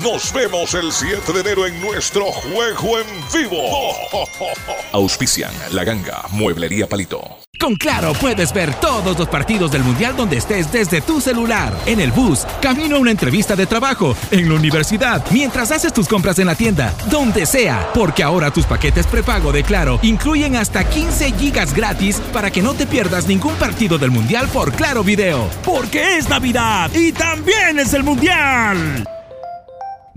Nos 0.00 0.32
vemos 0.32 0.74
el 0.74 0.92
7 0.92 1.32
de 1.32 1.40
enero 1.40 1.66
en 1.66 1.80
nuestro 1.80 2.26
juego 2.26 2.98
en 2.98 3.06
vivo. 3.34 3.60
Auspician 4.92 5.50
La 5.72 5.82
Ganga, 5.82 6.24
Mueblería 6.30 6.88
Palito. 6.88 7.20
Con 7.58 7.74
Claro 7.74 8.12
puedes 8.12 8.52
ver 8.52 8.72
todos 8.74 9.18
los 9.18 9.28
partidos 9.28 9.72
del 9.72 9.82
Mundial 9.82 10.16
donde 10.16 10.36
estés 10.36 10.70
desde 10.70 11.00
tu 11.00 11.20
celular, 11.20 11.76
en 11.84 12.00
el 12.00 12.12
bus, 12.12 12.46
camino 12.62 12.96
a 12.96 12.98
una 13.00 13.10
entrevista 13.10 13.56
de 13.56 13.66
trabajo, 13.66 14.16
en 14.30 14.48
la 14.48 14.54
universidad, 14.54 15.24
mientras 15.32 15.72
haces 15.72 15.92
tus 15.92 16.08
compras 16.08 16.38
en 16.38 16.46
la 16.46 16.54
tienda, 16.54 16.94
donde 17.10 17.44
sea, 17.44 17.90
porque 17.92 18.22
ahora 18.22 18.52
tus 18.52 18.66
paquetes 18.66 19.06
prepago 19.06 19.52
de 19.52 19.64
Claro 19.64 19.98
incluyen 20.02 20.56
hasta 20.56 20.88
15 20.88 21.32
gigas 21.32 21.74
gratis 21.74 22.20
para 22.32 22.50
que 22.50 22.62
no 22.62 22.72
te 22.74 22.86
pierdas 22.86 23.26
ningún 23.26 23.54
partido 23.56 23.98
del 23.98 24.12
Mundial 24.12 24.48
por 24.48 24.72
Claro 24.72 25.02
Video. 25.02 25.50
Porque 25.64 26.18
es 26.18 26.28
Navidad 26.28 26.90
y 26.94 27.12
también 27.12 27.80
es 27.80 27.92
el 27.94 28.04
Mundial. 28.04 29.04